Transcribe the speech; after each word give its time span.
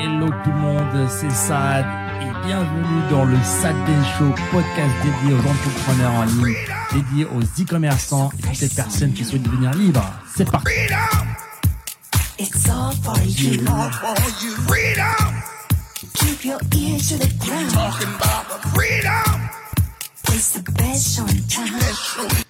Hello 0.00 0.28
tout 0.44 0.50
le 0.50 0.56
monde, 0.58 1.08
c'est 1.10 1.30
Sad 1.30 1.84
et 2.22 2.46
bienvenue 2.46 3.10
dans 3.10 3.24
le 3.24 3.36
Sad 3.42 3.74
Ben 3.84 4.04
Show, 4.16 4.32
podcast 4.52 4.94
dédié 5.02 5.34
aux 5.34 5.40
entrepreneurs 5.40 6.12
en 6.12 6.22
ligne, 6.22 6.54
dédié 6.92 7.24
aux 7.24 7.40
e-commerçants 7.40 8.30
et 8.38 8.42
toutes 8.42 8.54
ces 8.54 8.68
personnes 8.68 9.12
qui 9.12 9.24
souhaitent 9.24 9.42
devenir 9.42 9.72
libres. 9.74 10.08
C'est 10.36 10.48
parti. 10.48 10.72
It's 12.38 12.68
all 12.68 12.92
for 13.02 13.18
you. 13.24 13.64
Keep 16.14 16.44
your 16.44 16.60
ears 16.76 17.08
to 17.08 17.18
the 17.18 17.32
ground. 17.44 17.72
Talking 17.72 18.08
about 18.14 18.62
freedom. 18.72 19.50
It's 20.28 20.52
the 20.52 20.62
best 20.74 21.16
show 21.16 21.24
in 21.26 21.42
town. 21.48 22.44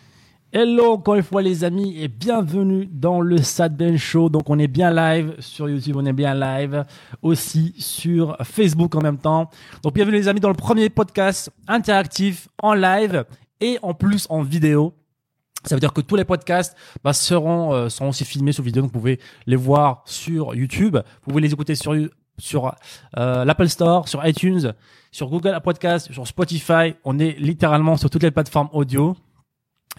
Hello 0.50 0.92
encore 0.92 1.16
une 1.16 1.22
fois 1.22 1.42
les 1.42 1.62
amis 1.62 2.02
et 2.02 2.08
bienvenue 2.08 2.88
dans 2.90 3.20
le 3.20 3.36
Sad 3.36 3.76
Ben 3.76 3.98
Show. 3.98 4.30
Donc 4.30 4.48
on 4.48 4.58
est 4.58 4.66
bien 4.66 4.90
live 4.90 5.34
sur 5.40 5.68
YouTube, 5.68 5.96
on 5.98 6.06
est 6.06 6.14
bien 6.14 6.34
live 6.34 6.86
aussi 7.20 7.74
sur 7.78 8.34
Facebook 8.44 8.94
en 8.94 9.02
même 9.02 9.18
temps. 9.18 9.50
Donc 9.82 9.92
bienvenue 9.92 10.16
les 10.16 10.26
amis 10.26 10.40
dans 10.40 10.48
le 10.48 10.54
premier 10.54 10.88
podcast 10.88 11.50
interactif 11.66 12.48
en 12.62 12.72
live 12.72 13.26
et 13.60 13.78
en 13.82 13.92
plus 13.92 14.26
en 14.30 14.40
vidéo. 14.40 14.94
Ça 15.64 15.74
veut 15.74 15.80
dire 15.80 15.92
que 15.92 16.00
tous 16.00 16.16
les 16.16 16.24
podcasts 16.24 16.74
bah, 17.04 17.12
seront, 17.12 17.74
euh, 17.74 17.90
seront 17.90 18.08
aussi 18.08 18.24
filmés 18.24 18.52
sur 18.52 18.64
vidéo, 18.64 18.80
donc 18.80 18.90
vous 18.90 18.98
pouvez 19.00 19.20
les 19.46 19.56
voir 19.56 20.02
sur 20.06 20.54
YouTube, 20.54 20.96
vous 20.96 21.30
pouvez 21.30 21.42
les 21.42 21.52
écouter 21.52 21.74
sur 21.74 21.94
sur 22.38 22.74
euh, 23.18 23.44
l'Apple 23.44 23.68
Store, 23.68 24.08
sur 24.08 24.24
iTunes, 24.26 24.72
sur 25.12 25.28
Google 25.28 25.58
Podcast, 25.62 26.10
sur 26.10 26.26
Spotify. 26.26 26.94
On 27.04 27.18
est 27.18 27.38
littéralement 27.38 27.98
sur 27.98 28.08
toutes 28.08 28.22
les 28.22 28.30
plateformes 28.30 28.70
audio. 28.72 29.14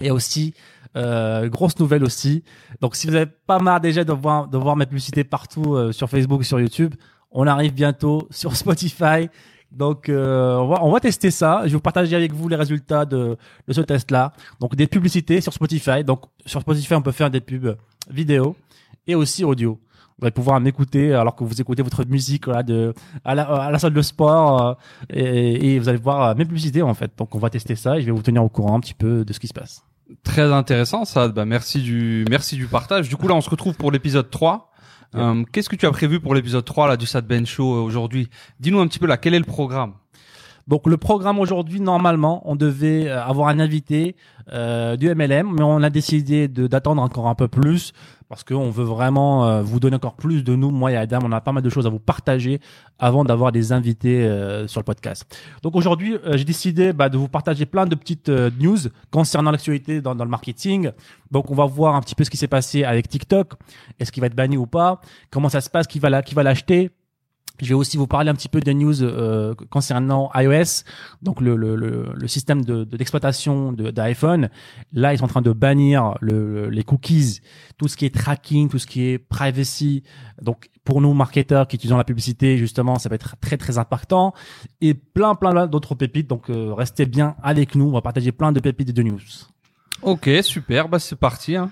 Et 0.01 0.11
aussi, 0.11 0.53
euh, 0.95 1.49
grosse 1.49 1.77
nouvelle 1.79 2.03
aussi. 2.03 2.43
Donc, 2.81 2.95
si 2.95 3.07
vous 3.07 3.15
avez 3.15 3.25
pas 3.25 3.59
marre 3.59 3.81
déjà 3.81 4.03
de 4.03 4.13
voir, 4.13 4.47
de 4.47 4.57
voir 4.57 4.75
mes 4.75 4.85
publicités 4.85 5.23
partout 5.23 5.75
euh, 5.75 5.91
sur 5.91 6.09
Facebook, 6.09 6.43
sur 6.43 6.59
YouTube, 6.59 6.95
on 7.31 7.45
arrive 7.47 7.73
bientôt 7.73 8.27
sur 8.31 8.55
Spotify. 8.55 9.29
Donc, 9.71 10.09
euh, 10.09 10.55
on, 10.55 10.67
va, 10.67 10.83
on 10.83 10.91
va 10.91 10.99
tester 10.99 11.29
ça. 11.29 11.61
Je 11.63 11.67
vais 11.67 11.73
vous 11.73 11.79
partager 11.79 12.15
avec 12.15 12.33
vous 12.33 12.47
les 12.47 12.55
résultats 12.55 13.05
de, 13.05 13.37
de 13.67 13.73
ce 13.73 13.81
test-là. 13.81 14.33
Donc, 14.59 14.75
des 14.75 14.87
publicités 14.87 15.41
sur 15.41 15.53
Spotify. 15.53 16.03
Donc, 16.03 16.23
sur 16.45 16.61
Spotify, 16.61 16.95
on 16.95 17.01
peut 17.01 17.11
faire 17.11 17.29
des 17.29 17.41
pubs 17.41 17.77
vidéo 18.09 18.55
et 19.05 19.13
aussi 19.15 19.43
audio. 19.43 19.79
Vous 20.19 20.25
allez 20.25 20.31
pouvoir 20.31 20.59
m'écouter 20.59 21.13
alors 21.13 21.35
que 21.35 21.45
vous 21.45 21.61
écoutez 21.61 21.81
votre 21.81 22.05
musique 22.05 22.47
là, 22.47 22.61
de, 22.61 22.93
à, 23.23 23.35
la, 23.35 23.43
à 23.43 23.71
la 23.71 23.79
salle 23.79 23.93
de 23.93 24.01
sport 24.01 24.61
euh, 24.61 24.73
et, 25.09 25.75
et 25.75 25.79
vous 25.79 25.87
allez 25.87 25.97
voir 25.97 26.35
mes 26.35 26.43
publicités 26.45 26.81
en 26.81 26.93
fait. 26.93 27.11
Donc 27.17 27.33
on 27.35 27.39
va 27.39 27.49
tester 27.49 27.75
ça 27.75 27.97
et 27.97 28.01
je 28.01 28.05
vais 28.05 28.11
vous 28.11 28.21
tenir 28.21 28.43
au 28.43 28.49
courant 28.49 28.75
un 28.75 28.79
petit 28.81 28.93
peu 28.93 29.23
de 29.23 29.31
ce 29.31 29.39
qui 29.39 29.47
se 29.47 29.53
passe. 29.53 29.83
Très 30.23 30.51
intéressant 30.51 31.05
ça. 31.05 31.29
Bah, 31.29 31.45
merci 31.45 31.81
du 31.81 32.25
merci 32.29 32.57
du 32.57 32.67
partage. 32.67 33.07
Du 33.07 33.15
coup 33.15 33.27
là 33.27 33.35
on 33.35 33.41
se 33.41 33.49
retrouve 33.49 33.75
pour 33.75 33.91
l'épisode 33.91 34.29
3. 34.29 34.71
Euh, 35.15 35.43
Qu'est-ce 35.51 35.69
que 35.69 35.75
tu 35.75 35.85
as 35.85 35.91
prévu 35.91 36.19
pour 36.19 36.35
l'épisode 36.35 36.65
3 36.65 36.87
là 36.89 36.97
du 36.97 37.05
Sad 37.05 37.25
Ben 37.25 37.45
Show 37.45 37.75
euh, 37.75 37.81
aujourd'hui? 37.81 38.29
Dis-nous 38.59 38.79
un 38.79 38.87
petit 38.87 38.99
peu 38.99 39.07
là 39.07 39.17
quel 39.17 39.33
est 39.33 39.39
le 39.39 39.45
programme? 39.45 39.93
Donc 40.67 40.85
le 40.85 40.97
programme 40.97 41.39
aujourd'hui, 41.39 41.79
normalement, 41.81 42.43
on 42.45 42.55
devait 42.55 43.07
euh, 43.07 43.23
avoir 43.23 43.47
un 43.47 43.59
invité 43.59 44.15
euh, 44.53 44.97
du 44.97 45.07
MLM, 45.13 45.51
mais 45.51 45.63
on 45.63 45.81
a 45.81 45.89
décidé 45.89 46.47
de 46.47 46.67
d'attendre 46.67 47.01
encore 47.01 47.27
un 47.27 47.33
peu 47.33 47.47
plus 47.47 47.91
parce 48.29 48.43
qu'on 48.43 48.69
veut 48.69 48.85
vraiment 48.85 49.47
euh, 49.47 49.63
vous 49.63 49.79
donner 49.79 49.95
encore 49.95 50.13
plus 50.13 50.43
de 50.43 50.55
nous, 50.55 50.69
moi 50.69 50.91
et 50.91 50.95
Adam. 50.95 51.19
On 51.23 51.31
a 51.31 51.41
pas 51.41 51.51
mal 51.51 51.63
de 51.63 51.69
choses 51.69 51.87
à 51.87 51.89
vous 51.89 51.99
partager 51.99 52.61
avant 52.99 53.25
d'avoir 53.25 53.51
des 53.51 53.71
invités 53.71 54.23
euh, 54.23 54.67
sur 54.67 54.79
le 54.79 54.85
podcast. 54.85 55.25
Donc 55.63 55.75
aujourd'hui, 55.75 56.13
euh, 56.13 56.37
j'ai 56.37 56.45
décidé 56.45 56.93
bah, 56.93 57.09
de 57.09 57.17
vous 57.17 57.27
partager 57.27 57.65
plein 57.65 57.87
de 57.87 57.95
petites 57.95 58.29
news 58.29 58.77
concernant 59.09 59.49
l'actualité 59.49 59.99
dans, 59.99 60.13
le 60.13 60.25
marketing. 60.25 60.91
Donc 61.31 61.49
on 61.49 61.55
va 61.55 61.65
voir 61.65 61.95
un 61.95 62.01
petit 62.01 62.13
peu 62.13 62.23
ce 62.23 62.29
qui 62.29 62.37
s'est 62.37 62.47
passé 62.47 62.83
avec 62.83 63.09
TikTok. 63.09 63.53
Est-ce 63.99 64.11
qu'il 64.11 64.21
va 64.21 64.27
être 64.27 64.35
banni 64.35 64.57
ou 64.57 64.67
pas? 64.67 65.01
Comment 65.31 65.49
ça 65.49 65.59
se 65.59 65.69
passe? 65.69 65.87
Qui 65.87 65.97
va 65.97 66.09
l'acheter? 66.43 66.91
Je 67.61 67.69
vais 67.69 67.75
aussi 67.75 67.97
vous 67.97 68.07
parler 68.07 68.29
un 68.29 68.35
petit 68.35 68.49
peu 68.49 68.59
des 68.59 68.73
news 68.73 69.03
euh, 69.03 69.53
concernant 69.69 70.29
iOS, 70.35 70.83
donc 71.21 71.41
le, 71.41 71.55
le, 71.55 71.75
le, 71.75 72.11
le 72.13 72.27
système 72.27 72.63
de, 72.63 72.83
d'exploitation 72.83 73.71
de, 73.71 73.91
d'iPhone. 73.91 74.49
Là, 74.93 75.13
ils 75.13 75.19
sont 75.19 75.25
en 75.25 75.27
train 75.29 75.41
de 75.41 75.51
bannir 75.51 76.15
le, 76.21 76.69
les 76.69 76.83
cookies, 76.83 77.41
tout 77.77 77.87
ce 77.87 77.97
qui 77.97 78.05
est 78.05 78.13
tracking, 78.13 78.69
tout 78.69 78.79
ce 78.79 78.87
qui 78.87 79.05
est 79.05 79.17
privacy. 79.17 80.03
Donc, 80.41 80.69
pour 80.83 81.01
nous 81.01 81.13
marketeurs 81.13 81.67
qui 81.67 81.75
utilisons 81.75 81.97
la 81.97 82.03
publicité, 82.03 82.57
justement, 82.57 82.97
ça 82.97 83.09
va 83.09 83.15
être 83.15 83.35
très 83.39 83.57
très 83.57 83.77
impactant. 83.77 84.33
Et 84.81 84.93
plein 84.93 85.35
plein 85.35 85.67
d'autres 85.67 85.95
pépites. 85.95 86.27
Donc, 86.27 86.49
euh, 86.49 86.73
restez 86.73 87.05
bien 87.05 87.35
avec 87.43 87.75
nous. 87.75 87.85
On 87.85 87.91
va 87.91 88.01
partager 88.01 88.31
plein 88.31 88.51
de 88.51 88.59
pépites 88.59 88.89
et 88.89 88.93
de 88.93 89.03
news. 89.03 89.19
Ok, 90.01 90.29
super. 90.41 90.87
Bah 90.89 90.99
c'est 90.99 91.15
parti. 91.17 91.55
Hein. 91.55 91.71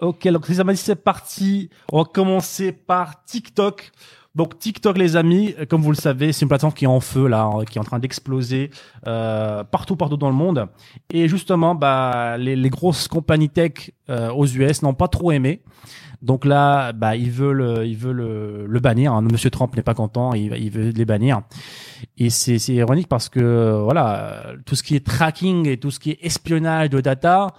Ok, 0.00 0.28
donc 0.28 0.46
ça 0.46 0.62
m'a 0.62 0.72
dit 0.72 0.78
c'est 0.78 0.94
parti. 0.94 1.70
On 1.90 1.98
va 1.98 2.04
commencer 2.04 2.70
par 2.72 3.24
TikTok. 3.24 3.90
Donc 4.36 4.58
TikTok, 4.58 4.98
les 4.98 5.16
amis, 5.16 5.54
comme 5.68 5.80
vous 5.82 5.90
le 5.90 5.96
savez, 5.96 6.32
c'est 6.32 6.42
une 6.42 6.48
plateforme 6.48 6.74
qui 6.74 6.84
est 6.84 6.88
en 6.88 7.00
feu 7.00 7.26
là, 7.26 7.50
qui 7.68 7.78
est 7.78 7.80
en 7.80 7.84
train 7.84 7.98
d'exploser 7.98 8.70
euh, 9.06 9.64
partout, 9.64 9.96
partout 9.96 10.18
dans 10.18 10.28
le 10.28 10.34
monde. 10.36 10.68
Et 11.10 11.26
justement, 11.26 11.74
bah, 11.74 12.36
les, 12.38 12.54
les 12.54 12.68
grosses 12.70 13.08
compagnies 13.08 13.48
tech 13.48 13.90
euh, 14.10 14.30
aux 14.32 14.46
US 14.46 14.82
n'ont 14.82 14.92
pas 14.94 15.08
trop 15.08 15.32
aimé. 15.32 15.62
Donc 16.22 16.44
là, 16.44 16.92
bah, 16.92 17.16
ils 17.16 17.30
veulent, 17.30 17.86
ils 17.86 17.96
veulent 17.96 18.16
le, 18.16 18.66
le 18.66 18.80
bannir. 18.80 19.12
Hein. 19.14 19.22
Monsieur 19.22 19.50
Trump 19.50 19.74
n'est 19.76 19.82
pas 19.82 19.94
content, 19.94 20.32
il, 20.34 20.52
il 20.54 20.70
veut 20.70 20.90
les 20.90 21.04
bannir. 21.06 21.40
Et 22.18 22.28
c'est, 22.30 22.58
c'est 22.58 22.74
ironique 22.74 23.08
parce 23.08 23.28
que 23.28 23.80
voilà, 23.84 24.52
tout 24.66 24.74
ce 24.76 24.82
qui 24.82 24.96
est 24.96 25.04
tracking 25.06 25.66
et 25.66 25.78
tout 25.78 25.90
ce 25.90 25.98
qui 25.98 26.10
est 26.10 26.18
espionnage 26.22 26.90
de 26.90 27.00
data. 27.00 27.54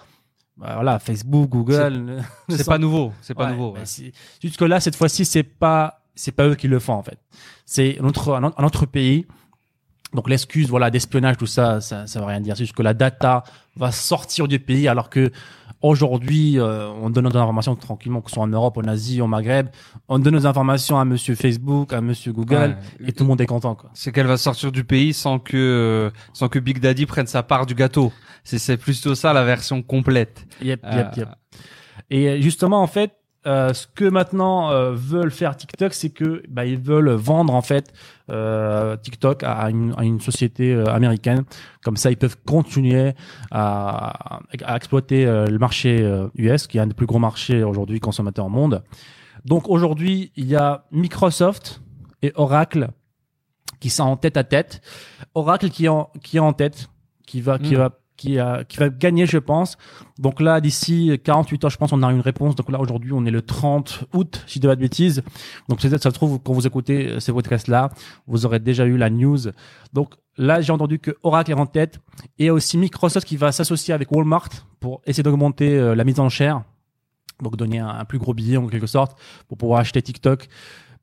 Bah, 0.58 0.74
voilà, 0.76 0.98
Facebook, 1.00 1.50
Google. 1.50 2.24
C'est 2.50 2.66
pas 2.68 2.78
nouveau. 2.80 3.14
C'est 3.22 3.34
pas 3.36 3.46
Ouais, 3.46 3.52
nouveau. 3.52 3.74
ouais. 3.74 4.12
Jusque 4.42 4.62
là, 4.62 4.80
cette 4.80 4.96
fois-ci, 4.96 5.24
c'est 5.26 5.44
pas, 5.44 6.02
c'est 6.18 6.34
pas 6.34 6.48
eux 6.48 6.56
qui 6.56 6.68
le 6.68 6.80
font 6.80 6.94
en 6.94 7.04
fait. 7.04 7.18
C'est 7.66 8.00
un 8.02 8.06
autre, 8.06 8.34
un, 8.34 8.64
autre 8.66 8.86
pays. 8.86 9.26
Donc 10.14 10.30
l'excuse, 10.30 10.70
voilà, 10.70 10.90
d'espionnage, 10.90 11.38
tout 11.38 11.48
ça, 11.48 11.82
ça, 11.82 12.08
ça 12.08 12.20
veut 12.20 12.26
rien 12.26 12.40
dire. 12.42 12.56
C'est 12.56 12.64
juste 12.64 12.76
que 12.76 12.82
la 12.84 12.94
data 12.94 13.44
va 13.76 13.92
sortir 13.92 14.48
du 14.48 14.58
pays, 14.60 14.88
alors 14.88 15.10
que 15.10 15.32
aujourd'hui, 15.82 16.60
euh, 16.60 16.88
on 17.02 17.10
donne 17.10 17.26
nos 17.26 17.38
informations 17.38 17.76
tranquillement, 17.76 18.22
que 18.22 18.30
ce 18.30 18.36
soit 18.36 18.44
en 18.44 18.48
Europe, 18.48 18.78
en 18.78 18.88
Asie, 18.88 19.22
au 19.22 19.28
Maghreb, 19.28 19.68
on 20.08 20.18
donne 20.20 20.34
nos 20.36 20.48
informations 20.48 20.98
à 21.00 21.06
Monsieur 21.06 21.36
Facebook, 21.36 21.94
à 21.94 22.02
Monsieur 22.02 22.32
Google, 22.32 22.78
Ouais. 23.02 23.08
et 23.10 23.12
tout 23.12 23.24
le 23.24 23.28
monde 23.28 23.42
est 23.42 23.46
content, 23.46 23.76
quoi. 23.76 23.90
C'est 23.94 24.12
qu'elle 24.12 24.28
va 24.28 24.38
sortir 24.38 24.72
du 24.72 24.84
pays 24.86 25.14
sans 25.14 25.40
que 25.40 25.58
euh, 25.58 26.10
sans 26.34 26.48
que 26.48 26.58
Big 26.60 26.80
Daddy 26.80 27.06
prenne 27.06 27.28
sa 27.28 27.44
part 27.44 27.66
du 27.66 27.76
gâteau. 27.76 28.12
C'est 28.44 28.60
c'est 28.60 28.78
plutôt 28.78 29.14
ça 29.14 29.34
la 29.34 29.44
version 29.44 29.82
complète. 29.84 30.48
Yep, 30.62 30.80
Euh, 30.86 30.96
yep, 30.98 31.16
yep. 31.18 31.30
Et 32.10 32.42
justement, 32.42 32.82
en 32.82 32.88
fait, 32.88 33.12
euh, 33.48 33.74
ce 33.74 33.88
que 33.88 34.06
maintenant 34.06 34.70
euh, 34.72 34.92
veulent 34.94 35.32
faire 35.32 35.56
TikTok, 35.56 35.94
c'est 35.94 36.10
que 36.10 36.44
bah, 36.50 36.66
ils 36.66 36.78
veulent 36.78 37.10
vendre 37.12 37.54
en 37.56 37.62
fait 37.62 37.94
euh, 38.30 38.98
TikTok 38.98 39.44
à 39.44 39.70
une, 39.70 39.94
à 39.98 40.04
une 40.04 40.20
société 40.20 40.74
euh, 40.74 40.86
américaine. 40.94 41.44
Comme 41.84 41.98
ça, 41.98 42.12
ils 42.12 42.18
peuvent 42.18 42.38
continuer 42.46 43.14
à, 43.52 44.40
à 44.64 44.76
exploiter 44.76 45.26
euh, 45.26 45.48
le 45.48 45.58
marché 45.58 46.02
euh, 46.02 46.28
US, 46.36 46.68
qui 46.68 46.78
est 46.78 46.82
un 46.82 46.88
des 46.88 46.94
plus 46.94 47.06
gros 47.08 47.20
marchés 47.20 47.64
aujourd'hui 47.64 48.00
consommateurs 48.00 48.46
au 48.48 48.50
monde. 48.50 48.84
Donc 49.46 49.70
aujourd'hui, 49.70 50.32
il 50.36 50.46
y 50.46 50.56
a 50.56 50.86
Microsoft 50.92 51.82
et 52.22 52.34
Oracle 52.36 52.90
qui 53.80 53.90
sont 53.90 54.04
en 54.04 54.18
tête 54.18 54.38
à 54.38 54.44
tête. 54.44 54.82
Oracle 55.36 55.70
qui 55.70 55.86
est 55.86 55.90
en, 55.90 56.10
qui 56.24 56.38
est 56.38 56.42
en 56.42 56.54
tête, 56.54 56.90
qui 57.26 57.42
va, 57.42 57.60
qui 57.60 57.76
Mm. 57.76 57.78
va, 57.78 57.92
qui, 58.18 58.40
a, 58.40 58.64
qui 58.64 58.78
va 58.78 58.90
gagner, 58.90 59.26
je 59.26 59.38
pense. 59.38 59.78
Donc 60.20 60.42
là, 60.42 60.60
d'ici 60.60 61.18
48 61.24 61.64
heures, 61.64 61.70
je 61.70 61.78
pense, 61.78 61.94
on 61.94 62.04
a 62.04 62.12
une 62.12 62.20
réponse. 62.22 62.56
Donc 62.56 62.70
là, 62.70 62.80
aujourd'hui, 62.80 63.14
on 63.14 63.26
est 63.26 63.32
le 63.32 63.42
30 63.42 64.06
août, 64.14 64.44
si 64.48 64.56
je 64.56 64.62
dis 64.62 64.68
pas 64.68 64.76
de 64.76 64.82
bêtises. 64.82 65.24
Donc 65.70 65.80
peut-être, 65.80 66.04
ça 66.04 66.10
se 66.10 66.16
trouve, 66.16 66.40
quand 66.44 66.54
vous 66.54 66.68
écoutez 66.68 67.08
euh, 67.08 67.20
ces 67.20 67.32
podcasts-là, 67.32 67.92
vous 68.26 68.46
aurez 68.46 68.60
déjà 68.60 68.86
eu 68.86 68.98
la 68.98 69.10
news. 69.10 69.40
Donc 69.94 70.16
là, 70.36 70.60
j'ai 70.60 70.74
entendu 70.74 71.00
que 71.00 71.12
Oracle 71.24 71.52
est 71.52 71.56
en 71.56 71.68
tête 71.68 72.00
et 72.40 72.50
aussi 72.50 72.78
Microsoft 72.78 73.28
qui 73.28 73.38
va 73.38 73.52
s'associer 73.52 73.94
avec 73.94 74.12
Walmart 74.12 74.50
pour 74.80 75.02
essayer 75.06 75.24
d'augmenter 75.24 75.78
euh, 75.78 75.96
la 75.96 76.04
mise 76.04 76.20
en 76.20 76.30
chair. 76.30 76.64
Donc 77.42 77.56
donner 77.56 77.78
un 77.78 78.04
plus 78.04 78.18
gros 78.18 78.34
billet 78.34 78.58
en 78.58 78.66
quelque 78.66 78.88
sorte 78.88 79.16
pour 79.48 79.60
pouvoir 79.60 79.80
acheter 79.80 80.02
TikTok. 80.02 80.48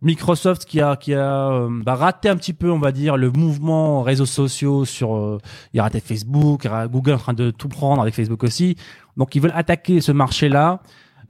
Microsoft 0.05 0.65
qui 0.67 0.81
a 0.81 0.97
qui 0.97 1.15
a 1.15 1.51
euh, 1.51 1.69
bah, 1.83 1.95
raté 1.95 2.29
un 2.29 2.37
petit 2.37 2.53
peu, 2.53 2.71
on 2.71 2.79
va 2.79 2.93
dire, 2.93 3.17
le 3.17 3.31
mouvement 3.31 4.03
réseaux 4.03 4.27
sociaux 4.27 4.85
sur 4.85 5.17
euh, 5.17 5.39
il 5.73 5.81
a 5.81 5.83
raté 5.83 6.01
Facebook, 6.01 6.69
Google 6.91 7.13
en 7.13 7.19
train 7.19 7.33
de 7.33 7.51
tout 7.51 7.69
prendre 7.69 8.01
avec 8.01 8.15
Facebook 8.15 8.45
aussi. 8.45 8.77
Donc 9.17 9.35
ils 9.35 9.41
veulent 9.41 9.53
attaquer 9.55 10.01
ce 10.01 10.13
marché-là 10.13 10.81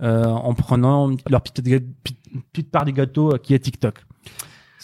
euh, 0.02 0.24
en 0.24 0.54
prenant 0.54 1.10
leur 1.28 1.40
petite, 1.42 1.64
petite, 2.02 2.18
petite 2.52 2.70
part 2.70 2.84
du 2.84 2.92
gâteau 2.92 3.34
euh, 3.34 3.38
qui 3.38 3.54
est 3.54 3.60
TikTok. 3.60 4.04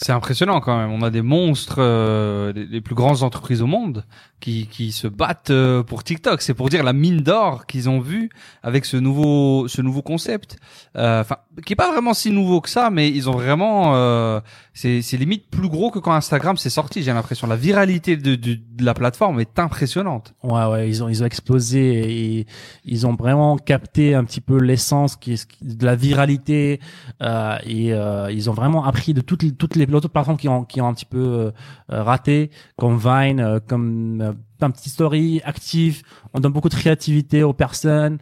C'est 0.03 0.13
impressionnant 0.13 0.61
quand 0.61 0.75
même. 0.79 0.91
On 0.91 1.03
a 1.03 1.11
des 1.11 1.21
monstres, 1.21 1.75
euh, 1.77 2.51
les, 2.53 2.81
plus 2.81 2.95
grandes 2.95 3.21
entreprises 3.21 3.61
au 3.61 3.67
monde, 3.67 4.03
qui, 4.39 4.65
qui 4.65 4.91
se 4.91 5.07
battent 5.07 5.51
euh, 5.51 5.83
pour 5.83 6.03
TikTok. 6.03 6.41
C'est 6.41 6.55
pour 6.55 6.69
dire 6.69 6.83
la 6.83 6.91
mine 6.91 7.21
d'or 7.21 7.67
qu'ils 7.67 7.87
ont 7.87 7.99
vue 7.99 8.31
avec 8.63 8.85
ce 8.85 8.97
nouveau, 8.97 9.67
ce 9.67 9.83
nouveau 9.83 10.01
concept. 10.01 10.57
Euh, 10.95 11.21
Enfin, 11.21 11.37
qui 11.63 11.73
est 11.73 11.75
pas 11.75 11.91
vraiment 11.91 12.15
si 12.15 12.31
nouveau 12.31 12.61
que 12.61 12.69
ça, 12.69 12.89
mais 12.89 13.09
ils 13.09 13.29
ont 13.29 13.33
vraiment, 13.33 13.93
euh, 13.95 14.39
c'est, 14.73 15.01
c'est 15.01 15.17
limite 15.17 15.49
plus 15.49 15.67
gros 15.67 15.91
que 15.91 15.99
quand 15.99 16.13
Instagram 16.13 16.57
s'est 16.57 16.69
sorti. 16.69 17.03
J'ai 17.03 17.13
l'impression 17.13 17.47
la 17.47 17.55
viralité 17.55 18.17
de, 18.17 18.35
de, 18.35 18.53
de 18.53 18.85
la 18.85 18.93
plateforme 18.93 19.39
est 19.39 19.59
impressionnante. 19.59 20.33
Ouais, 20.43 20.65
ouais, 20.65 20.89
ils 20.89 21.03
ont, 21.03 21.09
ils 21.09 21.23
ont 21.23 21.25
explosé 21.25 22.39
et 22.39 22.47
ils 22.85 23.07
ont 23.07 23.15
vraiment 23.15 23.57
capté 23.57 24.15
un 24.15 24.23
petit 24.23 24.41
peu 24.41 24.59
l'essence 24.59 25.15
qui 25.15 25.33
est 25.33 25.47
de 25.61 25.85
la 25.85 25.95
viralité 25.95 26.79
euh, 27.21 27.57
et 27.65 27.93
euh, 27.93 28.31
ils 28.31 28.49
ont 28.49 28.53
vraiment 28.53 28.85
appris 28.85 29.13
de 29.13 29.21
toutes 29.21 29.57
toutes 29.57 29.75
les 29.75 29.85
d'autres 29.85 30.07
plateformes 30.07 30.37
qui 30.37 30.47
ont, 30.47 30.63
qui 30.63 30.81
ont 30.81 30.87
un 30.87 30.93
petit 30.93 31.05
peu 31.05 31.17
euh, 31.19 31.51
raté, 31.89 32.51
comme 32.77 32.97
Vine, 32.97 33.39
euh, 33.39 33.59
comme 33.65 34.21
euh, 34.21 34.33
un 34.63 34.71
petit 34.71 34.89
story 34.89 35.41
actif. 35.43 36.03
On 36.33 36.39
donne 36.39 36.51
beaucoup 36.53 36.69
de 36.69 36.75
créativité 36.75 37.43
aux 37.43 37.53
personnes. 37.53 38.17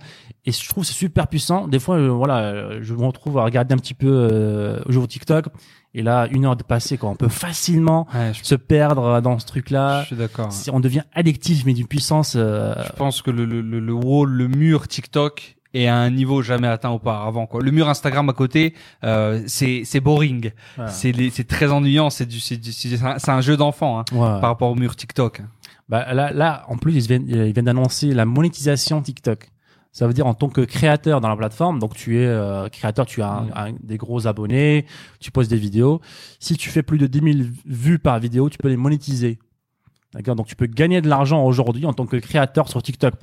Et 0.45 0.51
je 0.51 0.67
trouve 0.69 0.83
c'est 0.83 0.93
super 0.93 1.27
puissant. 1.27 1.67
Des 1.67 1.79
fois, 1.79 1.95
euh, 1.97 2.07
voilà, 2.09 2.37
euh, 2.39 2.79
je 2.81 2.93
me 2.93 3.05
retrouve 3.05 3.37
à 3.37 3.43
regarder 3.43 3.73
un 3.73 3.77
petit 3.77 3.93
peu 3.93 4.07
euh, 4.09 4.79
au 4.87 5.07
TikTok. 5.07 5.45
Et 5.95 6.03
là, 6.03 6.27
une 6.31 6.45
heure 6.45 6.55
de 6.55 6.63
passé, 6.63 6.97
quoi. 6.97 7.09
On 7.09 7.15
peut 7.15 7.29
facilement 7.29 8.07
Ouais, 8.13 8.31
je, 8.33 8.43
se 8.43 8.55
perdre 8.55 9.21
dans 9.21 9.39
ce 9.39 9.45
truc-là. 9.47 10.01
je 10.03 10.07
suis 10.07 10.15
d'accord. 10.15 10.49
On 10.71 10.79
devient 10.79 11.01
addictif, 11.13 11.65
mais 11.65 11.73
d'une 11.73 11.87
puissance. 11.87 12.33
euh, 12.35 12.75
Je 12.85 12.91
pense 12.93 13.21
que 13.23 13.31
le, 13.31 13.43
le, 13.45 13.61
le, 13.61 13.79
le 13.79 13.93
wall, 13.93 14.29
le 14.29 14.47
mur 14.47 14.87
TikTok 14.87 15.55
est 15.73 15.87
à 15.87 15.95
un 15.95 16.09
niveau 16.11 16.41
jamais 16.41 16.67
atteint 16.67 16.89
auparavant. 16.89 17.45
Quoi. 17.47 17.61
Le 17.61 17.71
mur 17.71 17.89
Instagram 17.89 18.27
à 18.29 18.33
côté, 18.33 18.73
euh, 19.03 19.41
c'est 19.47 19.81
c'est 19.85 19.99
boring, 19.99 20.51
c'est 20.87 21.13
c'est 21.31 21.47
très 21.47 21.71
ennuyant, 21.71 22.09
c'est 22.09 22.25
du 22.25 22.39
c'est 22.39 22.59
c'est 22.63 23.03
un, 23.03 23.19
c'est 23.19 23.29
un 23.31 23.41
jeu 23.41 23.55
d'enfant 23.55 23.99
hein, 23.99 24.05
Ouais. 24.11 24.17
par 24.41 24.49
rapport 24.49 24.69
au 24.71 24.75
mur 24.75 24.95
TikTok. 24.95 25.41
Bah, 25.89 26.13
là, 26.13 26.31
là, 26.31 26.63
en 26.67 26.77
plus, 26.77 26.93
ils 26.95 27.07
viennent, 27.07 27.27
ils 27.27 27.51
viennent 27.51 27.65
d'annoncer 27.65 28.13
la 28.13 28.25
monétisation 28.25 29.01
TikTok. 29.01 29.49
Ça 29.91 30.05
veut 30.05 30.13
dire 30.13 30.27
en 30.27 30.35
tant 30.35 30.49
que 30.49 30.61
créateur 30.61 31.19
dans 31.19 31.29
la 31.29 31.35
plateforme, 31.35 31.79
donc 31.79 31.95
tu 31.95 32.19
es 32.19 32.25
euh, 32.27 32.69
créateur, 32.69 33.07
tu 33.07 33.23
as 33.23 33.31
un- 33.31 33.45
Mm. 33.45 33.51
un- 33.55 33.73
des 33.81 33.97
gros 33.97 34.27
abonnés, 34.27 34.85
tu 35.19 35.31
postes 35.31 35.49
des 35.49 35.57
vidéos. 35.57 35.99
Si 36.39 36.55
tu 36.55 36.69
fais 36.69 36.83
plus 36.83 36.99
de 36.99 37.07
10 37.07 37.21
000 37.21 37.49
vues 37.65 37.97
par 37.97 38.19
vidéo, 38.19 38.49
tu 38.51 38.59
peux 38.59 38.67
les 38.69 38.77
monétiser. 38.77 39.39
D'accord? 40.13 40.35
Donc 40.35 40.45
tu 40.45 40.55
peux 40.55 40.67
gagner 40.67 41.01
de 41.01 41.07
l'argent 41.09 41.43
aujourd'hui 41.43 41.85
en 41.87 41.93
tant 41.93 42.05
que 42.05 42.17
créateur 42.17 42.67
sur 42.69 42.81
TikTok. 42.83 43.15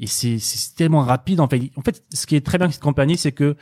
Et 0.00 0.06
c'est 0.06 0.38
c'est 0.38 0.74
tellement 0.74 1.00
rapide 1.02 1.40
en 1.40 1.46
fait. 1.48 1.70
En 1.76 1.82
fait, 1.82 2.02
ce 2.12 2.26
qui 2.26 2.36
est 2.36 2.44
très 2.44 2.56
bien 2.58 2.64
avec 2.66 2.74
cette 2.74 2.82
compagnie, 2.82 3.18
c'est 3.18 3.32
que 3.32 3.54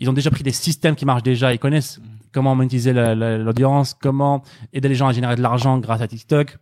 ils 0.00 0.08
ont 0.08 0.12
déjà 0.12 0.30
pris 0.30 0.44
des 0.44 0.52
systèmes 0.52 0.94
qui 0.94 1.04
marchent 1.06 1.22
déjà. 1.24 1.52
Ils 1.52 1.58
connaissent 1.58 2.00
comment 2.32 2.54
monétiser 2.54 2.92
la- 2.92 3.14
la- 3.16 3.36
l'audience, 3.38 3.94
comment 3.94 4.42
aider 4.72 4.88
les 4.88 4.94
gens 4.94 5.08
à 5.08 5.12
générer 5.12 5.34
de 5.36 5.42
l'argent 5.42 5.78
grâce 5.78 6.00
à 6.02 6.06
TikTok. 6.08 6.58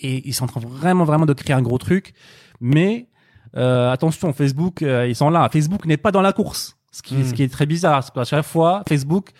Et 0.00 0.26
ils 0.28 0.34
sont 0.34 0.44
en 0.44 0.48
train 0.48 0.60
vraiment 0.60 1.04
vraiment 1.04 1.26
de 1.26 1.32
créer 1.32 1.54
un 1.54 1.62
gros 1.62 1.78
truc. 1.78 2.12
Mais 2.60 3.08
euh, 3.56 3.90
attention, 3.90 4.32
Facebook, 4.32 4.82
euh, 4.82 5.06
ils 5.08 5.14
sont 5.14 5.30
là. 5.30 5.48
Facebook 5.50 5.86
n'est 5.86 5.96
pas 5.96 6.12
dans 6.12 6.22
la 6.22 6.32
course. 6.32 6.76
Ce 6.92 7.02
qui, 7.02 7.26
ce 7.26 7.34
qui 7.34 7.42
est 7.42 7.52
très 7.52 7.66
bizarre, 7.66 7.96
parce 7.96 8.10
qu'à 8.10 8.24
chaque 8.24 8.46
fois, 8.46 8.82
Facebook, 8.88 9.30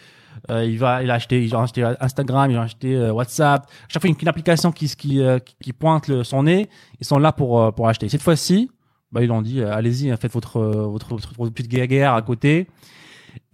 euh, 0.51 0.65
il 0.65 0.79
va, 0.79 1.03
il 1.03 1.11
a 1.11 1.15
acheté, 1.15 1.43
ils 1.43 1.57
ont 1.57 1.63
acheté 1.63 1.83
Instagram, 2.01 2.51
ils 2.51 2.59
ont 2.59 2.63
acheté 2.63 2.95
euh, 2.95 3.13
WhatsApp. 3.13 3.67
Chaque 3.89 4.03
fois, 4.03 4.11
une, 4.11 4.17
une 4.21 4.29
application 4.29 4.73
qui, 4.73 4.89
qui, 4.95 5.23
euh, 5.23 5.39
qui, 5.39 5.57
qui 5.63 5.73
pointe 5.73 6.07
le, 6.09 6.23
son 6.23 6.43
nez, 6.43 6.69
ils 7.01 7.07
sont 7.07 7.19
là 7.19 7.33
pour, 7.33 7.63
euh, 7.63 7.71
pour 7.71 7.89
acheter. 7.89 8.11
Cette 8.11 8.21
fois-ci, 8.21 8.71
bah, 9.11 9.23
ils 9.23 9.33
ont 9.33 9.41
dit, 9.41 9.63
allez-y, 9.63 10.11
hein, 10.11 10.19
faites 10.19 10.33
votre, 10.33 10.61
votre, 10.61 11.09
votre, 11.15 11.35
votre 11.35 11.53
petite 11.55 11.71
guerre 11.71 12.13
à 12.13 12.21
côté. 12.21 12.67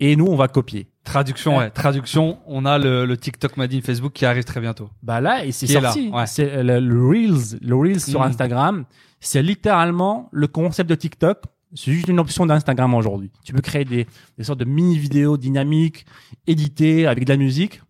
Et 0.01 0.17
nous, 0.17 0.27
on 0.27 0.35
va 0.35 0.49
copier. 0.49 0.89
Traduction, 1.05 1.59
ouais. 1.59 1.71
Traduction. 1.71 2.39
On 2.47 2.65
a 2.65 2.79
le, 2.79 3.05
le 3.07 3.17
TikTok 3.17 3.57
Made 3.57 3.75
in 3.75 3.81
Facebook 3.81 4.13
qui 4.13 4.25
arrive 4.25 4.45
très 4.45 4.61
bientôt. 4.61 4.89
Bah 5.03 5.21
là, 5.21 5.45
et 5.45 5.51
c'est 5.53 5.67
sorti. 5.67 6.09
ouais. 6.11 6.27
C'est 6.27 6.51
euh, 6.51 6.63
le, 6.63 6.81
le 6.81 7.07
Reels, 7.07 7.59
le 7.61 7.75
Reels 7.75 8.01
sur 8.01 8.21
Mhm. 8.21 8.27
Instagram. 8.27 8.85
C'est 9.21 9.43
littéralement 9.43 10.29
le 10.33 10.47
concept 10.47 10.89
de 10.89 10.95
TikTok. 10.95 11.39
C'est 11.75 11.93
juste 11.93 12.09
une 12.09 12.21
option 12.21 12.45
d'Instagram 12.47 12.93
aujourd'hui. 12.95 13.31
Tu 13.45 13.53
peux 13.53 13.63
créer 13.63 13.85
des, 13.85 14.07
des 14.39 14.45
sortes 14.45 14.61
de 14.61 14.65
mini 14.65 14.99
vidéos 14.99 15.37
dynamiques, 15.39 16.05
éditées 16.47 17.07
avec 17.07 17.25
de 17.25 17.31
la 17.31 17.37
musique. 17.37 17.81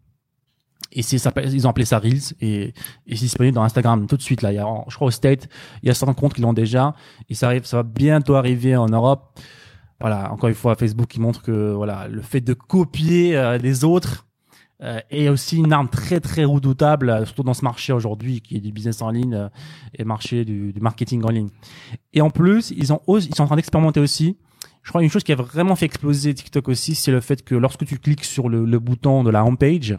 Et 0.95 1.03
c'est 1.03 1.17
ça, 1.19 1.33
ils 1.43 1.67
ont 1.67 1.71
appelé 1.71 1.87
ça 1.87 1.99
Reels 1.99 2.35
et, 2.43 2.75
et 3.07 3.17
c'est 3.17 3.25
disponible 3.25 3.55
dans 3.55 3.63
Instagram 3.63 4.07
tout 4.07 4.17
de 4.19 4.23
suite 4.23 4.43
là. 4.43 4.53
Il 4.53 4.57
y 4.57 4.59
a, 4.59 4.67
je 4.89 4.95
crois 4.95 5.09
au 5.09 5.11
State, 5.11 5.49
il 5.83 5.87
y 5.87 5.91
a 5.91 5.95
certains 5.95 6.13
comptes 6.13 6.35
qui 6.35 6.43
l'ont 6.43 6.53
déjà 6.53 6.95
et 7.31 7.35
ça 7.35 7.47
arrive, 7.47 7.65
ça 7.65 7.79
va 7.79 7.83
bientôt 7.83 8.35
arriver 8.35 8.77
en 8.77 8.87
Europe. 8.89 9.39
Voilà, 10.03 10.33
encore 10.33 10.49
une 10.49 10.57
fois, 10.57 10.75
Facebook 10.75 11.07
qui 11.07 11.21
montre 11.21 11.43
que 11.43 11.73
voilà, 11.73 12.09
le 12.09 12.23
fait 12.23 12.41
de 12.41 12.55
copier 12.55 13.37
euh, 13.37 13.57
les 13.57 13.85
autres 13.85 14.27
euh, 14.83 14.99
est 15.11 15.29
aussi 15.29 15.59
une 15.59 15.73
arme 15.73 15.89
très 15.89 16.19
très 16.19 16.43
redoutable, 16.43 17.09
euh, 17.09 17.25
surtout 17.25 17.45
dans 17.45 17.55
ce 17.55 17.63
marché 17.63 17.93
aujourd'hui 17.93 18.41
qui 18.41 18.57
est 18.57 18.61
du 18.61 18.73
business 18.73 19.01
en 19.01 19.11
ligne 19.11 19.35
euh, 19.35 19.49
et 19.97 20.03
marché 20.03 20.45
du, 20.45 20.73
du 20.73 20.81
marketing 20.81 21.23
en 21.23 21.31
ligne. 21.31 21.51
Et 22.13 22.21
en 22.21 22.31
plus, 22.31 22.73
ils 22.77 22.93
ont 22.93 23.01
ils 23.09 23.33
sont 23.33 23.45
en 23.45 23.47
train 23.47 23.55
d'expérimenter 23.55 24.01
aussi. 24.01 24.37
Je 24.83 24.89
crois 24.89 25.05
une 25.05 25.09
chose 25.09 25.23
qui 25.23 25.31
a 25.31 25.37
vraiment 25.37 25.77
fait 25.77 25.87
exploser 25.87 26.35
TikTok 26.35 26.69
aussi, 26.69 26.97
c'est 26.97 27.13
le 27.13 27.21
fait 27.21 27.45
que 27.45 27.55
lorsque 27.55 27.87
tu 27.87 27.97
cliques 27.99 28.25
sur 28.25 28.49
le, 28.49 28.65
le 28.65 28.79
bouton 28.81 29.23
de 29.23 29.31
la 29.31 29.45
homepage, 29.45 29.97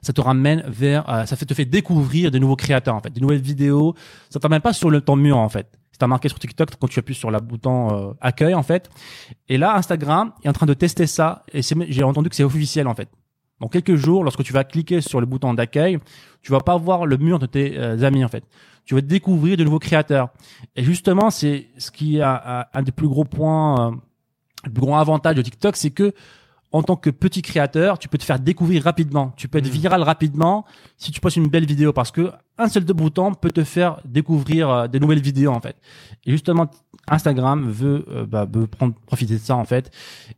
ça 0.00 0.14
te 0.14 0.20
ramène 0.22 0.64
vers, 0.66 1.06
euh, 1.10 1.26
ça 1.26 1.36
te 1.36 1.52
fait 1.52 1.66
découvrir 1.66 2.30
de 2.30 2.38
nouveaux 2.38 2.56
créateurs 2.56 2.94
en 2.94 3.00
fait, 3.00 3.10
des 3.10 3.20
nouvelles 3.20 3.42
vidéos. 3.42 3.94
Ça 4.30 4.40
t'amène 4.40 4.62
pas 4.62 4.72
sur 4.72 4.88
le 4.88 5.02
ton 5.02 5.16
mur 5.16 5.36
en 5.36 5.50
fait. 5.50 5.78
C'est 6.02 6.08
marqué 6.08 6.28
sur 6.28 6.38
TikTok 6.38 6.70
quand 6.80 6.88
tu 6.88 6.98
appuies 6.98 7.14
sur 7.14 7.30
le 7.30 7.38
bouton 7.40 8.10
euh, 8.10 8.12
accueil 8.20 8.54
en 8.54 8.62
fait. 8.62 8.90
Et 9.48 9.56
là, 9.58 9.76
Instagram 9.76 10.32
est 10.42 10.48
en 10.48 10.52
train 10.52 10.66
de 10.66 10.74
tester 10.74 11.06
ça 11.06 11.42
et 11.52 11.60
j'ai 11.62 12.02
entendu 12.02 12.28
que 12.28 12.34
c'est 12.36 12.44
officiel 12.44 12.88
en 12.88 12.94
fait. 12.94 13.08
Dans 13.60 13.68
quelques 13.68 13.94
jours, 13.94 14.24
lorsque 14.24 14.42
tu 14.42 14.52
vas 14.52 14.64
cliquer 14.64 15.00
sur 15.00 15.20
le 15.20 15.26
bouton 15.26 15.54
d'accueil, 15.54 15.98
tu 16.42 16.50
vas 16.50 16.60
pas 16.60 16.76
voir 16.76 17.06
le 17.06 17.16
mur 17.16 17.38
de 17.38 17.46
tes 17.46 17.78
euh, 17.78 18.02
amis 18.02 18.24
en 18.24 18.28
fait. 18.28 18.42
Tu 18.84 18.96
vas 18.96 19.00
découvrir 19.00 19.56
de 19.56 19.62
nouveaux 19.62 19.78
créateurs. 19.78 20.30
Et 20.74 20.82
justement, 20.82 21.30
c'est 21.30 21.68
ce 21.78 21.92
qui 21.92 22.20
un- 22.20 22.64
un 22.74 22.82
des 22.82 22.90
plus 22.90 23.06
gros 23.06 23.24
points, 23.24 23.92
euh, 23.92 23.96
le 24.64 24.72
plus 24.72 24.80
gros 24.80 24.96
avantage 24.96 25.36
de 25.36 25.42
TikTok, 25.42 25.76
c'est 25.76 25.90
que 25.90 26.12
en 26.72 26.82
tant 26.82 26.96
que 26.96 27.10
petit 27.10 27.42
créateur, 27.42 27.98
tu 27.98 28.08
peux 28.08 28.18
te 28.18 28.24
faire 28.24 28.38
découvrir 28.38 28.82
rapidement. 28.84 29.32
Tu 29.36 29.46
peux 29.48 29.58
être 29.58 29.66
Mm. 29.68 29.70
viral 29.70 30.02
rapidement 30.02 30.64
si 30.96 31.10
tu 31.12 31.20
postes 31.20 31.36
une 31.36 31.48
belle 31.48 31.66
vidéo 31.66 31.92
parce 31.92 32.10
que 32.10 32.32
un 32.58 32.68
seul 32.68 32.84
de 32.84 32.92
bouton 32.92 33.34
peut 33.34 33.50
te 33.50 33.62
faire 33.64 34.00
découvrir 34.04 34.70
euh, 34.70 34.86
des 34.88 34.98
nouvelles 35.00 35.20
vidéos 35.22 35.52
en 35.52 35.60
fait. 35.60 35.76
Et 36.24 36.30
justement, 36.30 36.70
Instagram 37.08 37.68
veut, 37.70 38.04
euh, 38.10 38.24
bah, 38.26 38.46
veut 38.50 38.66
prendre 38.66 38.94
profiter 39.06 39.34
de 39.34 39.38
ça 39.40 39.56
en 39.56 39.64
fait. 39.64 39.90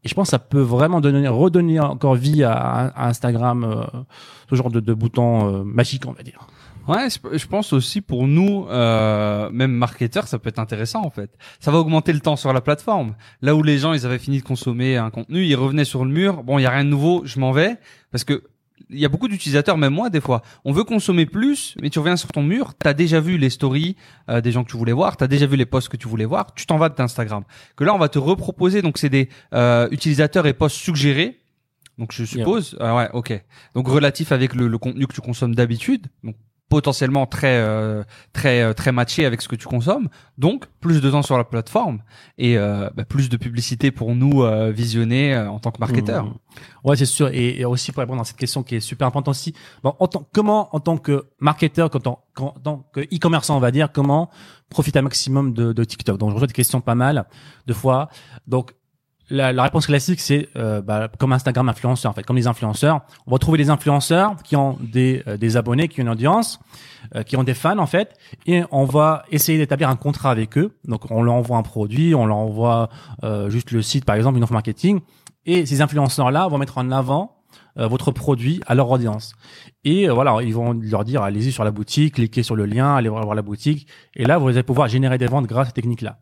Et 0.03 0.09
je 0.09 0.15
pense 0.15 0.27
que 0.29 0.31
ça 0.31 0.39
peut 0.39 0.61
vraiment 0.61 1.01
donner, 1.01 1.29
redonner 1.29 1.79
encore 1.81 2.15
vie 2.15 2.43
à, 2.43 2.53
à 2.53 3.09
Instagram, 3.09 3.65
euh, 3.65 3.85
ce 4.51 4.55
genre 4.57 4.71
de, 4.71 4.81
de 4.81 4.95
bouton 4.95 5.65
magique 5.65 6.05
on 6.07 6.13
va 6.13 6.23
dire. 6.23 6.47
Ouais, 6.87 7.09
je 7.11 7.47
pense 7.47 7.73
aussi 7.73 8.01
pour 8.01 8.27
nous, 8.27 8.67
euh, 8.69 9.49
même 9.51 9.73
marketeurs, 9.73 10.29
ça 10.29 10.39
peut 10.39 10.49
être 10.49 10.59
intéressant 10.59 11.05
en 11.05 11.11
fait. 11.11 11.31
Ça 11.61 11.71
va 11.71 11.79
augmenter 11.79 12.13
le 12.13 12.21
temps 12.21 12.37
sur 12.37 12.53
la 12.53 12.61
plateforme. 12.61 13.15
Là 13.41 13.55
où 13.55 13.63
les 13.63 13.79
gens, 13.79 13.93
ils 13.95 14.05
avaient 14.05 14.19
fini 14.19 14.41
de 14.41 14.45
consommer 14.45 14.97
un 14.97 15.11
contenu, 15.11 15.45
ils 15.45 15.55
revenaient 15.55 15.85
sur 15.85 16.05
le 16.05 16.11
mur. 16.11 16.43
Bon, 16.43 16.59
il 16.59 16.63
y 16.63 16.67
a 16.67 16.71
rien 16.71 16.85
de 16.85 16.91
nouveau, 16.91 17.23
je 17.25 17.41
m'en 17.41 17.53
vais 17.53 17.77
parce 18.11 18.25
que 18.25 18.45
il 18.91 18.99
y 18.99 19.05
a 19.05 19.09
beaucoup 19.09 19.29
d'utilisateurs, 19.29 19.79
même 19.79 19.95
moi 19.95 20.11
des 20.11 20.21
fois. 20.21 20.43
On 20.65 20.73
veut 20.73 20.85
consommer 20.85 21.27
plus, 21.27 21.75
mais 21.81 21.91
tu 21.91 21.99
reviens 21.99 22.17
sur 22.17 22.33
ton 22.33 22.43
mur, 22.43 22.75
t'as 22.75 22.93
déjà 22.93 23.21
vu 23.21 23.39
les 23.39 23.51
stories 23.51 23.97
euh, 24.29 24.41
des 24.41 24.53
gens 24.53 24.65
que 24.65 24.71
tu 24.71 24.77
voulais 24.77 24.93
voir, 24.93 25.17
t'as 25.17 25.27
déjà 25.27 25.47
vu 25.47 25.57
les 25.57 25.67
posts 25.67 25.89
que 25.89 25.97
tu 25.97 26.09
voulais 26.09 26.25
voir, 26.25 26.53
tu 26.55 26.67
t'en 26.67 26.77
vas 26.77 26.89
de 26.89 27.01
Instagram. 27.01 27.45
Que 27.77 27.85
là, 27.85 27.95
on 27.95 27.99
va 27.99 28.09
te 28.09 28.19
reproposer. 28.19 28.83
Donc 28.83 28.99
c'est 28.99 29.09
des 29.09 29.29
euh, 29.55 29.89
utilisateurs 29.91 30.47
et 30.47 30.53
posts 30.53 30.77
suggérés. 30.77 31.41
Donc 31.99 32.13
je 32.13 32.25
suppose, 32.25 32.77
ah 32.81 32.97
ouais, 32.97 33.09
ok. 33.13 33.45
Donc 33.75 33.87
relatif 33.87 34.33
avec 34.33 34.55
le, 34.55 34.67
le 34.67 34.79
contenu 34.79 35.07
que 35.07 35.15
tu 35.15 35.21
consommes 35.21 35.55
d'habitude. 35.55 36.09
Donc 36.25 36.35
potentiellement 36.69 37.27
très 37.27 37.59
euh, 37.59 38.03
très 38.33 38.63
euh, 38.63 38.73
très 38.73 38.91
matché 38.91 39.27
avec 39.27 39.43
ce 39.43 39.49
que 39.49 39.57
tu 39.57 39.67
consommes 39.67 40.09
donc 40.39 40.67
plus 40.81 41.01
de 41.01 41.11
temps 41.11 41.23
sur 41.23 41.37
la 41.37 41.45
plateforme 41.45 42.01
et 42.39 42.57
euh, 42.59 42.89
bah, 42.95 43.05
plus 43.05 43.29
de 43.29 43.37
publicité 43.37 43.91
pour 43.91 44.15
nous 44.15 44.43
euh, 44.43 44.71
visionner 44.71 45.35
euh, 45.35 45.51
en 45.51 45.59
tant 45.59 45.71
que 45.71 45.79
marketeur 45.79 46.25
Mmh. 46.25 46.35
Ouais, 46.85 46.97
c'est 46.97 47.07
sûr. 47.07 47.29
Et, 47.29 47.61
et 47.61 47.65
aussi 47.65 47.93
pour 47.93 48.01
répondre 48.01 48.21
à 48.21 48.25
cette 48.25 48.37
question 48.37 48.63
qui 48.63 48.77
est 48.77 48.81
super 48.81 49.07
importante 49.07 49.29
aussi, 49.29 49.55
bon, 49.83 49.95
en 49.99 50.07
tant, 50.07 50.27
comment 50.33 50.75
en 50.75 50.81
tant 50.81 50.97
que 50.97 51.27
marketeur, 51.39 51.91
quand 51.91 52.07
en, 52.07 52.25
quand, 52.35 52.55
en 52.57 52.61
tant 52.61 52.91
que 52.93 53.01
e-commerçant, 53.01 53.57
on 53.57 53.61
va 53.61 53.71
dire, 53.71 53.91
comment 53.93 54.31
profiter 54.71 54.99
un 54.99 55.03
maximum 55.03 55.53
de, 55.53 55.73
de 55.73 55.85
TikTok? 55.85 56.19
Donc, 56.19 56.31
je 56.31 56.35
reçois 56.35 56.47
des 56.47 56.53
questions 56.53 56.81
pas 56.81 56.95
mal 56.95 57.27
de 57.67 57.73
fois. 57.73 58.09
Donc, 58.47 58.75
la, 59.31 59.53
la 59.53 59.63
réponse 59.63 59.87
classique, 59.87 60.21
c'est 60.21 60.49
euh, 60.57 60.81
bah, 60.83 61.09
comme 61.19 61.33
Instagram 61.33 61.69
influenceur, 61.69 62.11
en 62.11 62.15
fait, 62.15 62.25
comme 62.25 62.37
les 62.37 62.47
influenceurs. 62.47 63.01
On 63.27 63.31
va 63.31 63.39
trouver 63.39 63.59
des 63.59 63.71
influenceurs 63.71 64.37
qui 64.43 64.57
ont 64.57 64.77
des, 64.81 65.23
euh, 65.27 65.37
des 65.37 65.57
abonnés, 65.57 65.89
qui 65.89 66.01
ont 66.01 66.05
une 66.05 66.11
audience, 66.11 66.61
euh, 67.15 67.23
qui 67.23 67.37
ont 67.37 67.45
des 67.45 67.55
fans, 67.55 67.79
en 67.79 67.87
fait, 67.87 68.17
et 68.47 68.63
on 68.71 68.85
va 68.85 69.25
essayer 69.31 69.59
d'établir 69.59 69.89
un 69.89 69.97
contrat 69.97 70.31
avec 70.31 70.59
eux. 70.59 70.77
Donc, 70.87 71.11
on 71.11 71.23
leur 71.23 71.35
envoie 71.35 71.57
un 71.57 71.63
produit, 71.63 72.15
on 72.15 72.27
leur 72.27 72.37
envoie 72.37 72.91
euh, 73.23 73.51
juste 73.51 73.71
le 73.71 73.83
site, 73.83 74.05
par 74.05 74.17
exemple, 74.17 74.37
une 74.37 74.43
offre 74.43 74.53
marketing, 74.53 75.01
et 75.47 75.67
ces 75.67 75.81
influenceurs-là 75.81 76.49
vont 76.49 76.59
mettre 76.59 76.79
en 76.79 76.91
avant 76.91 77.35
euh, 77.77 77.89
votre 77.89 78.13
produit 78.13 78.61
à 78.67 78.75
leur 78.77 78.89
audience. 78.89 79.35
Et 79.85 80.09
euh, 80.09 80.13
voilà, 80.13 80.39
ils 80.43 80.55
vont 80.55 80.73
leur 80.75 81.05
dire 81.05 81.23
allez-y 81.23 81.51
sur 81.51 81.65
la 81.65 81.73
boutique, 81.73 82.15
cliquez 82.15 82.45
sur 82.45 82.55
le 82.55 82.67
lien, 82.67 82.95
allez 82.95 83.09
voir, 83.09 83.35
la 83.35 83.43
boutique. 83.43 83.89
Et 84.15 84.25
là, 84.25 84.39
vous 84.39 84.49
allez 84.49 84.63
pouvoir 84.63 84.87
générer 84.87 85.19
des 85.19 85.27
ventes 85.27 85.47
grâce 85.47 85.63
à 85.63 85.67
cette 85.67 85.75
technique-là. 85.75 86.19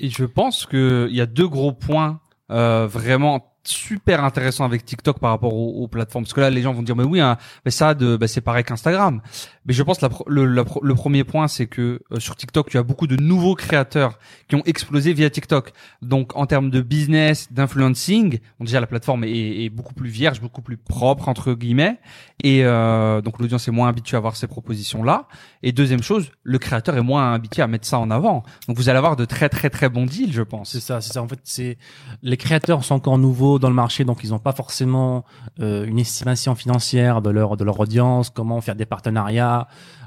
Et 0.00 0.08
je 0.08 0.24
pense 0.24 0.66
que 0.66 1.06
il 1.10 1.16
y 1.16 1.20
a 1.20 1.26
deux 1.26 1.48
gros 1.48 1.72
points 1.72 2.20
euh, 2.50 2.86
vraiment 2.86 3.46
super 3.62 4.24
intéressants 4.24 4.64
avec 4.64 4.84
TikTok 4.84 5.18
par 5.18 5.30
rapport 5.30 5.54
aux, 5.54 5.86
plateformes. 5.86 6.24
Parce 6.24 6.32
que 6.32 6.40
là 6.40 6.50
les 6.50 6.62
gens 6.62 6.72
vont 6.72 6.82
dire 6.82 6.96
mais 6.96 7.04
oui 7.04 7.20
hein, 7.20 7.36
mais 7.64 7.70
ça 7.70 7.94
bah, 7.94 8.26
c'est 8.26 8.40
pareil 8.40 8.64
qu'Instagram 8.64 9.20
mais 9.66 9.74
je 9.74 9.82
pense 9.82 9.98
que 9.98 10.06
le, 10.26 10.94
premier 10.94 11.24
point 11.24 11.48
c'est 11.48 11.66
que 11.66 12.00
euh, 12.12 12.20
sur 12.20 12.36
TikTok 12.36 12.70
tu 12.70 12.78
as 12.78 12.82
beaucoup 12.82 13.06
de 13.06 13.16
nouveaux 13.16 13.54
créateurs 13.54 14.18
qui 14.48 14.56
ont 14.56 14.62
explosé 14.64 15.12
via 15.12 15.28
TikTok. 15.30 15.72
Donc 16.02 16.36
en 16.36 16.46
termes 16.46 16.70
de 16.70 16.80
business 16.80 17.52
d'influencing 17.52 18.38
déjà 18.60 18.80
la 18.80 18.86
plateforme 18.86 19.24
est, 19.24 19.68
beaucoup 19.70 19.94
plus 19.94 20.08
vierge 20.08 20.40
beaucoup 20.40 20.62
plus 20.62 20.76
propre 20.76 21.28
entre 21.28 21.54
guillemets. 21.54 21.98
Et 22.42 22.64
euh, 22.64 23.20
donc 23.20 23.38
l'audience 23.38 23.68
est 23.68 23.70
moins 23.70 23.88
habituée 23.88 24.16
à 24.16 24.20
voir 24.20 24.36
ces 24.36 24.46
propositions 24.46 25.02
là 25.02 25.28
et 25.62 25.72
deuxième 25.72 26.02
chose 26.02 26.30
le 26.42 26.58
créateur 26.58 26.96
est 26.96 27.02
moins 27.02 27.34
habitué 27.34 27.62
à 27.62 27.66
mettre 27.66 27.86
ça 27.86 27.98
en 27.98 28.10
avant. 28.10 28.42
Donc 28.66 28.76
vous 28.76 28.88
allez 28.88 28.98
avoir 28.98 29.16
de 29.16 29.24
très 29.24 29.48
très 29.48 29.70
très 29.70 29.88
bons 29.88 30.06
deals 30.06 30.32
je 30.32 30.42
pense. 30.42 30.70
C'est 30.70 30.80
ça, 30.80 31.00
c'est 31.00 31.12
ça. 31.12 31.22
En 31.22 31.28
fait, 31.28 31.40
c'est 31.44 31.78
les 32.22 32.36
créateurs 32.36 32.84
sont 32.84 32.94
encore 32.94 33.18
nouveaux 33.18 33.58
dans 33.58 33.68
le 33.68 33.74
marché, 33.74 34.04
donc 34.04 34.20
ils 34.24 34.30
n'ont 34.30 34.38
pas 34.38 34.52
forcément 34.52 35.24
euh, 35.60 35.84
une 35.84 35.98
estimation 35.98 36.54
financière 36.54 37.22
de 37.22 37.30
leur 37.30 37.56
de 37.56 37.64
leur 37.64 37.78
audience, 37.80 38.30
comment 38.30 38.60
faire 38.60 38.76
des 38.76 38.86
partenariats, 38.86 39.59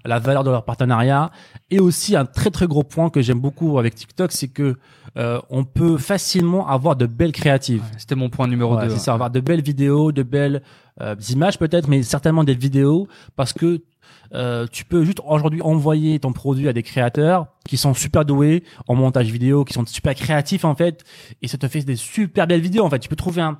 la 0.05 0.19
valeur 0.19 0.43
de 0.43 0.49
leur 0.49 0.65
partenariat, 0.65 1.31
et 1.71 1.79
aussi 1.79 2.15
un 2.15 2.25
très 2.25 2.49
très 2.51 2.67
gros 2.67 2.83
point 2.83 3.09
que 3.09 3.21
j'aime 3.21 3.39
beaucoup 3.39 3.79
avec 3.79 3.95
TikTok, 3.95 4.31
c'est 4.31 4.49
que 4.49 4.75
euh, 5.17 5.39
on 5.49 5.63
peut 5.63 5.97
facilement 5.97 6.67
avoir 6.67 6.95
de 6.95 7.05
belles 7.05 7.31
créatives. 7.31 7.83
C'était 7.97 8.15
mon 8.15 8.29
point 8.29 8.47
numéro 8.47 8.75
Ouais, 8.75 8.87
2. 8.87 8.93
c'est 8.93 8.99
ça, 8.99 9.13
avoir 9.13 9.29
de 9.31 9.39
belles 9.39 9.61
vidéos, 9.61 10.11
de 10.11 10.23
belles 10.23 10.61
euh, 11.01 11.15
images 11.29 11.57
peut-être, 11.57 11.87
mais 11.87 12.03
certainement 12.03 12.43
des 12.43 12.55
vidéos 12.55 13.07
parce 13.35 13.53
que 13.53 13.81
euh, 14.33 14.65
tu 14.71 14.83
peux 14.83 15.05
juste 15.05 15.19
aujourd'hui 15.27 15.61
envoyer 15.61 16.19
ton 16.19 16.33
produit 16.33 16.67
à 16.67 16.73
des 16.73 16.81
créateurs 16.83 17.45
qui 17.65 17.77
sont 17.77 17.93
super 17.93 18.25
doués 18.25 18.63
en 18.87 18.95
montage 18.95 19.29
vidéo, 19.31 19.63
qui 19.63 19.73
sont 19.73 19.85
super 19.85 20.15
créatifs 20.15 20.65
en 20.65 20.75
fait, 20.75 21.03
et 21.41 21.47
ça 21.47 21.57
te 21.57 21.67
fait 21.67 21.81
des 21.81 21.95
super 21.95 22.47
belles 22.47 22.61
vidéos 22.61 22.83
en 22.83 22.89
fait. 22.89 22.99
Tu 22.99 23.09
peux 23.09 23.15
trouver 23.15 23.43
un, 23.43 23.57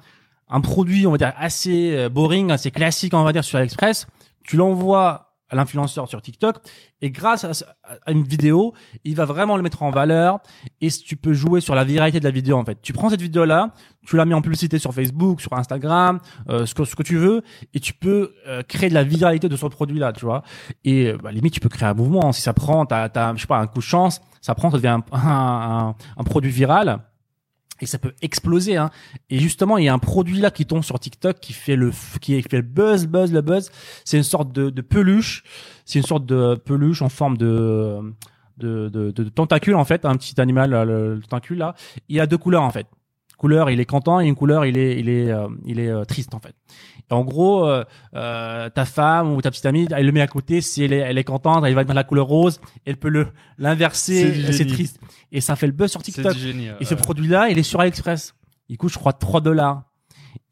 un 0.50 0.62
produit, 0.62 1.06
on 1.06 1.12
va 1.12 1.18
dire 1.18 1.34
assez 1.38 1.96
euh, 1.96 2.10
boring, 2.10 2.50
assez 2.52 2.72
classique, 2.72 3.14
on 3.14 3.24
va 3.24 3.32
dire 3.34 3.44
sur 3.44 3.60
AliExpress, 3.60 4.08
tu 4.44 4.58
l'envoies 4.58 5.33
l'influenceur 5.56 6.08
sur 6.08 6.22
TikTok 6.22 6.58
et 7.02 7.12
grâce 7.12 7.44
à, 7.46 8.12
une 8.12 8.24
vidéo, 8.24 8.74
il 9.04 9.16
va 9.16 9.26
vraiment 9.26 9.58
le 9.58 9.64
mettre 9.64 9.84
en 9.84 9.92
valeur 9.92 10.40
et 10.82 10.90
tu 10.90 11.16
peux 11.16 11.34
jouer 11.34 11.62
sur 11.62 11.76
la 11.76 11.84
viralité 11.84 12.20
de 12.20 12.26
la 12.26 12.32
vidéo 12.32 12.58
en 12.58 12.66
fait. 12.66 12.78
Tu 12.82 12.94
prends 12.94 13.10
cette 13.10 13.22
vidéo 13.22 13.46
là, 13.46 13.72
tu 14.06 14.16
la 14.16 14.26
mets 14.26 14.34
en 14.36 14.42
publicité 14.42 14.80
sur 14.80 14.94
Facebook, 14.94 15.42
sur 15.42 15.54
Instagram, 15.54 16.20
euh, 16.50 16.66
ce 16.66 16.74
que 16.74 16.86
ce 16.86 16.96
que 16.96 17.04
tu 17.04 17.18
veux 17.18 17.42
et 17.74 17.80
tu 17.80 17.94
peux 17.94 18.34
euh, 18.48 18.64
créer 18.64 18.90
de 18.90 18.94
la 18.94 19.04
viralité 19.04 19.50
de 19.50 19.56
ce 19.56 19.66
produit 19.66 20.00
là, 20.00 20.12
tu 20.14 20.26
vois. 20.26 20.44
Et 20.84 21.08
euh, 21.08 21.18
bah, 21.22 21.32
limite 21.32 21.54
tu 21.54 21.60
peux 21.60 21.70
créer 21.70 21.88
un 21.88 21.94
mouvement 21.94 22.32
si 22.32 22.42
ça 22.42 22.54
prend 22.54 22.86
t'as 22.86 23.10
t'as 23.10 23.34
je 23.36 23.42
sais 23.42 23.48
pas 23.48 23.58
un 23.60 23.68
coup 23.68 23.80
de 23.80 23.84
chance, 23.84 24.22
ça 24.42 24.56
prend 24.56 24.70
ça 24.72 24.78
devient 24.78 24.88
un, 24.88 25.04
un- 25.14 25.96
un 26.18 26.24
produit 26.24 26.52
viral 26.52 27.00
et 27.82 27.86
ça 27.86 27.98
peut 27.98 28.14
exploser 28.22 28.78
hein. 28.78 28.92
Et 29.30 29.40
justement, 29.40 29.78
il 29.78 29.86
y 29.86 29.90
a 29.90 29.94
un 29.94 30.00
produit 30.00 30.40
là 30.40 30.52
qui 30.52 30.66
tombe 30.66 30.84
sur 30.84 31.00
TikTok 31.00 31.40
qui 31.40 31.54
fait 31.54 31.76
le 31.76 31.92
qui 32.22 32.42
fait 32.42 32.58
le 32.58 32.62
buzz 32.62 33.08
buzz 33.08 33.32
le 33.34 33.42
buzz, 33.42 33.72
c'est 34.06 34.18
une 34.18 34.24
sorte 34.24 34.52
de, 34.52 34.70
de 34.70 34.82
peluche, 34.82 35.44
c'est 35.86 36.00
une 36.00 36.06
sorte 36.06 36.26
de 36.26 36.56
peluche 36.56 37.02
en 37.02 37.10
forme 37.10 37.38
de 37.38 38.14
de, 38.58 38.90
de, 38.90 39.12
de 39.12 39.30
tentacule 39.30 39.76
en 39.76 39.86
fait, 39.86 40.06
un 40.06 40.16
petit 40.16 40.40
animal 40.40 40.72
le, 40.72 41.16
le 41.16 41.22
tentacule 41.22 41.58
là. 41.58 41.76
Il 42.10 42.20
a 42.20 42.28
deux 42.28 42.38
couleurs 42.38 42.64
en 42.64 42.70
fait. 42.70 42.88
Couleur, 43.38 43.70
il 43.70 43.80
est 43.80 43.86
content 43.86 44.22
et 44.22 44.28
une 44.28 44.36
couleur, 44.36 44.66
il 44.66 44.78
est 44.78 45.00
il 45.00 45.10
est 45.10 45.30
euh, 45.32 45.48
il 45.66 45.80
est 45.80 45.90
euh, 45.90 46.06
triste 46.06 46.34
en 46.34 46.40
fait. 46.40 46.56
En 47.10 47.24
gros, 47.24 47.66
euh, 47.68 47.84
euh, 48.16 48.70
ta 48.70 48.86
femme 48.86 49.34
ou 49.34 49.42
ta 49.42 49.52
petite 49.52 49.66
amie, 49.66 49.88
elle 49.92 50.06
le 50.06 50.12
met 50.12 50.22
à 50.22 50.28
côté. 50.28 50.62
Si 50.62 50.84
elle 50.84 50.94
est, 50.94 50.98
elle 51.00 51.18
est 51.18 51.24
contente, 51.24 51.64
elle 51.66 51.76
va 51.76 51.84
dans 51.84 51.94
la 51.94 52.04
couleur 52.04 52.26
rose. 52.26 52.60
Elle 52.86 52.98
peut 52.98 53.10
le 53.10 53.28
l'inverser. 53.58 54.24
C'est 54.52 54.66
triste. 54.74 55.00
Et 55.32 55.42
ça 55.42 55.56
fait 55.56 55.68
le 55.68 55.74
buzz 55.74 55.92
sur 55.92 56.02
TikTok. 56.02 56.34
Et 56.80 56.86
ce 56.86 56.96
produit-là, 56.96 57.50
il 57.50 57.60
est 57.60 57.64
sur 57.64 57.80
AliExpress. 57.82 58.34
Il 58.70 58.78
coûte, 58.78 58.92
je 58.94 58.98
crois, 58.98 59.14
3 59.14 59.42
dollars. 59.42 59.84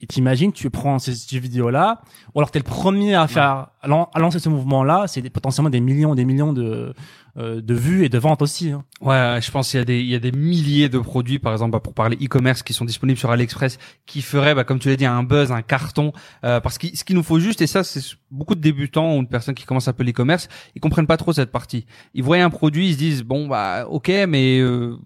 Et 0.04 0.08
t'imagines, 0.08 0.52
tu 0.52 0.70
prends 0.72 0.98
ces, 0.98 1.14
ces 1.14 1.38
vidéos-là, 1.40 2.02
ou 2.34 2.40
alors 2.40 2.50
t'es 2.50 2.58
le 2.58 2.64
premier 2.64 3.14
à 3.14 3.28
faire, 3.28 3.68
à, 3.82 3.88
lan- 3.88 4.10
à 4.14 4.20
lancer 4.20 4.40
ce 4.40 4.50
mouvement-là, 4.50 5.06
c'est 5.08 5.22
potentiellement 5.30 5.70
des 5.70 5.80
millions, 5.80 6.16
des 6.16 6.26
millions 6.26 6.54
de, 6.54 6.94
de 7.38 7.74
vues 7.74 8.04
et 8.04 8.10
de 8.10 8.18
ventes 8.18 8.42
aussi. 8.42 8.72
hein. 8.72 8.84
Ouais, 9.00 9.40
je 9.42 9.50
pense 9.52 9.72
qu'il 9.72 9.80
y 9.80 9.82
a 9.82 9.86
des 9.86 10.00
il 10.00 10.08
y 10.08 10.16
a 10.16 10.20
des 10.20 10.32
milliers 10.32 10.90
de 10.90 11.00
produits 11.00 11.40
par 11.40 11.54
exemple 11.54 11.72
bah, 11.72 11.80
pour 11.80 11.94
parler 11.94 12.18
e-commerce 12.22 12.62
qui 12.62 12.74
sont 12.74 12.86
disponibles 12.86 13.18
sur 13.18 13.32
AliExpress 13.32 13.78
qui 14.06 14.22
feraient 14.22 14.54
bah, 14.54 14.64
comme 14.64 14.80
tu 14.80 14.90
l'as 14.90 14.96
dit 14.98 15.06
un 15.06 15.24
buzz, 15.24 15.52
un 15.52 15.62
carton 15.62 16.12
euh, 16.44 16.60
parce 16.60 16.78
que 16.78 16.88
ce 16.96 17.04
qu'il 17.04 17.16
nous 17.16 17.24
faut 17.24 17.40
juste 17.40 17.62
et 17.62 17.68
ça 17.68 17.84
c'est 17.84 18.02
beaucoup 18.30 18.56
de 18.56 18.62
débutants 18.62 19.18
ou 19.18 19.24
de 19.24 19.28
personnes 19.30 19.56
qui 19.56 19.66
commencent 19.66 19.88
un 19.88 19.94
peu 19.94 20.04
l'e-commerce, 20.04 20.50
ils 20.76 20.82
comprennent 20.82 21.08
pas 21.08 21.18
trop 21.18 21.34
cette 21.34 21.52
partie. 21.52 21.86
Ils 22.14 22.24
voient 22.24 22.38
un 22.38 22.50
produit, 22.50 22.90
ils 22.90 22.94
se 22.94 22.98
disent 22.98 23.24
bon 23.24 23.48
bah 23.48 23.86
OK 23.90 24.10
mais 24.28 24.60
euh, 24.60 24.98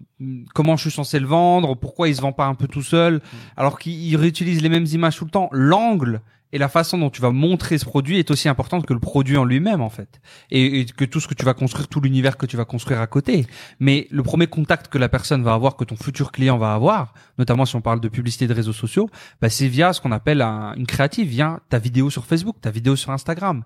comment 0.54 0.76
je 0.76 0.82
suis 0.82 0.90
censé 0.90 1.20
le 1.20 1.26
vendre? 1.26 1.74
Pourquoi 1.76 2.08
il 2.08 2.16
se 2.16 2.20
vend 2.20 2.32
pas 2.32 2.46
un 2.46 2.54
peu 2.54 2.66
tout 2.66 2.82
seul? 2.82 3.20
Alors 3.56 3.78
qu'ils 3.78 4.16
réutilisent 4.16 4.62
les 4.62 4.68
mêmes 4.68 4.86
images 4.86 5.16
tout 5.16 5.24
le 5.24 5.30
temps 5.30 5.48
L'angle 5.52 6.20
et 6.52 6.58
la 6.58 6.68
façon 6.68 6.98
dont 6.98 7.10
tu 7.10 7.20
vas 7.20 7.30
montrer 7.30 7.78
ce 7.78 7.84
produit 7.84 8.18
est 8.18 8.30
aussi 8.30 8.48
importante 8.48 8.86
que 8.86 8.92
le 8.94 9.00
produit 9.00 9.36
en 9.36 9.44
lui-même 9.44 9.80
en 9.80 9.90
fait. 9.90 10.20
Et, 10.50 10.84
que 10.84 11.04
tout 11.04 11.20
ce 11.20 11.28
que 11.28 11.34
tu 11.34 11.44
vas 11.44 11.54
construire 11.54 11.88
tout 11.88 12.00
l'univers 12.00 12.36
que 12.36 12.46
tu 12.46 12.56
vas 12.56 12.64
construire 12.64 13.00
à 13.00 13.06
côté. 13.06 13.46
Mais 13.80 14.06
le 14.10 14.22
premier 14.22 14.46
contact 14.46 14.88
que 14.88 14.98
la 14.98 15.08
personne 15.08 15.42
va 15.42 15.54
avoir 15.54 15.76
que 15.76 15.84
ton 15.84 15.96
futur 15.96 16.32
client 16.32 16.58
va 16.58 16.72
avoir 16.74 17.14
notamment 17.38 17.66
si 17.66 17.76
on 17.76 17.80
parle 17.80 18.00
de 18.00 18.08
publicité 18.08 18.46
de 18.46 18.54
réseaux 18.54 18.72
sociaux 18.72 19.10
bah, 19.40 19.50
c'est 19.50 19.68
via 19.68 19.92
ce 19.92 20.00
qu'on 20.00 20.12
appelle 20.12 20.40
un- 20.42 20.74
une 20.76 20.86
créative 20.86 21.28
via 21.28 21.60
ta 21.68 21.78
vidéo 21.78 22.10
sur 22.10 22.24
Facebook 22.24 22.56
ta 22.60 22.70
vidéo 22.70 22.96
sur 22.96 23.10
Instagram. 23.10 23.64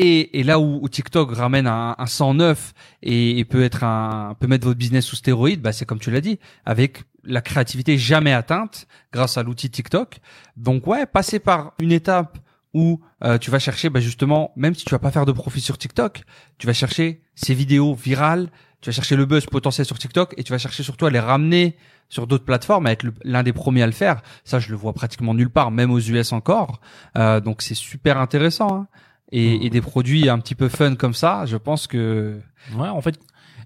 Et, 0.00 0.44
là 0.44 0.60
où, 0.60 0.78
où 0.80 0.88
TikTok 0.88 1.34
ramène 1.34 1.66
un, 1.66 1.96
un 1.98 2.06
109 2.06 2.72
et, 3.02 3.40
et 3.40 3.44
peut 3.44 3.64
être 3.64 3.82
un 3.82 4.36
peut 4.38 4.46
mettre 4.46 4.64
votre 4.64 4.78
business 4.78 5.04
sous 5.04 5.16
stéroïde, 5.16 5.60
bah 5.60 5.72
c'est 5.72 5.86
comme 5.86 5.98
tu 5.98 6.12
l'as 6.12 6.20
dit, 6.20 6.38
avec 6.64 7.02
la 7.28 7.40
créativité 7.40 7.98
jamais 7.98 8.32
atteinte 8.32 8.86
grâce 9.12 9.36
à 9.38 9.42
l'outil 9.42 9.70
TikTok. 9.70 10.18
Donc 10.56 10.86
ouais, 10.86 11.06
passer 11.06 11.38
par 11.38 11.74
une 11.80 11.92
étape 11.92 12.38
où 12.74 13.00
euh, 13.24 13.38
tu 13.38 13.50
vas 13.50 13.58
chercher 13.58 13.88
bah, 13.90 14.00
justement, 14.00 14.52
même 14.56 14.74
si 14.74 14.84
tu 14.84 14.90
vas 14.90 14.98
pas 14.98 15.10
faire 15.10 15.26
de 15.26 15.32
profit 15.32 15.60
sur 15.60 15.78
TikTok, 15.78 16.22
tu 16.58 16.66
vas 16.66 16.72
chercher 16.72 17.22
ces 17.34 17.54
vidéos 17.54 17.94
virales, 17.94 18.50
tu 18.80 18.90
vas 18.90 18.94
chercher 18.94 19.16
le 19.16 19.24
buzz 19.24 19.46
potentiel 19.46 19.86
sur 19.86 19.98
TikTok 19.98 20.34
et 20.36 20.44
tu 20.44 20.52
vas 20.52 20.58
chercher 20.58 20.82
surtout 20.82 21.06
à 21.06 21.10
les 21.10 21.18
ramener 21.20 21.76
sur 22.08 22.26
d'autres 22.26 22.44
plateformes, 22.44 22.86
à 22.86 22.92
être 22.92 23.04
l'un 23.24 23.42
des 23.42 23.52
premiers 23.52 23.82
à 23.82 23.86
le 23.86 23.92
faire. 23.92 24.22
Ça, 24.44 24.58
je 24.58 24.70
le 24.70 24.76
vois 24.76 24.92
pratiquement 24.92 25.34
nulle 25.34 25.50
part, 25.50 25.70
même 25.70 25.90
aux 25.90 25.98
US 26.00 26.32
encore. 26.32 26.80
Euh, 27.16 27.40
donc 27.40 27.62
c'est 27.62 27.74
super 27.74 28.18
intéressant. 28.18 28.74
hein. 28.74 28.86
Et, 29.30 29.66
et 29.66 29.70
des 29.70 29.82
produits 29.82 30.30
un 30.30 30.38
petit 30.38 30.54
peu 30.54 30.68
fun 30.70 30.94
comme 30.94 31.12
ça, 31.12 31.44
je 31.44 31.56
pense 31.58 31.86
que 31.86 32.40
Ouais, 32.74 32.88
en 32.88 33.00
fait. 33.02 33.18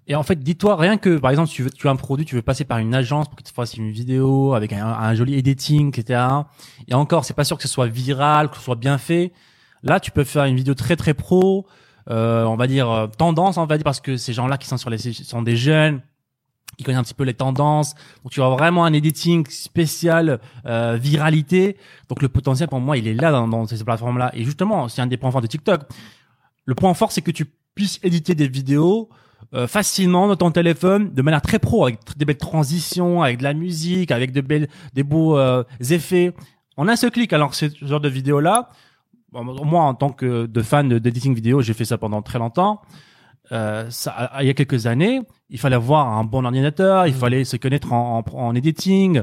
Et 0.08 0.16
en 0.16 0.22
fait, 0.22 0.36
dis-toi 0.36 0.76
rien 0.76 0.96
que, 0.96 1.18
par 1.18 1.30
exemple, 1.30 1.48
tu 1.48 1.62
veux, 1.62 1.70
tu 1.70 1.86
as 1.86 1.90
un 1.90 1.96
produit, 1.96 2.24
tu 2.24 2.34
veux 2.34 2.42
passer 2.42 2.64
par 2.64 2.78
une 2.78 2.94
agence 2.94 3.28
pour 3.28 3.36
qu'il 3.36 3.46
te 3.46 3.52
fasse 3.52 3.74
une 3.74 3.90
vidéo 3.90 4.54
avec 4.54 4.72
un, 4.72 4.84
un 4.84 5.14
joli 5.14 5.38
editing, 5.38 5.96
etc. 5.96 6.20
Et 6.88 6.94
encore, 6.94 7.24
c'est 7.24 7.34
pas 7.34 7.44
sûr 7.44 7.56
que 7.56 7.62
ce 7.62 7.68
soit 7.68 7.86
viral, 7.86 8.50
que 8.50 8.56
ce 8.56 8.62
soit 8.62 8.74
bien 8.74 8.98
fait. 8.98 9.32
Là, 9.84 10.00
tu 10.00 10.10
peux 10.10 10.24
faire 10.24 10.44
une 10.44 10.56
vidéo 10.56 10.74
très 10.74 10.96
très 10.96 11.14
pro, 11.14 11.66
euh, 12.10 12.44
on 12.44 12.56
va 12.56 12.66
dire 12.66 12.90
euh, 12.90 13.06
tendance, 13.06 13.58
on 13.58 13.66
va 13.66 13.76
dire, 13.76 13.84
parce 13.84 14.00
que 14.00 14.16
ces 14.16 14.32
gens-là 14.32 14.58
qui 14.58 14.66
sont 14.66 14.76
sur 14.76 14.90
les, 14.90 14.98
sont 14.98 15.42
des 15.42 15.56
jeunes, 15.56 16.02
qui 16.76 16.84
connaissent 16.84 17.00
un 17.00 17.04
petit 17.04 17.14
peu 17.14 17.24
les 17.24 17.34
tendances. 17.34 17.94
Donc, 18.24 18.32
tu 18.32 18.42
as 18.42 18.48
vraiment 18.48 18.84
un 18.84 18.92
editing 18.92 19.46
spécial 19.48 20.40
euh, 20.66 20.98
viralité. 21.00 21.76
Donc, 22.08 22.22
le 22.22 22.28
potentiel 22.28 22.68
pour 22.68 22.80
moi, 22.80 22.96
il 22.96 23.06
est 23.06 23.14
là 23.14 23.30
dans, 23.30 23.46
dans 23.46 23.66
ces 23.66 23.84
plateformes-là. 23.84 24.30
Et 24.34 24.42
justement, 24.42 24.88
c'est 24.88 25.02
un 25.02 25.06
des 25.06 25.16
points 25.16 25.30
forts 25.30 25.42
de 25.42 25.46
TikTok. 25.46 25.82
Le 26.64 26.74
point 26.74 26.92
fort, 26.94 27.12
c'est 27.12 27.22
que 27.22 27.30
tu 27.30 27.44
puisses 27.74 28.00
éditer 28.02 28.34
des 28.34 28.48
vidéos 28.48 29.08
euh, 29.54 29.66
facilement 29.66 30.28
dans 30.28 30.36
ton 30.36 30.50
téléphone, 30.50 31.12
de 31.12 31.22
manière 31.22 31.42
très 31.42 31.58
pro, 31.58 31.84
avec 31.84 31.98
des 32.16 32.24
belles 32.24 32.38
transitions, 32.38 33.22
avec 33.22 33.38
de 33.38 33.44
la 33.44 33.54
musique, 33.54 34.10
avec 34.10 34.32
de 34.32 34.40
belles, 34.40 34.68
des 34.94 35.02
beaux 35.02 35.36
euh, 35.36 35.64
effets. 35.90 36.32
En 36.76 36.88
un 36.88 36.96
seul 36.96 37.10
clic. 37.10 37.32
Alors, 37.32 37.54
ce 37.54 37.66
genre 37.82 38.00
de 38.00 38.08
vidéo-là, 38.08 38.70
bon, 39.30 39.44
moi, 39.44 39.82
en 39.82 39.94
tant 39.94 40.10
que 40.10 40.46
de 40.46 40.62
fan 40.62 40.88
de- 40.88 40.98
d'editing 40.98 41.34
vidéo, 41.34 41.60
j'ai 41.60 41.74
fait 41.74 41.84
ça 41.84 41.98
pendant 41.98 42.22
très 42.22 42.38
longtemps. 42.38 42.80
Euh, 43.52 43.90
ça, 43.90 44.32
il 44.40 44.46
y 44.46 44.50
a 44.50 44.54
quelques 44.54 44.86
années, 44.86 45.20
il 45.50 45.58
fallait 45.58 45.76
avoir 45.76 46.08
un 46.08 46.24
bon 46.24 46.44
ordinateur, 46.46 47.06
il 47.06 47.12
fallait 47.12 47.44
se 47.44 47.58
connaître 47.58 47.92
en, 47.92 48.24
en, 48.26 48.34
en 48.34 48.54
editing. 48.54 49.22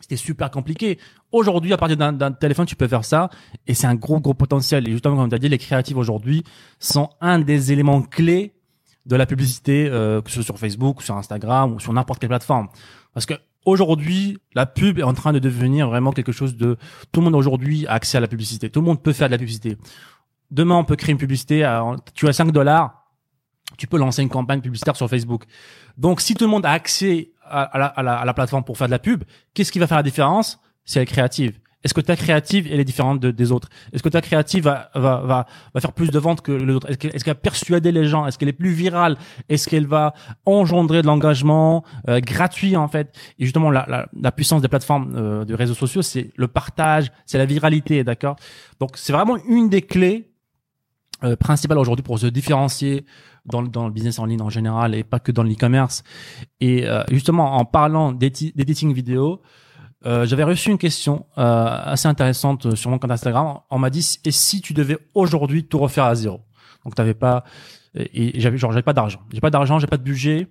C'était 0.00 0.16
super 0.16 0.50
compliqué. 0.50 0.98
Aujourd'hui, 1.32 1.72
à 1.74 1.76
partir 1.76 1.98
d'un 1.98 2.12
d'un 2.12 2.32
téléphone, 2.32 2.64
tu 2.64 2.76
peux 2.76 2.88
faire 2.88 3.04
ça, 3.04 3.28
et 3.66 3.74
c'est 3.74 3.86
un 3.86 3.94
gros 3.96 4.20
gros 4.20 4.34
potentiel. 4.34 4.88
Et 4.88 4.92
justement, 4.92 5.16
comme 5.16 5.28
tu 5.28 5.34
as 5.34 5.38
dit, 5.38 5.48
les 5.50 5.58
créatifs 5.58 5.96
aujourd'hui 5.96 6.44
sont 6.78 7.10
un 7.20 7.38
des 7.38 7.72
éléments 7.72 8.00
clés 8.00 8.53
de 9.06 9.16
la 9.16 9.26
publicité, 9.26 9.88
euh, 9.90 10.22
que 10.22 10.30
ce 10.30 10.36
soit 10.36 10.44
sur 10.44 10.58
Facebook, 10.58 11.02
sur 11.02 11.16
Instagram 11.16 11.74
ou 11.74 11.80
sur 11.80 11.92
n'importe 11.92 12.20
quelle 12.20 12.28
plateforme. 12.30 12.68
Parce 13.12 13.26
que 13.26 13.34
aujourd'hui, 13.66 14.38
la 14.54 14.66
pub 14.66 14.98
est 14.98 15.02
en 15.02 15.14
train 15.14 15.32
de 15.32 15.38
devenir 15.38 15.88
vraiment 15.88 16.12
quelque 16.12 16.32
chose 16.32 16.56
de 16.56 16.76
tout 17.12 17.20
le 17.20 17.24
monde 17.24 17.34
aujourd'hui 17.34 17.86
a 17.86 17.92
accès 17.92 18.16
à 18.18 18.20
la 18.20 18.28
publicité. 18.28 18.70
Tout 18.70 18.80
le 18.80 18.86
monde 18.86 19.02
peut 19.02 19.12
faire 19.12 19.28
de 19.28 19.32
la 19.32 19.38
publicité. 19.38 19.76
Demain, 20.50 20.76
on 20.76 20.84
peut 20.84 20.96
créer 20.96 21.12
une 21.12 21.18
publicité. 21.18 21.68
Tu 22.14 22.28
as 22.28 22.32
5 22.32 22.50
dollars, 22.52 23.04
tu 23.78 23.86
peux 23.86 23.98
lancer 23.98 24.22
une 24.22 24.28
campagne 24.28 24.60
publicitaire 24.60 24.96
sur 24.96 25.08
Facebook. 25.08 25.44
Donc, 25.98 26.20
si 26.20 26.34
tout 26.34 26.44
le 26.44 26.50
monde 26.50 26.64
a 26.66 26.70
accès 26.72 27.30
à, 27.44 27.62
à 27.62 28.02
la- 28.02 28.14
à 28.18 28.24
la 28.24 28.34
plateforme 28.34 28.64
pour 28.64 28.78
faire 28.78 28.86
de 28.88 28.92
la 28.92 28.98
pub, 28.98 29.24
qu'est-ce 29.52 29.72
qui 29.72 29.78
va 29.78 29.86
faire 29.86 29.96
la 29.98 30.02
différence? 30.02 30.60
C'est 30.84 30.98
la 31.00 31.06
créative. 31.06 31.58
Est-ce 31.84 31.94
que 31.94 32.00
ta 32.00 32.16
créative 32.16 32.66
elle 32.70 32.80
est 32.80 32.84
différente 32.84 33.20
de- 33.20 33.30
des 33.30 33.52
autres? 33.52 33.68
Est-ce 33.92 34.02
que 34.02 34.08
ta 34.08 34.20
créative 34.22 34.64
va, 34.64 34.90
va, 34.94 35.20
va, 35.20 35.46
va 35.74 35.80
faire 35.80 35.92
plus 35.92 36.10
de 36.10 36.18
ventes 36.18 36.40
que 36.40 36.52
les 36.52 36.72
autres? 36.72 36.88
Est-ce 36.88 36.98
qu'elle 36.98 37.14
est-ce 37.14 37.24
qu'elle 37.24 37.34
va 37.34 37.40
persuader 37.40 37.92
les 37.92 38.06
gens? 38.06 38.26
Est-ce 38.26 38.38
qu'elle 38.38 38.48
est 38.48 38.52
plus 38.54 38.72
virale? 38.72 39.16
Est-ce 39.48 39.68
qu'elle 39.68 39.86
va 39.86 40.14
engendrer 40.46 41.02
de 41.02 41.06
l'engagement 41.06 41.84
euh, 42.08 42.20
gratuit 42.20 42.76
en 42.76 42.88
fait? 42.88 43.14
Et 43.38 43.44
justement, 43.44 43.70
la, 43.70 43.84
la, 43.88 44.08
la 44.20 44.32
puissance 44.32 44.62
des 44.62 44.68
plateformes 44.68 45.12
euh, 45.14 45.44
de 45.44 45.54
réseaux 45.54 45.74
sociaux, 45.74 46.02
c'est 46.02 46.30
le 46.36 46.48
partage, 46.48 47.12
c'est 47.26 47.38
la 47.38 47.46
viralité, 47.46 48.02
d'accord? 48.02 48.36
Donc, 48.80 48.92
c'est 48.94 49.12
vraiment 49.12 49.36
une 49.46 49.68
des 49.68 49.82
clés 49.82 50.30
euh, 51.22 51.36
principales 51.36 51.78
aujourd'hui 51.78 52.02
pour 52.02 52.18
se 52.18 52.26
différencier 52.26 53.04
dans, 53.44 53.62
dans 53.62 53.86
le 53.86 53.92
business 53.92 54.18
en 54.18 54.24
ligne 54.24 54.40
en 54.40 54.50
général 54.50 54.94
et 54.94 55.04
pas 55.04 55.20
que 55.20 55.32
dans 55.32 55.42
l'e-commerce. 55.42 56.02
Et 56.60 56.86
euh, 56.86 57.02
justement, 57.10 57.56
en 57.56 57.64
parlant 57.64 58.12
d'édi- 58.12 58.52
d'editing 58.56 58.94
vidéo, 58.94 59.42
euh, 60.06 60.26
j'avais 60.26 60.44
reçu 60.44 60.70
une 60.70 60.78
question 60.78 61.26
euh, 61.38 61.42
assez 61.84 62.08
intéressante 62.08 62.74
sur 62.74 62.90
mon 62.90 62.98
compte 62.98 63.10
Instagram. 63.10 63.60
On 63.70 63.78
m'a 63.78 63.90
dit 63.90 64.18
et 64.24 64.30
si 64.30 64.60
tu 64.60 64.72
devais 64.74 64.98
aujourd'hui 65.14 65.64
tout 65.64 65.78
refaire 65.78 66.04
à 66.04 66.14
zéro? 66.14 66.40
Donc 66.84 66.94
t'avais 66.94 67.14
pas 67.14 67.44
et 67.94 68.36
et 68.36 68.40
j'avais 68.40 68.58
genre 68.58 68.72
j'avais 68.72 68.82
pas 68.82 68.92
d'argent, 68.92 69.20
j'ai 69.32 69.40
pas 69.40 69.50
d'argent, 69.50 69.78
j'ai 69.78 69.86
pas 69.86 69.96
de 69.96 70.02
budget 70.02 70.48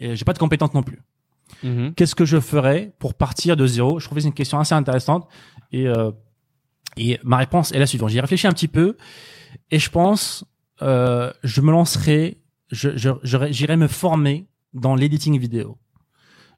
et 0.00 0.16
j'ai 0.16 0.24
pas 0.24 0.32
de 0.32 0.38
compétences 0.38 0.74
non 0.74 0.82
plus. 0.82 1.00
Mhm. 1.62 1.94
qu'est-ce 1.94 2.14
que 2.14 2.24
je 2.24 2.40
ferais 2.40 2.94
pour 2.98 3.14
partir 3.14 3.56
de 3.56 3.66
zéro? 3.66 3.98
Je 3.98 4.06
trouvais 4.06 4.22
une 4.22 4.32
question 4.32 4.58
assez 4.58 4.74
intéressante 4.74 5.28
et 5.72 5.86
euh, 5.86 6.10
et 6.96 7.18
ma 7.24 7.38
réponse 7.38 7.72
est 7.72 7.78
la 7.78 7.86
suivante. 7.86 8.10
J'y 8.10 8.18
ai 8.18 8.20
réfléchi 8.20 8.46
un 8.46 8.52
petit 8.52 8.68
peu 8.68 8.96
et 9.70 9.78
je 9.78 9.90
pense 9.90 10.44
euh, 10.82 11.32
je 11.42 11.60
me 11.60 11.70
lancerai, 11.70 12.38
je 12.70 12.90
j'irai 13.50 13.76
me 13.76 13.88
former 13.88 14.46
dans 14.72 14.94
l'editing 14.94 15.38
vidéo. 15.38 15.78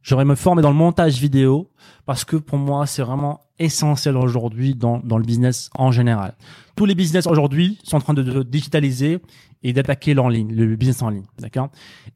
J'aurais 0.02 0.24
me 0.24 0.34
former 0.34 0.62
dans 0.62 0.70
le 0.70 0.76
montage 0.76 1.18
vidéo 1.20 1.70
parce 2.04 2.24
que 2.24 2.36
pour 2.36 2.58
moi 2.58 2.86
c'est 2.86 3.02
vraiment 3.02 3.40
essentiel 3.58 4.16
aujourd'hui 4.16 4.74
dans 4.74 4.98
dans 5.00 5.18
le 5.18 5.24
business 5.24 5.70
en 5.74 5.90
général. 5.90 6.36
Tous 6.76 6.84
les 6.84 6.94
business 6.94 7.26
aujourd'hui 7.26 7.78
sont 7.82 7.96
en 7.96 8.00
train 8.00 8.14
de, 8.14 8.22
de 8.22 8.42
digitaliser 8.42 9.20
et 9.62 9.72
d'attaquer 9.72 10.14
l'en 10.14 10.28
ligne, 10.28 10.54
le 10.54 10.76
business 10.76 11.02
en 11.02 11.10
ligne, 11.10 11.24
d'accord? 11.38 11.70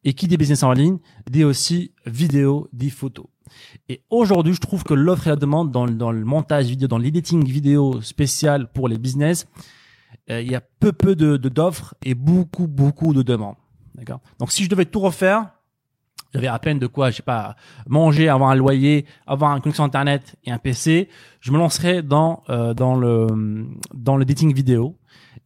Et 0.04 0.12
qui 0.12 0.28
dit 0.28 0.36
business 0.36 0.62
en 0.62 0.72
ligne 0.72 0.98
dit 1.28 1.42
aussi 1.44 1.92
vidéo, 2.06 2.68
dit 2.72 2.90
photo. 2.90 3.30
Et 3.88 4.04
aujourd'hui, 4.10 4.52
je 4.54 4.60
trouve 4.60 4.84
que 4.84 4.94
l'offre 4.94 5.26
et 5.26 5.30
la 5.30 5.36
demande 5.36 5.72
dans, 5.72 5.86
dans 5.86 6.12
le 6.12 6.24
montage 6.24 6.66
vidéo, 6.66 6.86
dans 6.86 6.98
l'editing 6.98 7.44
vidéo 7.44 8.00
spécial 8.02 8.70
pour 8.70 8.86
les 8.86 8.98
business, 8.98 9.48
euh, 10.30 10.40
il 10.40 10.48
y 10.48 10.54
a 10.54 10.60
peu 10.60 10.92
peu 10.92 11.16
de- 11.16 11.36
d'offres 11.36 11.94
et 12.04 12.14
beaucoup 12.14 12.68
beaucoup 12.68 13.12
de 13.14 13.22
demandes, 13.22 13.56
d'accord? 13.96 14.20
Donc 14.38 14.52
si 14.52 14.62
je 14.62 14.68
devais 14.68 14.84
tout 14.84 15.00
refaire, 15.00 15.48
j'avais 16.32 16.46
à 16.46 16.58
peine 16.58 16.78
de 16.78 16.86
quoi, 16.86 17.10
je 17.10 17.16
sais 17.16 17.22
pas, 17.22 17.56
manger, 17.86 18.28
avoir 18.28 18.50
un 18.50 18.54
loyer, 18.54 19.06
avoir 19.26 19.54
une 19.56 19.62
connexion 19.62 19.84
internet 19.84 20.36
et 20.44 20.50
un 20.50 20.58
PC, 20.58 21.08
je 21.40 21.52
me 21.52 21.58
lancerais 21.58 22.02
dans 22.02 22.42
euh, 22.50 22.74
dans 22.74 22.94
le 22.94 23.66
dans 23.94 24.16
le 24.16 24.24
dating 24.24 24.54
vidéo 24.54 24.96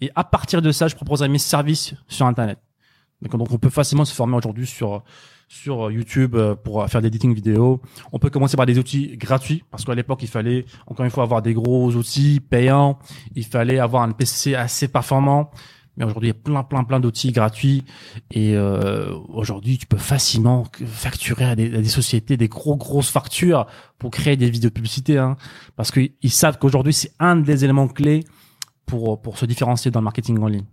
et 0.01 0.11
à 0.15 0.25
partir 0.25 0.61
de 0.61 0.73
ça, 0.73 0.89
je 0.89 0.95
proposerais 0.95 1.29
mes 1.29 1.39
services 1.39 1.95
sur 2.09 2.27
internet. 2.27 2.59
Donc 3.23 3.51
on 3.53 3.59
peut 3.59 3.71
facilement 3.71 4.05
se 4.05 4.15
former 4.15 4.37
aujourd'hui 4.37 4.67
sur 4.67 5.03
sur 5.49 5.91
YouTube 5.91 6.35
euh, 6.35 6.55
pour 6.55 6.87
faire 6.89 7.01
des 7.01 7.09
editing 7.09 7.35
vidéo. 7.35 7.81
On 8.13 8.19
peut 8.19 8.31
commencer 8.31 8.57
par 8.57 8.67
des 8.67 8.79
outils 8.79 9.17
gratuits 9.17 9.63
parce 9.71 9.85
qu'à 9.85 9.95
l'époque 9.95 10.23
il 10.23 10.29
fallait 10.29 10.65
encore 10.87 11.05
une 11.05 11.11
fois 11.11 11.23
avoir 11.23 11.43
des 11.43 11.55
gros 11.55 11.91
outils 11.95 12.41
payants, 12.41 12.99
il 13.35 13.45
fallait 13.45 13.79
avoir 13.79 14.03
un 14.03 14.13
PC 14.13 14.55
assez 14.55 14.89
performant. 14.89 15.51
Mais 15.97 16.05
aujourd'hui, 16.05 16.31
il 16.31 16.35
y 16.35 16.37
a 16.37 16.41
plein, 16.43 16.63
plein, 16.63 16.85
plein 16.85 17.01
d'outils 17.01 17.33
gratuits. 17.33 17.85
Et 18.31 18.57
euh, 18.57 19.15
aujourd'hui, 19.29 19.79
tu 19.79 19.87
peux 19.87 19.97
facilement 19.97 20.65
facturer 20.87 21.45
à 21.45 21.57
des, 21.57 21.75
à 21.75 21.81
des 21.81 21.89
sociétés 21.89 22.37
des 22.37 22.49
gros, 22.49 22.77
grosses 22.77 23.11
factures 23.11 23.67
pour 23.99 24.11
créer 24.11 24.37
des 24.37 24.51
vidéos 24.51 24.71
de 24.71 24.75
publicité. 24.75 25.19
Hein, 25.19 25.37
parce 25.77 25.91
qu'ils 25.91 26.13
savent 26.31 26.59
qu'aujourd'hui, 26.59 26.93
c'est 26.93 27.13
un 27.21 27.37
des 27.37 27.65
éléments 27.65 27.89
clés 27.89 28.25
pour, 28.87 29.21
pour 29.21 29.39
se 29.39 29.47
différencier 29.47 29.91
dans 29.91 30.01
le 30.01 30.05
marketing 30.05 30.39
en 30.41 30.49
ligne. 30.49 30.65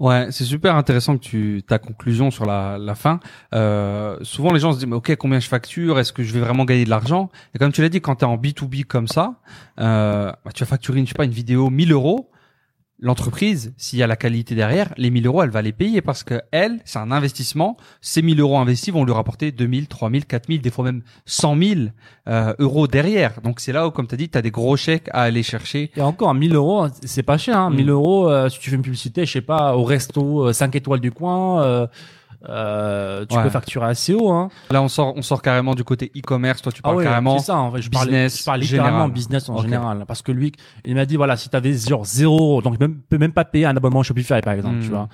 Ouais, 0.00 0.28
c'est 0.30 0.44
super 0.44 0.76
intéressant 0.76 1.16
que 1.16 1.22
tu 1.22 1.62
ta 1.66 1.78
conclusion 1.78 2.30
sur 2.30 2.44
la, 2.44 2.76
la 2.78 2.94
fin. 2.94 3.20
Euh, 3.54 4.18
souvent 4.22 4.52
les 4.52 4.60
gens 4.60 4.72
se 4.72 4.78
disent 4.78 4.88
mais 4.88 4.96
ok 4.96 5.16
combien 5.16 5.38
je 5.38 5.48
facture? 5.48 5.98
Est-ce 5.98 6.12
que 6.12 6.22
je 6.22 6.32
vais 6.32 6.40
vraiment 6.40 6.64
gagner 6.64 6.84
de 6.84 6.90
l'argent? 6.90 7.30
Et 7.54 7.58
comme 7.58 7.72
tu 7.72 7.82
l'as 7.82 7.88
dit, 7.88 8.00
quand 8.00 8.16
tu 8.16 8.24
es 8.24 8.28
en 8.28 8.36
B 8.36 8.48
2 8.48 8.66
B 8.66 8.84
comme 8.86 9.08
ça, 9.08 9.40
euh, 9.78 10.32
bah, 10.44 10.50
tu 10.52 10.64
vas 10.64 10.68
facturer 10.68 11.00
je 11.00 11.06
sais 11.06 11.14
pas 11.14 11.24
une 11.24 11.30
vidéo 11.30 11.70
1000 11.70 11.92
euros. 11.92 12.31
L'entreprise, 13.04 13.74
s'il 13.76 13.98
y 13.98 14.04
a 14.04 14.06
la 14.06 14.14
qualité 14.14 14.54
derrière, 14.54 14.94
les 14.96 15.10
1000 15.10 15.26
euros, 15.26 15.42
elle 15.42 15.50
va 15.50 15.60
les 15.60 15.72
payer 15.72 16.00
parce 16.00 16.22
que 16.22 16.40
elle, 16.52 16.78
c'est 16.84 17.00
un 17.00 17.10
investissement. 17.10 17.76
Ces 18.00 18.22
1000 18.22 18.38
euros 18.38 18.56
investis 18.58 18.94
vont 18.94 19.04
lui 19.04 19.12
rapporter 19.12 19.50
2000, 19.50 19.88
3000, 19.88 20.24
4000, 20.24 20.60
des 20.60 20.70
fois 20.70 20.84
même 20.84 21.02
100 21.26 21.56
000 21.58 21.80
euh, 22.28 22.54
euros 22.60 22.86
derrière. 22.86 23.40
Donc 23.42 23.58
c'est 23.58 23.72
là 23.72 23.88
où, 23.88 23.90
comme 23.90 24.06
tu 24.06 24.14
as 24.14 24.18
dit, 24.18 24.28
tu 24.28 24.38
as 24.38 24.42
des 24.42 24.52
gros 24.52 24.76
chèques 24.76 25.08
à 25.12 25.22
aller 25.22 25.42
chercher. 25.42 25.90
Et 25.96 26.00
encore, 26.00 26.32
1000 26.32 26.54
euros, 26.54 26.86
c'est 27.04 27.24
pas 27.24 27.38
cher. 27.38 27.58
Hein. 27.58 27.70
Mm. 27.70 27.74
1000 27.74 27.90
euros, 27.90 28.30
euh, 28.30 28.48
si 28.48 28.60
tu 28.60 28.70
fais 28.70 28.76
une 28.76 28.82
publicité, 28.82 29.26
je 29.26 29.32
sais 29.32 29.40
pas, 29.40 29.74
au 29.74 29.82
resto 29.82 30.46
euh, 30.46 30.52
5 30.52 30.76
étoiles 30.76 31.00
du 31.00 31.10
coin, 31.10 31.88
euh, 32.48 33.22
euh, 33.22 33.26
tu 33.26 33.36
Ouais. 33.36 33.42
peux 33.44 33.50
facturer 33.50 33.86
assez 33.86 34.14
haut. 34.14 34.30
Hein. 34.30 34.48
Là, 34.70 34.82
on 34.82 34.88
sort, 34.88 35.14
on 35.16 35.22
sort 35.22 35.42
carrément 35.42 35.74
du 35.74 35.84
côté 35.84 36.10
e-commerce. 36.16 36.60
Toi, 36.62 36.72
tu 36.72 36.82
parles 36.82 36.96
ouais, 36.96 37.04
carrément. 37.04 37.38
c'est 37.38 37.46
ça. 37.46 37.56
En 37.56 37.70
fait, 37.72 37.82
je 37.82 37.90
parle, 37.90 38.06
business 38.06 38.38
je 38.40 38.44
parle 38.44 38.60
littéralement 38.60 38.92
général. 38.98 39.10
business 39.12 39.48
en 39.48 39.58
général, 39.62 40.04
parce 40.06 40.22
que 40.22 40.32
lui, 40.32 40.52
il 40.84 40.94
m'a 40.94 41.06
dit 41.06 41.16
voilà, 41.16 41.36
si 41.36 41.48
tu 41.48 41.56
avais 41.56 41.72
genre 41.72 42.04
zéro, 42.04 42.60
donc 42.62 42.78
même 42.80 42.96
peut 43.08 43.18
même 43.18 43.32
pas 43.32 43.44
payer 43.44 43.66
un 43.66 43.76
abonnement 43.76 44.02
Shopify 44.02 44.40
par 44.42 44.54
exemple, 44.54 44.80
tu 44.82 44.88
vois. 44.88 45.08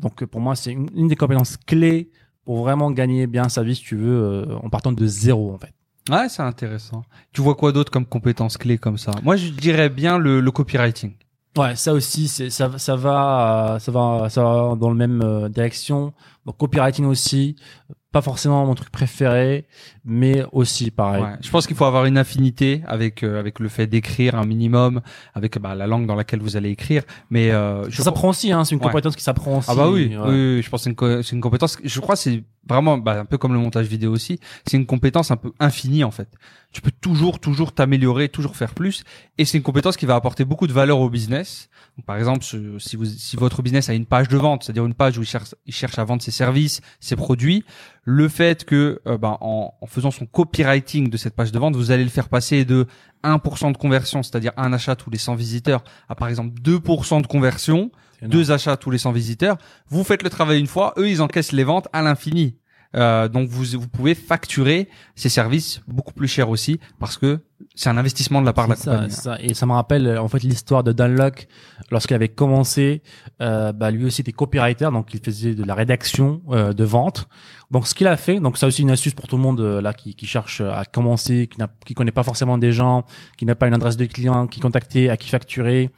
Donc 0.00 0.24
pour 0.24 0.40
moi, 0.40 0.56
c'est 0.56 0.72
une, 0.72 0.88
une 0.96 1.08
des 1.08 1.16
compétences 1.16 1.56
clés 1.56 2.10
pour 2.44 2.58
vraiment 2.62 2.90
gagner 2.90 3.26
bien 3.26 3.48
sa 3.48 3.62
vie, 3.62 3.76
si 3.76 3.82
tu 3.84 3.96
veux, 3.96 4.22
euh, 4.48 4.56
en 4.62 4.68
partant 4.68 4.90
de 4.92 5.06
zéro 5.06 5.52
en 5.54 5.58
fait. 5.58 5.72
Ouais, 6.10 6.28
c'est 6.28 6.42
intéressant. 6.42 7.04
Tu 7.32 7.40
vois 7.42 7.54
quoi 7.54 7.70
d'autre 7.70 7.92
comme 7.92 8.06
compétences 8.06 8.56
clés 8.56 8.76
comme 8.78 8.98
ça? 8.98 9.12
Moi, 9.22 9.36
je 9.36 9.50
dirais 9.50 9.88
bien 9.88 10.18
le, 10.18 10.40
le 10.40 10.50
copywriting. 10.50 11.12
Ouais, 11.56 11.76
ça 11.76 11.92
aussi, 11.92 12.28
c'est 12.28 12.48
ça, 12.50 12.70
ça 12.78 12.96
va, 12.96 13.74
euh, 13.74 13.78
ça 13.78 13.92
va, 13.92 14.28
ça 14.30 14.42
va 14.42 14.74
dans 14.74 14.88
le 14.88 14.96
même 14.96 15.20
euh, 15.22 15.48
direction. 15.50 16.12
Donc 16.46 16.56
copywriting 16.56 17.04
aussi, 17.04 17.56
pas 18.10 18.22
forcément 18.22 18.64
mon 18.66 18.74
truc 18.74 18.90
préféré, 18.90 19.66
mais 20.04 20.44
aussi 20.52 20.90
pareil. 20.90 21.22
Ouais. 21.22 21.36
Je 21.42 21.50
pense 21.50 21.66
qu'il 21.66 21.76
faut 21.76 21.84
avoir 21.84 22.06
une 22.06 22.16
affinité 22.18 22.82
avec 22.86 23.22
euh, 23.22 23.38
avec 23.38 23.60
le 23.60 23.68
fait 23.68 23.86
d'écrire 23.86 24.34
un 24.34 24.44
minimum, 24.46 25.02
avec 25.34 25.58
bah, 25.58 25.74
la 25.74 25.86
langue 25.86 26.06
dans 26.06 26.14
laquelle 26.14 26.40
vous 26.40 26.56
allez 26.56 26.70
écrire. 26.70 27.02
Mais 27.30 27.50
euh, 27.50 27.88
je 27.90 27.96
Ça 27.98 28.04
s'apprend 28.04 28.30
aussi, 28.30 28.50
hein, 28.50 28.64
c'est 28.64 28.74
une 28.74 28.80
Ouais. 28.80 28.86
compétence 28.88 29.14
qui 29.14 29.22
s'apprend 29.22 29.58
aussi. 29.58 29.68
Ah 29.70 29.74
bah 29.74 29.88
oui, 29.90 30.08
ouais. 30.16 30.16
oui, 30.24 30.54
oui, 30.56 30.62
je 30.62 30.70
pense 30.70 30.80
que 30.80 30.84
c'est 30.84 30.90
une, 30.90 30.96
co- 30.96 31.22
c'est 31.22 31.36
une 31.36 31.42
compétence. 31.42 31.76
Je 31.84 32.00
crois 32.00 32.14
que 32.16 32.20
c'est 32.22 32.42
vraiment 32.68 32.98
bah, 32.98 33.20
un 33.20 33.24
peu 33.24 33.38
comme 33.38 33.52
le 33.52 33.58
montage 33.58 33.86
vidéo 33.86 34.12
aussi. 34.12 34.38
C'est 34.66 34.76
une 34.76 34.86
compétence 34.86 35.30
un 35.30 35.36
peu 35.36 35.52
infinie 35.58 36.04
en 36.04 36.10
fait. 36.10 36.28
Tu 36.72 36.80
peux 36.80 36.90
toujours, 36.90 37.38
toujours 37.38 37.72
t'améliorer, 37.72 38.28
toujours 38.28 38.56
faire 38.56 38.74
plus. 38.74 39.04
Et 39.38 39.44
c'est 39.44 39.58
une 39.58 39.64
compétence 39.64 39.96
qui 39.96 40.06
va 40.06 40.14
apporter 40.14 40.44
beaucoup 40.44 40.66
de 40.66 40.72
valeur 40.72 41.00
au 41.00 41.10
business. 41.10 41.68
Par 42.06 42.16
exemple, 42.16 42.44
si 42.44 42.96
vous, 42.96 43.04
si 43.04 43.36
votre 43.36 43.62
business 43.62 43.90
a 43.90 43.94
une 43.94 44.06
page 44.06 44.28
de 44.28 44.36
vente, 44.36 44.64
c'est-à-dire 44.64 44.86
une 44.86 44.94
page 44.94 45.18
où 45.18 45.22
il 45.22 45.26
cherche, 45.26 45.54
il 45.66 45.74
cherche 45.74 45.98
à 45.98 46.04
vendre 46.04 46.22
ses 46.22 46.30
services, 46.30 46.80
ses 47.00 47.16
produits, 47.16 47.64
le 48.04 48.28
fait 48.28 48.64
que, 48.64 49.00
euh, 49.06 49.18
bah, 49.18 49.36
en, 49.42 49.74
en 49.78 49.86
faisant 49.86 50.10
son 50.10 50.24
copywriting 50.24 51.10
de 51.10 51.16
cette 51.18 51.34
page 51.34 51.52
de 51.52 51.58
vente, 51.58 51.76
vous 51.76 51.90
allez 51.90 52.04
le 52.04 52.10
faire 52.10 52.28
passer 52.30 52.64
de 52.64 52.86
1% 53.24 53.72
de 53.72 53.76
conversion, 53.76 54.22
c'est-à-dire 54.22 54.52
un 54.56 54.72
achat 54.72 54.96
tous 54.96 55.10
les 55.10 55.18
100 55.18 55.34
visiteurs, 55.34 55.84
à 56.08 56.14
par 56.14 56.28
exemple 56.28 56.58
2% 56.60 57.20
de 57.20 57.26
conversion. 57.26 57.90
Deux 58.22 58.50
achats 58.50 58.76
tous 58.76 58.90
les 58.90 58.98
100 58.98 59.12
visiteurs. 59.12 59.56
Vous 59.88 60.04
faites 60.04 60.22
le 60.22 60.30
travail 60.30 60.60
une 60.60 60.66
fois, 60.66 60.94
eux 60.96 61.08
ils 61.08 61.22
encaissent 61.22 61.52
les 61.52 61.64
ventes 61.64 61.88
à 61.92 62.02
l'infini. 62.02 62.56
Euh, 62.94 63.26
donc 63.28 63.48
vous 63.48 63.78
vous 63.80 63.88
pouvez 63.88 64.14
facturer 64.14 64.86
ces 65.14 65.30
services 65.30 65.80
beaucoup 65.88 66.12
plus 66.12 66.28
cher 66.28 66.50
aussi 66.50 66.78
parce 66.98 67.16
que 67.16 67.40
c'est 67.74 67.88
un 67.88 67.96
investissement 67.96 68.42
de 68.42 68.46
la 68.46 68.52
part 68.52 68.66
de 68.66 68.72
la 68.72 68.76
ça, 68.76 68.90
compagnie. 68.92 69.12
ça. 69.12 69.38
Et 69.40 69.54
ça 69.54 69.64
me 69.64 69.72
rappelle 69.72 70.06
euh, 70.06 70.20
en 70.20 70.28
fait 70.28 70.42
l'histoire 70.42 70.84
de 70.84 70.92
Dan 70.92 71.16
Locke 71.16 71.48
lorsqu'il 71.90 72.14
avait 72.14 72.28
commencé. 72.28 73.02
Euh, 73.40 73.72
bah, 73.72 73.90
lui 73.90 74.04
aussi 74.04 74.20
était 74.20 74.32
copywriter, 74.32 74.90
donc 74.92 75.14
il 75.14 75.20
faisait 75.20 75.54
de 75.54 75.64
la 75.64 75.74
rédaction 75.74 76.42
euh, 76.50 76.72
de 76.72 76.84
vente. 76.84 77.28
Donc 77.70 77.86
ce 77.86 77.94
qu'il 77.94 78.06
a 78.06 78.16
fait, 78.16 78.40
donc 78.40 78.58
ça 78.58 78.66
aussi 78.66 78.82
une 78.82 78.90
astuce 78.90 79.14
pour 79.14 79.28
tout 79.28 79.36
le 79.36 79.42
monde 79.42 79.60
euh, 79.60 79.80
là 79.80 79.94
qui, 79.94 80.14
qui 80.14 80.26
cherche 80.26 80.60
à 80.60 80.84
commencer, 80.84 81.46
qui 81.46 81.58
n'a 81.58 81.68
qui 81.86 81.94
connaît 81.94 82.12
pas 82.12 82.22
forcément 82.22 82.58
des 82.58 82.72
gens, 82.72 83.04
qui 83.38 83.46
n'a 83.46 83.54
pas 83.54 83.68
une 83.68 83.74
adresse 83.74 83.96
de 83.96 84.04
client, 84.04 84.46
qui 84.46 84.60
contacter, 84.60 85.08
à 85.08 85.16
qui 85.16 85.28
facturer. 85.28 85.90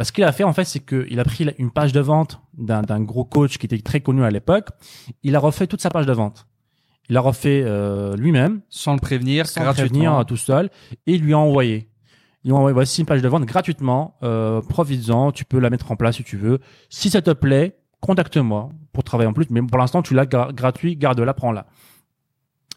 Bah, 0.00 0.04
ce 0.04 0.12
qu'il 0.12 0.24
a 0.24 0.32
fait 0.32 0.44
en 0.44 0.54
fait, 0.54 0.64
c'est 0.64 0.80
qu'il 0.80 1.20
a 1.20 1.24
pris 1.24 1.44
la- 1.44 1.52
une 1.58 1.70
page 1.70 1.92
de 1.92 2.00
vente 2.00 2.40
d'un 2.56 2.80
d'un 2.80 3.00
gros 3.02 3.26
coach 3.26 3.58
qui 3.58 3.66
était 3.66 3.76
très 3.82 4.00
connu 4.00 4.24
à 4.24 4.30
l'époque. 4.30 4.68
Il 5.22 5.36
a 5.36 5.38
refait 5.38 5.66
toute 5.66 5.82
sa 5.82 5.90
page 5.90 6.06
de 6.06 6.12
vente. 6.14 6.46
Il 7.10 7.18
a 7.18 7.20
refait 7.20 7.62
euh, 7.66 8.16
lui-même 8.16 8.62
Sans 8.70 8.94
le 8.94 8.98
prévenir, 8.98 9.46
sans 9.46 9.60
gratuitement. 9.60 9.88
prévenir 9.90 10.18
euh, 10.18 10.24
tout 10.24 10.38
seul 10.38 10.70
et 11.06 11.14
il 11.16 11.20
lui 11.20 11.34
a 11.34 11.38
envoyé. 11.38 11.90
Il 12.44 12.48
lui 12.48 12.54
a 12.54 12.56
envoyé 12.56 12.72
voici 12.72 13.02
une 13.02 13.06
page 13.06 13.20
de 13.20 13.28
vente 13.28 13.44
gratuitement, 13.44 14.14
euh, 14.22 14.62
profites-en, 14.62 15.32
tu 15.32 15.44
peux 15.44 15.58
la 15.58 15.68
mettre 15.68 15.92
en 15.92 15.96
place 15.96 16.16
si 16.16 16.24
tu 16.24 16.38
veux. 16.38 16.60
Si 16.88 17.10
ça 17.10 17.20
te 17.20 17.32
plaît, 17.32 17.76
contacte-moi 18.00 18.70
pour 18.94 19.04
travailler 19.04 19.28
en 19.28 19.34
plus, 19.34 19.44
mais 19.50 19.60
pour 19.60 19.76
l'instant 19.76 20.00
tu 20.00 20.14
l'as 20.14 20.24
gra- 20.24 20.50
gratuit, 20.54 20.96
garde-la, 20.96 21.34
prends-la. 21.34 21.66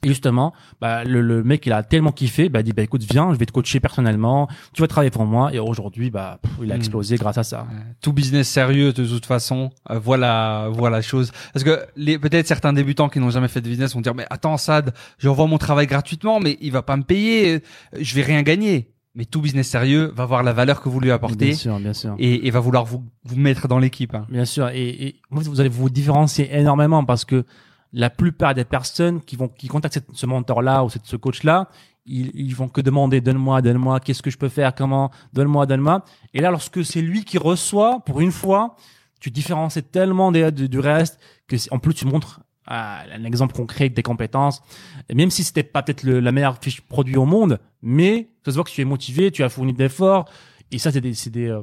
Et 0.03 0.07
justement, 0.09 0.53
bah, 0.81 1.03
le, 1.03 1.21
le 1.21 1.43
mec 1.43 1.65
il 1.65 1.73
a 1.73 1.83
tellement 1.83 2.11
kiffé, 2.11 2.49
bah, 2.49 2.59
il 2.59 2.63
dit 2.63 2.73
bah 2.73 2.83
écoute 2.83 3.03
viens, 3.09 3.33
je 3.33 3.37
vais 3.37 3.45
te 3.45 3.51
coacher 3.51 3.79
personnellement, 3.79 4.47
tu 4.73 4.81
vas 4.81 4.87
travailler 4.87 5.11
pour 5.11 5.25
moi 5.25 5.53
et 5.53 5.59
aujourd'hui 5.59 6.09
bah 6.11 6.39
pff, 6.41 6.51
il 6.61 6.71
a 6.71 6.75
Hmm. 6.75 6.77
explosé 6.77 7.15
grâce 7.17 7.37
à 7.37 7.43
ça. 7.43 7.67
Tout 8.01 8.13
business 8.13 8.47
sérieux 8.49 8.91
de 8.93 9.05
toute 9.05 9.25
façon, 9.25 9.69
euh, 9.89 9.99
voilà, 9.99 10.67
voilà 10.71 10.97
la 10.97 11.01
chose. 11.01 11.31
Parce 11.53 11.63
que 11.63 11.79
les 11.95 12.17
peut-être 12.19 12.47
certains 12.47 12.73
débutants 12.73 13.09
qui 13.09 13.19
n'ont 13.19 13.29
jamais 13.29 13.47
fait 13.47 13.61
de 13.61 13.69
business 13.69 13.93
vont 13.93 14.01
dire 14.01 14.13
mais 14.15 14.25
attends 14.29 14.57
Sad, 14.57 14.93
j'envoie 15.19 15.47
mon 15.47 15.57
travail 15.57 15.87
gratuitement, 15.87 16.39
mais 16.39 16.57
il 16.61 16.71
va 16.71 16.81
pas 16.81 16.97
me 16.97 17.03
payer, 17.03 17.55
euh, 17.55 17.59
je 17.99 18.15
vais 18.15 18.21
rien 18.23 18.41
gagner. 18.43 18.89
Mais 19.15 19.25
tout 19.25 19.41
business 19.41 19.67
sérieux 19.67 20.11
va 20.15 20.25
voir 20.25 20.41
la 20.41 20.53
valeur 20.53 20.81
que 20.81 20.89
vous 20.89 20.99
lui 20.99 21.11
apportez 21.11 21.45
Bien 21.45 21.53
sûr, 21.55 21.79
bien 21.79 21.93
sûr. 21.93 22.15
et, 22.17 22.47
et 22.47 22.49
va 22.49 22.59
vouloir 22.59 22.83
vous 22.83 23.03
vous 23.25 23.35
mettre 23.35 23.67
dans 23.67 23.77
l'équipe. 23.77 24.15
hein. 24.15 24.25
Bien 24.27 24.43
sûr, 24.45 24.69
et, 24.69 24.89
et 25.05 25.15
vous 25.29 25.59
allez 25.59 25.69
vous 25.69 25.89
différencier 25.91 26.49
énormément 26.51 27.05
parce 27.05 27.23
que 27.23 27.45
la 27.93 28.09
plupart 28.09 28.53
des 28.53 28.65
personnes 28.65 29.21
qui 29.21 29.35
vont 29.35 29.47
qui 29.47 29.67
contactent 29.67 30.03
ce 30.11 30.25
mentor-là 30.25 30.83
ou 30.83 30.89
ce 30.89 31.15
coach-là, 31.15 31.69
ils, 32.05 32.31
ils 32.33 32.55
vont 32.55 32.67
que 32.67 32.81
demander 32.81 33.21
donne-moi, 33.21 33.61
donne-moi, 33.61 33.99
qu'est-ce 33.99 34.21
que 34.21 34.31
je 34.31 34.37
peux 34.37 34.49
faire, 34.49 34.75
comment, 34.75 35.11
donne-moi, 35.33 35.65
donne-moi. 35.65 36.03
Et 36.33 36.41
là, 36.41 36.51
lorsque 36.51 36.83
c'est 36.83 37.01
lui 37.01 37.23
qui 37.23 37.37
reçoit, 37.37 38.01
pour 38.01 38.19
une 38.19 38.31
fois, 38.31 38.75
tu 39.19 39.31
différencies 39.31 39.83
tellement 39.83 40.31
des, 40.31 40.51
du, 40.51 40.67
du 40.67 40.79
reste 40.79 41.19
que 41.47 41.55
en 41.71 41.79
plus 41.79 41.93
tu 41.93 42.05
montres 42.05 42.41
ah, 42.65 43.03
un 43.13 43.23
exemple 43.25 43.53
concret 43.53 43.89
des 43.89 44.03
compétences. 44.03 44.61
Et 45.09 45.15
même 45.15 45.29
si 45.29 45.43
c'était 45.43 45.63
pas 45.63 45.83
peut-être 45.83 46.03
la 46.03 46.31
meilleure 46.31 46.57
fiche 46.61 46.81
produit 46.81 47.17
au 47.17 47.25
monde, 47.25 47.59
mais 47.81 48.29
ça 48.45 48.51
se 48.51 48.55
voit 48.55 48.63
que 48.63 48.69
tu 48.69 48.81
es 48.81 48.85
motivé, 48.85 49.31
tu 49.31 49.43
as 49.43 49.49
fourni 49.49 49.73
d'efforts. 49.73 50.29
Et 50.71 50.77
ça, 50.77 50.91
c'est 50.91 51.01
des, 51.01 51.13
c'est 51.13 51.29
des, 51.29 51.49
euh, 51.49 51.61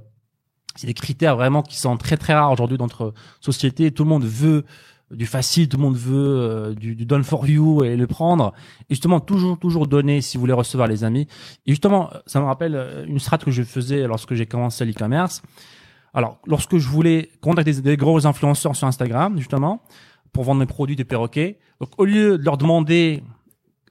c'est 0.77 0.87
des 0.87 0.95
critères 0.95 1.37
vraiment 1.37 1.63
qui 1.63 1.79
sont 1.79 1.97
très 1.97 2.17
très 2.17 2.35
rares 2.35 2.53
aujourd'hui 2.53 2.77
dans 2.77 2.85
notre 2.85 3.15
société. 3.41 3.91
Tout 3.91 4.05
le 4.05 4.11
monde 4.11 4.25
veut 4.25 4.65
du 5.11 5.27
facile, 5.27 5.69
tout 5.69 5.77
le 5.77 5.83
monde 5.83 5.97
veut 5.97 6.39
euh, 6.41 6.75
du, 6.75 6.95
du 6.95 7.05
done 7.05 7.25
for 7.25 7.47
you 7.49 7.85
et 7.85 7.97
le 7.97 8.07
prendre. 8.07 8.53
Et 8.89 8.95
justement, 8.95 9.21
toujours, 9.21 9.59
toujours 9.59 9.87
donner 9.87 10.21
si 10.21 10.37
vous 10.37 10.43
voulez 10.43 10.53
recevoir 10.53 10.89
les 10.89 11.05
amis. 11.05 11.27
Et 11.67 11.73
justement, 11.73 12.11
ça 12.27 12.41
me 12.41 12.45
rappelle 12.45 12.77
euh, 12.77 13.05
une 13.07 13.19
strat 13.19 13.39
que 13.39 13.51
je 13.51 13.63
faisais 13.63 14.07
lorsque 14.07 14.35
j'ai 14.35 14.47
commencé 14.47 14.85
l'e-commerce. 14.85 15.43
Alors, 16.15 16.39
lorsque 16.47 16.79
je 16.79 16.89
voulais 16.89 17.31
contacter 17.41 17.73
des, 17.81 17.97
gros 17.97 18.27
influenceurs 18.27 18.75
sur 18.77 18.87
Instagram, 18.87 19.37
justement, 19.39 19.83
pour 20.33 20.45
vendre 20.45 20.61
mes 20.61 20.67
produits 20.67 20.97
de 20.97 21.03
perroquets, 21.03 21.59
donc 21.81 21.91
au 21.99 22.05
lieu 22.05 22.39
de 22.39 22.45
leur 22.45 22.57
demander 22.57 23.23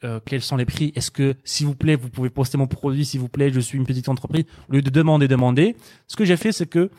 euh, 0.04 0.20
quels 0.26 0.42
sont 0.42 0.56
les 0.56 0.66
prix, 0.66 0.94
est-ce 0.96 1.12
que, 1.12 1.36
s'il 1.44 1.68
vous 1.68 1.76
plaît, 1.76 1.96
vous 1.96 2.10
pouvez 2.10 2.30
poster 2.30 2.58
mon 2.58 2.68
produit, 2.68 3.06
s'il 3.06 3.20
vous 3.20 3.30
plaît, 3.30 3.52
je 3.52 3.60
suis 3.60 3.78
une 3.78 3.86
petite 3.86 4.10
entreprise, 4.10 4.46
au 4.70 4.74
lieu 4.74 4.82
de 4.82 4.90
demander, 4.90 5.28
demander, 5.28 5.76
ce 6.08 6.16
que 6.16 6.24
j'ai 6.26 6.38
fait, 6.38 6.52
c'est 6.52 6.68
que 6.68 6.90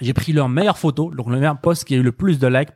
j'ai 0.00 0.12
pris 0.12 0.32
leur 0.32 0.48
meilleure 0.48 0.78
photo, 0.78 1.12
donc 1.12 1.28
le 1.28 1.36
meilleur 1.36 1.60
post 1.60 1.84
qui 1.84 1.94
a 1.94 1.98
eu 1.98 2.02
le 2.02 2.12
plus 2.12 2.38
de 2.38 2.46
likes, 2.46 2.70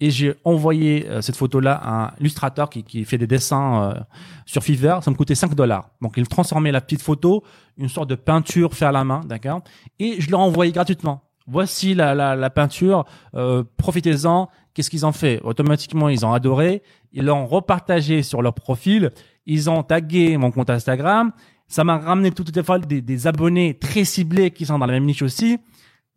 et 0.00 0.10
j'ai 0.10 0.34
envoyé 0.44 1.08
euh, 1.08 1.20
cette 1.20 1.36
photo-là 1.36 1.74
à 1.74 2.06
un 2.06 2.12
illustrateur 2.20 2.70
qui, 2.70 2.82
qui 2.82 3.04
fait 3.04 3.18
des 3.18 3.26
dessins 3.26 3.82
euh, 3.82 4.00
sur 4.44 4.62
Fiverr. 4.62 5.02
Ça 5.02 5.10
me 5.10 5.16
coûtait 5.16 5.34
5 5.34 5.54
dollars. 5.54 5.90
Donc, 6.00 6.14
il 6.16 6.26
transformait 6.28 6.72
la 6.72 6.80
petite 6.80 7.02
photo, 7.02 7.42
une 7.76 7.88
sorte 7.88 8.10
de 8.10 8.14
peinture 8.14 8.74
fait 8.74 8.84
à 8.84 8.92
la 8.92 9.04
main, 9.04 9.22
d'accord? 9.26 9.62
Et 9.98 10.20
je 10.20 10.30
leur 10.30 10.40
ai 10.40 10.44
envoyé 10.44 10.72
gratuitement. 10.72 11.22
Voici 11.46 11.94
la, 11.94 12.14
la, 12.14 12.34
la 12.34 12.50
peinture, 12.50 13.04
euh, 13.34 13.62
profitez-en. 13.76 14.48
Qu'est-ce 14.74 14.90
qu'ils 14.90 15.06
ont 15.06 15.12
fait? 15.12 15.40
Automatiquement, 15.42 16.08
ils 16.08 16.26
ont 16.26 16.32
adoré. 16.32 16.82
Ils 17.12 17.24
l'ont 17.24 17.46
repartagé 17.46 18.22
sur 18.22 18.42
leur 18.42 18.54
profil. 18.54 19.12
Ils 19.46 19.70
ont 19.70 19.82
tagué 19.82 20.36
mon 20.36 20.50
compte 20.50 20.70
Instagram. 20.70 21.32
Ça 21.68 21.84
m'a 21.84 21.98
ramené 21.98 22.30
tout, 22.30 22.44
tout 22.44 22.58
à 22.58 22.62
fait 22.62 22.86
des, 22.86 23.00
des 23.00 23.26
abonnés 23.26 23.74
très 23.74 24.04
ciblés 24.04 24.50
qui 24.50 24.66
sont 24.66 24.78
dans 24.78 24.86
la 24.86 24.92
même 24.92 25.04
niche 25.04 25.22
aussi 25.22 25.58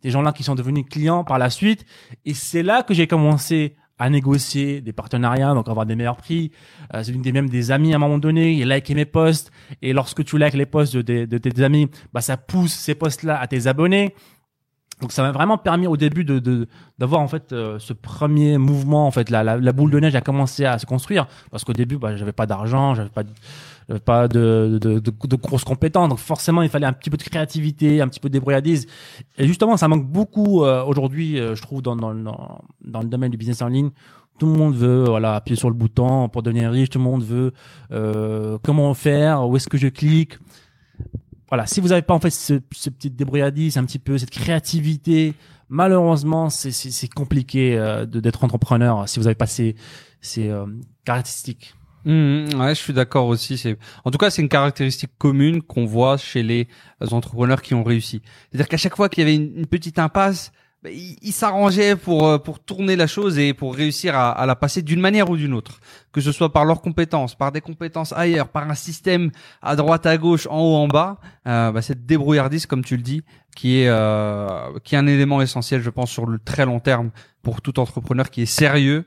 des 0.04 0.10
gens 0.12 0.22
là 0.22 0.32
qui 0.32 0.44
sont 0.44 0.56
devenus 0.56 0.86
clients 0.90 1.24
par 1.24 1.38
la 1.40 1.50
suite. 1.50 1.86
Et 2.26 2.34
c'est 2.34 2.64
là 2.64 2.84
que 2.84 2.94
j'ai 2.94 3.08
commencé 3.08 3.76
à 4.02 4.10
négocier 4.10 4.80
des 4.80 4.94
partenariats, 4.94 5.54
donc 5.54 5.68
avoir 5.68 5.86
des 5.86 5.96
meilleurs 5.96 6.16
prix. 6.16 6.52
Euh, 6.94 7.04
c'est 7.04 7.12
une 7.12 7.22
des 7.22 7.34
même 7.34 7.50
des 7.50 7.72
amis 7.72 7.92
à 7.92 7.98
un 7.98 8.00
moment 8.00 8.18
donné, 8.18 8.54
ils 8.54 8.68
likaient 8.70 8.94
mes 8.94 9.06
posts. 9.06 9.52
Et 9.82 9.92
lorsque 9.92 10.24
tu 10.24 10.38
likes 10.38 10.54
les 10.54 10.66
posts 10.66 10.96
de, 10.96 11.02
tes- 11.02 11.28
de 11.28 11.38
tes 11.38 11.62
amis, 11.64 11.90
bah 12.14 12.22
ça 12.22 12.38
pousse 12.38 12.72
ces 12.72 12.96
posts-là 12.96 13.38
à 13.40 13.48
tes 13.48 13.68
abonnés. 13.68 14.16
Donc 15.02 15.12
ça 15.14 15.22
m'a 15.22 15.32
vraiment 15.32 15.58
permis 15.58 15.88
au 15.88 15.96
début 15.98 16.24
de 16.26 16.40
de- 16.40 16.68
d'avoir 16.98 17.22
en 17.22 17.28
fait 17.28 17.52
euh, 17.54 17.78
ce 17.80 17.94
premier 17.94 18.58
mouvement 18.58 19.06
en 19.08 19.12
fait 19.12 19.30
la, 19.30 19.44
la, 19.44 19.72
boule 19.72 19.92
de 19.92 20.00
neige 20.00 20.16
a 20.16 20.22
commencé 20.22 20.66
à 20.66 20.78
se 20.78 20.86
construire 20.86 21.26
parce 21.52 21.64
qu'au 21.64 21.72
début 21.72 21.98
bah 21.98 22.18
j'avais 22.18 22.34
pas 22.34 22.46
d'argent 22.46 22.96
j'avais 22.96 23.10
pas 23.10 23.24
de, 23.24 23.30
pas 23.98 24.28
de, 24.28 24.78
de, 24.80 25.00
de, 25.00 25.12
de 25.12 25.36
grosses 25.36 25.64
compétences 25.64 26.10
donc 26.10 26.20
forcément 26.20 26.62
il 26.62 26.70
fallait 26.70 26.86
un 26.86 26.94
petit 26.94 27.10
peu 27.10 27.18
de 27.18 27.24
créativité 27.24 28.02
un 28.02 28.08
petit 28.08 28.20
peu 28.20 28.30
de 28.30 28.34
débrouillardise. 28.34 28.86
Et 29.38 29.48
justement 29.48 29.78
ça 29.78 29.88
manque 29.88 30.06
beaucoup 30.06 30.64
euh, 30.64 30.84
aujourd'hui 30.84 31.40
euh, 31.40 31.56
je 31.56 31.62
trouve 31.62 31.82
dans, 31.82 31.96
dans 31.96 32.14
dans 32.14 32.62
dans 32.82 33.02
le 33.02 33.08
domaine 33.08 33.32
du 33.32 33.38
business 33.38 33.62
en 33.62 33.68
ligne. 33.68 33.90
Tout 34.38 34.46
le 34.46 34.54
monde 34.54 34.76
veut 34.76 35.06
voilà 35.06 35.36
appuyer 35.36 35.58
sur 35.58 35.70
le 35.70 35.76
bouton 35.76 36.30
pour 36.30 36.44
devenir 36.44 36.72
riche. 36.72 36.90
Tout 36.90 37.00
le 37.00 37.04
monde 37.04 37.24
veut 37.24 37.52
euh, 37.92 38.58
comment 38.64 38.94
faire 38.94 39.48
où 39.48 39.58
est-ce 39.58 39.68
que 39.68 39.78
je 39.78 39.88
clique. 39.88 40.38
Voilà, 41.50 41.66
si 41.66 41.82
vous 41.82 41.90
n'avez 41.90 42.04
pas 42.04 42.14
en 42.14 42.20
fait 42.20 42.30
ce, 42.30 42.62
ce 42.72 42.90
petit 42.90 43.10
débrouillardise, 43.10 43.78
un 43.78 43.84
petit 43.84 43.98
peu 43.98 44.18
cette 44.20 44.30
créativité, 44.30 45.34
malheureusement, 45.68 46.50
c'est 46.50 47.08
compliqué 47.14 47.78
euh, 47.78 48.06
d'être 48.06 48.44
entrepreneur 48.44 49.10
si 49.10 49.20
vous 49.20 49.26
n'avez 49.26 49.36
pas 49.36 49.48
ces 49.48 49.76
ces 50.22 50.50
euh, 50.50 50.66
caractéristiques. 51.06 51.74
Mmh, 52.06 52.60
ouais, 52.60 52.76
je 52.76 52.80
suis 52.80 52.94
d'accord 52.94 53.28
aussi. 53.28 53.58
C'est, 53.58 53.78
en 54.06 54.12
tout 54.12 54.18
cas, 54.18 54.30
c'est 54.30 54.42
une 54.42 54.50
caractéristique 54.50 55.12
commune 55.18 55.62
qu'on 55.62 55.86
voit 55.86 56.18
chez 56.18 56.44
les 56.44 56.68
entrepreneurs 57.12 57.62
qui 57.62 57.74
ont 57.74 57.84
réussi. 57.84 58.22
C'est-à-dire 58.50 58.68
qu'à 58.68 58.78
chaque 58.78 58.96
fois 58.96 59.10
qu'il 59.10 59.24
y 59.24 59.28
avait 59.28 59.36
une, 59.36 59.66
petite 59.66 60.00
impasse, 60.00 60.52
bah, 60.82 60.90
ils 60.92 61.18
ils 61.22 61.34
s'arrangeaient 61.34 61.98
pour 61.98 62.26
euh, 62.26 62.38
pour 62.38 62.62
tourner 62.62 62.96
la 62.96 63.06
chose 63.06 63.38
et 63.38 63.54
pour 63.54 63.76
réussir 63.76 64.16
à, 64.16 64.32
à 64.32 64.46
la 64.46 64.56
passer 64.56 64.82
d'une 64.82 65.02
manière 65.02 65.30
ou 65.30 65.36
d'une 65.36 65.54
autre, 65.54 65.82
que 66.14 66.22
ce 66.22 66.32
soit 66.32 66.54
par 66.54 66.64
leurs 66.64 66.82
compétences, 66.82 67.36
par 67.36 67.52
des 67.52 67.60
compétences 67.60 68.14
ailleurs, 68.14 68.48
par 68.48 68.70
un 68.70 68.76
système 68.76 69.32
à 69.62 69.76
droite, 69.76 70.06
à 70.06 70.18
gauche, 70.18 70.48
en 70.50 70.60
haut, 70.60 70.76
en 70.76 70.88
bas. 70.88 71.18
Euh, 71.48 71.72
bah, 71.74 71.82
cette 71.82 72.06
débrouillardise, 72.06 72.66
comme 72.66 72.86
tu 72.86 72.96
le 72.96 73.04
dis, 73.04 73.24
qui 73.58 73.82
est 73.82 73.90
euh, 73.90 74.48
qui 74.86 74.96
est 74.96 74.98
un 74.98 75.08
élément 75.08 75.42
essentiel, 75.42 75.82
je 75.82 75.90
pense, 75.90 76.10
sur 76.10 76.26
le 76.26 76.40
très 76.40 76.66
long 76.66 76.80
terme 76.80 77.12
pour 77.42 77.62
tout 77.62 77.78
entrepreneur 77.78 78.30
qui 78.30 78.44
est 78.44 78.46
sérieux 78.46 79.06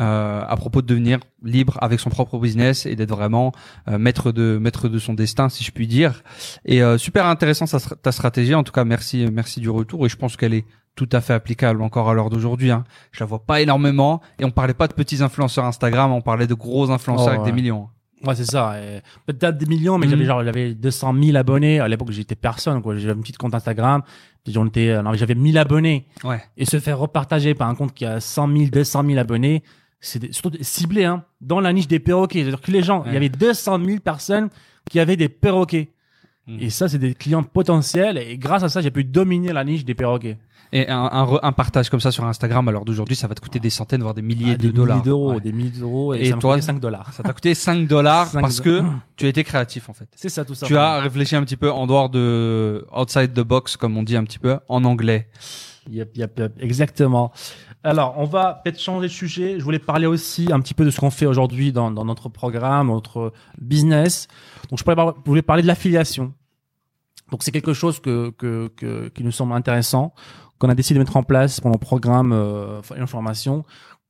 euh, 0.00 0.42
à 0.46 0.56
propos 0.56 0.82
de 0.82 0.86
devenir 0.86 1.18
libre 1.42 1.78
avec 1.80 2.00
son 2.00 2.10
propre 2.10 2.38
business 2.38 2.84
et 2.86 2.96
d'être 2.96 3.10
vraiment 3.14 3.52
euh, 3.88 3.98
maître 3.98 4.32
de 4.32 4.58
maître 4.60 4.88
de 4.88 4.98
son 4.98 5.14
destin 5.14 5.48
si 5.48 5.62
je 5.64 5.70
puis 5.70 5.86
dire 5.86 6.22
et 6.64 6.82
euh, 6.82 6.98
super 6.98 7.26
intéressant 7.26 7.66
sa 7.66 7.78
str- 7.78 7.96
ta 8.02 8.10
stratégie 8.10 8.54
en 8.54 8.64
tout 8.64 8.72
cas 8.72 8.84
merci 8.84 9.26
merci 9.32 9.60
du 9.60 9.70
retour 9.70 10.04
et 10.04 10.08
je 10.08 10.16
pense 10.16 10.36
qu'elle 10.36 10.54
est 10.54 10.64
tout 10.96 11.08
à 11.12 11.20
fait 11.20 11.34
applicable 11.34 11.82
encore 11.82 12.08
à 12.10 12.14
l'heure 12.14 12.30
d'aujourd'hui 12.30 12.70
hein. 12.70 12.84
je 13.12 13.20
la 13.20 13.26
vois 13.26 13.44
pas 13.44 13.60
énormément 13.60 14.20
et 14.38 14.44
on 14.44 14.50
parlait 14.50 14.74
pas 14.74 14.88
de 14.88 14.94
petits 14.94 15.22
influenceurs 15.22 15.64
Instagram 15.64 16.12
on 16.12 16.20
parlait 16.22 16.46
de 16.46 16.54
gros 16.54 16.90
influenceurs 16.90 17.28
Oh, 17.36 17.40
avec 17.40 17.44
des 17.44 17.52
millions 17.52 17.88
Ouais, 18.26 18.34
c'est 18.34 18.46
ça. 18.46 18.74
Peut-être 19.26 19.58
des 19.58 19.66
millions, 19.66 19.98
mais 19.98 20.06
Mhm. 20.06 20.10
j'avais 20.12 20.24
genre 20.24 20.42
j'avais 20.44 20.72
200 20.74 21.14
000 21.22 21.36
abonnés 21.36 21.78
à 21.78 21.88
l'époque. 21.88 22.10
J'étais 22.10 22.34
personne 22.36 22.80
quoi. 22.80 22.96
J'avais 22.96 23.12
un 23.12 23.20
petit 23.20 23.32
compte 23.34 23.54
Instagram. 23.54 24.00
J'en 24.48 24.64
étais, 24.64 24.88
euh, 24.88 25.02
j'avais 25.12 25.34
1000 25.34 25.58
abonnés 25.58 26.06
ouais 26.24 26.42
et 26.56 26.64
se 26.64 26.80
faire 26.80 26.98
repartager 26.98 27.52
par 27.54 27.68
un 27.68 27.74
compte 27.74 27.92
qui 27.92 28.06
a 28.06 28.20
100 28.20 28.48
000, 28.56 28.64
200 28.72 29.04
000 29.06 29.18
abonnés, 29.18 29.62
c'est 30.04 30.18
des- 30.18 30.32
surtout 30.32 30.56
ciblé 30.60 31.04
hein, 31.04 31.24
dans 31.40 31.60
la 31.60 31.72
niche 31.72 31.88
des 31.88 31.98
perroquets. 32.00 32.40
C'est-à-dire 32.40 32.60
que 32.60 32.70
les 32.70 32.82
gens, 32.82 33.02
il 33.06 33.12
y 33.12 33.16
avait 33.16 33.28
200 33.28 33.78
000 33.84 33.98
personnes 34.00 34.48
qui 34.90 35.00
avaient 35.00 35.16
des 35.16 35.28
perroquets. 35.28 35.90
Mhm. 36.46 36.58
Et 36.60 36.70
ça, 36.70 36.88
c'est 36.88 36.98
des 36.98 37.14
clients 37.14 37.42
potentiels. 37.42 38.18
Et 38.18 38.36
grâce 38.36 38.62
à 38.62 38.68
ça, 38.68 38.80
j'ai 38.82 38.90
pu 38.90 39.02
dominer 39.04 39.52
la 39.52 39.64
niche 39.64 39.84
des 39.84 39.94
perroquets. 39.94 40.36
et 40.72 40.88
un, 40.90 40.98
un, 41.12 41.38
un 41.42 41.52
partage 41.52 41.88
comme 41.88 42.00
ça 42.00 42.10
sur 42.10 42.24
Instagram 42.24 42.66
à 42.68 42.72
l'heure 42.72 42.84
d'aujourd'hui 42.84 43.14
ça 43.16 43.28
va 43.28 43.34
te 43.36 43.40
coûter 43.40 43.60
des 43.60 43.70
centaines 43.70 44.02
voire 44.02 44.12
des 44.14 44.22
milliers 44.22 44.52
Ah, 44.54 44.56
de 44.56 44.66
des 44.66 44.72
dollars 44.72 44.96
milliers 44.96 45.04
d'euros, 45.04 45.32
Ouais. 45.34 45.40
des 45.40 45.52
milliers 45.52 45.70
d'euros. 45.78 46.14
Et, 46.14 46.20
Et 46.22 46.30
ça 46.30 46.36
toi, 46.36 46.54
coûtait 46.54 46.66
5 46.66 46.80
dollars. 46.80 47.12
ça 47.12 47.22
t'a 47.22 47.32
coûté 47.32 47.54
5 47.54 47.86
dollars 47.86 48.26
5 48.26 48.40
parce 48.40 48.60
que 48.60 48.82
tu 49.16 49.26
as 49.26 49.28
été 49.28 49.44
créatif 49.44 49.88
en 49.88 49.92
fait 49.94 50.08
C'est 50.16 50.28
ça, 50.30 50.44
tout 50.44 50.54
ça. 50.56 50.66
Tu 50.66 50.76
as 50.76 51.00
réfléchi 51.00 51.36
un 51.36 51.44
petit 51.44 51.56
peu 51.56 51.70
en 51.70 51.86
dehors 51.86 52.10
de 52.10 52.84
outside 52.94 53.32
the 53.32 53.40
box, 53.40 53.76
comme 53.76 53.96
on 53.96 54.02
dit 54.02 54.16
un 54.16 54.24
petit 54.24 54.38
peu 54.40 54.58
en 54.68 54.84
anglais. 54.84 55.28
Yep, 55.90 56.16
yep, 56.16 56.38
yep, 56.38 56.52
exactement. 56.60 57.30
Alors, 57.84 58.14
on 58.16 58.24
va 58.24 58.62
peut-être 58.64 58.80
changer 58.80 59.08
de 59.08 59.12
sujet. 59.12 59.58
Je 59.58 59.64
voulais 59.64 59.78
parler 59.78 60.06
aussi 60.06 60.50
un 60.50 60.60
petit 60.60 60.72
peu 60.72 60.86
de 60.86 60.90
ce 60.90 60.98
qu'on 60.98 61.10
fait 61.10 61.26
aujourd'hui 61.26 61.70
dans, 61.70 61.90
dans 61.90 62.06
notre 62.06 62.30
programme, 62.30 62.88
notre 62.88 63.30
business. 63.60 64.26
Donc, 64.70 64.78
je 64.78 64.84
voulais 65.26 65.42
parler 65.42 65.62
de 65.62 65.66
l'affiliation. 65.66 66.32
Donc, 67.30 67.42
c'est 67.42 67.52
quelque 67.52 67.74
chose 67.74 68.00
que, 68.00 68.30
que, 68.30 68.68
que, 68.74 69.08
qui 69.08 69.22
nous 69.22 69.32
semble 69.32 69.52
intéressant, 69.52 70.14
qu'on 70.58 70.70
a 70.70 70.74
décidé 70.74 70.94
de 70.94 71.00
mettre 71.00 71.18
en 71.18 71.22
place 71.22 71.60
pour 71.60 71.70
nos 71.70 71.78
programmes 71.78 72.32
euh, 72.32 72.80
information. 72.96 73.64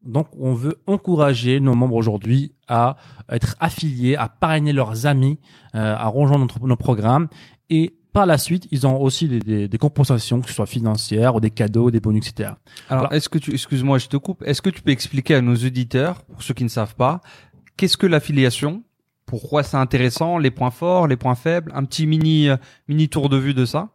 Donc, 0.05 0.29
on 0.39 0.55
veut 0.55 0.81
encourager 0.87 1.59
nos 1.59 1.75
membres 1.75 1.97
aujourd'hui 1.97 2.55
à 2.69 2.97
être 3.29 3.57
affiliés, 3.59 4.15
à 4.15 4.29
parrainer 4.29 4.73
leurs 4.73 5.07
amis, 5.07 5.41
euh, 5.75 5.97
à 5.97 6.07
rejoindre 6.07 6.43
notre, 6.43 6.61
nos 6.65 6.77
programmes. 6.77 7.27
Et 7.71 7.97
par 8.15 8.25
la 8.25 8.39
suite, 8.39 8.67
ils 8.71 8.87
ont 8.87 8.99
aussi 9.03 9.29
des, 9.29 9.41
des, 9.41 9.69
des 9.69 9.79
compensations, 9.79 10.41
que 10.41 10.49
ce 10.49 10.55
soit 10.55 10.65
financières 10.67 11.35
ou 11.35 11.41
des 11.41 11.51
cadeaux, 11.51 11.91
des 11.91 12.01
bonus, 12.01 12.29
etc. 12.29 12.53
Alors, 12.89 13.03
Alors- 13.07 13.13
est-ce 13.13 13.29
que 13.29 13.39
tu, 13.39 13.53
excuse-moi, 13.53 13.99
je 13.99 14.07
te 14.07 14.17
coupe. 14.17 14.43
Est-ce 14.47 14.63
que 14.63 14.71
tu 14.71 14.81
peux 14.81 14.93
expliquer 14.93 15.35
à 15.35 15.43
nos 15.43 15.55
auditeurs, 15.57 16.23
pour 16.23 16.43
ceux 16.43 16.55
qui 16.55 16.65
ne 16.65 16.69
savent 16.71 16.95
pas, 16.95 17.21
qu'est-ce 17.77 17.97
que 17.99 18.07
l'affiliation? 18.07 18.83
Pourquoi 19.27 19.63
c'est 19.63 19.77
intéressant? 19.79 20.39
Les 20.39 20.51
points 20.51 20.71
forts, 20.71 21.09
les 21.09 21.17
points 21.17 21.35
faibles? 21.35 21.73
Un 21.75 21.85
petit 21.85 22.07
mini, 22.07 22.49
euh, 22.49 22.57
mini 22.89 23.09
tour 23.09 23.29
de 23.29 23.37
vue 23.37 23.53
de 23.55 23.65
ça? 23.65 23.91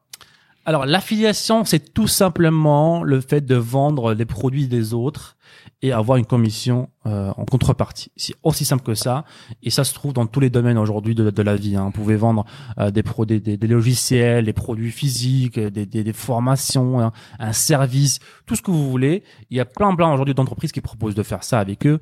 Alors, 0.70 0.86
l'affiliation, 0.86 1.66
c'est 1.66 1.96
tout 1.96 2.06
simplement 2.06 3.02
le 3.02 3.22
fait 3.22 3.42
de 3.42 3.56
vendre 3.56 4.14
les 4.14 4.26
produits 4.26 4.68
des 4.68 4.94
autres 4.94 5.36
et 5.82 5.92
avoir 5.92 6.20
une 6.20 6.28
commission 6.28 6.90
euh, 7.08 7.32
en 7.38 7.46
contrepartie. 7.46 8.12
C'est 8.16 8.36
aussi 8.44 8.66
simple 8.66 8.84
que 8.84 8.94
ça. 8.94 9.26
Et 9.64 9.72
ça 9.72 9.84
se 9.84 9.96
trouve 9.96 10.14
dans 10.14 10.28
tous 10.28 10.40
les 10.40 10.52
domaines 10.52 10.78
aujourd'hui 10.78 11.16
de, 11.16 11.32
de 11.32 11.42
la 11.42 11.56
vie. 11.56 11.76
hein. 11.76 11.86
Vous 11.86 11.92
pouvez 11.92 12.18
vendre 12.18 12.46
euh, 12.78 12.92
des, 12.92 13.02
pro, 13.02 13.26
des, 13.26 13.40
des, 13.40 13.58
des 13.58 13.66
logiciels, 13.68 14.46
des 14.46 14.54
produits 14.54 14.92
physiques, 14.92 15.60
des, 15.60 15.88
des, 15.88 16.04
des 16.04 16.14
formations, 16.14 17.00
hein, 17.00 17.14
un 17.40 17.52
service, 17.52 18.20
tout 18.46 18.56
ce 18.56 18.62
que 18.62 18.70
vous 18.70 18.92
voulez. 18.92 19.24
Il 19.50 19.58
y 19.58 19.60
a 19.60 19.66
plein, 19.66 19.96
plein 19.96 20.14
aujourd'hui 20.14 20.36
d'entreprises 20.36 20.72
qui 20.72 20.82
proposent 20.82 21.16
de 21.16 21.24
faire 21.24 21.44
ça 21.44 21.58
avec 21.60 21.88
eux. 21.88 22.00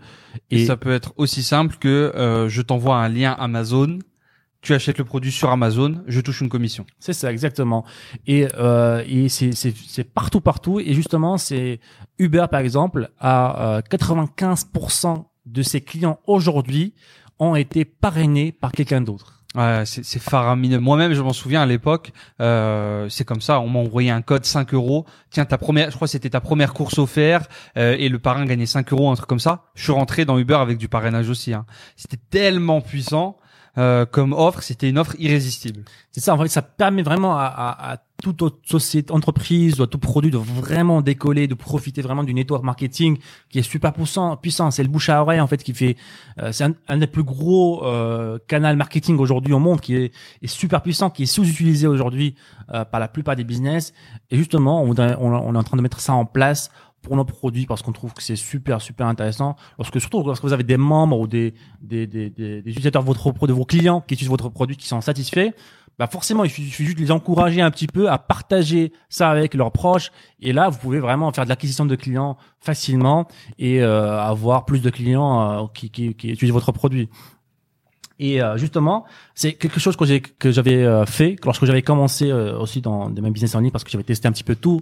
Et, 0.51 0.65
ça 0.65 0.75
peut 0.75 0.91
être 0.91 1.13
aussi 1.15 1.41
simple 1.41 1.77
que 1.79 2.11
euh, 2.17 2.49
je 2.49 2.61
t'envoie 2.61 2.97
un 2.97 3.07
lien 3.07 3.31
Amazon, 3.39 3.99
tu 4.61 4.73
achètes 4.73 4.97
le 4.97 5.03
produit 5.05 5.31
sur 5.31 5.49
Amazon, 5.49 6.03
je 6.07 6.19
touche 6.19 6.41
une 6.41 6.49
commission. 6.49 6.85
C'est 6.99 7.13
ça, 7.13 7.31
exactement. 7.31 7.85
Et, 8.25 8.47
euh, 8.57 9.03
et 9.07 9.29
c'est, 9.29 9.53
c'est, 9.53 9.73
c'est 9.75 10.03
partout, 10.03 10.41
partout. 10.41 10.79
Et 10.79 10.93
justement, 10.93 11.37
c'est 11.37 11.79
Uber, 12.19 12.45
par 12.49 12.61
exemple, 12.61 13.11
à 13.19 13.77
euh, 13.77 13.81
95% 13.81 15.25
de 15.45 15.61
ses 15.61 15.81
clients 15.81 16.19
aujourd'hui 16.27 16.93
ont 17.39 17.55
été 17.55 17.85
parrainés 17.85 18.51
par 18.51 18.71
quelqu'un 18.71 19.01
d'autre. 19.01 19.37
Ouais, 19.55 19.83
c'est 19.85 20.03
c'est 20.03 20.19
faramineux. 20.19 20.79
Moi-même, 20.79 21.13
je 21.13 21.21
m'en 21.21 21.33
souviens 21.33 21.61
à 21.61 21.65
l'époque, 21.65 22.11
euh, 22.41 23.07
c'est 23.09 23.23
comme 23.23 23.41
ça. 23.41 23.59
On 23.59 23.69
m'a 23.69 23.79
envoyé 23.79 24.11
un 24.11 24.21
code 24.21 24.45
5 24.45 24.73
euros. 24.73 25.05
Tiens, 25.31 25.45
ta 25.45 25.57
première, 25.57 25.89
je 25.89 25.95
crois 25.95 26.07
que 26.07 26.11
c'était 26.11 26.29
ta 26.29 26.41
première 26.41 26.73
course 26.73 26.99
offerte 26.99 27.49
euh, 27.77 27.95
et 27.97 28.09
le 28.09 28.19
parrain 28.19 28.45
gagnait 28.45 28.65
5 28.65 28.91
euros, 28.93 29.09
un 29.09 29.15
truc 29.15 29.27
comme 29.27 29.39
ça. 29.39 29.63
Je 29.73 29.83
suis 29.83 29.93
rentré 29.93 30.25
dans 30.25 30.37
Uber 30.37 30.55
avec 30.55 30.77
du 30.77 30.89
parrainage 30.89 31.29
aussi. 31.29 31.53
Hein. 31.53 31.65
C'était 31.95 32.19
tellement 32.29 32.81
puissant. 32.81 33.37
Euh, 33.77 34.05
comme 34.05 34.33
offre, 34.33 34.61
c'était 34.63 34.89
une 34.89 34.97
offre 34.97 35.15
irrésistible. 35.19 35.83
C'est 36.11 36.21
ça, 36.21 36.33
en 36.33 36.37
fait, 36.39 36.47
ça 36.47 36.61
permet 36.61 37.03
vraiment 37.03 37.37
à, 37.37 37.43
à, 37.45 37.93
à 37.93 37.97
toute 38.23 38.41
société, 38.65 39.13
entreprise 39.13 39.79
ou 39.79 39.83
à 39.83 39.87
tout 39.87 39.99
produit 39.99 40.31
de 40.31 40.37
vraiment 40.37 41.03
décoller, 41.03 41.47
de 41.47 41.53
profiter 41.53 42.01
vraiment 42.01 42.23
du 42.23 42.33
network 42.33 42.63
marketing 42.63 43.19
qui 43.49 43.59
est 43.59 43.63
super 43.63 43.93
puissant. 43.93 44.35
puissant. 44.37 44.71
C'est 44.71 44.81
le 44.81 44.89
bouche 44.89 45.09
à 45.09 45.21
oreille 45.21 45.39
en 45.39 45.45
fait 45.45 45.61
qui 45.63 45.73
fait. 45.75 45.95
euh, 46.41 46.51
c'est 46.51 46.63
un, 46.63 46.73
un 46.87 46.97
des 46.97 47.05
plus 47.05 47.23
gros 47.23 47.85
euh, 47.85 48.39
canaux 48.47 48.75
marketing 48.75 49.19
aujourd'hui 49.19 49.53
au 49.53 49.59
monde 49.59 49.81
qui 49.81 49.95
est, 49.95 50.11
est 50.41 50.47
super 50.47 50.81
puissant, 50.81 51.11
qui 51.11 51.23
est 51.23 51.27
sous-utilisé 51.27 51.85
aujourd'hui 51.85 52.33
euh, 52.73 52.83
par 52.85 52.99
la 52.99 53.07
plupart 53.07 53.35
des 53.35 53.43
business. 53.43 53.93
Et 54.31 54.37
justement, 54.37 54.81
on, 54.81 54.95
on, 54.97 55.33
on 55.33 55.53
est 55.53 55.57
en 55.57 55.63
train 55.63 55.77
de 55.77 55.83
mettre 55.83 55.99
ça 55.99 56.13
en 56.13 56.25
place 56.25 56.71
pour 57.07 57.15
nos 57.15 57.25
produits 57.25 57.65
parce 57.65 57.81
qu'on 57.81 57.93
trouve 57.93 58.13
que 58.13 58.21
c'est 58.21 58.35
super 58.35 58.81
super 58.81 59.07
intéressant. 59.07 59.55
Lorsque 59.77 59.99
surtout 59.99 60.23
lorsque 60.23 60.43
vous 60.43 60.53
avez 60.53 60.63
des 60.63 60.77
membres 60.77 61.19
ou 61.19 61.27
des 61.27 61.53
des, 61.81 62.05
des, 62.05 62.29
des, 62.29 62.59
utilisateurs 62.59 63.03
de 63.03 63.47
de 63.47 63.53
vos 63.53 63.65
clients 63.65 64.01
qui 64.01 64.13
utilisent 64.13 64.29
votre 64.29 64.49
produit 64.49 64.75
qui 64.75 64.87
sont 64.87 65.01
satisfaits 65.01 65.51
bah 65.97 66.07
forcément 66.07 66.43
il 66.43 66.51
suffit 66.51 66.85
juste 66.85 66.97
de 66.97 67.01
les 67.01 67.11
encourager 67.11 67.61
un 67.61 67.71
petit 67.71 67.87
peu 67.87 68.09
à 68.09 68.19
partager 68.19 68.91
ça 69.09 69.29
avec 69.29 69.53
leurs 69.53 69.71
proches. 69.71 70.11
Et 70.41 70.53
là 70.53 70.69
vous 70.69 70.77
pouvez 70.77 70.99
vraiment 70.99 71.31
faire 71.31 71.45
de 71.45 71.49
l'acquisition 71.49 71.85
de 71.85 71.95
clients 71.95 72.37
facilement 72.59 73.27
et 73.57 73.81
euh, 73.81 74.19
avoir 74.19 74.65
plus 74.65 74.81
de 74.81 74.89
clients 74.89 75.63
euh, 75.63 75.67
qui, 75.73 75.89
qui, 75.89 76.13
qui 76.13 76.29
utilisent 76.29 76.53
votre 76.53 76.71
produit 76.71 77.09
et 78.19 78.41
euh, 78.41 78.57
justement, 78.57 79.05
c'est 79.35 79.53
quelque 79.53 79.79
chose 79.79 79.95
que 79.95 80.05
j'ai 80.05 80.21
que 80.21 80.51
j'avais 80.51 80.83
euh, 80.83 81.05
fait 81.05 81.35
lorsque 81.45 81.65
j'avais 81.65 81.83
commencé 81.83 82.31
euh, 82.31 82.57
aussi 82.57 82.81
dans 82.81 83.09
mêmes 83.09 83.31
business 83.31 83.53
en 83.53 83.59
ligne 83.59 83.71
parce 83.71 83.83
que 83.83 83.91
j'avais 83.91 84.03
testé 84.03 84.27
un 84.27 84.31
petit 84.31 84.43
peu 84.43 84.55
tout, 84.55 84.81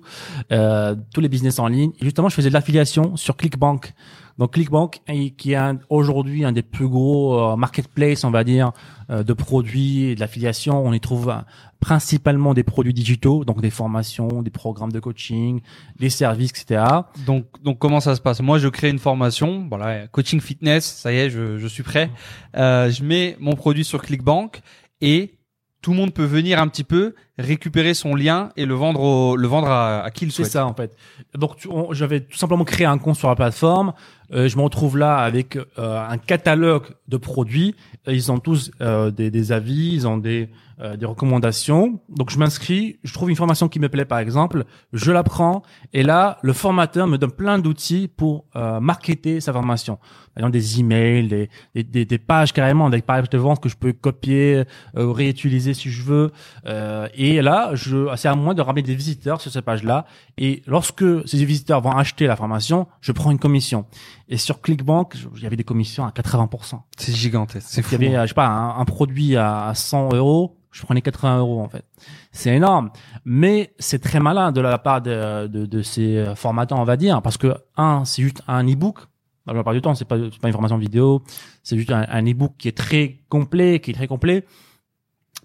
euh, 0.51 0.95
tous 1.13 1.21
les 1.21 1.27
business 1.27 1.59
en 1.59 1.67
ligne. 1.67 1.91
Et 1.99 2.05
justement, 2.05 2.29
je 2.29 2.35
faisais 2.35 2.49
de 2.49 2.53
l'affiliation 2.53 3.17
sur 3.17 3.35
ClickBank. 3.35 3.93
Donc 4.37 4.53
ClickBank, 4.53 5.01
qui 5.37 5.53
est 5.53 5.59
aujourd'hui 5.89 6.43
un 6.43 6.51
des 6.51 6.61
plus 6.61 6.87
gros 6.87 7.39
euh, 7.39 7.55
marketplaces, 7.55 8.25
on 8.25 8.31
va 8.31 8.43
dire, 8.43 8.73
euh, 9.09 9.23
de 9.23 9.33
produits 9.33 10.05
et 10.05 10.15
de 10.15 10.19
l'affiliation. 10.19 10.85
On 10.85 10.91
y 10.91 10.99
trouve 10.99 11.29
euh, 11.29 11.37
principalement 11.79 12.53
des 12.53 12.63
produits 12.63 12.93
digitaux, 12.93 13.45
donc 13.45 13.61
des 13.61 13.69
formations, 13.69 14.41
des 14.41 14.49
programmes 14.49 14.91
de 14.91 14.99
coaching, 14.99 15.61
des 15.99 16.09
services, 16.09 16.51
etc. 16.51 16.83
Donc, 17.25 17.45
donc 17.63 17.79
comment 17.79 18.01
ça 18.01 18.15
se 18.15 18.21
passe? 18.21 18.41
Moi, 18.41 18.57
je 18.59 18.67
crée 18.67 18.89
une 18.89 18.99
formation, 18.99 19.67
voilà, 19.69 20.07
coaching 20.07 20.41
fitness, 20.41 20.83
ça 20.85 21.13
y 21.13 21.17
est, 21.17 21.29
je, 21.29 21.57
je 21.57 21.67
suis 21.67 21.83
prêt. 21.83 22.09
Euh, 22.57 22.89
je 22.91 23.03
mets 23.03 23.37
mon 23.39 23.55
produit 23.55 23.85
sur 23.85 24.01
ClickBank 24.01 24.61
et 24.99 25.34
tout 25.85 25.91
le 25.91 25.97
monde 25.97 26.15
peut 26.15 26.25
venir 26.25 26.59
un 26.59 26.67
petit 26.67 26.83
peu 26.83 27.13
récupérer 27.37 27.93
son 27.93 28.15
lien 28.15 28.49
et 28.57 28.65
le 28.65 28.73
vendre, 28.73 29.01
au, 29.01 29.35
le 29.37 29.47
vendre 29.47 29.67
à, 29.67 30.01
à 30.01 30.09
qui 30.09 30.25
le 30.25 30.31
C'est 30.31 30.37
souhaite. 30.37 30.51
ça 30.53 30.65
en 30.65 30.73
fait. 30.73 30.97
Donc 31.37 31.57
j'avais 31.91 32.21
tout 32.21 32.37
simplement 32.39 32.63
créé 32.63 32.87
un 32.87 32.97
compte 32.97 33.17
sur 33.17 33.27
la 33.27 33.35
plateforme. 33.35 33.93
Euh, 34.33 34.47
je 34.49 34.57
me 34.57 34.63
retrouve 34.63 34.97
là 34.97 35.17
avec 35.17 35.57
euh, 35.57 35.63
un 36.09 36.17
catalogue 36.17 36.85
de 37.07 37.17
produits. 37.17 37.75
Ils 38.07 38.31
ont 38.31 38.39
tous 38.39 38.71
euh, 38.81 39.11
des, 39.11 39.29
des 39.29 39.51
avis, 39.51 39.93
ils 39.93 40.07
ont 40.07 40.17
des, 40.17 40.49
euh, 40.79 40.97
des 40.97 41.05
recommandations. 41.05 41.99
Donc 42.09 42.29
je 42.31 42.37
m'inscris, 42.39 42.99
je 43.03 43.13
trouve 43.13 43.29
une 43.29 43.35
formation 43.35 43.67
qui 43.69 43.79
me 43.79 43.89
plaît 43.89 44.05
par 44.05 44.19
exemple, 44.19 44.65
je 44.93 45.11
la 45.11 45.23
prends 45.23 45.61
et 45.93 46.03
là 46.03 46.37
le 46.41 46.53
formateur 46.53 47.07
me 47.07 47.17
donne 47.17 47.31
plein 47.31 47.59
d'outils 47.59 48.07
pour 48.07 48.45
euh, 48.55 48.79
marketer 48.79 49.39
sa 49.41 49.53
formation. 49.53 49.97
Par 49.97 50.41
exemple 50.43 50.51
des 50.53 50.79
emails, 50.81 51.27
des, 51.29 51.49
des, 51.75 51.83
des, 51.83 52.05
des 52.05 52.17
pages 52.17 52.51
carrément 52.51 52.85
avec 52.85 53.05
pages 53.05 53.29
de 53.29 53.37
vente 53.37 53.61
que 53.61 53.69
je 53.69 53.77
peux 53.77 53.93
copier, 53.93 54.65
euh, 54.97 55.11
réutiliser 55.11 55.73
si 55.73 55.89
je 55.89 56.03
veux. 56.03 56.31
Euh, 56.65 57.07
et 57.15 57.41
là, 57.41 57.69
je, 57.73 58.13
c'est 58.17 58.27
à 58.27 58.35
moi 58.35 58.53
de 58.53 58.61
ramener 58.61 58.81
des 58.81 58.95
visiteurs 58.95 59.39
sur 59.39 59.49
ces 59.49 59.61
pages-là. 59.61 60.05
Et 60.37 60.61
lorsque 60.67 61.05
ces 61.25 61.45
visiteurs 61.45 61.79
vont 61.79 61.91
acheter 61.91 62.27
la 62.27 62.35
formation, 62.35 62.87
je 62.99 63.13
prends 63.13 63.31
une 63.31 63.39
commission. 63.39 63.85
Et 64.27 64.35
sur 64.35 64.59
ClickBank, 64.59 65.15
il 65.37 65.43
y 65.43 65.45
avait 65.45 65.55
des 65.55 65.63
commissions 65.63 66.03
à 66.05 66.09
80%. 66.09 66.81
C'est 66.97 67.13
gigantesque, 67.15 67.67
c'est 67.69 67.79
Il 67.81 67.83
fou. 67.85 67.91
y 67.93 67.95
avait, 67.95 68.15
euh, 68.17 68.23
je 68.23 68.27
sais 68.27 68.33
pas, 68.33 68.47
un, 68.47 68.77
un 68.79 68.85
produit 68.85 69.37
à 69.37 69.71
100 69.73 70.13
euros, 70.15 70.57
je 70.75 70.81
prenais 70.83 71.01
80 71.01 71.39
euros 71.39 71.61
en 71.61 71.69
fait. 71.69 71.85
C'est 72.33 72.53
énorme, 72.53 72.89
mais 73.23 73.73
c'est 73.79 73.99
très 73.99 74.19
malin 74.19 74.51
de 74.51 74.59
la 74.59 74.77
part 74.77 75.01
de, 75.01 75.81
ces 75.83 76.17
euh, 76.17 76.35
formateurs, 76.35 76.77
on 76.77 76.83
va 76.83 76.97
dire, 76.97 77.21
parce 77.21 77.37
que 77.37 77.55
un, 77.77 78.03
c'est 78.03 78.21
juste 78.21 78.41
un 78.47 78.67
e-book. 78.67 78.99
La 79.47 79.53
plupart 79.53 79.73
du 79.73 79.81
temps, 79.81 79.95
c'est 79.95 80.05
pas, 80.05 80.17
pas 80.17 80.47
une 80.47 80.53
formation 80.53 80.77
vidéo, 80.77 81.23
c'est 81.63 81.77
juste 81.77 81.91
un, 81.91 82.05
un 82.09 82.25
e-book 82.25 82.55
qui 82.57 82.67
est 82.67 82.77
très 82.77 83.19
complet, 83.29 83.79
qui 83.79 83.91
est 83.91 83.93
très 83.93 84.07
complet. 84.07 84.45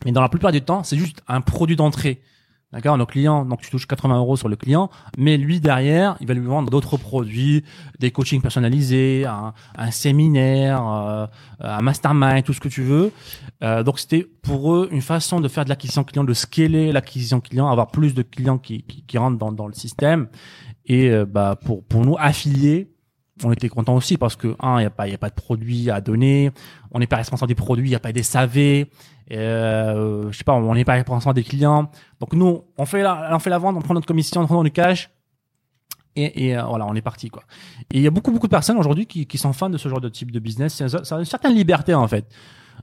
Mais 0.04 0.10
dans 0.10 0.22
la 0.22 0.28
plupart 0.28 0.50
du 0.50 0.62
temps, 0.62 0.82
c'est 0.82 0.96
juste 0.96 1.22
un 1.28 1.40
produit 1.40 1.76
d'entrée. 1.76 2.22
D'accord, 2.72 2.96
nos 2.96 3.06
clients, 3.06 3.44
donc 3.44 3.62
tu 3.62 3.70
touches 3.70 3.86
80 3.86 4.16
euros 4.16 4.36
sur 4.36 4.48
le 4.48 4.54
client, 4.54 4.90
mais 5.18 5.36
lui 5.36 5.58
derrière, 5.58 6.16
il 6.20 6.28
va 6.28 6.34
lui 6.34 6.46
vendre 6.46 6.70
d'autres 6.70 6.96
produits, 6.96 7.64
des 7.98 8.12
coachings 8.12 8.40
personnalisés, 8.40 9.24
un, 9.26 9.54
un 9.76 9.90
séminaire, 9.90 10.86
euh, 10.86 11.26
un 11.58 11.80
mastermind, 11.80 12.44
tout 12.44 12.52
ce 12.52 12.60
que 12.60 12.68
tu 12.68 12.82
veux. 12.82 13.10
Euh, 13.64 13.82
donc 13.82 13.98
c'était 13.98 14.24
pour 14.42 14.72
eux 14.72 14.88
une 14.92 15.02
façon 15.02 15.40
de 15.40 15.48
faire 15.48 15.64
de 15.64 15.68
l'acquisition 15.68 16.04
client, 16.04 16.22
de 16.22 16.32
scaler 16.32 16.92
l'acquisition 16.92 17.40
client, 17.40 17.68
avoir 17.68 17.88
plus 17.88 18.14
de 18.14 18.22
clients 18.22 18.58
qui, 18.58 18.84
qui, 18.84 19.02
qui 19.02 19.18
rentrent 19.18 19.38
dans, 19.38 19.50
dans 19.50 19.66
le 19.66 19.74
système. 19.74 20.28
Et 20.86 21.10
euh, 21.10 21.24
bah 21.26 21.58
pour 21.64 21.82
pour 21.84 22.04
nous 22.04 22.14
affiliés, 22.20 22.88
on 23.44 23.52
était 23.52 23.68
content 23.68 23.94
aussi 23.96 24.16
parce 24.16 24.36
que 24.36 24.56
un, 24.60 24.80
il 24.80 24.82
y 24.82 24.86
a 24.86 24.90
pas 24.90 25.06
il 25.06 25.12
y 25.12 25.14
a 25.14 25.18
pas 25.18 25.30
de 25.30 25.34
produit 25.34 25.90
à 25.90 26.00
donner, 26.00 26.50
on 26.90 26.98
n'est 26.98 27.06
pas 27.06 27.16
responsable 27.16 27.48
des 27.48 27.54
produits, 27.54 27.88
il 27.88 27.92
y 27.92 27.96
a 27.96 28.00
pas 28.00 28.12
des 28.12 28.22
SAV, 28.22 28.86
euh, 29.32 30.30
je 30.30 30.36
sais 30.36 30.44
pas, 30.44 30.54
on 30.54 30.74
n'est 30.74 30.84
pas 30.84 30.94
responsable 30.94 31.34
des 31.34 31.44
clients. 31.44 31.90
Donc 32.20 32.32
nous, 32.34 32.64
on 32.78 32.86
fait 32.86 33.02
la 33.02 33.30
on 33.32 33.38
fait 33.38 33.50
la 33.50 33.58
vente, 33.58 33.76
on 33.76 33.82
prend 33.82 33.94
notre 33.94 34.06
commission, 34.06 34.40
on 34.40 34.46
prend 34.46 34.62
notre 34.62 34.74
cash. 34.74 35.10
Et, 36.16 36.48
et 36.48 36.58
euh, 36.58 36.62
voilà, 36.64 36.86
on 36.86 36.94
est 36.94 37.02
parti 37.02 37.30
quoi. 37.30 37.44
Et 37.92 37.98
il 37.98 38.02
y 38.02 38.06
a 38.06 38.10
beaucoup 38.10 38.32
beaucoup 38.32 38.48
de 38.48 38.50
personnes 38.50 38.78
aujourd'hui 38.78 39.06
qui, 39.06 39.26
qui 39.26 39.38
sont 39.38 39.52
fans 39.52 39.70
de 39.70 39.78
ce 39.78 39.88
genre 39.88 40.00
de 40.00 40.08
type 40.08 40.32
de 40.32 40.40
business. 40.40 40.74
C'est 40.74 41.12
une 41.12 41.24
certaine 41.24 41.54
liberté 41.54 41.94
en 41.94 42.08
fait. 42.08 42.26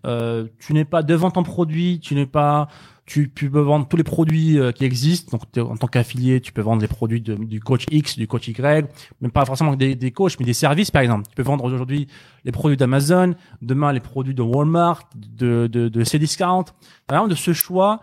Euh, 0.06 0.48
tu 0.60 0.74
n'es 0.74 0.86
pas 0.86 1.04
devant 1.04 1.32
ton 1.32 1.43
produit, 1.43 2.00
tu 2.00 2.15
n'es 2.15 2.26
pas, 2.26 2.67
tu, 3.08 3.32
tu 3.34 3.50
peux 3.50 3.62
vendre 3.62 3.88
tous 3.88 3.98
les 3.98 4.04
produits 4.04 4.60
euh, 4.60 4.72
qui 4.72 4.86
existent. 4.86 5.38
Donc 5.38 5.67
en 5.70 5.76
tant 5.78 5.88
qu'affilié, 5.88 6.41
tu 6.41 6.52
peux 6.52 6.62
vendre 6.62 6.82
les 6.82 6.88
produits 6.89 7.22
de- 7.22 7.36
du 7.36 7.60
coach 7.60 7.86
X, 7.89 8.17
du 8.17 8.28
coach 8.28 8.48
Y, 8.50 8.86
même 9.22 9.32
pas 9.32 9.46
forcément 9.46 9.76
des, 9.76 9.96
des 9.96 10.12
coachs, 10.12 10.38
mais 10.39 10.46
des 10.46 10.54
services 10.54 10.91
par 10.91 11.02
exemple. 11.02 11.24
Tu 11.30 11.36
peux 11.36 11.41
vendre 11.43 11.63
aujourd'hui 11.63 12.08
les 12.46 12.52
produits 12.52 12.78
d'Amazon, 12.78 13.34
demain 13.62 13.91
les 13.93 14.00
produits 14.02 14.36
de 14.36 14.41
Walmart, 14.41 15.10
de 15.15 15.67
de, 15.67 15.88
de 15.89 16.04
Cdiscount. 16.04 16.65
Vraiment 17.10 17.28
de 17.30 17.36
ce 17.36 17.54
choix, 17.54 18.02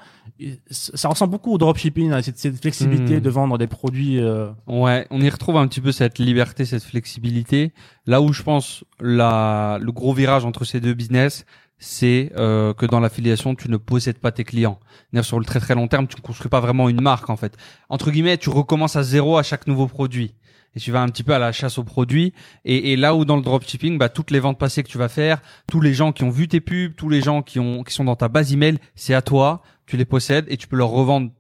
ça 0.71 1.09
ressemble 1.09 1.31
beaucoup 1.33 1.53
au 1.53 1.59
dropshipping, 1.59 2.11
à 2.13 2.23
cette, 2.23 2.39
cette 2.39 2.61
flexibilité 2.61 3.19
Hmm. 3.19 3.21
de 3.21 3.31
vendre 3.31 3.59
des 3.59 3.67
produits. 3.67 4.19
euh, 4.21 4.49
Ouais, 4.67 5.07
on 5.11 5.21
y 5.21 5.29
retrouve 5.29 5.57
un 5.59 5.67
petit 5.69 5.81
peu 5.83 5.93
cette 5.93 6.19
liberté, 6.19 6.65
cette 6.65 6.83
flexibilité. 6.83 7.73
Là 8.07 8.21
où 8.23 8.33
je 8.33 8.43
pense 8.43 8.85
la, 9.01 9.79
le 9.81 9.93
gros 9.93 10.13
virage 10.15 10.45
entre 10.45 10.65
ces 10.65 10.81
deux 10.81 10.95
business, 10.95 11.45
c'est 11.79 12.33
euh, 12.37 12.73
que 12.73 12.87
dans 12.87 13.01
l'affiliation, 13.01 13.55
tu 13.55 13.71
ne 13.71 13.77
possèdes 13.77 14.19
pas 14.19 14.33
tes 14.33 14.45
clients. 14.45 14.81
Sur 15.23 15.39
le 15.39 15.45
très 15.45 15.61
très 15.61 15.75
long 15.75 15.89
terme, 15.89 16.07
tu 16.07 16.17
ne 16.17 16.23
construis 16.23 16.49
pas 16.49 16.61
vraiment 16.61 16.89
une 16.89 17.01
marque 17.01 17.31
en 17.31 17.37
fait. 17.37 17.57
Entre 17.89 18.11
guillemets, 18.11 18.39
tu 18.39 18.51
recommences 18.51 18.97
à 18.97 19.03
zéro 19.03 19.37
à 19.37 19.43
chaque 19.43 19.67
nouveau 19.67 19.87
produit. 19.87 20.35
Et 20.77 20.81
tu 20.81 20.91
vas 20.91 21.03
un 21.03 21.09
petit 21.09 21.23
peu 21.23 21.33
à 21.33 21.39
la 21.39 21.53
chasse 21.53 21.79
aux 21.79 21.85
produits. 21.85 22.33
Et, 22.65 22.93
et 22.93 22.97
là 22.97 23.15
où 23.15 23.25
dans 23.25 23.37
le 23.37 23.43
dropshipping, 23.43 23.97
bah, 23.97 24.09
toutes 24.09 24.33
les 24.33 24.41
ventes 24.41 24.59
passées 24.59 24.83
que 24.83 24.89
tu 24.89 24.99
vas 24.99 25.09
faire, 25.09 25.41
tous 25.69 25.81
les 25.81 25.95
gens 25.95 26.13
qui 26.13 26.25
ont 26.25 26.31
vu 26.31 26.49
tes 26.49 26.61
pubs, 26.61 26.95
tous 26.97 27.09
les 27.09 27.21
gens 27.21 27.43
qui 27.43 27.61
ont 27.61 27.85
qui 27.85 27.95
sont 27.95 28.05
dans 28.05 28.17
ta 28.17 28.29
base 28.29 28.53
email, 28.53 28.79
c'est 28.97 29.15
à 29.15 29.23
toi. 29.23 29.63
Tu 29.87 29.97
les 29.97 30.05
possèdes 30.05 30.47
et 30.49 30.57
tu 30.57 30.67
peux 30.67 30.77
leur 30.77 30.89
revendre 30.89 31.31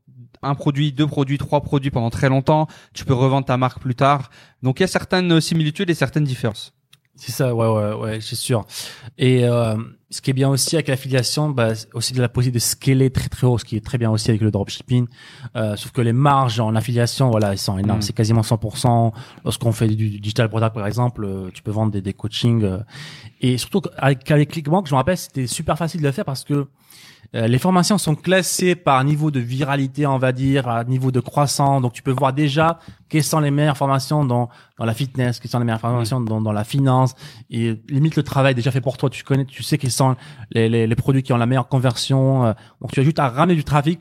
un 0.42 0.54
produit, 0.54 0.92
deux 0.92 1.06
produits, 1.06 1.38
trois 1.38 1.62
produits 1.62 1.90
pendant 1.90 2.10
très 2.10 2.28
longtemps. 2.28 2.68
Tu 2.92 3.04
peux 3.04 3.14
revendre 3.14 3.46
ta 3.46 3.56
marque 3.56 3.80
plus 3.80 3.94
tard. 3.94 4.30
Donc 4.62 4.78
il 4.78 4.82
y 4.82 4.84
a 4.84 4.88
certaines 4.88 5.40
similitudes 5.40 5.90
et 5.90 5.94
certaines 5.94 6.24
différences. 6.24 6.74
C'est 7.16 7.32
ça, 7.32 7.54
ouais, 7.54 7.66
ouais, 7.68 7.92
ouais, 7.94 8.20
c'est 8.20 8.34
sûr. 8.34 8.66
Et 9.18 9.44
euh, 9.44 9.76
ce 10.10 10.20
qui 10.20 10.30
est 10.30 10.34
bien 10.34 10.48
aussi 10.48 10.74
avec 10.76 10.88
l'affiliation, 10.88 11.50
bah, 11.50 11.74
c'est 11.74 11.92
aussi 11.94 12.12
de 12.12 12.20
la 12.20 12.28
possibilité 12.28 12.58
de 12.58 12.70
scaler 12.70 13.10
très 13.10 13.28
très 13.28 13.46
haut, 13.46 13.58
ce 13.58 13.64
qui 13.64 13.76
est 13.76 13.84
très 13.84 13.98
bien 13.98 14.10
aussi 14.10 14.30
avec 14.30 14.42
le 14.42 14.50
dropshipping. 14.50 15.06
Euh, 15.56 15.76
sauf 15.76 15.92
que 15.92 16.00
les 16.00 16.12
marges 16.12 16.60
en 16.60 16.74
affiliation, 16.74 17.30
voilà, 17.30 17.52
elles 17.52 17.58
sont 17.58 17.78
énormes. 17.78 17.98
Mm. 17.98 18.02
C'est 18.02 18.12
quasiment 18.12 18.42
100%. 18.42 19.12
Lorsqu'on 19.44 19.72
fait 19.72 19.88
du, 19.88 20.10
du 20.10 20.20
digital 20.20 20.48
product, 20.48 20.74
par 20.74 20.86
exemple, 20.86 21.24
euh, 21.24 21.50
tu 21.52 21.62
peux 21.62 21.70
vendre 21.70 21.92
des, 21.92 22.02
des 22.02 22.12
coachings. 22.12 22.62
euh, 22.62 22.78
et 23.40 23.58
surtout 23.58 23.82
avec, 23.96 24.30
avec 24.30 24.50
ClickBank, 24.50 24.86
je 24.86 24.92
me 24.92 24.96
rappelle, 24.96 25.16
c'était 25.18 25.46
super 25.46 25.76
facile 25.76 26.00
de 26.00 26.06
le 26.06 26.12
faire 26.12 26.24
parce 26.24 26.44
que 26.44 26.66
euh, 27.34 27.48
les 27.48 27.58
formations 27.58 27.98
sont 27.98 28.14
classées 28.14 28.76
par 28.76 29.02
niveau 29.02 29.30
de 29.30 29.40
viralité, 29.40 30.06
on 30.06 30.18
va 30.18 30.32
dire, 30.32 30.68
à 30.68 30.84
niveau 30.84 31.10
de 31.10 31.20
croissance. 31.20 31.82
Donc, 31.82 31.92
tu 31.92 32.02
peux 32.02 32.12
voir 32.12 32.32
déjà 32.32 32.78
quelles 33.08 33.24
sont 33.24 33.40
les 33.40 33.50
meilleures 33.50 33.76
formations 33.76 34.24
dans, 34.24 34.48
dans 34.78 34.84
la 34.84 34.94
fitness, 34.94 35.40
quelles 35.40 35.50
sont 35.50 35.58
les 35.58 35.64
meilleures 35.64 35.80
formations 35.80 36.20
dans, 36.20 36.40
dans 36.40 36.52
la 36.52 36.64
finance. 36.64 37.14
Et 37.50 37.80
limite, 37.88 38.16
le 38.16 38.22
travail 38.22 38.54
déjà 38.54 38.70
fait 38.70 38.80
pour 38.80 38.96
toi. 38.96 39.10
Tu 39.10 39.24
connais, 39.24 39.44
tu 39.44 39.62
sais 39.62 39.78
quels 39.78 39.90
sont 39.90 40.16
les, 40.52 40.68
les, 40.68 40.86
les 40.86 40.96
produits 40.96 41.22
qui 41.24 41.32
ont 41.32 41.36
la 41.36 41.46
meilleure 41.46 41.68
conversion. 41.68 42.46
euh, 42.46 42.52
Donc, 42.80 42.92
tu 42.92 43.00
as 43.00 43.02
juste 43.02 43.18
à 43.18 43.28
ramener 43.28 43.56
du 43.56 43.64
trafic 43.64 44.00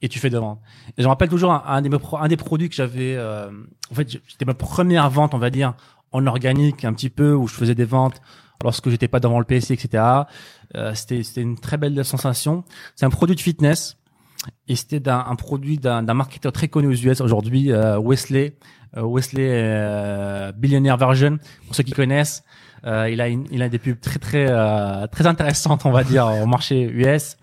et 0.00 0.08
tu 0.08 0.20
fais 0.20 0.30
de 0.30 0.38
ventes. 0.38 0.60
Et 0.96 1.02
je 1.02 1.04
me 1.04 1.08
rappelle 1.08 1.28
toujours 1.28 1.52
un, 1.52 1.64
un 1.66 1.82
des, 1.82 1.90
un 2.20 2.28
des 2.28 2.36
produits 2.36 2.68
que 2.68 2.76
j'avais, 2.76 3.16
euh, 3.16 3.50
en 3.90 3.94
fait, 3.94 4.08
c'était 4.28 4.44
ma 4.44 4.54
première 4.54 5.10
vente, 5.10 5.34
on 5.34 5.38
va 5.38 5.50
dire, 5.50 5.74
en 6.12 6.26
organique, 6.26 6.84
un 6.84 6.92
petit 6.92 7.10
peu, 7.10 7.34
où 7.34 7.48
je 7.48 7.54
faisais 7.54 7.74
des 7.74 7.84
ventes 7.84 8.22
lorsque 8.62 8.88
j'étais 8.90 9.08
pas 9.08 9.20
devant 9.20 9.38
le 9.38 9.44
PC, 9.44 9.74
etc. 9.74 10.04
Euh, 10.74 10.94
c'était, 10.94 11.22
c'était 11.22 11.42
une 11.42 11.58
très 11.58 11.76
belle 11.76 12.04
sensation. 12.04 12.64
C'est 12.96 13.06
un 13.06 13.10
produit 13.10 13.36
de 13.36 13.40
fitness 13.40 13.96
et 14.68 14.76
c'était 14.76 15.00
d'un 15.00 15.24
un 15.26 15.36
produit 15.36 15.78
d'un 15.78 16.02
marketeur 16.14 16.52
très 16.52 16.68
connu 16.68 16.88
aux 16.88 16.92
US 16.92 17.20
aujourd'hui, 17.20 17.72
euh, 17.72 17.98
Wesley, 17.98 18.56
euh, 18.96 19.02
Wesley 19.02 19.48
euh, 19.50 20.52
Billionaire 20.52 20.96
Version, 20.96 21.38
pour 21.66 21.74
ceux 21.74 21.82
qui 21.82 21.92
connaissent. 21.92 22.44
Euh, 22.86 23.10
il 23.10 23.20
a 23.20 23.28
une, 23.28 23.46
il 23.50 23.62
a 23.62 23.68
des 23.68 23.78
pubs 23.78 24.00
très 24.00 24.18
très 24.18 24.46
euh, 24.48 25.06
très 25.08 25.26
intéressantes, 25.26 25.84
on 25.84 25.90
va 25.90 26.04
dire, 26.04 26.26
au 26.26 26.46
marché 26.46 26.82
US. 26.82 27.36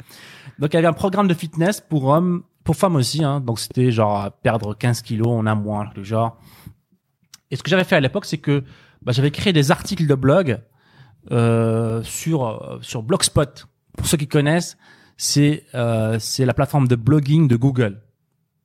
Donc 0.60 0.73
il 0.73 0.75
y 0.75 0.78
avait 0.78 0.88
un 0.88 0.93
programme 0.93 1.28
de 1.28 1.34
fitness 1.34 1.82
pour 1.82 2.06
hommes, 2.06 2.43
pour 2.63 2.75
femmes 2.75 2.95
aussi. 2.95 3.23
Hein. 3.23 3.41
Donc 3.41 3.60
c'était 3.60 3.91
genre 3.91 4.32
perdre 4.43 4.73
15 4.73 5.01
kilos 5.01 5.28
en 5.28 5.45
un 5.45 5.56
mois, 5.56 5.89
le 5.95 6.04
genre. 6.04 6.38
Et 7.51 7.58
ce 7.58 7.63
que 7.63 7.69
j'avais 7.69 7.84
fait 7.84 7.95
à 7.95 7.99
l'époque, 7.99 8.25
c'est 8.25 8.38
que 8.38 8.63
bah, 9.01 9.12
j'avais 9.12 9.32
créé 9.32 9.54
des 9.54 9.71
articles 9.71 10.08
de 10.08 10.15
blog 10.15 10.60
euh, 11.32 12.04
sur 12.04 12.46
euh, 12.46 12.78
sur 12.82 13.04
Blogspot. 13.04 13.68
Pour 13.98 14.08
ceux 14.08 14.18
qui 14.18 14.28
connaissent, 14.28 14.78
c'est 15.18 15.64
euh, 15.74 16.18
c'est 16.20 16.46
la 16.46 16.54
plateforme 16.54 16.88
de 16.88 16.96
blogging 16.96 17.48
de 17.48 17.56
Google. 17.56 18.02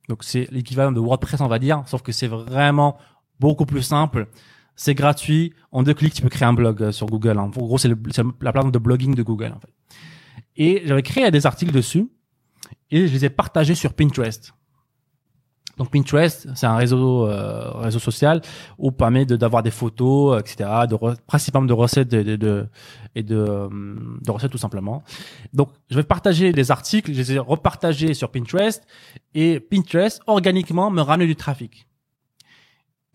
Donc 0.09 0.23
c'est 0.23 0.47
l'équivalent 0.51 0.91
de 0.91 0.99
WordPress, 0.99 1.41
on 1.41 1.47
va 1.47 1.59
dire, 1.59 1.83
sauf 1.85 2.01
que 2.01 2.11
c'est 2.11 2.27
vraiment 2.27 2.97
beaucoup 3.39 3.65
plus 3.65 3.81
simple. 3.81 4.27
C'est 4.75 4.95
gratuit. 4.95 5.53
En 5.71 5.83
deux 5.83 5.93
clics, 5.93 6.13
tu 6.13 6.21
peux 6.21 6.29
créer 6.29 6.47
un 6.47 6.53
blog 6.53 6.81
euh, 6.81 6.91
sur 6.91 7.07
Google. 7.07 7.37
hein. 7.37 7.51
En 7.55 7.61
gros, 7.61 7.77
c'est 7.77 7.89
la 7.89 7.95
plateforme 8.39 8.71
de 8.71 8.79
blogging 8.79 9.15
de 9.15 9.23
Google. 9.23 9.55
Et 10.55 10.83
j'avais 10.85 11.03
créé 11.03 11.29
des 11.31 11.45
articles 11.45 11.71
dessus 11.71 12.09
et 12.89 13.07
je 13.07 13.13
les 13.13 13.25
ai 13.25 13.29
partagés 13.29 13.75
sur 13.75 13.93
Pinterest. 13.93 14.53
Donc 15.81 15.89
Pinterest, 15.89 16.47
c'est 16.53 16.67
un 16.67 16.75
réseau 16.75 17.25
euh, 17.27 17.71
réseau 17.79 17.97
social 17.97 18.39
où 18.77 18.91
permet 18.91 19.25
de 19.25 19.35
d'avoir 19.35 19.63
des 19.63 19.71
photos, 19.71 20.39
etc. 20.39 20.69
De 20.87 20.95
principalement 21.25 21.65
de 21.65 21.73
recettes 21.73 22.07
de, 22.07 22.21
de, 22.21 22.35
de- 22.35 22.67
et 23.15 23.23
de, 23.23 23.35
euh, 23.35 23.67
de 24.23 24.29
recettes 24.29 24.51
tout 24.51 24.59
simplement. 24.59 25.01
Donc 25.53 25.69
je 25.89 25.95
vais 25.95 26.03
partager 26.03 26.51
des 26.51 26.69
articles, 26.69 27.11
je 27.11 27.17
les 27.17 27.31
ai 27.33 27.39
repartagés 27.39 28.13
sur 28.13 28.29
Pinterest 28.29 28.85
et 29.33 29.59
Pinterest 29.59 30.21
organiquement 30.27 30.91
me 30.91 31.01
ramène 31.01 31.25
du 31.25 31.35
trafic. 31.35 31.87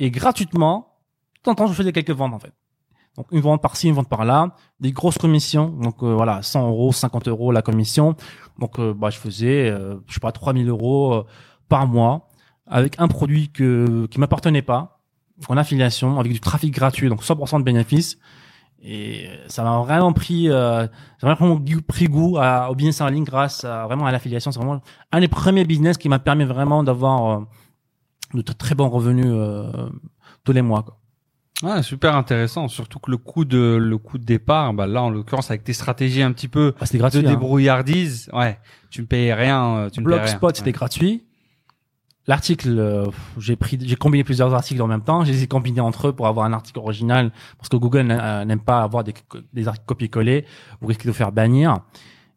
Et 0.01 0.11
gratuitement, 0.11 0.89
de 1.37 1.43
temps 1.43 1.53
en 1.53 1.55
temps 1.55 1.67
je 1.69 1.73
faisais 1.73 1.93
quelques 1.93 2.11
ventes 2.11 2.35
en 2.35 2.41
fait. 2.41 2.53
Donc 3.17 3.29
une 3.31 3.43
vente 3.43 3.63
par-ci, 3.63 3.87
une 3.87 3.95
vente 3.95 4.09
par-là, 4.09 4.57
des 4.81 4.91
grosses 4.91 5.19
commissions. 5.19 5.69
Donc 5.69 6.03
euh, 6.03 6.15
voilà, 6.15 6.43
100 6.43 6.67
euros, 6.69 6.91
50 6.91 7.29
euros 7.29 7.53
la 7.53 7.63
commission. 7.63 8.17
Donc 8.59 8.81
euh, 8.81 8.93
bah, 8.93 9.11
je 9.11 9.19
faisais, 9.19 9.71
euh, 9.71 9.95
je 10.09 10.15
sais 10.15 10.21
pas, 10.21 10.33
3000 10.33 10.69
euros 10.69 11.15
euh, 11.15 11.25
par 11.69 11.87
mois 11.87 12.29
avec 12.67 12.95
un 12.99 13.09
produit 13.09 13.51
que 13.51 14.07
qui 14.07 14.19
m'appartenait 14.21 14.63
pas, 14.63 15.01
en 15.49 15.57
affiliation, 15.57 16.19
avec 16.19 16.33
du 16.33 16.41
trafic 16.41 16.73
gratuit, 16.75 17.09
donc 17.09 17.23
100% 17.23 17.59
de 17.59 17.65
bénéfices. 17.65 18.19
Et 18.83 19.27
ça 19.49 19.65
m'a 19.65 19.79
vraiment 19.81 20.13
pris, 20.13 20.49
euh, 20.51 20.87
ça 21.21 21.27
m'a 21.27 21.35
vraiment 21.35 21.61
pris 21.89 22.07
goût 22.07 22.37
à, 22.39 22.71
au 22.71 22.75
business 22.75 23.01
en 23.01 23.09
ligne 23.09 23.25
grâce 23.25 23.65
à, 23.65 23.85
vraiment 23.87 24.07
à 24.07 24.13
l'affiliation. 24.13 24.53
C'est 24.53 24.59
vraiment 24.59 24.81
un 25.13 25.21
des 25.21 25.29
premiers 25.29 25.65
business 25.65 25.97
qui 25.99 26.09
m'a 26.09 26.19
permis 26.19 26.45
vraiment 26.45 26.83
d'avoir 26.85 27.41
euh, 27.41 27.45
de 28.35 28.43
très 28.43 28.75
bons 28.75 28.89
revenus 28.89 29.27
euh, 29.29 29.89
tous 30.45 30.53
les 30.53 30.63
mois. 30.63 30.83
Quoi. 30.83 30.99
Ouais, 31.63 31.83
super 31.83 32.15
intéressant. 32.17 32.69
Surtout 32.69 32.99
que 32.99 33.11
le 33.11 33.17
coût 33.17 33.47
de 33.47 33.77
le 33.81 33.97
coût 33.99 34.19
de 34.19 34.25
départ, 34.25 34.75
bah 34.75 34.87
là 34.87 35.03
en 35.03 35.11
l'occurrence 35.11 35.51
avec 35.51 35.65
tes 35.65 35.73
stratégies 35.73 36.23
un 36.23 36.33
petit 36.33 36.49
peu 36.49 36.75
Bah, 36.79 36.85
c'était 36.85 36.99
de 36.99 37.03
gratuit. 37.03 37.21
hein. 37.27 37.31
débrouillardise, 37.31 38.29
ouais, 38.35 38.59
tu 38.91 39.01
ne 39.01 39.07
payes 39.07 39.33
rien, 39.33 39.65
euh, 39.77 39.91
tu 39.91 40.01
ne 40.01 40.05
payes 40.07 40.15
rien. 40.15 40.23
Blogspot, 40.25 40.55
c'était 40.55 40.69
Ouais. 40.69 40.73
gratuit. 40.73 41.26
L'article, 42.29 42.77
euh, 42.79 43.07
j'ai 43.39 43.55
pris, 43.55 43.79
j'ai 43.81 43.95
combiné 43.95 44.25
plusieurs 44.25 44.53
articles 44.53 44.83
en 44.83 44.89
même 44.89 45.03
temps. 45.03 45.25
Je 45.25 45.31
les 45.31 45.45
ai 45.45 45.47
combinés 45.47 45.81
entre 45.81 46.09
eux 46.09 46.13
pour 46.13 46.27
avoir 46.27 46.45
un 46.47 46.53
article 46.53 46.81
original, 46.81 47.31
parce 47.57 47.69
que 47.69 47.77
Google 47.77 48.09
euh, 48.11 48.45
n'aime 48.45 48.61
pas 48.61 48.83
avoir 48.83 49.05
des, 49.05 49.15
des 49.53 49.69
articles 49.69 49.87
copier-coller. 49.87 50.45
Vous 50.81 50.89
risquez 50.89 51.05
de 51.05 51.11
vous 51.11 51.17
faire 51.17 51.31
bannir. 51.31 51.79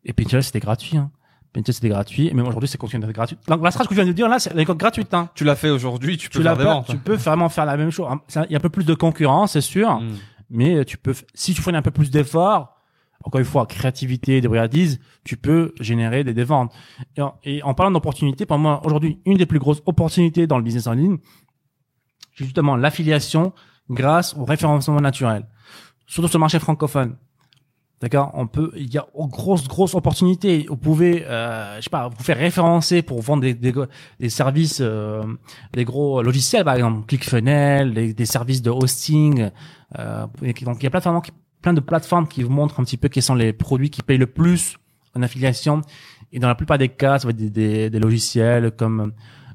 Et 0.05 0.13
Pinterest, 0.13 0.47
c'était 0.47 0.59
gratuit. 0.59 0.97
Hein. 0.97 1.09
Pinterest, 1.53 1.77
c'était 1.77 1.89
gratuit. 1.89 2.27
Et 2.27 2.33
même 2.33 2.47
aujourd'hui, 2.47 2.69
c'est 2.69 2.77
continue 2.77 3.01
d'être 3.01 3.15
gratuit. 3.15 3.37
Donc, 3.47 3.63
la 3.63 3.71
stratégie 3.71 3.89
que 3.89 3.95
je 3.95 4.01
viens 4.01 4.11
de 4.11 4.15
dire 4.15 4.29
là, 4.29 4.37
c'est 4.37 4.55
est 4.55 4.65
gratuite. 4.65 5.11
Hein. 5.15 5.29
Tu 5.33 5.43
l'as 5.43 5.55
fait 5.55 5.71
aujourd'hui, 5.71 6.17
tu 6.17 6.29
peux 6.29 6.39
Tu 6.39 6.43
faire 6.43 6.55
des 6.55 6.63
ventes. 6.63 6.87
tu 6.87 6.97
peux 6.97 7.15
vraiment 7.15 7.49
faire 7.49 7.65
la 7.65 7.75
même 7.75 7.89
chose. 7.89 8.07
Il 8.35 8.51
y 8.51 8.55
a 8.55 8.57
un 8.57 8.61
peu 8.61 8.69
plus 8.69 8.85
de 8.85 8.93
concurrence, 8.93 9.53
c'est 9.53 9.61
sûr. 9.61 9.99
Mm. 9.99 10.17
Mais 10.51 10.85
tu 10.85 10.97
peux, 10.97 11.15
si 11.33 11.53
tu 11.55 11.61
fais 11.61 11.73
un 11.73 11.81
peu 11.81 11.91
plus 11.91 12.11
d'efforts, 12.11 12.78
encore 13.23 13.39
une 13.39 13.45
fois, 13.45 13.65
créativité, 13.65 14.41
débrouillardise, 14.41 14.99
tu 15.23 15.35
peux 15.37 15.73
générer 15.79 16.23
des, 16.23 16.33
des 16.33 16.43
ventes. 16.43 16.71
Et 17.17 17.21
en, 17.21 17.35
et 17.43 17.61
en 17.63 17.73
parlant 17.73 17.91
d'opportunités, 17.91 18.45
pour 18.45 18.57
moi, 18.57 18.81
aujourd'hui, 18.85 19.19
une 19.25 19.37
des 19.37 19.45
plus 19.45 19.59
grosses 19.59 19.81
opportunités 19.85 20.47
dans 20.47 20.57
le 20.57 20.63
business 20.63 20.87
en 20.87 20.93
ligne, 20.93 21.17
c'est 22.35 22.45
justement 22.45 22.75
l'affiliation 22.77 23.53
grâce 23.89 24.35
au 24.35 24.45
référencement 24.45 25.01
naturel. 25.01 25.45
Surtout 26.07 26.29
sur 26.29 26.37
le 26.37 26.41
marché 26.41 26.59
francophone. 26.59 27.17
D'accord? 28.01 28.31
On 28.33 28.47
peut, 28.47 28.71
il 28.77 28.93
y 28.93 28.97
a 28.97 29.05
une 29.19 29.27
grosse, 29.27 29.67
grosse 29.67 29.93
opportunité. 29.93 30.65
Vous 30.69 30.77
pouvez, 30.77 31.25
euh, 31.25 31.75
je 31.77 31.81
sais 31.81 31.89
pas, 31.89 32.07
vous 32.07 32.23
faire 32.23 32.37
référencer 32.37 33.01
pour 33.01 33.21
vendre 33.21 33.41
des, 33.41 33.53
des, 33.53 33.73
des 34.21 34.29
services, 34.29 34.79
euh, 34.79 35.21
des 35.73 35.83
gros 35.83 36.21
logiciels, 36.23 36.63
par 36.63 36.75
exemple, 36.75 37.05
ClickFunnels, 37.07 37.93
des, 37.93 38.13
des 38.13 38.25
services 38.25 38.61
de 38.61 38.69
hosting. 38.69 39.49
Euh, 39.99 40.27
qui- 40.55 40.63
donc, 40.63 40.77
il 40.79 40.83
y 40.85 40.87
a 40.87 40.89
plein 40.89 41.01
de, 41.01 41.19
plein 41.61 41.73
de 41.73 41.79
plateformes 41.79 42.27
qui 42.27 42.43
vous 42.43 42.49
montrent 42.49 42.79
un 42.79 42.83
petit 42.83 42.97
peu 42.97 43.09
quels 43.09 43.23
sont 43.23 43.35
les 43.35 43.53
produits 43.53 43.89
qui 43.89 44.01
payent 44.01 44.17
le 44.17 44.27
plus 44.27 44.77
en 45.15 45.21
affiliation. 45.21 45.81
Et 46.31 46.39
dans 46.39 46.47
la 46.47 46.55
plupart 46.55 46.77
des 46.77 46.89
cas, 46.89 47.19
ça 47.19 47.27
va 47.27 47.31
être 47.31 47.37
des, 47.37 47.49
des, 47.49 47.89
des 47.89 47.99
logiciels 47.99 48.71
comme 48.71 49.13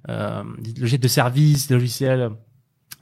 euh, 0.09 0.43
des 0.59 0.81
logiciels 0.81 1.01
de 1.01 1.09
services, 1.09 1.69
des 1.69 1.75
logiciels, 1.75 2.31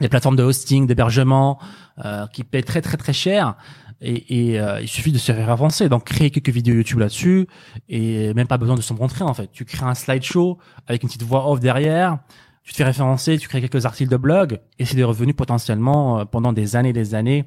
des 0.00 0.08
plateformes 0.08 0.36
de 0.36 0.42
hosting, 0.42 0.86
d'hébergement, 0.86 1.58
euh, 2.04 2.26
qui 2.28 2.44
payent 2.44 2.64
très 2.64 2.82
très 2.82 2.96
très 2.96 3.12
cher. 3.12 3.56
Et, 4.04 4.50
et 4.52 4.60
euh, 4.60 4.80
il 4.80 4.88
suffit 4.88 5.12
de 5.12 5.18
se 5.18 5.30
faire 5.30 5.48
avancer, 5.48 5.88
donc 5.88 6.04
créer 6.04 6.30
quelques 6.30 6.48
vidéos 6.48 6.74
YouTube 6.74 6.98
là-dessus, 6.98 7.46
et 7.88 8.34
même 8.34 8.48
pas 8.48 8.58
besoin 8.58 8.74
de 8.74 8.80
se 8.80 8.92
montrer 8.92 9.22
en 9.22 9.32
fait. 9.32 9.48
Tu 9.52 9.64
crées 9.64 9.86
un 9.86 9.94
slideshow 9.94 10.58
avec 10.88 11.04
une 11.04 11.08
petite 11.08 11.22
voix 11.22 11.48
off 11.48 11.60
derrière, 11.60 12.18
tu 12.64 12.72
te 12.72 12.76
fais 12.78 12.84
référencer, 12.84 13.38
tu 13.38 13.46
crées 13.46 13.60
quelques 13.60 13.86
articles 13.86 14.10
de 14.10 14.16
blog, 14.16 14.58
et 14.80 14.84
c'est 14.84 14.96
des 14.96 15.04
revenus 15.04 15.36
potentiellement 15.36 16.18
euh, 16.18 16.24
pendant 16.24 16.52
des 16.52 16.74
années, 16.74 16.92
des 16.92 17.14
années, 17.14 17.44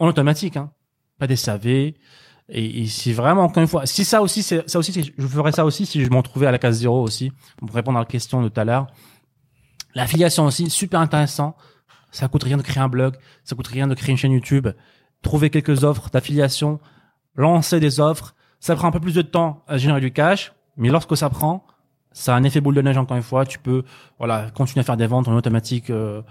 en 0.00 0.08
automatique, 0.08 0.56
hein. 0.56 0.72
Pas 1.18 1.26
des 1.26 1.36
SAV. 1.36 1.92
Et, 2.48 2.86
c'est 2.88 3.12
vraiment 3.12 3.44
encore 3.44 3.62
une 3.62 3.68
fois, 3.68 3.86
si 3.86 4.04
ça 4.04 4.20
aussi, 4.20 4.42
ça 4.42 4.78
aussi, 4.78 5.12
je 5.16 5.26
ferais 5.26 5.52
ça 5.52 5.64
aussi 5.64 5.86
si 5.86 6.04
je 6.04 6.10
m'en 6.10 6.22
trouvais 6.22 6.46
à 6.46 6.50
la 6.50 6.58
case 6.58 6.78
zéro 6.78 7.02
aussi, 7.02 7.32
pour 7.56 7.74
répondre 7.74 7.98
à 7.98 8.02
la 8.02 8.06
question 8.06 8.42
de 8.42 8.48
tout 8.48 8.60
à 8.60 8.64
l'heure. 8.64 8.86
L'affiliation 9.94 10.44
aussi, 10.44 10.68
super 10.68 11.00
intéressant. 11.00 11.56
Ça 12.10 12.28
coûte 12.28 12.44
rien 12.44 12.56
de 12.56 12.62
créer 12.62 12.82
un 12.82 12.88
blog, 12.88 13.16
ça 13.44 13.56
coûte 13.56 13.66
rien 13.66 13.86
de 13.86 13.94
créer 13.94 14.12
une 14.12 14.16
chaîne 14.16 14.32
YouTube, 14.32 14.68
trouver 15.22 15.50
quelques 15.50 15.82
offres 15.82 16.10
d'affiliation, 16.10 16.78
lancer 17.34 17.80
des 17.80 17.98
offres. 17.98 18.34
Ça 18.60 18.76
prend 18.76 18.88
un 18.88 18.92
peu 18.92 19.00
plus 19.00 19.14
de 19.14 19.22
temps 19.22 19.64
à 19.66 19.78
générer 19.78 20.00
du 20.00 20.12
cash, 20.12 20.52
mais 20.76 20.90
lorsque 20.90 21.16
ça 21.16 21.28
prend, 21.28 21.66
ça 22.12 22.34
a 22.34 22.38
un 22.38 22.44
effet 22.44 22.60
boule 22.60 22.74
de 22.74 22.82
neige 22.82 22.96
encore 22.96 23.16
une 23.16 23.22
fois. 23.22 23.44
Tu 23.44 23.58
peux, 23.58 23.82
voilà, 24.18 24.50
continuer 24.54 24.80
à 24.80 24.84
faire 24.84 24.96
des 24.96 25.06
ventes 25.06 25.28
en 25.28 25.34
automatique 25.34 25.90
euh, 25.90 26.22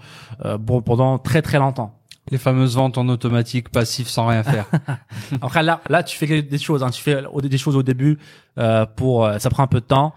euh, 0.44 0.58
pendant 0.58 1.18
très 1.18 1.42
très 1.42 1.58
longtemps. 1.58 2.00
Les 2.30 2.38
fameuses 2.38 2.74
ventes 2.76 2.96
en 2.98 3.08
automatique, 3.08 3.68
passif, 3.68 4.08
sans 4.08 4.26
rien 4.26 4.42
faire. 4.42 4.66
Après 5.42 5.62
là, 5.62 5.80
là 5.90 6.02
tu 6.02 6.16
fais 6.16 6.42
des 6.42 6.58
choses, 6.58 6.82
hein. 6.82 6.90
tu 6.90 7.02
fais 7.02 7.22
des 7.42 7.58
choses 7.58 7.76
au 7.76 7.82
début 7.82 8.18
euh, 8.58 8.86
pour, 8.86 9.26
euh, 9.26 9.38
ça 9.38 9.50
prend 9.50 9.62
un 9.62 9.66
peu 9.68 9.80
de 9.80 9.84
temps 9.86 10.14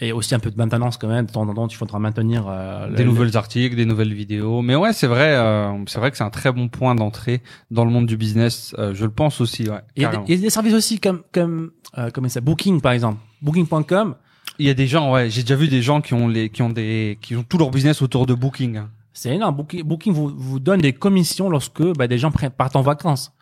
et 0.00 0.12
aussi 0.12 0.32
un 0.36 0.38
peu 0.38 0.52
de 0.52 0.56
maintenance 0.56 0.96
quand 0.96 1.08
même. 1.08 1.26
De 1.26 1.32
temps 1.32 1.42
en 1.48 1.52
temps, 1.52 1.66
tu 1.66 1.76
faudra 1.76 1.98
maintenir 1.98 2.46
euh, 2.48 2.88
des 2.92 3.02
le- 3.02 3.10
nouvelles 3.10 3.36
articles, 3.36 3.74
des 3.74 3.84
nouvelles 3.86 4.14
vidéos. 4.14 4.62
Mais 4.62 4.76
ouais, 4.76 4.92
c'est 4.92 5.08
vrai, 5.08 5.34
euh, 5.34 5.72
c'est 5.88 5.98
vrai 5.98 6.12
que 6.12 6.16
c'est 6.16 6.22
un 6.22 6.30
très 6.30 6.52
bon 6.52 6.68
point 6.68 6.94
d'entrée 6.94 7.42
dans 7.72 7.84
le 7.84 7.90
monde 7.90 8.06
du 8.06 8.16
business. 8.16 8.74
euh, 8.78 8.94
je 8.94 9.04
le 9.04 9.10
pense 9.10 9.40
aussi, 9.40 9.68
ouais. 9.68 9.80
Il 9.96 10.02
y, 10.04 10.06
a 10.06 10.10
des, 10.10 10.18
il 10.28 10.34
y 10.36 10.38
a 10.38 10.42
des 10.42 10.50
services 10.50 10.74
aussi 10.74 11.00
comme 11.00 11.22
comme 11.32 11.72
euh, 11.98 12.10
comment 12.14 12.28
ça, 12.28 12.40
Booking 12.40 12.80
par 12.80 12.92
exemple, 12.92 13.18
Booking.com. 13.42 14.14
Il 14.60 14.66
y 14.66 14.70
a 14.70 14.74
des 14.74 14.86
gens, 14.86 15.12
ouais, 15.12 15.28
j'ai 15.30 15.42
déjà 15.42 15.56
vu 15.56 15.66
des 15.68 15.82
gens 15.82 16.00
qui 16.00 16.14
ont 16.14 16.28
les, 16.28 16.48
qui 16.50 16.62
ont 16.62 16.70
des, 16.70 17.18
qui 17.20 17.34
ont 17.36 17.42
tout 17.42 17.58
leur 17.58 17.70
business 17.70 18.00
autour 18.00 18.26
de 18.26 18.34
Booking. 18.34 18.80
Hein. 19.18 19.28
C'est 19.30 19.34
énorme. 19.34 19.56
Booking, 19.56 19.82
Booking 19.82 20.12
vous, 20.12 20.32
vous 20.36 20.60
donne 20.60 20.80
des 20.80 20.92
commissions 20.92 21.48
lorsque 21.50 21.82
bah, 21.96 22.06
des 22.06 22.18
gens 22.18 22.30
partent 22.30 22.76
en 22.76 22.82
vacances. 22.82 23.32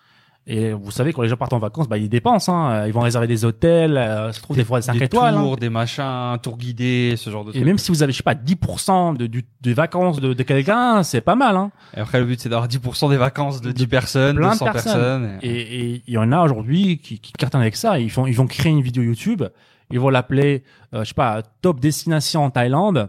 Et 0.48 0.72
vous 0.72 0.92
savez, 0.92 1.12
quand 1.12 1.22
les 1.22 1.28
gens 1.28 1.36
partent 1.36 1.54
en 1.54 1.58
vacances, 1.58 1.88
bah, 1.88 1.98
ils 1.98 2.08
dépensent. 2.08 2.52
Hein. 2.54 2.86
Ils 2.86 2.92
vont 2.92 3.00
réserver 3.00 3.26
des 3.26 3.44
hôtels, 3.44 3.96
euh, 3.96 4.30
se 4.32 4.40
trouve 4.40 4.56
des 4.56 4.64
fois 4.64 4.80
5 4.80 4.96
des 4.96 5.04
étoiles. 5.06 5.34
hein. 5.34 5.40
tours, 5.42 5.56
des 5.56 5.68
machins, 5.70 6.38
tours 6.40 6.56
guidés, 6.56 7.14
ce 7.16 7.30
genre 7.30 7.44
de 7.44 7.50
Et 7.50 7.54
trucs. 7.54 7.64
même 7.66 7.78
si 7.78 7.90
vous 7.90 8.04
avez, 8.04 8.12
je 8.12 8.18
sais 8.18 8.22
pas, 8.22 8.34
10% 8.36 9.16
de, 9.16 9.26
du, 9.26 9.44
des 9.60 9.74
vacances 9.74 10.20
de, 10.20 10.34
de 10.34 10.42
quelqu'un, 10.44 11.02
c'est 11.02 11.20
pas 11.20 11.34
mal. 11.34 11.56
Hein. 11.56 11.72
Et 11.96 12.00
après, 12.00 12.20
le 12.20 12.26
but, 12.26 12.38
c'est 12.40 12.48
d'avoir 12.48 12.68
10% 12.68 13.10
des 13.10 13.16
vacances 13.16 13.60
de 13.60 13.72
10 13.72 13.86
personnes, 13.88 14.36
de 14.36 14.42
100 14.42 14.64
personnes. 14.66 14.72
personnes. 14.72 15.38
et- 15.42 15.50
Et 15.50 15.94
et 15.96 16.02
il 16.06 16.14
y 16.14 16.18
en 16.18 16.30
a 16.30 16.40
aujourd'hui 16.44 16.98
qui, 16.98 17.18
qui 17.18 17.32
cartonnent 17.32 17.60
avec 17.62 17.74
ça. 17.74 17.98
Ils, 17.98 18.10
font, 18.10 18.26
ils 18.28 18.36
vont 18.36 18.46
créer 18.46 18.70
une 18.70 18.82
vidéo 18.82 19.02
YouTube. 19.02 19.42
Ils 19.90 19.98
vont 19.98 20.10
l'appeler, 20.10 20.62
euh, 20.94 21.00
je 21.02 21.08
sais 21.08 21.14
pas, 21.14 21.42
Top 21.60 21.80
Destination 21.80 22.44
en 22.44 22.50
Thaïlande. 22.50 23.08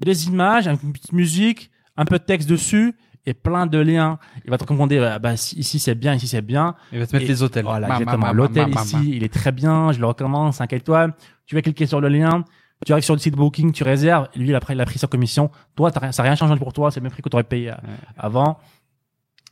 Des 0.00 0.26
images, 0.28 0.66
une 0.68 0.92
petite 0.92 1.12
musique, 1.12 1.70
un 1.96 2.04
peu 2.04 2.18
de 2.18 2.24
texte 2.24 2.48
dessus 2.48 2.94
et 3.26 3.34
plein 3.34 3.66
de 3.66 3.78
liens. 3.78 4.18
Il 4.44 4.50
va 4.50 4.56
te 4.58 4.62
recommander, 4.62 4.98
bah, 5.00 5.18
bah, 5.18 5.34
ici 5.34 5.78
c'est 5.78 5.94
bien, 5.94 6.14
ici 6.14 6.28
c'est 6.28 6.40
bien. 6.42 6.74
Il 6.92 6.98
va 7.00 7.06
te 7.06 7.14
mettre 7.16 7.24
Et- 7.24 7.28
les 7.28 7.42
hôtels. 7.42 7.64
Voilà, 7.64 7.88
Ma, 7.88 7.98
exactement. 7.98 8.32
L'hôtel 8.32 8.68
ici, 8.70 8.96
ma. 8.96 9.02
il 9.02 9.24
est 9.24 9.32
très 9.32 9.52
bien, 9.52 9.92
je 9.92 9.98
le 10.00 10.06
recommande, 10.06 10.52
5 10.54 10.72
étoiles. 10.72 11.14
Tu 11.46 11.54
vas 11.54 11.62
cliquer 11.62 11.86
sur 11.86 12.00
le 12.00 12.08
lien, 12.08 12.44
tu 12.86 12.92
arrives 12.92 13.04
sur 13.04 13.14
le 13.14 13.20
site 13.20 13.34
Booking, 13.34 13.72
tu 13.72 13.82
réserves, 13.82 14.28
et 14.34 14.38
lui, 14.38 14.54
après, 14.54 14.74
il 14.74 14.80
a 14.80 14.84
pris 14.84 14.98
sa 14.98 15.08
commission. 15.08 15.50
Toi, 15.74 15.90
rien- 15.96 16.12
ça 16.12 16.22
n'a 16.22 16.28
rien 16.28 16.36
changé 16.36 16.54
pour 16.56 16.72
toi, 16.72 16.90
c'est 16.90 17.00
le 17.00 17.04
même 17.04 17.12
prix 17.12 17.22
que 17.22 17.28
tu 17.28 17.34
aurais 17.36 17.42
payé 17.44 17.70
euh, 17.70 17.74
avant. 18.16 18.58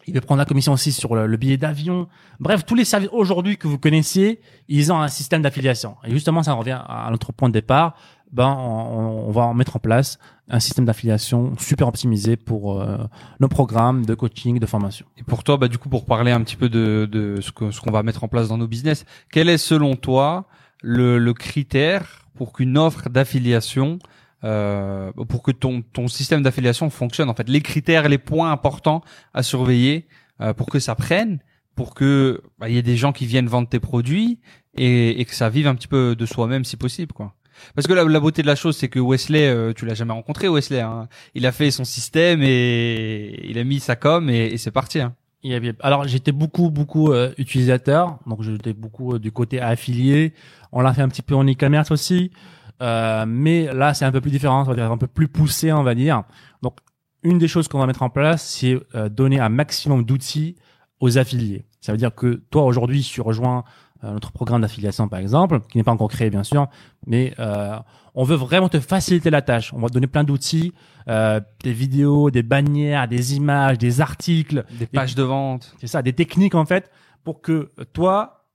Il 0.09 0.14
veut 0.14 0.21
prendre 0.21 0.39
la 0.39 0.45
commission 0.45 0.73
aussi 0.73 0.93
sur 0.93 1.16
le, 1.16 1.27
le 1.27 1.37
billet 1.37 1.57
d'avion. 1.57 2.07
Bref, 2.39 2.64
tous 2.64 2.77
les 2.77 2.85
services 2.85 3.09
aujourd'hui 3.12 3.57
que 3.57 3.66
vous 3.66 3.77
connaissiez, 3.79 4.41
ils 4.68 4.93
ont 4.93 5.01
un 5.01 5.09
système 5.09 5.43
d'affiliation. 5.43 5.97
Et 6.05 6.12
justement, 6.12 6.45
ça 6.45 6.53
revient 6.53 6.79
à 6.87 7.09
notre 7.11 7.33
point 7.33 7.49
de 7.49 7.55
départ. 7.55 7.97
Ben 8.33 8.49
on, 8.49 9.29
on 9.29 9.31
va 9.31 9.43
en 9.43 9.55
mettre 9.55 9.77
en 9.77 9.79
place 9.79 10.18
un 10.49 10.61
système 10.61 10.85
d'affiliation 10.85 11.55
super 11.59 11.89
optimisé 11.89 12.37
pour 12.37 12.81
euh, 12.81 12.99
nos 13.41 13.49
programmes 13.49 14.07
de 14.07 14.14
coaching, 14.14 14.59
de 14.59 14.66
formation. 14.66 15.07
Et 15.16 15.22
pour 15.22 15.43
toi, 15.43 15.57
bah 15.57 15.68
du 15.68 15.79
coup, 15.79 15.89
pour 15.89 16.07
parler 16.07 16.31
un 16.31 16.41
petit 16.43 16.57
peu 16.57 16.68
de, 16.68 17.09
de 17.11 17.41
ce 17.41 17.51
que 17.51 17.70
ce 17.70 17.81
qu'on 17.81 17.91
va 17.91 18.03
mettre 18.03 18.22
en 18.24 18.29
place 18.29 18.49
dans 18.49 18.59
nos 18.59 18.68
business, 18.68 19.05
quel 19.33 19.49
est 19.49 19.59
selon 19.59 19.97
toi 19.97 20.47
le, 20.83 21.18
le 21.18 21.35
critère 21.35 22.27
pour 22.35 22.53
qu'une 22.53 22.79
offre 22.79 23.09
d'affiliation, 23.09 23.99
euh, 24.45 25.11
pour 25.29 25.43
que 25.43 25.51
ton 25.51 25.83
ton 25.83 26.07
système 26.07 26.43
d'affiliation 26.43 26.91
fonctionne 26.91 27.29
En 27.29 27.35
fait, 27.35 27.49
les 27.49 27.61
critères, 27.61 28.09
les 28.09 28.18
points 28.18 28.53
importants 28.53 29.03
à 29.35 29.43
surveiller 29.43 30.07
euh, 30.41 30.53
pour 30.53 30.66
que 30.66 30.79
ça 30.79 30.95
prenne, 30.95 31.41
pour 31.74 31.95
que 31.95 32.43
bah, 32.59 32.68
il 32.68 32.74
y 32.74 32.79
ait 32.79 32.83
des 32.83 32.97
gens 32.97 33.12
qui 33.12 33.27
viennent 33.27 33.49
vendre 33.49 33.68
tes 33.68 33.81
produits 33.81 34.39
et, 34.77 35.20
et 35.20 35.24
que 35.24 35.35
ça 35.35 35.49
vive 35.49 35.66
un 35.66 35.74
petit 35.74 35.89
peu 35.89 36.14
de 36.14 36.27
soi-même 36.27 36.64
si 36.64 36.77
possible, 36.77 37.12
quoi. 37.12 37.35
Parce 37.75 37.87
que 37.87 37.93
la, 37.93 38.05
la 38.05 38.21
beauté 38.21 38.43
de 38.43 38.47
la 38.47 38.55
chose, 38.57 38.77
c'est 38.77 38.89
que 38.89 38.99
Wesley, 39.01 39.49
euh, 39.49 39.73
tu 39.75 39.87
l'as 39.87 39.95
jamais 39.95 40.13
rencontré, 40.13 40.49
Wesley. 40.49 40.81
Hein. 40.81 41.09
Il 41.35 41.47
a 41.47 41.53
fait 41.53 41.71
son 41.71 41.85
système 41.85 42.41
et 42.43 43.41
il 43.49 43.59
a 43.59 43.65
mis 43.65 43.81
sa 43.81 43.97
com 43.97 44.29
et, 44.31 44.57
c'est 44.59 44.71
parti. 44.71 45.01
Hein. 45.01 45.15
Il 45.43 45.51
y 45.53 45.55
avait- 45.55 45.75
Alors 45.81 46.09
j'étais 46.09 46.33
beaucoup 46.33 46.71
beaucoup 46.71 47.13
euh, 47.13 47.33
utilisateur, 47.39 48.19
donc 48.27 48.43
j'étais 48.43 48.73
beaucoup 48.73 49.15
euh, 49.15 49.19
du 49.19 49.31
côté 49.33 49.61
affilié. 49.61 50.33
On 50.73 50.81
l'a 50.81 50.93
fait 50.93 51.03
un 51.03 51.09
petit 51.09 51.23
peu 51.23 51.35
en 51.35 51.45
e-commerce 51.45 51.91
aussi, 51.91 52.31
Euh, 52.83 53.25
mais 53.27 53.73
là 53.73 53.95
c'est 53.95 54.05
un 54.05 54.13
peu 54.13 54.21
plus 54.21 54.31
différent, 54.31 54.65
ça 54.65 54.71
va 54.73 54.77
dire 54.77 54.93
un 54.93 54.99
peu 54.99 55.07
plus 55.07 55.29
poussé, 55.29 55.73
on 55.73 55.83
va 55.83 55.95
dire. 55.95 56.25
Donc 56.63 56.77
une 57.23 57.39
des 57.39 57.49
choses 57.49 57.69
qu'on 57.69 57.79
va 57.79 57.87
mettre 57.87 58.03
en 58.03 58.11
place, 58.11 58.47
c'est 58.47 58.79
euh, 58.95 59.09
donner 59.09 59.41
un 59.41 59.49
maximum 59.49 60.05
d'outils 60.05 60.57
aux 61.01 61.17
affiliés. 61.17 61.65
Ça 61.81 61.93
veut 61.93 61.99
dire 61.99 62.15
que 62.15 62.43
toi 62.51 62.65
aujourd'hui, 62.65 63.01
tu 63.03 63.21
rejoins 63.23 63.65
notre 64.03 64.33
programme 64.33 64.63
d'affiliation 64.63 65.09
par 65.09 65.19
exemple, 65.19 65.61
qui 65.71 65.79
n'est 65.79 65.85
pas 65.85 65.93
encore 65.93 66.09
créé 66.09 66.31
bien 66.31 66.45
sûr, 66.45 66.69
mais 67.07 67.35
euh, 67.39 67.77
on 68.15 68.25
veut 68.25 68.37
vraiment 68.37 68.69
te 68.69 68.81
faciliter 68.81 69.31
la 69.31 69.43
tâche. 69.43 69.73
On 69.75 69.79
va 69.79 69.89
te 69.89 69.95
donner 69.95 70.07
plein 70.07 70.25
d'outils, 70.25 70.73
euh, 71.09 71.41
des 71.63 71.73
vidéos, 71.73 72.31
des 72.31 72.43
bannières, 72.43 73.09
des 73.09 73.37
images, 73.37 73.79
des 73.79 74.01
articles, 74.01 74.65
Des 74.79 74.87
pages 74.87 75.15
de 75.15 75.23
vente. 75.23 75.75
c'est 75.79 75.87
ça, 75.87 76.03
des 76.03 76.13
techniques 76.13 76.55
en 76.55 76.65
fait 76.65 76.91
pour 77.25 77.43
que 77.43 77.73
toi, 77.93 78.47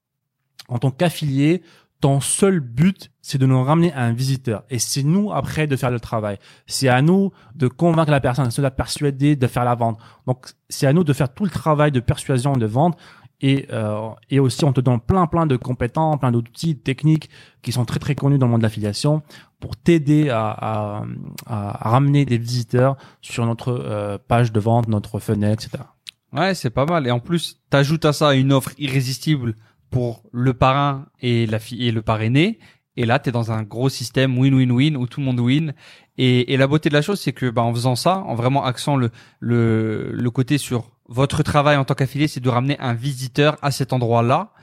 en 0.70 0.80
tant 0.80 0.92
qu'affilié, 0.92 1.62
ton 2.02 2.20
seul 2.20 2.60
but, 2.60 3.12
c'est 3.22 3.38
de 3.38 3.46
nous 3.46 3.64
ramener 3.64 3.94
un 3.94 4.12
visiteur. 4.12 4.64
Et 4.70 4.80
c'est 4.80 5.04
nous 5.04 5.32
après 5.32 5.68
de 5.68 5.76
faire 5.76 5.92
le 5.92 6.00
travail. 6.00 6.38
C'est 6.66 6.88
à 6.88 7.02
nous 7.02 7.32
de 7.54 7.68
convaincre 7.68 8.12
la 8.12 8.20
personne, 8.20 8.48
de 8.48 8.62
la 8.62 8.72
persuader 8.72 9.36
de 9.36 9.48
faire 9.48 9.64
la 9.64 9.76
vente. 9.76 10.00
Donc 10.26 10.48
c'est 10.68 10.88
à 10.88 10.94
nous 10.94 11.04
de 11.04 11.14
faire 11.14 11.32
tout 11.32 11.44
le 11.44 11.52
travail 11.52 11.92
de 11.92 12.00
persuasion 12.00 12.56
et 12.56 12.60
de 12.60 12.66
vente. 12.66 12.98
Et, 13.42 13.66
euh, 13.72 14.10
et 14.30 14.39
aussi, 14.39 14.64
on 14.66 14.74
te 14.74 14.82
donne 14.82 15.00
plein, 15.00 15.26
plein 15.26 15.48
de 15.48 15.56
compétences, 15.58 16.20
plein 16.20 16.32
d'outils, 16.32 16.78
techniques 16.78 17.30
qui 17.62 17.72
sont 17.72 17.86
très, 17.86 18.00
très 18.00 18.16
connus 18.16 18.38
dans 18.38 18.46
le 18.46 18.52
monde 18.52 18.62
de 18.62 18.66
l'affiliation 18.66 19.24
pour 19.60 19.76
t'aider 19.76 20.30
à, 20.30 20.50
à, 20.50 21.04
à 21.48 21.89
ramener 21.89 22.26
des 22.26 22.38
visiteurs 22.38 22.98
sur 23.22 23.46
notre 23.46 23.70
euh, 23.72 24.18
page 24.28 24.52
de 24.52 24.60
vente, 24.60 24.88
notre 24.88 25.20
fenêtre, 25.20 25.66
etc. 25.66 25.84
Ouais, 26.34 26.54
c'est 26.56 26.70
pas 26.70 26.86
mal. 26.86 27.08
Et 27.08 27.12
en 27.12 27.20
plus, 27.20 27.60
t'ajoutes 27.70 28.06
à 28.06 28.14
ça 28.14 28.34
une 28.34 28.54
offre 28.54 28.72
irrésistible 28.78 29.56
pour 29.89 30.24
le 30.32 30.54
parrain 30.54 31.08
et 31.20 31.46
la 31.46 31.60
fille 31.60 31.88
et 31.88 31.92
le 31.92 32.02
parrainé. 32.02 32.60
Et 32.98 33.06
là, 33.06 33.20
t'es 33.20 33.32
dans 33.32 33.52
un 33.52 33.64
gros 33.64 33.89
système 33.89 34.38
win-win-win 34.38 34.96
où 34.98 35.08
tout 35.08 35.20
le 35.20 35.26
monde 35.26 35.39
win. 35.39 35.74
Et, 36.18 36.54
et 36.54 36.58
la 36.58 36.68
beauté 36.68 36.89
de 36.89 36.94
la 36.94 37.02
chose, 37.02 37.20
c'est 37.20 37.34
que, 37.34 37.50
bah, 37.50 37.62
en 37.62 37.74
faisant 37.74 37.96
ça, 37.96 38.20
en 38.20 38.36
vraiment 38.36 38.64
axant 38.66 38.96
le, 38.96 39.12
le, 39.39 40.12
le 40.12 40.32
côté 40.32 40.58
sur 40.58 40.92
votre 41.12 41.43
travail 41.43 41.76
en 41.76 41.84
tant 41.84 41.93
qu'affilié, 41.93 42.28
c'est 42.28 42.39
de 42.39 42.49
ramener 42.49 42.80
un 42.80 42.93
visiteur 42.93 43.57
à 43.62 43.72
cet 43.72 43.91
endroit-là. 43.91 44.53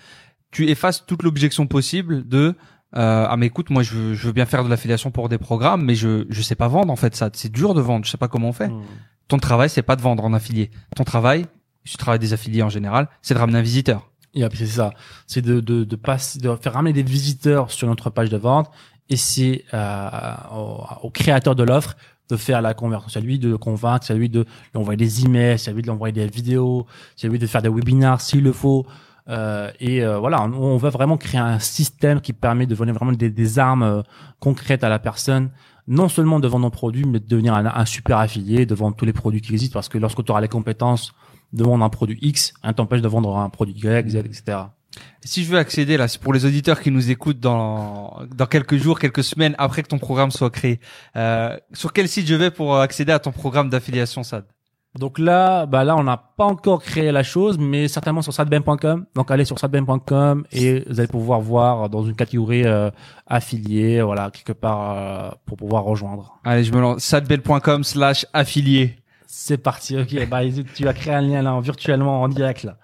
Tu 0.50 0.68
effaces 0.68 1.04
toute 1.04 1.22
l'objection 1.22 1.66
possible 1.66 2.26
de, 2.26 2.54
euh, 2.96 3.26
ah 3.28 3.36
mais 3.36 3.46
écoute, 3.46 3.68
moi 3.68 3.82
je 3.82 3.94
veux, 3.94 4.14
je 4.14 4.26
veux 4.26 4.32
bien 4.32 4.46
faire 4.46 4.64
de 4.64 4.70
l'affiliation 4.70 5.10
pour 5.10 5.28
des 5.28 5.36
programmes, 5.36 5.84
mais 5.84 5.94
je 5.94 6.24
je 6.30 6.42
sais 6.42 6.54
pas 6.54 6.68
vendre 6.68 6.90
en 6.90 6.96
fait 6.96 7.14
ça. 7.14 7.28
C'est 7.34 7.52
dur 7.52 7.74
de 7.74 7.82
vendre, 7.82 8.06
je 8.06 8.10
sais 8.10 8.16
pas 8.16 8.28
comment 8.28 8.48
on 8.48 8.52
fait. 8.54 8.68
Hmm. 8.68 8.82
Ton 9.28 9.36
travail, 9.38 9.68
c'est 9.68 9.82
pas 9.82 9.94
de 9.94 10.00
vendre 10.00 10.24
en 10.24 10.32
affilié. 10.32 10.70
Ton 10.96 11.04
travail, 11.04 11.44
tu 11.84 11.98
travailles 11.98 12.18
des 12.18 12.32
affiliés 12.32 12.62
en 12.62 12.70
général, 12.70 13.08
c'est 13.20 13.34
de 13.34 13.38
ramener 13.38 13.58
un 13.58 13.62
visiteur. 13.62 14.10
Et 14.32 14.46
puis, 14.48 14.58
c'est 14.58 14.66
ça, 14.66 14.92
c'est 15.26 15.42
de, 15.42 15.60
de, 15.60 15.84
de, 15.84 15.96
de 15.96 16.56
faire 16.56 16.72
ramener 16.72 16.94
des 16.94 17.02
visiteurs 17.02 17.70
sur 17.70 17.88
notre 17.88 18.08
page 18.08 18.30
de 18.30 18.36
vente 18.38 18.70
et 19.10 19.16
c'est 19.16 19.64
euh, 19.74 20.08
au, 20.54 20.82
au 21.02 21.10
créateur 21.10 21.54
de 21.54 21.62
l'offre 21.62 21.94
de 22.28 22.36
faire 22.36 22.62
la 22.62 22.74
conversion. 22.74 23.08
C'est 23.08 23.18
à 23.18 23.22
lui 23.22 23.38
de 23.38 23.56
convaincre, 23.56 24.04
c'est 24.06 24.12
à 24.12 24.16
lui 24.16 24.28
de 24.28 24.40
lui 24.40 24.80
envoyer 24.80 24.96
des 24.96 25.24
emails, 25.24 25.58
c'est 25.58 25.70
à 25.70 25.74
lui 25.74 25.82
de 25.82 25.86
lui 25.86 25.92
envoyer 25.92 26.12
des 26.12 26.26
vidéos, 26.26 26.86
c'est 27.16 27.26
à 27.26 27.30
lui 27.30 27.38
de 27.38 27.46
faire 27.46 27.62
des 27.62 27.68
webinars 27.68 28.20
s'il 28.20 28.42
le 28.42 28.52
faut. 28.52 28.86
Euh, 29.28 29.70
et 29.78 30.02
euh, 30.02 30.18
voilà, 30.18 30.42
on, 30.42 30.52
on 30.54 30.76
va 30.78 30.88
vraiment 30.88 31.18
créer 31.18 31.40
un 31.40 31.58
système 31.58 32.20
qui 32.20 32.32
permet 32.32 32.66
de 32.66 32.74
donner 32.74 32.92
vraiment 32.92 33.12
des, 33.12 33.30
des 33.30 33.58
armes 33.58 33.82
euh, 33.82 34.02
concrètes 34.40 34.84
à 34.84 34.88
la 34.88 34.98
personne, 34.98 35.50
non 35.86 36.08
seulement 36.08 36.40
de 36.40 36.48
vendre 36.48 36.64
nos 36.64 36.70
produits, 36.70 37.04
mais 37.04 37.20
de 37.20 37.26
devenir 37.26 37.54
un, 37.54 37.66
un 37.66 37.84
super 37.84 38.18
affilié, 38.18 38.64
de 38.64 38.74
vendre 38.74 38.96
tous 38.96 39.04
les 39.04 39.12
produits 39.12 39.42
qui 39.42 39.52
existent, 39.52 39.74
parce 39.74 39.88
que 39.88 39.98
lorsque 39.98 40.24
tu 40.24 40.30
auras 40.30 40.40
les 40.40 40.48
compétences 40.48 41.12
de 41.52 41.62
vendre 41.64 41.84
un 41.84 41.88
produit 41.90 42.18
X, 42.22 42.54
rien 42.62 42.72
t'empêche 42.72 43.02
de 43.02 43.08
vendre 43.08 43.36
un 43.36 43.50
produit 43.50 43.74
Y, 43.74 44.08
Z, 44.10 44.16
etc. 44.16 44.58
Si 45.22 45.44
je 45.44 45.50
veux 45.50 45.58
accéder 45.58 45.96
là, 45.96 46.08
c'est 46.08 46.20
pour 46.20 46.32
les 46.32 46.44
auditeurs 46.46 46.80
qui 46.80 46.90
nous 46.90 47.10
écoutent 47.10 47.40
dans 47.40 48.22
dans 48.34 48.46
quelques 48.46 48.76
jours, 48.76 48.98
quelques 48.98 49.24
semaines 49.24 49.54
après 49.58 49.82
que 49.82 49.88
ton 49.88 49.98
programme 49.98 50.30
soit 50.30 50.50
créé. 50.50 50.80
Euh, 51.16 51.56
sur 51.72 51.92
quel 51.92 52.08
site 52.08 52.26
je 52.26 52.34
vais 52.34 52.50
pour 52.50 52.78
accéder 52.78 53.12
à 53.12 53.18
ton 53.18 53.32
programme 53.32 53.68
d'affiliation 53.68 54.22
SAD? 54.22 54.44
Donc 54.98 55.18
là, 55.18 55.66
bah 55.66 55.84
là, 55.84 55.96
on 55.96 56.02
n'a 56.02 56.16
pas 56.16 56.44
encore 56.44 56.82
créé 56.82 57.12
la 57.12 57.22
chose, 57.22 57.58
mais 57.58 57.88
certainement 57.88 58.22
sur 58.22 58.32
sadben.com. 58.32 59.06
Donc 59.14 59.30
allez 59.30 59.44
sur 59.44 59.58
sadben.com 59.58 60.44
et 60.50 60.82
vous 60.88 60.98
allez 60.98 61.08
pouvoir 61.08 61.40
voir 61.40 61.88
dans 61.90 62.04
une 62.04 62.16
catégorie 62.16 62.64
euh, 62.64 62.90
affiliée, 63.26 64.00
voilà, 64.02 64.30
quelque 64.30 64.52
part 64.52 64.96
euh, 64.96 65.30
pour 65.44 65.56
pouvoir 65.58 65.84
rejoindre. 65.84 66.38
Allez, 66.42 66.64
je 66.64 66.72
me 66.72 66.80
lance. 66.80 67.04
sadbel.com 67.04 67.84
slash 67.84 68.26
affilié. 68.32 68.97
C'est 69.30 69.58
parti, 69.58 69.94
ok. 69.94 70.26
Bah, 70.26 70.40
tu 70.74 70.88
as 70.88 70.94
créé 70.94 71.12
un 71.12 71.20
lien 71.20 71.42
là, 71.42 71.60
virtuellement 71.60 72.22
en 72.22 72.28
direct 72.28 72.62
là. 72.62 72.78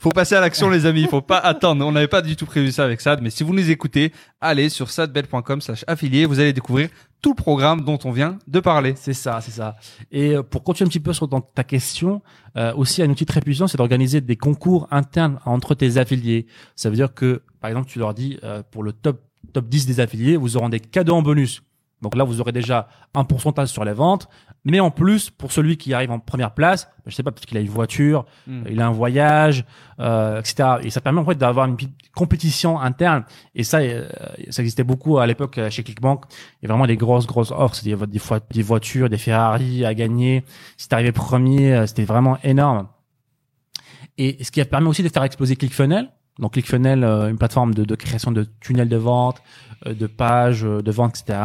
Faut 0.00 0.08
passer 0.08 0.34
à 0.34 0.40
l'action, 0.40 0.70
les 0.70 0.86
amis. 0.86 1.06
Faut 1.10 1.20
pas 1.20 1.36
attendre. 1.36 1.84
On 1.86 1.92
n'avait 1.92 2.08
pas 2.08 2.22
du 2.22 2.36
tout 2.36 2.46
prévu 2.46 2.72
ça 2.72 2.84
avec 2.84 3.02
Sad, 3.02 3.20
mais 3.20 3.28
si 3.28 3.44
vous 3.44 3.52
nous 3.52 3.70
écoutez, 3.70 4.10
allez 4.40 4.70
sur 4.70 4.90
sadbel.com 4.90 5.60
slash 5.60 5.84
affilié. 5.86 6.24
Vous 6.24 6.40
allez 6.40 6.54
découvrir 6.54 6.88
tout 7.20 7.32
le 7.32 7.36
programme 7.36 7.84
dont 7.84 7.98
on 8.04 8.12
vient 8.12 8.38
de 8.48 8.60
parler. 8.60 8.94
C'est 8.96 9.12
ça, 9.12 9.42
c'est 9.42 9.50
ça. 9.50 9.76
Et 10.10 10.36
euh, 10.36 10.42
pour 10.42 10.64
continuer 10.64 10.86
un 10.86 10.90
petit 10.90 11.00
peu 11.00 11.12
sur 11.12 11.28
ta 11.54 11.64
question, 11.64 12.22
euh, 12.56 12.72
aussi 12.74 13.02
un 13.02 13.10
outil 13.10 13.26
très 13.26 13.42
puissant, 13.42 13.66
c'est 13.66 13.76
d'organiser 13.76 14.22
des 14.22 14.36
concours 14.36 14.88
internes 14.90 15.38
entre 15.44 15.74
tes 15.74 15.98
affiliés. 15.98 16.46
Ça 16.76 16.88
veut 16.88 16.96
dire 16.96 17.12
que, 17.12 17.42
par 17.60 17.68
exemple, 17.68 17.88
tu 17.90 17.98
leur 17.98 18.14
dis 18.14 18.38
euh, 18.42 18.62
pour 18.70 18.82
le 18.82 18.94
top 18.94 19.20
top 19.52 19.68
10 19.68 19.84
des 19.84 20.00
affiliés, 20.00 20.38
vous 20.38 20.56
aurez 20.56 20.70
des 20.70 20.80
cadeaux 20.80 21.14
en 21.14 21.22
bonus. 21.22 21.62
Donc 22.02 22.16
là, 22.16 22.24
vous 22.24 22.40
aurez 22.40 22.52
déjà 22.52 22.88
un 23.14 23.24
pourcentage 23.24 23.68
sur 23.68 23.84
les 23.84 23.92
ventes, 23.92 24.28
mais 24.64 24.78
en 24.80 24.90
plus, 24.90 25.30
pour 25.30 25.52
celui 25.52 25.76
qui 25.78 25.94
arrive 25.94 26.10
en 26.10 26.18
première 26.18 26.52
place, 26.52 26.88
je 27.06 27.14
sais 27.14 27.22
pas, 27.22 27.30
peut-être 27.32 27.46
qu'il 27.46 27.56
a 27.56 27.60
une 27.60 27.68
voiture, 27.68 28.26
Hmm. 28.46 28.62
il 28.68 28.80
a 28.80 28.86
un 28.86 28.90
voyage, 28.92 29.64
euh, 30.00 30.38
etc. 30.40 30.76
Et 30.82 30.90
ça 30.90 31.00
permet 31.00 31.20
en 31.20 31.24
fait 31.24 31.34
d'avoir 31.36 31.66
une 31.66 31.76
petite 31.76 31.94
compétition 32.14 32.78
interne. 32.78 33.24
Et 33.54 33.62
ça, 33.64 33.78
euh, 33.78 34.08
ça 34.50 34.62
existait 34.62 34.84
beaucoup 34.84 35.18
à 35.18 35.26
l'époque 35.26 35.56
euh, 35.58 35.70
chez 35.70 35.82
Clickbank. 35.82 36.24
Il 36.62 36.66
y 36.66 36.70
a 36.70 36.74
vraiment 36.74 36.86
des 36.86 36.96
grosses, 36.96 37.26
grosses 37.26 37.52
offres. 37.52 37.82
Des, 37.82 37.96
des, 38.06 38.18
fois- 38.18 38.40
des 38.52 38.62
voitures, 38.62 39.08
des 39.08 39.18
Ferrari 39.18 39.84
à 39.86 39.94
gagner. 39.94 40.44
Si 40.76 40.88
t'arrivais 40.88 41.12
premier, 41.12 41.74
euh, 41.74 41.86
c'était 41.86 42.04
vraiment 42.04 42.36
énorme. 42.44 42.88
Et 44.18 44.42
ce 44.44 44.50
qui 44.50 44.60
a 44.60 44.64
permis 44.64 44.88
aussi 44.88 45.02
de 45.02 45.08
faire 45.08 45.22
exploser 45.24 45.56
ClickFunnels. 45.56 46.10
Donc 46.38 46.52
ClickFunnels, 46.52 47.04
euh, 47.04 47.28
une 47.30 47.38
plateforme 47.38 47.74
de, 47.74 47.84
de 47.84 47.94
création 47.94 48.30
de 48.32 48.46
tunnels 48.60 48.88
de 48.88 48.96
vente, 48.96 49.42
euh, 49.86 49.94
de 49.94 50.06
pages 50.06 50.64
euh, 50.64 50.80
de 50.82 50.90
vente, 50.90 51.18
etc. 51.18 51.38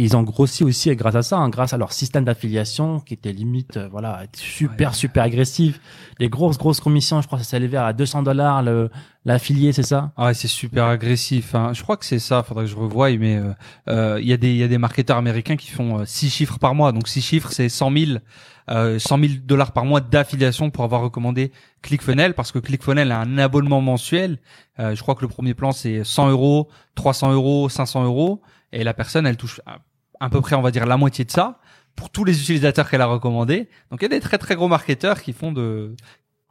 Ils 0.00 0.16
ont 0.16 0.22
grossi 0.22 0.62
aussi 0.64 0.94
grâce 0.96 1.16
à 1.16 1.22
ça, 1.22 1.36
hein, 1.38 1.48
grâce 1.48 1.72
à 1.72 1.76
leur 1.76 1.92
système 1.92 2.24
d'affiliation 2.24 3.00
qui 3.00 3.14
était 3.14 3.32
limite, 3.32 3.76
euh, 3.76 3.88
voilà, 3.90 4.22
super, 4.36 4.90
Ouais. 4.90 4.94
super 4.94 5.24
agressif. 5.24 5.80
Des 6.20 6.28
grosses, 6.28 6.56
grosses 6.56 6.80
commissions, 6.80 7.20
je 7.20 7.26
crois 7.26 7.38
que 7.38 7.44
ça 7.44 7.50
s'élevait 7.50 7.76
à 7.78 7.92
200 7.92 8.22
dollars 8.22 8.62
le 8.62 8.90
l'affilié, 9.24 9.72
c'est 9.72 9.82
ça? 9.82 10.12
Ah, 10.16 10.26
ouais, 10.26 10.34
c'est 10.34 10.48
super 10.48 10.86
agressif. 10.86 11.54
Hein. 11.54 11.72
Je 11.74 11.82
crois 11.82 11.96
que 11.98 12.06
c'est 12.06 12.18
ça. 12.18 12.42
Faudrait 12.42 12.64
que 12.64 12.70
je 12.70 12.76
revoie. 12.76 13.10
Mais 13.18 13.36
euh, 13.36 13.52
euh, 13.88 14.18
il 14.22 14.26
y 14.26 14.32
a 14.32 14.36
des 14.38 14.50
il 14.50 14.56
y 14.56 14.62
a 14.62 14.68
des 14.68 14.78
marketeurs 14.78 15.18
américains 15.18 15.56
qui 15.56 15.70
font 15.70 15.98
euh, 15.98 16.04
six 16.06 16.30
chiffres 16.30 16.58
par 16.58 16.74
mois. 16.74 16.92
Donc 16.92 17.08
six 17.08 17.20
chiffres, 17.20 17.50
c'est 17.52 17.68
100 17.68 17.90
000 17.92 18.12
euh, 18.70 18.98
100 18.98 19.18
000 19.18 19.32
dollars 19.44 19.72
par 19.72 19.84
mois 19.84 20.00
d'affiliation 20.00 20.70
pour 20.70 20.84
avoir 20.84 21.02
recommandé 21.02 21.52
ClickFunnels 21.82 22.34
parce 22.34 22.52
que 22.52 22.58
ClickFunnels 22.58 23.12
a 23.12 23.20
un 23.20 23.36
abonnement 23.38 23.80
mensuel. 23.82 24.38
Je 24.78 25.00
crois 25.02 25.14
que 25.14 25.22
le 25.22 25.28
premier 25.28 25.54
plan 25.54 25.72
c'est 25.72 26.04
100 26.04 26.30
euros, 26.30 26.68
300 26.94 27.32
euros, 27.32 27.68
500 27.68 28.04
euros 28.04 28.40
et 28.72 28.84
la 28.84 28.94
personne 28.94 29.26
elle 29.26 29.36
touche 29.38 29.60
à, 30.20 30.30
peu 30.30 30.40
près 30.40 30.56
on 30.56 30.62
va 30.62 30.70
dire 30.70 30.86
la 30.86 30.96
moitié 30.96 31.24
de 31.24 31.30
ça 31.30 31.60
pour 31.96 32.10
tous 32.10 32.24
les 32.24 32.40
utilisateurs 32.40 32.88
qu'elle 32.88 33.00
a 33.00 33.06
recommandés. 33.06 33.68
Donc 33.90 34.00
il 34.00 34.04
y 34.04 34.06
a 34.06 34.08
des 34.08 34.20
très 34.20 34.38
très 34.38 34.54
gros 34.54 34.68
marketeurs 34.68 35.20
qui 35.20 35.32
font 35.32 35.52
de 35.52 35.94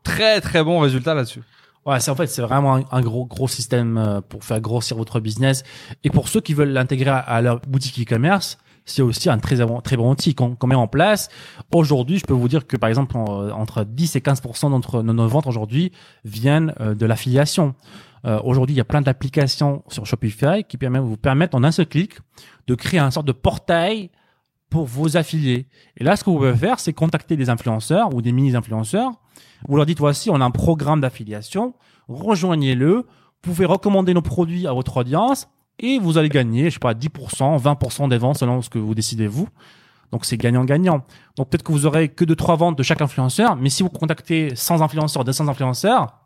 très 0.03 0.41
très 0.41 0.63
bons 0.63 0.79
résultats 0.79 1.13
là-dessus. 1.13 1.41
Ouais, 1.85 2.01
c'est 2.01 2.11
en 2.11 2.15
fait 2.15 2.27
c'est 2.27 2.41
vraiment 2.41 2.81
un, 2.91 3.01
gros 3.01 3.25
gros 3.25 3.47
système 3.47 3.97
euh, 3.97 4.19
pour 4.19 4.43
faire 4.43 4.59
grossir 4.59 4.97
votre 4.97 5.21
business 5.21 5.63
et 6.03 6.09
pour 6.09 6.27
ceux 6.27 6.41
qui 6.41 6.53
veulent 6.53 6.73
l'intégrer 6.73 7.11
à 7.11 7.41
leur 7.41 7.61
boutique 7.61 7.99
e-commerce, 8.01 8.57
c'est 8.87 9.01
aussi 9.03 9.29
un 9.29 9.37
très 9.37 9.57
très 9.83 9.97
bon 9.97 10.09
outil 10.11 10.33
qu'on 10.33 10.57
met 10.65 10.75
en 10.75 10.87
place. 10.87 11.29
Aujourd'hui, 11.73 12.17
je 12.17 12.25
peux 12.25 12.33
vous 12.33 12.47
dire 12.47 12.65
que 12.65 12.77
par 12.77 12.89
exemple 12.89 13.15
en- 13.17 13.49
entre 13.51 13.83
10 13.83 14.15
et 14.15 14.21
15 14.21 14.41
d'entre 14.63 15.03
de 15.03 15.11
nos 15.11 15.27
ventes 15.27 15.45
aujourd'hui 15.45 15.91
viennent 16.25 16.73
euh, 16.79 16.95
de 16.95 17.05
l'affiliation. 17.05 17.75
Euh, 18.25 18.39
Aujourd'hui, 18.43 18.73
il 18.73 18.77
y 18.77 18.81
a 18.81 18.85
plein 18.85 19.01
d'applications 19.01 19.83
sur 19.89 20.05
Shopify 20.07 20.63
qui 20.67 20.77
permettent 20.77 21.03
vous 21.03 21.17
permettent 21.17 21.53
en 21.53 21.63
un 21.63 21.71
seul 21.71 21.85
clic 21.85 22.13
de 22.65 22.73
créer 22.75 22.99
un 22.99 23.11
sorte 23.11 23.27
de 23.27 23.31
portail 23.31 24.09
pour 24.69 24.85
vos 24.85 25.15
affiliés. 25.15 25.67
Et 25.97 26.03
là, 26.03 26.15
ce 26.15 26.23
que 26.23 26.29
vous 26.29 26.37
pouvez 26.37 26.55
faire, 26.55 26.79
c'est 26.79 26.93
contacter 26.93 27.37
des 27.37 27.49
influenceurs 27.49 28.13
ou 28.13 28.21
des 28.21 28.31
mini-influenceurs. 28.31 29.11
Vous 29.67 29.77
leur 29.77 29.85
dites, 29.85 29.99
voici, 29.99 30.29
on 30.29 30.41
a 30.41 30.45
un 30.45 30.51
programme 30.51 30.99
d'affiliation, 31.01 31.73
rejoignez-le, 32.09 32.95
vous 32.95 33.03
pouvez 33.41 33.65
recommander 33.65 34.13
nos 34.13 34.21
produits 34.21 34.67
à 34.67 34.73
votre 34.73 34.97
audience 34.97 35.47
et 35.79 35.99
vous 35.99 36.17
allez 36.17 36.29
gagner, 36.29 36.65
je 36.65 36.75
sais 36.75 36.79
pas, 36.79 36.93
10%, 36.93 37.61
20% 37.61 38.09
des 38.09 38.17
ventes 38.17 38.37
selon 38.37 38.61
ce 38.61 38.69
que 38.69 38.79
vous 38.79 38.95
décidez 38.95 39.27
vous. 39.27 39.47
Donc 40.11 40.25
c'est 40.25 40.37
gagnant-gagnant. 40.37 41.03
Donc 41.35 41.49
peut-être 41.49 41.63
que 41.63 41.71
vous 41.71 41.85
aurez 41.85 42.07
que 42.09 42.23
deux 42.25 42.35
trois 42.35 42.55
ventes 42.55 42.77
de 42.77 42.83
chaque 42.83 43.01
influenceur, 43.01 43.55
mais 43.57 43.69
si 43.69 43.83
vous 43.83 43.89
contactez 43.89 44.55
100 44.55 44.81
influenceurs, 44.81 45.23
200 45.25 45.47
influenceurs, 45.49 46.19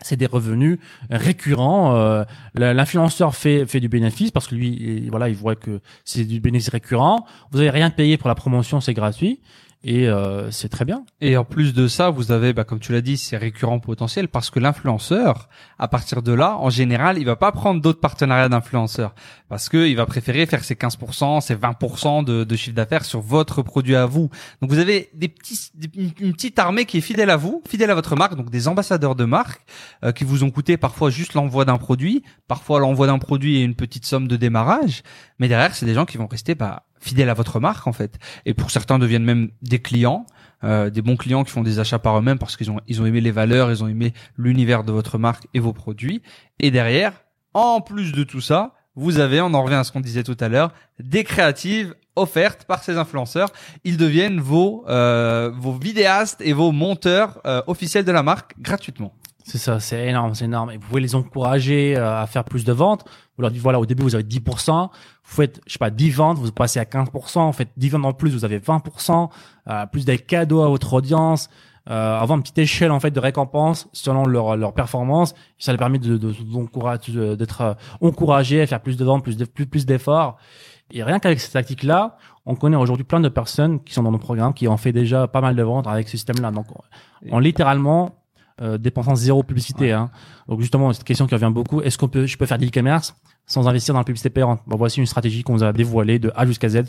c'est 0.00 0.16
des 0.16 0.26
revenus 0.26 0.78
récurrents. 1.10 1.94
Euh, 1.96 2.24
L'influenceur 2.54 3.34
fait 3.34 3.66
fait 3.66 3.80
du 3.80 3.88
bénéfice 3.88 4.30
parce 4.30 4.46
que 4.48 4.54
lui, 4.54 4.68
il- 4.80 5.10
voilà, 5.10 5.28
il 5.28 5.34
voit 5.36 5.54
que 5.56 5.80
c'est 6.04 6.24
du 6.24 6.40
bénéfice 6.40 6.68
récurrent. 6.70 7.24
Vous 7.50 7.58
avez 7.60 7.70
rien 7.70 7.90
payé 7.90 8.16
pour 8.16 8.28
la 8.28 8.34
promotion, 8.34 8.80
c'est 8.80 8.94
gratuit 8.94 9.40
et 9.84 10.08
euh, 10.08 10.50
c'est 10.50 10.68
très 10.68 10.84
bien. 10.84 11.04
Et 11.20 11.36
en 11.36 11.44
plus 11.44 11.74
de 11.74 11.88
ça, 11.88 12.10
vous 12.10 12.30
avez, 12.30 12.52
bah, 12.52 12.64
comme 12.64 12.78
tu 12.78 12.92
l'as 12.92 13.00
dit, 13.00 13.16
c'est 13.16 13.36
récurrent 13.36 13.80
potentiel 13.80 14.28
parce 14.28 14.48
que 14.50 14.60
l'influenceur, 14.60 15.48
à 15.78 15.88
partir 15.88 16.22
de 16.22 16.32
là, 16.32 16.56
en 16.58 16.70
général, 16.70 17.18
il 17.18 17.24
va 17.24 17.34
pas 17.34 17.50
prendre 17.50 17.80
d'autres 17.80 18.00
partenariats 18.00 18.48
d'influenceurs 18.48 19.14
parce 19.48 19.68
que 19.68 19.88
il 19.88 19.96
va 19.96 20.06
préférer 20.06 20.46
faire 20.46 20.62
ses 20.62 20.76
15%, 20.76 21.40
ses 21.40 21.56
20% 21.56 22.24
de, 22.24 22.56
chiffre 22.56 22.76
d'affaires 22.76 23.04
sur 23.04 23.20
votre 23.20 23.62
produit 23.62 23.96
à 23.96 24.06
vous. 24.06 24.30
Donc 24.60 24.70
vous 24.70 24.78
avez 24.78 25.10
des 25.14 25.28
petits, 25.28 25.72
une 25.96 26.32
petite 26.32 26.58
armée 26.58 26.84
qui 26.84 26.98
est 26.98 27.02
fidèle 27.02 27.30
à 27.30 27.36
vous, 27.36 27.62
fidèle 27.68 27.90
à 27.90 27.94
votre 27.94 28.14
marque, 28.14 28.36
donc 28.36 28.50
des 28.50 28.68
ambassadeurs 28.68 29.16
de 29.16 29.24
marque 29.24 29.62
euh, 30.04 30.12
qui 30.12 30.24
vous 30.24 30.44
ont 30.44 30.50
coûté 30.50 30.76
parfois 30.76 31.10
juste 31.10 31.34
l'envoi 31.34 31.64
d'un 31.64 31.78
produit, 31.78 32.22
parfois 32.46 32.78
l'envoi 32.78 33.08
d'un 33.08 33.18
produit 33.18 33.58
et 33.58 33.62
une 33.62 33.74
petite 33.74 34.06
somme 34.06 34.28
de 34.28 34.36
démarrage, 34.36 35.02
mais 35.38 35.48
derrière, 35.48 35.74
c'est 35.74 35.86
des 35.86 35.94
gens 35.94 36.06
qui 36.06 36.18
vont 36.18 36.28
rester 36.28 36.54
bah, 36.54 36.84
fidèles 37.02 37.28
à 37.28 37.34
votre 37.34 37.60
marque 37.60 37.86
en 37.86 37.92
fait. 37.92 38.18
Et 38.46 38.54
pour 38.54 38.70
certains 38.70 38.98
deviennent 38.98 39.24
même 39.24 39.50
des 39.60 39.80
clients. 39.80 40.26
Euh, 40.64 40.90
des 40.90 41.02
bons 41.02 41.16
clients 41.16 41.42
qui 41.42 41.50
font 41.50 41.64
des 41.64 41.80
achats 41.80 41.98
par 41.98 42.16
eux-mêmes 42.16 42.38
parce 42.38 42.56
qu'ils 42.56 42.70
ont 42.70 42.78
ils 42.86 43.02
ont 43.02 43.06
aimé 43.06 43.20
les 43.20 43.32
valeurs, 43.32 43.72
ils 43.72 43.82
ont 43.82 43.88
aimé 43.88 44.14
l'univers 44.36 44.84
de 44.84 44.92
votre 44.92 45.18
marque 45.18 45.48
et 45.54 45.58
vos 45.58 45.72
produits. 45.72 46.22
Et 46.60 46.70
derrière, 46.70 47.24
en 47.52 47.80
plus 47.80 48.12
de 48.12 48.22
tout 48.22 48.40
ça, 48.40 48.72
vous 48.94 49.18
avez, 49.18 49.40
on 49.40 49.54
en 49.54 49.62
revient 49.62 49.76
à 49.76 49.84
ce 49.84 49.90
qu'on 49.90 50.00
disait 50.00 50.22
tout 50.22 50.36
à 50.38 50.48
l'heure, 50.48 50.72
des 51.00 51.24
créatives 51.24 51.94
offertes 52.14 52.64
par 52.64 52.84
ces 52.84 52.96
influenceurs. 52.96 53.48
Ils 53.84 53.96
deviennent 53.96 54.40
vos 54.40 54.84
euh, 54.88 55.50
vos 55.52 55.72
vidéastes 55.72 56.40
et 56.42 56.52
vos 56.52 56.70
monteurs 56.70 57.40
euh, 57.46 57.62
officiels 57.66 58.04
de 58.04 58.12
la 58.12 58.22
marque 58.22 58.54
gratuitement. 58.60 59.14
C'est 59.44 59.58
ça, 59.58 59.80
c'est 59.80 60.06
énorme, 60.06 60.34
c'est 60.34 60.44
énorme. 60.44 60.70
Et 60.70 60.76
vous 60.76 60.86
pouvez 60.86 61.00
les 61.00 61.14
encourager 61.14 61.96
euh, 61.96 62.20
à 62.20 62.26
faire 62.26 62.44
plus 62.44 62.64
de 62.64 62.72
ventes. 62.72 63.04
Vous 63.36 63.42
leur 63.42 63.50
dites, 63.50 63.62
voilà, 63.62 63.80
au 63.80 63.86
début, 63.86 64.02
vous 64.02 64.14
avez 64.14 64.24
10%. 64.24 64.88
Vous 64.88 64.90
faites, 65.24 65.60
je 65.66 65.72
sais 65.72 65.78
pas, 65.78 65.90
10 65.90 66.10
ventes, 66.10 66.38
vous 66.38 66.52
passez 66.52 66.78
à 66.78 66.84
15%. 66.84 67.46
Vous 67.46 67.52
faites 67.52 67.70
10 67.76 67.88
ventes 67.90 68.04
en 68.04 68.12
plus, 68.12 68.30
vous 68.30 68.44
avez 68.44 68.58
20%. 68.58 69.30
Euh, 69.68 69.86
plus 69.86 70.04
des 70.04 70.18
cadeaux 70.18 70.62
à 70.62 70.68
votre 70.68 70.92
audience. 70.92 71.48
Euh, 71.90 72.20
avoir 72.20 72.36
une 72.36 72.42
petite 72.42 72.58
échelle, 72.58 72.92
en 72.92 73.00
fait, 73.00 73.10
de 73.10 73.18
récompense 73.18 73.88
selon 73.92 74.24
leur, 74.24 74.56
leur 74.56 74.72
performance. 74.72 75.34
Ça 75.58 75.72
les 75.72 75.78
permet 75.78 75.98
de, 75.98 76.16
de, 76.16 77.34
d'être 77.34 77.60
euh, 77.60 77.74
encouragés 78.00 78.60
à 78.62 78.66
faire 78.66 78.80
plus 78.80 78.96
de 78.96 79.04
ventes, 79.04 79.24
plus 79.24 79.36
de, 79.36 79.44
plus, 79.44 79.66
plus 79.66 79.84
d'efforts. 79.84 80.36
Et 80.92 81.02
rien 81.02 81.18
qu'avec 81.18 81.40
cette 81.40 81.52
tactique-là, 81.52 82.18
on 82.46 82.54
connaît 82.54 82.76
aujourd'hui 82.76 83.04
plein 83.04 83.20
de 83.20 83.28
personnes 83.28 83.82
qui 83.82 83.94
sont 83.94 84.02
dans 84.02 84.12
nos 84.12 84.18
programmes, 84.18 84.54
qui 84.54 84.68
ont 84.68 84.76
fait 84.76 84.92
déjà 84.92 85.26
pas 85.26 85.40
mal 85.40 85.56
de 85.56 85.62
ventes 85.62 85.86
avec 85.86 86.06
ce 86.06 86.12
système-là. 86.12 86.50
Donc, 86.52 86.66
on 87.30 87.38
littéralement 87.38 88.21
euh, 88.62 88.78
dépensant 88.78 89.14
zéro 89.14 89.42
publicité. 89.42 89.92
Hein. 89.92 90.10
Donc 90.48 90.60
justement, 90.60 90.92
cette 90.92 91.04
question 91.04 91.26
qui 91.26 91.34
revient 91.34 91.50
beaucoup, 91.52 91.80
est-ce 91.80 91.98
qu'on 91.98 92.08
peut, 92.08 92.26
je 92.26 92.36
peux 92.36 92.46
faire 92.46 92.58
de 92.58 92.64
l'e-commerce 92.64 93.14
sans 93.44 93.66
investir 93.68 93.92
dans 93.92 94.00
la 94.00 94.04
publicité 94.04 94.30
payante? 94.30 94.60
Bon, 94.66 94.76
Voici 94.76 95.00
une 95.00 95.06
stratégie 95.06 95.42
qu'on 95.42 95.60
a 95.60 95.72
dévoilée 95.72 96.18
de 96.18 96.32
A 96.36 96.46
jusqu'à 96.46 96.68
Z 96.68 96.82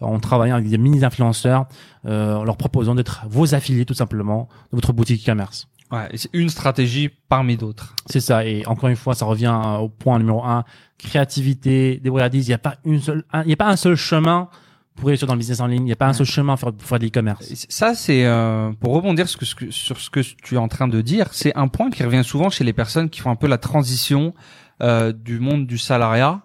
en 0.00 0.18
travaillant 0.20 0.56
avec 0.56 0.68
des 0.68 0.78
mini-influenceurs, 0.78 1.66
euh, 2.06 2.34
en 2.34 2.44
leur 2.44 2.56
proposant 2.56 2.94
d'être 2.94 3.24
vos 3.28 3.54
affiliés 3.54 3.86
tout 3.86 3.94
simplement 3.94 4.48
de 4.70 4.76
votre 4.76 4.92
boutique 4.92 5.22
e-commerce. 5.22 5.68
Ouais, 5.90 6.08
c'est 6.14 6.30
une 6.32 6.48
stratégie 6.48 7.10
parmi 7.28 7.56
d'autres. 7.56 7.94
C'est 8.06 8.20
ça. 8.20 8.44
Et 8.44 8.66
encore 8.66 8.88
une 8.88 8.96
fois, 8.96 9.14
ça 9.14 9.24
revient 9.24 9.58
euh, 9.64 9.78
au 9.78 9.88
point 9.88 10.18
numéro 10.18 10.44
un 10.44 10.64
créativité, 10.98 12.00
débrouillardise. 12.02 12.46
Il 12.46 12.50
n'y 12.50 12.54
a 12.54 12.58
pas 12.58 12.76
une 12.84 13.00
seule, 13.00 13.24
il 13.34 13.46
n'y 13.46 13.52
a 13.52 13.56
pas 13.56 13.68
un 13.68 13.76
seul 13.76 13.96
chemin 13.96 14.48
pour 14.96 15.08
réussir 15.08 15.26
dans 15.26 15.34
le 15.34 15.38
business 15.38 15.60
en 15.60 15.66
ligne. 15.66 15.82
Il 15.82 15.86
n'y 15.86 15.92
a 15.92 15.96
pas 15.96 16.06
un 16.06 16.12
seul 16.12 16.26
chemin 16.26 16.56
pour 16.56 16.72
faire, 16.78 16.98
de 16.98 17.04
l'e-commerce. 17.04 17.66
Ça, 17.68 17.94
c'est 17.94 18.24
euh, 18.24 18.72
pour 18.80 18.94
rebondir 18.94 19.28
sur 19.28 19.42
ce, 19.44 19.54
que, 19.54 19.70
sur 19.70 20.00
ce 20.00 20.10
que 20.10 20.20
tu 20.20 20.54
es 20.54 20.58
en 20.58 20.68
train 20.68 20.88
de 20.88 21.00
dire. 21.00 21.28
C'est 21.32 21.54
un 21.56 21.68
point 21.68 21.90
qui 21.90 22.02
revient 22.04 22.24
souvent 22.24 22.50
chez 22.50 22.64
les 22.64 22.72
personnes 22.72 23.10
qui 23.10 23.20
font 23.20 23.30
un 23.30 23.36
peu 23.36 23.48
la 23.48 23.58
transition 23.58 24.34
euh, 24.82 25.12
du 25.12 25.38
monde 25.38 25.66
du 25.66 25.78
salariat 25.78 26.42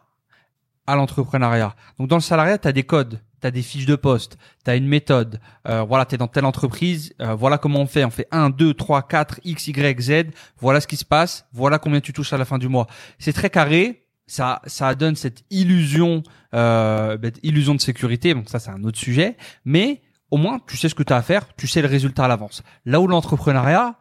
à 0.85 0.95
l'entrepreneuriat. 0.95 1.75
Donc 1.97 2.07
dans 2.07 2.17
le 2.17 2.21
salariat, 2.21 2.57
tu 2.57 2.67
as 2.67 2.71
des 2.71 2.83
codes, 2.83 3.21
tu 3.41 3.47
as 3.47 3.51
des 3.51 3.61
fiches 3.61 3.85
de 3.85 3.95
poste, 3.95 4.37
tu 4.63 4.71
as 4.71 4.75
une 4.75 4.87
méthode. 4.87 5.39
Euh, 5.67 5.83
voilà, 5.83 6.05
tu 6.05 6.15
es 6.15 6.17
dans 6.17 6.27
telle 6.27 6.45
entreprise, 6.45 7.13
euh, 7.21 7.35
voilà 7.35 7.57
comment 7.57 7.79
on 7.79 7.85
fait. 7.87 8.03
On 8.05 8.09
fait 8.09 8.27
1, 8.31 8.49
2, 8.49 8.73
3, 8.73 9.07
4, 9.07 9.39
X, 9.43 9.67
Y, 9.67 10.01
Z. 10.01 10.11
Voilà 10.59 10.81
ce 10.81 10.87
qui 10.87 10.97
se 10.97 11.05
passe, 11.05 11.47
voilà 11.53 11.79
combien 11.79 12.01
tu 12.01 12.13
touches 12.13 12.33
à 12.33 12.37
la 12.37 12.45
fin 12.45 12.57
du 12.57 12.67
mois. 12.67 12.87
C'est 13.17 13.33
très 13.33 13.49
carré. 13.49 14.05
Ça, 14.29 14.61
ça 14.67 14.93
donne 14.93 15.15
cette 15.15 15.43
illusion, 15.49 16.21
euh, 16.53 17.17
illusion 17.41 17.73
de 17.73 17.81
sécurité. 17.81 18.35
Donc 18.35 18.47
ça, 18.47 18.59
c'est 18.59 18.69
un 18.69 18.83
autre 18.83 18.99
sujet. 18.99 19.37
Mais 19.65 20.01
au 20.29 20.37
moins, 20.37 20.59
tu 20.67 20.77
sais 20.77 20.87
ce 20.87 20.93
que 20.93 21.01
tu 21.01 21.11
as 21.11 21.17
à 21.17 21.21
faire, 21.23 21.47
tu 21.55 21.67
sais 21.67 21.81
le 21.81 21.87
résultat 21.87 22.25
à 22.25 22.27
l'avance. 22.27 22.61
Là 22.85 23.01
où 23.01 23.07
l'entrepreneuriat, 23.07 23.95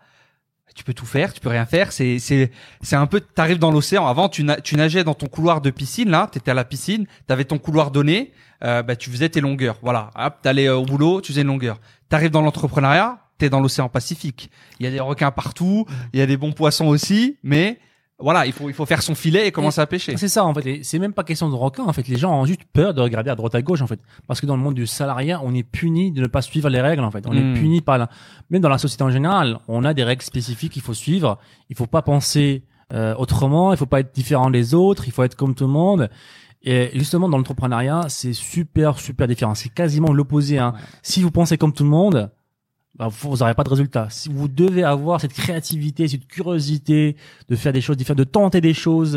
tu 0.74 0.84
peux 0.84 0.92
tout 0.92 1.06
faire, 1.06 1.32
tu 1.32 1.40
peux 1.40 1.48
rien 1.48 1.64
faire. 1.64 1.92
C'est 1.92 2.18
c'est 2.18 2.50
c'est 2.82 2.94
un 2.94 3.06
peu, 3.06 3.20
t'arrives 3.20 3.58
dans 3.58 3.70
l'océan. 3.70 4.06
Avant, 4.06 4.28
tu 4.28 4.44
nageais 4.44 5.02
dans 5.02 5.14
ton 5.14 5.28
couloir 5.28 5.62
de 5.62 5.70
piscine. 5.70 6.10
Là, 6.10 6.28
t'étais 6.30 6.50
à 6.50 6.54
la 6.54 6.64
piscine, 6.64 7.06
t'avais 7.26 7.44
ton 7.44 7.58
couloir 7.58 7.90
donné. 7.90 8.32
Euh, 8.64 8.82
bah, 8.82 8.96
tu 8.96 9.08
faisais 9.08 9.30
tes 9.30 9.40
longueurs. 9.40 9.78
Voilà, 9.80 10.10
hop, 10.14 10.34
t'allais 10.42 10.68
euh, 10.68 10.76
au 10.76 10.84
boulot, 10.84 11.22
tu 11.22 11.32
faisais 11.32 11.40
une 11.40 11.48
longueur. 11.48 11.80
T'arrives 12.10 12.30
dans 12.30 12.42
l'entrepreneuriat, 12.42 13.18
t'es 13.38 13.48
dans 13.48 13.60
l'océan 13.60 13.88
Pacifique. 13.88 14.50
Il 14.78 14.84
y 14.84 14.88
a 14.88 14.90
des 14.90 15.00
requins 15.00 15.30
partout, 15.30 15.86
il 16.12 16.18
y 16.18 16.22
a 16.22 16.26
des 16.26 16.36
bons 16.36 16.52
poissons 16.52 16.86
aussi, 16.86 17.38
mais 17.42 17.78
voilà, 18.20 18.46
il 18.46 18.52
faut 18.52 18.68
il 18.68 18.74
faut 18.74 18.84
faire 18.86 19.00
son 19.02 19.14
filet 19.14 19.46
et 19.46 19.52
commencer 19.52 19.80
à 19.80 19.86
pêcher. 19.86 20.16
C'est 20.16 20.28
ça 20.28 20.44
en 20.44 20.52
fait. 20.52 20.80
C'est 20.82 20.98
même 20.98 21.12
pas 21.12 21.22
question 21.24 21.48
de 21.48 21.54
requin 21.54 21.84
en 21.84 21.92
fait. 21.92 22.08
Les 22.08 22.16
gens 22.16 22.32
ont 22.40 22.44
juste 22.44 22.64
peur 22.72 22.92
de 22.94 23.00
regarder 23.00 23.30
à 23.30 23.34
droite 23.36 23.54
à 23.54 23.62
gauche 23.62 23.80
en 23.80 23.86
fait, 23.86 24.00
parce 24.26 24.40
que 24.40 24.46
dans 24.46 24.56
le 24.56 24.62
monde 24.62 24.74
du 24.74 24.86
salariat, 24.86 25.40
on 25.44 25.54
est 25.54 25.62
puni 25.62 26.10
de 26.10 26.22
ne 26.22 26.26
pas 26.26 26.42
suivre 26.42 26.68
les 26.68 26.80
règles 26.80 27.04
en 27.04 27.10
fait. 27.10 27.24
On 27.26 27.32
Hmm. 27.32 27.54
est 27.56 27.60
puni 27.60 27.80
par 27.80 27.96
la... 27.98 28.08
même 28.50 28.60
dans 28.60 28.68
la 28.68 28.78
société 28.78 29.04
en 29.04 29.10
général, 29.10 29.58
on 29.68 29.84
a 29.84 29.94
des 29.94 30.02
règles 30.04 30.22
spécifiques 30.22 30.72
qu'il 30.72 30.82
faut 30.82 30.94
suivre. 30.94 31.38
Il 31.70 31.76
faut 31.76 31.86
pas 31.86 32.02
penser 32.02 32.64
euh, 32.92 33.14
autrement. 33.16 33.72
Il 33.72 33.76
faut 33.78 33.86
pas 33.86 34.00
être 34.00 34.12
différent 34.14 34.50
des 34.50 34.74
autres. 34.74 35.04
Il 35.06 35.12
faut 35.12 35.22
être 35.22 35.36
comme 35.36 35.54
tout 35.54 35.64
le 35.66 35.70
monde. 35.72 36.10
Et 36.62 36.90
justement, 36.94 37.28
dans 37.28 37.36
l'entrepreneuriat, 37.36 38.06
c'est 38.08 38.32
super 38.32 38.98
super 38.98 39.28
différent. 39.28 39.54
C'est 39.54 39.68
quasiment 39.68 40.12
l'opposé. 40.12 40.58
Hein. 40.58 40.72
Ouais. 40.74 40.80
Si 41.02 41.22
vous 41.22 41.30
pensez 41.30 41.56
comme 41.56 41.72
tout 41.72 41.84
le 41.84 41.90
monde, 41.90 42.30
bah, 42.98 43.08
vous 43.08 43.36
n'aurez 43.36 43.54
pas 43.54 43.64
de 43.64 43.70
résultat. 43.70 44.08
Si 44.10 44.28
vous 44.28 44.48
devez 44.48 44.82
avoir 44.82 45.20
cette 45.20 45.32
créativité, 45.32 46.08
cette 46.08 46.26
curiosité 46.26 47.16
de 47.48 47.56
faire 47.56 47.72
des 47.72 47.80
choses 47.80 47.96
différentes, 47.96 48.18
de 48.18 48.24
tenter 48.24 48.60
des 48.60 48.74
choses 48.74 49.16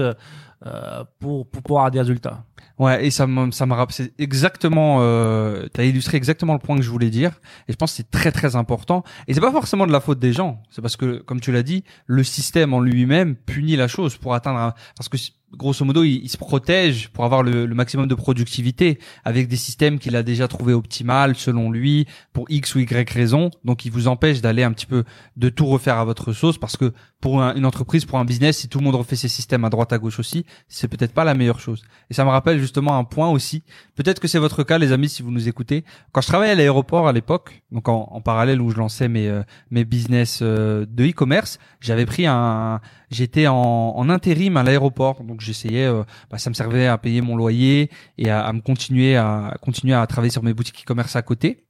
euh, 0.65 1.03
pour, 1.19 1.47
pour 1.47 1.63
pouvoir 1.63 1.85
avoir 1.85 1.91
des 1.91 1.99
résultats. 1.99 2.45
Ouais, 2.77 3.05
et 3.05 3.11
ça 3.11 3.27
me, 3.27 3.51
ça 3.51 3.65
me 3.65 3.73
rappelle, 3.73 4.09
exactement, 4.17 4.97
euh, 5.01 5.67
t'as 5.73 5.83
illustré 5.83 6.17
exactement 6.17 6.53
le 6.53 6.59
point 6.59 6.75
que 6.77 6.83
je 6.83 6.89
voulais 6.89 7.09
dire. 7.09 7.39
Et 7.67 7.71
je 7.71 7.77
pense 7.77 7.91
que 7.91 7.97
c'est 7.97 8.11
très 8.11 8.31
très 8.31 8.55
important. 8.55 9.03
Et 9.27 9.33
c'est 9.33 9.41
pas 9.41 9.51
forcément 9.51 9.87
de 9.87 9.91
la 9.91 9.99
faute 9.99 10.19
des 10.19 10.33
gens. 10.33 10.61
C'est 10.69 10.81
parce 10.81 10.97
que, 10.97 11.17
comme 11.17 11.39
tu 11.39 11.51
l'as 11.51 11.63
dit, 11.63 11.83
le 12.05 12.23
système 12.23 12.73
en 12.73 12.79
lui-même 12.79 13.35
punit 13.35 13.75
la 13.75 13.87
chose 13.87 14.17
pour 14.17 14.33
atteindre 14.33 14.59
un, 14.59 14.73
parce 14.95 15.09
que 15.09 15.17
grosso 15.57 15.83
modo, 15.85 16.03
il, 16.03 16.23
il 16.23 16.29
se 16.29 16.37
protège 16.37 17.09
pour 17.09 17.25
avoir 17.25 17.43
le, 17.43 17.65
le 17.65 17.75
maximum 17.75 18.07
de 18.07 18.15
productivité 18.15 18.99
avec 19.25 19.47
des 19.47 19.55
systèmes 19.55 19.99
qu'il 19.99 20.15
a 20.15 20.23
déjà 20.23 20.47
trouvé 20.47 20.73
optimal 20.73 21.35
selon 21.35 21.71
lui 21.71 22.07
pour 22.33 22.45
X 22.49 22.75
ou 22.75 22.79
Y 22.79 23.09
raison. 23.11 23.51
Donc, 23.65 23.85
il 23.85 23.91
vous 23.91 24.07
empêche 24.07 24.41
d'aller 24.41 24.63
un 24.63 24.71
petit 24.71 24.85
peu 24.85 25.03
de 25.37 25.49
tout 25.49 25.65
refaire 25.65 25.97
à 25.97 26.05
votre 26.05 26.33
sauce 26.33 26.57
parce 26.57 26.77
que 26.77 26.93
pour 27.19 27.41
un- 27.41 27.53
une 27.55 27.65
entreprise, 27.65 28.05
pour 28.05 28.17
un 28.17 28.25
business, 28.25 28.57
si 28.57 28.67
tout 28.67 28.79
le 28.79 28.85
monde 28.85 28.95
refait 28.95 29.15
ses 29.15 29.27
systèmes 29.27 29.63
à 29.65 29.69
droite 29.69 29.93
à 29.93 29.97
gauche 29.99 30.19
aussi, 30.19 30.45
c'est 30.67 30.87
peut-être 30.87 31.13
pas 31.13 31.23
la 31.23 31.33
meilleure 31.35 31.59
chose. 31.59 31.83
Et 32.09 32.13
ça 32.13 32.23
me 32.25 32.29
rappelle 32.29 32.59
justement 32.59 32.97
un 32.97 33.03
point 33.03 33.29
aussi. 33.29 33.63
Peut-être 33.95 34.19
que 34.19 34.27
c'est 34.27 34.39
votre 34.39 34.63
cas, 34.63 34.77
les 34.79 34.91
amis, 34.91 35.09
si 35.09 35.21
vous 35.21 35.31
nous 35.31 35.47
écoutez. 35.47 35.83
Quand 36.13 36.21
je 36.21 36.27
travaillais 36.27 36.53
à 36.53 36.55
l'aéroport 36.55 37.07
à 37.07 37.13
l'époque, 37.13 37.61
donc 37.71 37.89
en, 37.89 38.07
en 38.11 38.21
parallèle 38.21 38.59
où 38.61 38.71
je 38.71 38.77
lançais 38.77 39.07
mes 39.07 39.27
euh, 39.27 39.43
mes 39.69 39.85
business 39.85 40.39
euh, 40.41 40.85
de 40.89 41.05
e-commerce, 41.05 41.59
j'avais 41.79 42.05
pris 42.05 42.25
un, 42.25 42.79
j'étais 43.11 43.47
en, 43.47 43.55
en 43.55 44.09
intérim 44.09 44.57
à 44.57 44.63
l'aéroport, 44.63 45.23
donc 45.23 45.40
j'essayais, 45.41 45.85
euh, 45.85 46.03
bah, 46.29 46.37
ça 46.37 46.49
me 46.49 46.55
servait 46.55 46.87
à 46.87 46.97
payer 46.97 47.21
mon 47.21 47.35
loyer 47.35 47.89
et 48.17 48.29
à, 48.29 48.41
à 48.41 48.53
me 48.53 48.61
continuer 48.61 49.15
à, 49.15 49.47
à 49.47 49.57
continuer 49.57 49.93
à 49.93 50.05
travailler 50.07 50.31
sur 50.31 50.43
mes 50.43 50.53
boutiques 50.53 50.81
e-commerce 50.83 51.15
à 51.15 51.21
côté. 51.21 51.65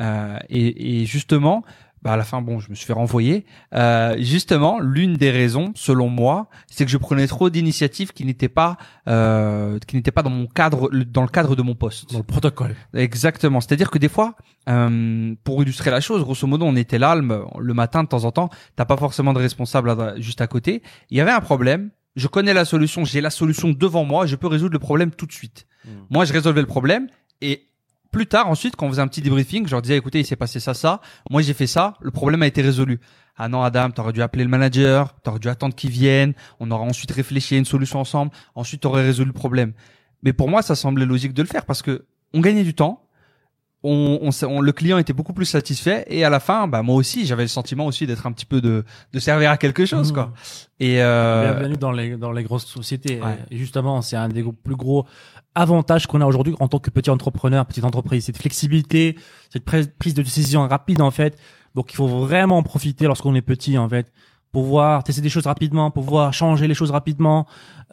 Euh, 0.00 0.38
et, 0.48 1.00
et 1.00 1.06
justement, 1.06 1.62
bah 2.02 2.12
à 2.14 2.16
la 2.16 2.24
fin, 2.24 2.40
bon, 2.40 2.60
je 2.60 2.70
me 2.70 2.74
suis 2.74 2.86
fait 2.86 2.94
renvoyer. 2.94 3.44
Euh, 3.74 4.16
justement, 4.18 4.80
l'une 4.80 5.14
des 5.18 5.30
raisons, 5.30 5.72
selon 5.74 6.08
moi, 6.08 6.48
c'est 6.66 6.86
que 6.86 6.90
je 6.90 6.96
prenais 6.96 7.26
trop 7.26 7.50
d'initiatives 7.50 8.12
qui 8.12 8.24
n'étaient 8.24 8.48
pas, 8.48 8.78
euh, 9.06 9.78
qui 9.86 9.96
n'étaient 9.96 10.10
pas 10.10 10.22
dans 10.22 10.30
mon 10.30 10.46
cadre, 10.46 10.88
dans 11.04 11.20
le 11.20 11.28
cadre 11.28 11.54
de 11.56 11.60
mon 11.60 11.74
poste. 11.74 12.10
Dans 12.12 12.18
le 12.18 12.24
protocole. 12.24 12.74
Exactement. 12.94 13.60
C'est-à-dire 13.60 13.90
que 13.90 13.98
des 13.98 14.08
fois, 14.08 14.34
euh, 14.70 15.34
pour 15.44 15.62
illustrer 15.62 15.90
la 15.90 16.00
chose, 16.00 16.22
grosso 16.22 16.46
modo, 16.46 16.64
on 16.64 16.76
était 16.76 16.98
là 16.98 17.14
le, 17.14 17.44
le 17.58 17.74
matin 17.74 18.02
de 18.02 18.08
temps 18.08 18.24
en 18.24 18.32
temps. 18.32 18.48
T'as 18.76 18.86
pas 18.86 18.96
forcément 18.96 19.34
de 19.34 19.38
responsable 19.38 19.90
à- 19.90 20.18
juste 20.18 20.40
à 20.40 20.46
côté. 20.46 20.82
Il 21.10 21.18
y 21.18 21.20
avait 21.20 21.32
un 21.32 21.40
problème. 21.42 21.90
Je 22.16 22.26
connais 22.26 22.54
la 22.54 22.64
solution. 22.64 23.04
J'ai 23.04 23.20
la 23.20 23.30
solution 23.30 23.70
devant 23.70 24.04
moi. 24.04 24.26
Je 24.26 24.36
peux 24.36 24.46
résoudre 24.46 24.72
le 24.72 24.78
problème 24.78 25.10
tout 25.10 25.26
de 25.26 25.32
suite. 25.32 25.66
Moi, 26.10 26.24
je 26.24 26.32
résolvais 26.32 26.60
le 26.60 26.66
problème 26.66 27.08
et 27.40 27.66
plus 28.10 28.26
tard, 28.26 28.48
ensuite, 28.48 28.74
quand 28.76 28.86
on 28.86 28.90
faisait 28.90 29.02
un 29.02 29.08
petit 29.08 29.22
débriefing, 29.22 29.66
je 29.66 29.70
leur 29.70 29.82
disais, 29.82 29.96
écoutez, 29.96 30.20
il 30.20 30.26
s'est 30.26 30.36
passé 30.36 30.58
ça, 30.58 30.74
ça. 30.74 31.00
Moi, 31.30 31.42
j'ai 31.42 31.54
fait 31.54 31.68
ça. 31.68 31.94
Le 32.00 32.10
problème 32.10 32.42
a 32.42 32.46
été 32.46 32.60
résolu. 32.60 33.00
Ah 33.36 33.48
non, 33.48 33.62
Adam, 33.62 33.90
t'aurais 33.90 34.12
dû 34.12 34.20
appeler 34.20 34.42
le 34.42 34.50
manager. 34.50 35.14
T'aurais 35.22 35.38
dû 35.38 35.48
attendre 35.48 35.74
qu'il 35.74 35.90
vienne. 35.90 36.34
On 36.58 36.70
aurait 36.70 36.86
ensuite 36.86 37.12
réfléchi 37.12 37.54
à 37.54 37.58
une 37.58 37.64
solution 37.64 38.00
ensemble. 38.00 38.32
Ensuite, 38.54 38.82
t'aurais 38.82 39.02
résolu 39.02 39.28
le 39.28 39.32
problème. 39.32 39.72
Mais 40.22 40.32
pour 40.32 40.48
moi, 40.48 40.62
ça 40.62 40.74
semblait 40.74 41.06
logique 41.06 41.34
de 41.34 41.42
le 41.42 41.48
faire 41.48 41.64
parce 41.64 41.82
que 41.82 42.04
on 42.34 42.40
gagnait 42.40 42.64
du 42.64 42.74
temps. 42.74 43.06
On, 43.82 44.18
on, 44.20 44.30
on- 44.46 44.60
le 44.60 44.72
client 44.72 44.98
était 44.98 45.14
beaucoup 45.14 45.32
plus 45.32 45.46
satisfait 45.46 46.04
et 46.08 46.22
à 46.22 46.28
la 46.28 46.38
fin, 46.38 46.68
bah 46.68 46.82
moi 46.82 46.96
aussi, 46.96 47.24
j'avais 47.24 47.44
le 47.44 47.48
sentiment 47.48 47.86
aussi 47.86 48.06
d'être 48.06 48.26
un 48.26 48.32
petit 48.32 48.44
peu 48.44 48.60
de, 48.60 48.84
de 49.14 49.18
servir 49.18 49.50
à 49.50 49.56
quelque 49.56 49.86
chose, 49.86 50.10
Mmh. 50.10 50.14
quoi. 50.14 50.32
Et 50.80 51.02
euh, 51.02 51.50
Bienvenue 51.54 51.76
dans 51.78 51.90
les, 51.92 52.16
dans 52.18 52.30
les 52.32 52.42
grosses 52.42 52.66
sociétés. 52.66 53.20
Ouais. 53.22 53.38
Et 53.50 53.56
justement, 53.56 54.02
c'est 54.02 54.16
un 54.16 54.28
des 54.28 54.42
plus 54.42 54.76
gros 54.76 55.06
avantages 55.54 56.06
qu'on 56.06 56.20
a 56.20 56.26
aujourd'hui 56.26 56.54
en 56.60 56.68
tant 56.68 56.78
que 56.78 56.90
petit 56.90 57.08
entrepreneur, 57.10 57.64
petite 57.64 57.84
entreprise. 57.84 58.26
Cette 58.26 58.36
flexibilité, 58.38 59.16
cette 59.50 59.64
prise 59.64 59.90
prise 59.98 60.12
de 60.14 60.22
décision 60.22 60.68
rapide, 60.68 61.00
en 61.00 61.10
fait. 61.10 61.38
Donc, 61.74 61.92
il 61.92 61.96
faut 61.96 62.06
vraiment 62.08 62.58
en 62.58 62.62
profiter 62.62 63.06
lorsqu'on 63.06 63.34
est 63.34 63.42
petit, 63.42 63.78
en 63.78 63.88
fait. 63.88 64.12
Pouvoir 64.52 65.04
tester 65.04 65.22
des 65.22 65.28
choses 65.30 65.46
rapidement, 65.46 65.90
pouvoir 65.90 66.34
changer 66.34 66.66
les 66.68 66.74
choses 66.74 66.90
rapidement. 66.90 67.46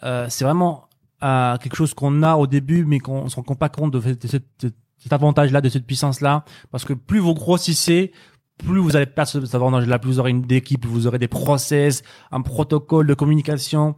Euh, 0.03 0.25
c'est 0.29 0.43
vraiment 0.43 0.89
euh, 1.23 1.55
quelque 1.57 1.75
chose 1.75 1.93
qu'on 1.93 2.23
a 2.23 2.35
au 2.35 2.45
début, 2.47 2.83
mais 2.83 2.99
qu'on 2.99 3.23
ne 3.25 3.29
se 3.29 3.35
rend 3.37 3.43
pas 3.55 3.69
compte 3.69 3.93
de, 3.93 3.99
de 3.99 4.27
cette- 4.27 4.67
cet 4.97 5.13
avantage-là, 5.13 5.61
de 5.61 5.69
cette 5.69 5.85
puissance-là. 5.85 6.43
Parce 6.71 6.85
que 6.85 6.93
plus 6.93 7.19
vous 7.19 7.33
grossissez, 7.33 8.11
plus 8.57 8.79
vous 8.79 8.95
allez 8.95 9.05
perdre 9.05 9.29
ce- 9.29 9.45
cet 9.45 9.55
avantage-là, 9.55 9.99
plus 9.99 10.11
vous 10.11 10.19
aurez 10.19 10.31
une 10.31 10.51
équipe, 10.51 10.81
plus 10.81 10.89
vous 10.89 11.05
aurez 11.07 11.19
des 11.19 11.27
process, 11.27 12.01
un 12.31 12.41
protocole 12.41 13.05
de 13.07 13.13
communication. 13.13 13.95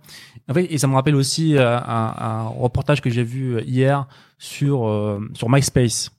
En 0.49 0.53
fait, 0.53 0.65
et 0.71 0.77
ça 0.77 0.87
me 0.87 0.93
rappelle 0.95 1.15
aussi 1.15 1.55
euh, 1.55 1.77
un, 1.79 2.13
un 2.17 2.43
reportage 2.47 3.01
que 3.01 3.09
j'ai 3.09 3.23
vu 3.23 3.55
euh, 3.55 3.61
hier 3.61 4.07
sur 4.37 4.87
euh, 4.87 5.19
sur 5.33 5.49
MySpace. 5.49 6.11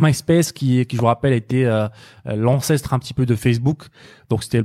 MySpace, 0.00 0.52
qui, 0.52 0.84
qui 0.86 0.96
je 0.96 1.00
vous 1.00 1.06
rappelle, 1.06 1.32
était 1.32 1.64
euh, 1.64 1.88
euh, 2.26 2.36
l'ancêtre 2.36 2.92
un 2.92 2.98
petit 2.98 3.14
peu 3.14 3.24
de 3.24 3.34
Facebook. 3.36 3.86
Donc 4.28 4.42
c'était 4.42 4.64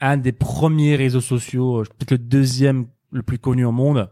un 0.00 0.16
des 0.16 0.32
premiers 0.32 0.96
réseaux 0.96 1.20
sociaux, 1.20 1.82
peut-être 1.98 2.10
le 2.12 2.18
deuxième 2.18 2.86
le 3.12 3.22
plus 3.22 3.38
connu 3.38 3.64
au 3.64 3.70
monde. 3.72 4.10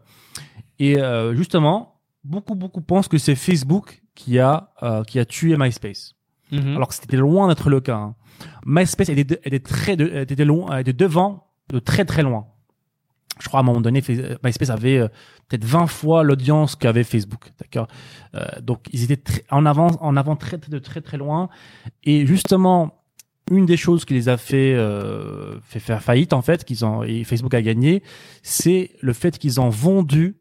Et 0.78 0.96
justement, 1.32 2.00
beaucoup 2.22 2.54
beaucoup 2.54 2.80
pensent 2.80 3.08
que 3.08 3.18
c'est 3.18 3.34
Facebook 3.34 4.02
qui 4.20 4.38
a 4.38 4.70
euh, 4.82 5.02
qui 5.04 5.18
a 5.18 5.24
tué 5.24 5.56
MySpace 5.56 6.14
mhm. 6.52 6.76
alors 6.76 6.88
que 6.88 6.94
c'était 6.94 7.16
loin 7.16 7.48
d'être 7.48 7.70
le 7.70 7.80
cas. 7.80 7.96
hein. 7.96 8.14
MySpace 8.66 9.08
était, 9.08 9.24
de- 9.24 9.40
était 9.44 9.60
très 9.60 9.96
de, 9.96 10.06
était 10.20 10.44
loin, 10.44 10.78
était 10.78 10.92
devant 10.92 11.46
de 11.72 11.78
très 11.78 12.04
très 12.04 12.22
loin. 12.22 12.46
Je 13.42 13.48
crois 13.48 13.60
à 13.60 13.62
un 13.62 13.66
moment 13.66 13.80
donné, 13.80 14.02
MySpace 14.44 14.68
avait 14.70 14.98
euh, 14.98 15.08
peut-être 15.48 15.64
20 15.64 15.86
fois 15.86 16.22
l'audience 16.24 16.76
qu'avait 16.76 17.04
Facebook, 17.04 17.52
d'accord? 17.58 17.88
Euh, 18.34 18.44
donc 18.60 18.80
ils 18.92 19.02
étaient 19.04 19.16
très- 19.16 19.44
en 19.50 19.64
avant, 19.64 19.88
en 20.00 20.16
avant 20.16 20.36
très 20.36 20.58
très 20.58 20.70
de 20.70 20.78
très 20.78 21.00
très 21.00 21.16
loin. 21.16 21.48
Et 22.04 22.26
justement, 22.26 23.02
une 23.50 23.64
des 23.66 23.76
choses 23.78 24.04
qui 24.04 24.14
les 24.14 24.28
a 24.28 24.36
fait 24.36 24.74
euh, 24.74 25.58
fait 25.62 25.80
faire 25.80 26.02
faillite 26.02 26.32
en 26.34 26.42
fait, 26.42 26.64
qu'ils 26.64 26.84
ont 26.84 27.02
et 27.02 27.24
Facebook 27.24 27.54
a 27.54 27.62
gagné, 27.62 28.02
c'est 28.42 28.90
le 29.00 29.12
fait 29.14 29.38
qu'ils 29.38 29.60
ont 29.60 29.70
vendu 29.70 30.24
euh, 30.28 30.39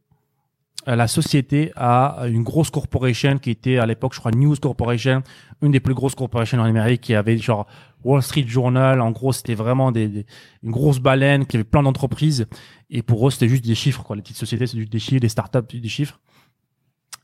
la 0.86 1.08
société 1.08 1.72
à 1.76 2.24
une 2.28 2.44
grosse 2.44 2.70
corporation 2.70 3.38
qui 3.38 3.52
était 3.52 3.78
à 3.78 3.86
l'époque, 3.86 4.14
je 4.16 4.20
crois, 4.20 4.32
News 4.32 4.56
Corporation, 4.56 5.22
une 5.62 5.72
des 5.72 5.80
plus 5.80 5.94
grosses 5.94 6.16
corporations 6.16 6.60
en 6.60 6.64
Amérique 6.64 7.02
qui 7.02 7.14
avait 7.16 7.38
genre 7.38 7.68
Wall 8.04 8.24
Street 8.24 8.46
Journal. 8.48 9.02
En 9.02 9.12
gros, 9.12 9.34
c'était 9.34 9.56
vraiment 9.56 9.92
des, 9.92 10.08
des- 10.08 10.26
une 10.64 10.72
grosse 10.72 11.00
baleine 11.00 11.46
qui 11.46 11.58
avait 11.58 11.66
plein 11.66 11.84
d'entreprises. 11.84 12.48
Et 12.90 13.04
pour 13.04 13.28
eux, 13.28 13.32
c'était 13.32 13.50
juste 13.50 13.66
des 13.66 13.76
chiffres, 13.76 14.04
quoi. 14.04 14.16
Les 14.16 14.22
petites 14.22 14.38
sociétés, 14.38 14.68
c'est 14.68 14.78
juste 14.78 14.92
des 14.92 15.00
chiffres, 15.00 15.20
des 15.20 15.30
startups, 15.30 15.60
c'est 15.70 15.80
des 15.80 15.90
chiffres. 15.90 16.20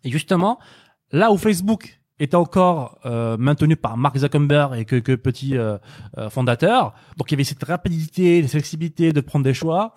Et 0.03 0.11
justement, 0.11 0.59
là 1.11 1.31
où 1.31 1.37
Facebook 1.37 1.99
était 2.19 2.35
encore 2.35 2.99
euh, 3.05 3.35
maintenu 3.37 3.75
par 3.75 3.97
Mark 3.97 4.17
Zuckerberg 4.17 4.77
et 4.77 4.85
que, 4.85 4.97
que 4.97 5.15
petit 5.15 5.57
euh, 5.57 5.77
euh, 6.17 6.29
fondateur, 6.29 6.93
donc 7.17 7.31
il 7.31 7.33
y 7.33 7.35
avait 7.35 7.43
cette 7.45 7.63
rapidité, 7.63 8.41
cette 8.43 8.51
flexibilité 8.51 9.11
de 9.13 9.21
prendre 9.21 9.43
des 9.43 9.53
choix. 9.53 9.93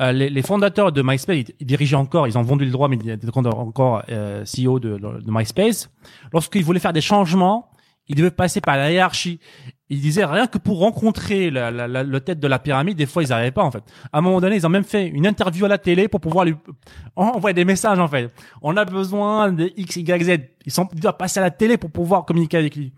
Euh, 0.00 0.10
les, 0.12 0.28
les 0.28 0.42
fondateurs 0.42 0.90
de 0.90 1.02
MySpace, 1.02 1.36
ils, 1.36 1.54
ils 1.60 1.66
dirigeaient 1.66 1.94
encore, 1.96 2.26
ils 2.26 2.36
ont 2.36 2.42
vendu 2.42 2.64
le 2.64 2.70
droit, 2.72 2.88
mais 2.88 2.96
ils 2.96 3.10
étaient 3.10 3.28
encore, 3.36 4.02
euh, 4.10 4.44
CEO 4.44 4.80
de, 4.80 4.98
de 4.98 5.24
MySpace. 5.30 5.88
Lorsqu'ils 6.32 6.64
voulaient 6.64 6.80
faire 6.80 6.92
des 6.92 7.00
changements, 7.00 7.70
ils 8.08 8.16
devaient 8.16 8.30
passer 8.32 8.60
par 8.60 8.76
la 8.76 8.90
hiérarchie. 8.90 9.38
Ils 9.88 10.00
disaient 10.00 10.24
rien 10.24 10.46
que 10.46 10.58
pour 10.58 10.80
rencontrer 10.80 11.50
la, 11.50 11.70
la, 11.70 11.86
la, 11.86 12.02
le 12.02 12.20
tête 12.20 12.40
de 12.40 12.46
la 12.48 12.58
pyramide, 12.58 12.96
des 12.98 13.06
fois 13.06 13.22
ils 13.22 13.28
n'arrivaient 13.28 13.52
pas 13.52 13.62
en 13.62 13.70
fait. 13.70 13.84
À 14.12 14.18
un 14.18 14.20
moment 14.20 14.40
donné, 14.40 14.56
ils 14.56 14.66
ont 14.66 14.70
même 14.70 14.82
fait 14.84 15.06
une 15.06 15.26
interview 15.26 15.64
à 15.66 15.68
la 15.68 15.78
télé 15.78 16.08
pour 16.08 16.20
pouvoir 16.20 16.44
lui 16.44 16.54
envoyer 17.16 17.54
des 17.54 17.64
messages 17.64 17.98
en 17.98 18.08
fait. 18.08 18.30
On 18.62 18.76
a 18.76 18.84
besoin 18.84 19.52
de 19.52 19.70
X, 19.76 19.96
Y, 19.96 20.22
Z. 20.24 20.40
Ils 20.66 20.72
sont 20.72 20.88
ils 20.92 21.00
doivent 21.00 21.16
passer 21.16 21.38
à 21.38 21.42
la 21.44 21.50
télé 21.50 21.76
pour 21.76 21.90
pouvoir 21.92 22.24
communiquer 22.24 22.56
avec 22.56 22.74
lui. 22.76 22.92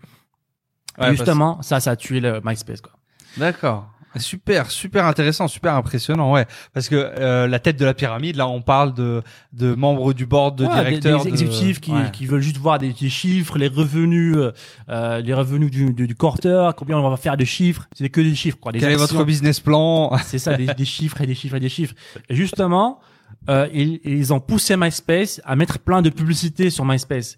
Et 0.97 1.01
Ouais, 1.01 1.11
justement, 1.11 1.61
ça, 1.61 1.79
ça 1.79 1.91
a 1.91 1.95
tué 1.95 2.19
le 2.19 2.41
MySpace 2.43 2.81
quoi. 2.81 2.93
D'accord. 3.37 3.87
Super, 4.15 4.71
super 4.71 5.05
intéressant, 5.05 5.47
super 5.47 5.75
impressionnant, 5.75 6.31
ouais. 6.33 6.45
Parce 6.73 6.89
que 6.89 6.95
euh, 6.95 7.47
la 7.47 7.59
tête 7.59 7.77
de 7.77 7.85
la 7.85 7.93
pyramide, 7.93 8.35
là, 8.35 8.47
on 8.47 8.61
parle 8.61 8.93
de 8.93 9.21
de 9.53 9.75
membres 9.75 10.13
du 10.13 10.25
board, 10.25 10.57
de 10.57 10.65
Ouais, 10.65 10.73
directeurs, 10.73 11.23
des, 11.23 11.29
de- 11.29 11.35
exécutifs 11.35 11.79
qui, 11.79 11.91
Ouais. 11.91 12.09
qui 12.11 12.25
veulent 12.25 12.41
juste 12.41 12.57
voir 12.57 12.79
des, 12.79 12.93
des 12.93 13.09
chiffres, 13.09 13.57
les 13.59 13.67
revenus, 13.67 14.35
euh, 14.37 14.51
euh, 14.89 15.21
les 15.21 15.33
revenus 15.33 15.69
du, 15.69 15.93
du, 15.93 16.07
du 16.07 16.15
quarter, 16.15 16.71
combien 16.75 16.97
on 16.97 17.07
va 17.09 17.17
faire 17.17 17.37
de 17.37 17.45
chiffres. 17.45 17.87
C'est 17.95 18.09
que 18.09 18.21
des 18.21 18.33
chiffres, 18.33 18.57
quoi. 18.59 18.71
Des 18.71 18.79
Quel 18.79 18.91
est 18.91 18.95
votre 18.95 19.23
business 19.23 19.59
plan 19.59 20.15
C'est 20.25 20.39
ça, 20.39 20.55
des, 20.55 20.65
des 20.65 20.85
chiffres 20.85 21.21
et 21.21 21.27
des 21.27 21.35
chiffres 21.35 21.55
et 21.55 21.59
des 21.59 21.69
chiffres. 21.69 21.93
Et 22.29 22.35
justement, 22.35 22.99
euh, 23.49 23.67
ils, 23.73 23.99
ils 24.03 24.33
ont 24.33 24.39
poussé 24.39 24.75
MySpace 24.77 25.41
à 25.45 25.55
mettre 25.55 25.79
plein 25.79 26.01
de 26.01 26.09
publicités 26.09 26.69
sur 26.69 26.85
MySpace. 26.85 27.37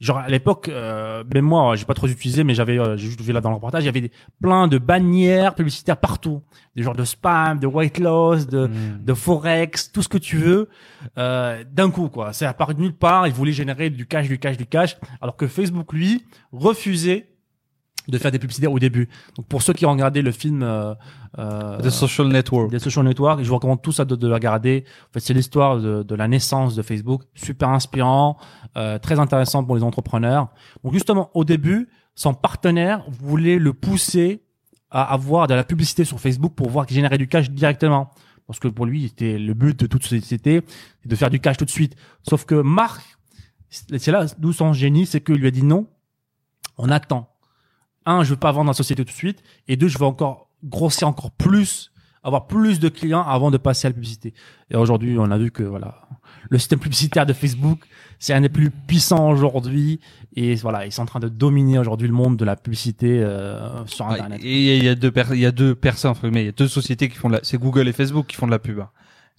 Genre 0.00 0.16
à 0.16 0.28
l'époque, 0.28 0.68
euh, 0.68 1.24
même 1.34 1.44
moi, 1.44 1.76
j'ai 1.76 1.84
pas 1.84 1.92
trop 1.92 2.06
utilisé, 2.06 2.42
mais 2.42 2.54
j'avais, 2.54 2.78
euh, 2.78 2.96
j'ai 2.96 3.06
juste 3.08 3.20
vu 3.20 3.32
là 3.32 3.42
dans 3.42 3.50
le 3.50 3.56
reportage, 3.56 3.82
il 3.82 3.86
y 3.86 3.88
avait 3.90 4.00
des, 4.00 4.10
plein 4.40 4.66
de 4.66 4.78
bannières 4.78 5.54
publicitaires 5.54 5.98
partout, 5.98 6.42
des 6.74 6.82
genres 6.82 6.94
de 6.94 7.04
spam, 7.04 7.58
de 7.58 7.66
weight 7.66 7.98
loss, 7.98 8.46
de, 8.46 8.66
Hmm. 8.66 9.04
de 9.04 9.14
forex, 9.14 9.92
tout 9.92 10.02
ce 10.02 10.08
que 10.08 10.16
tu 10.18 10.38
veux, 10.38 10.68
euh, 11.18 11.64
d'un 11.70 11.90
coup 11.90 12.08
quoi. 12.08 12.32
C'est 12.32 12.46
apparu 12.46 12.74
de 12.74 12.80
nulle 12.80 12.96
part. 12.96 13.26
Ils 13.26 13.32
voulaient 13.34 13.52
générer 13.52 13.90
du 13.90 14.06
cash, 14.06 14.26
du 14.28 14.38
cash, 14.38 14.56
du 14.56 14.66
cash, 14.66 14.96
alors 15.20 15.36
que 15.36 15.46
Facebook 15.46 15.92
lui 15.92 16.24
refusait 16.52 17.29
de 18.10 18.18
faire 18.18 18.30
des 18.30 18.38
publicités 18.38 18.66
au 18.66 18.78
début. 18.78 19.08
Donc 19.36 19.46
pour 19.46 19.62
ceux 19.62 19.72
qui 19.72 19.86
ont 19.86 19.92
regardé 19.92 20.22
le 20.22 20.32
film 20.32 20.62
euh, 20.62 20.94
euh, 21.38 21.78
The 21.80 21.90
Social 21.90 22.28
Network. 22.28 22.70
des 22.70 22.78
social 22.78 23.04
networks, 23.04 23.42
je 23.42 23.48
vous 23.48 23.54
recommande 23.54 23.82
tous 23.82 24.00
de, 24.00 24.16
de 24.16 24.28
le 24.28 24.34
regarder. 24.34 24.84
En 25.10 25.12
fait, 25.12 25.20
c'est 25.20 25.34
l'histoire 25.34 25.78
de, 25.78 26.02
de 26.02 26.14
la 26.14 26.28
naissance 26.28 26.74
de 26.74 26.82
Facebook, 26.82 27.22
super 27.34 27.68
inspirant, 27.68 28.36
euh, 28.76 28.98
très 28.98 29.18
intéressant 29.18 29.64
pour 29.64 29.76
les 29.76 29.82
entrepreneurs. 29.82 30.48
Donc 30.84 30.92
justement, 30.92 31.30
au 31.34 31.44
début, 31.44 31.88
son 32.14 32.34
partenaire 32.34 33.04
voulait 33.08 33.58
le 33.58 33.72
pousser 33.72 34.42
à 34.90 35.12
avoir 35.12 35.46
de 35.46 35.54
la 35.54 35.64
publicité 35.64 36.04
sur 36.04 36.20
Facebook 36.20 36.54
pour 36.54 36.68
voir 36.68 36.86
qu'il 36.86 36.96
générait 36.96 37.18
du 37.18 37.28
cash 37.28 37.50
directement. 37.50 38.10
Parce 38.46 38.58
que 38.58 38.66
pour 38.66 38.84
lui, 38.84 39.08
c'était 39.08 39.38
le 39.38 39.54
but 39.54 39.78
de 39.78 39.86
toute 39.86 40.02
société, 40.02 40.62
c'est 41.02 41.08
de 41.08 41.14
faire 41.14 41.30
du 41.30 41.38
cash 41.38 41.56
tout 41.56 41.64
de 41.64 41.70
suite. 41.70 41.94
Sauf 42.28 42.44
que 42.44 42.56
Marc, 42.56 43.00
c'est 43.68 44.08
là 44.08 44.26
d'où 44.38 44.52
son 44.52 44.72
génie, 44.72 45.06
c'est 45.06 45.20
qu'il 45.20 45.36
lui 45.36 45.46
a 45.46 45.52
dit 45.52 45.62
non, 45.62 45.86
on 46.76 46.90
attend. 46.90 47.29
Un, 48.10 48.24
je 48.24 48.30
veux 48.30 48.36
pas 48.36 48.52
vendre 48.52 48.68
la 48.68 48.74
société 48.74 49.04
tout 49.04 49.12
de 49.12 49.16
suite, 49.16 49.42
et 49.68 49.76
deux, 49.76 49.88
je 49.88 49.98
veux 49.98 50.06
encore 50.06 50.48
grossir 50.64 51.08
encore 51.08 51.30
plus, 51.30 51.90
avoir 52.22 52.46
plus 52.46 52.80
de 52.80 52.88
clients 52.88 53.22
avant 53.22 53.50
de 53.50 53.56
passer 53.56 53.86
à 53.86 53.90
la 53.90 53.94
publicité. 53.94 54.34
Et 54.70 54.76
aujourd'hui, 54.76 55.16
on 55.18 55.30
a 55.30 55.38
vu 55.38 55.50
que 55.50 55.62
voilà, 55.62 56.02
le 56.50 56.58
système 56.58 56.78
publicitaire 56.78 57.24
de 57.24 57.32
Facebook, 57.32 57.80
c'est 58.18 58.34
un 58.34 58.42
des 58.42 58.50
plus 58.50 58.70
puissants 58.70 59.30
aujourd'hui, 59.30 60.00
et 60.36 60.54
voilà, 60.56 60.84
ils 60.86 60.92
sont 60.92 61.02
en 61.02 61.06
train 61.06 61.20
de 61.20 61.28
dominer 61.28 61.78
aujourd'hui 61.78 62.08
le 62.08 62.14
monde 62.14 62.36
de 62.36 62.44
la 62.44 62.56
publicité 62.56 63.20
euh, 63.22 63.84
sur 63.86 64.06
Internet. 64.06 64.40
Et 64.42 64.76
il 64.76 64.84
y 64.84 64.88
a 64.88 64.94
deux 64.94 65.12
il 65.32 65.40
y 65.40 65.46
a 65.46 65.52
deux 65.52 65.74
personnes, 65.74 66.12
guillemets, 66.12 66.42
il 66.42 66.46
y 66.46 66.50
a 66.50 66.52
deux 66.52 66.68
sociétés 66.68 67.08
qui 67.08 67.16
font 67.16 67.28
de 67.28 67.34
la, 67.34 67.40
c'est 67.42 67.58
Google 67.58 67.88
et 67.88 67.92
Facebook 67.92 68.26
qui 68.26 68.36
font 68.36 68.46
de 68.46 68.52
la 68.52 68.58
pub. 68.58 68.80
hein. 68.80 68.90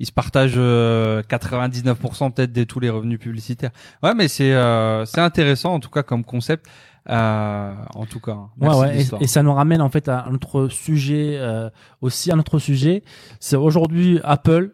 Ils 0.01 0.07
se 0.07 0.11
partagent 0.11 0.55
euh, 0.57 1.21
99% 1.29 2.31
peut-être 2.31 2.51
de 2.51 2.63
tous 2.63 2.79
les 2.79 2.89
revenus 2.89 3.19
publicitaires. 3.19 3.69
Ouais, 4.01 4.15
mais 4.15 4.27
c'est 4.27 4.51
euh, 4.51 5.05
c'est 5.05 5.21
intéressant 5.21 5.75
en 5.75 5.79
tout 5.79 5.91
cas 5.91 6.01
comme 6.01 6.23
concept. 6.23 6.65
Euh, 7.07 7.73
en 7.93 8.07
tout 8.07 8.19
cas, 8.19 8.31
hein. 8.31 8.49
Ouais, 8.59 8.75
ouais, 8.75 9.01
et, 9.01 9.23
et 9.23 9.27
ça 9.27 9.43
nous 9.43 9.53
ramène 9.53 9.79
en 9.79 9.89
fait 9.89 10.07
à 10.07 10.25
un 10.25 10.33
autre 10.33 10.69
sujet 10.69 11.35
euh, 11.37 11.69
aussi, 12.01 12.31
un 12.31 12.39
autre 12.39 12.57
sujet. 12.57 13.03
C'est 13.39 13.55
aujourd'hui 13.55 14.19
Apple, 14.23 14.71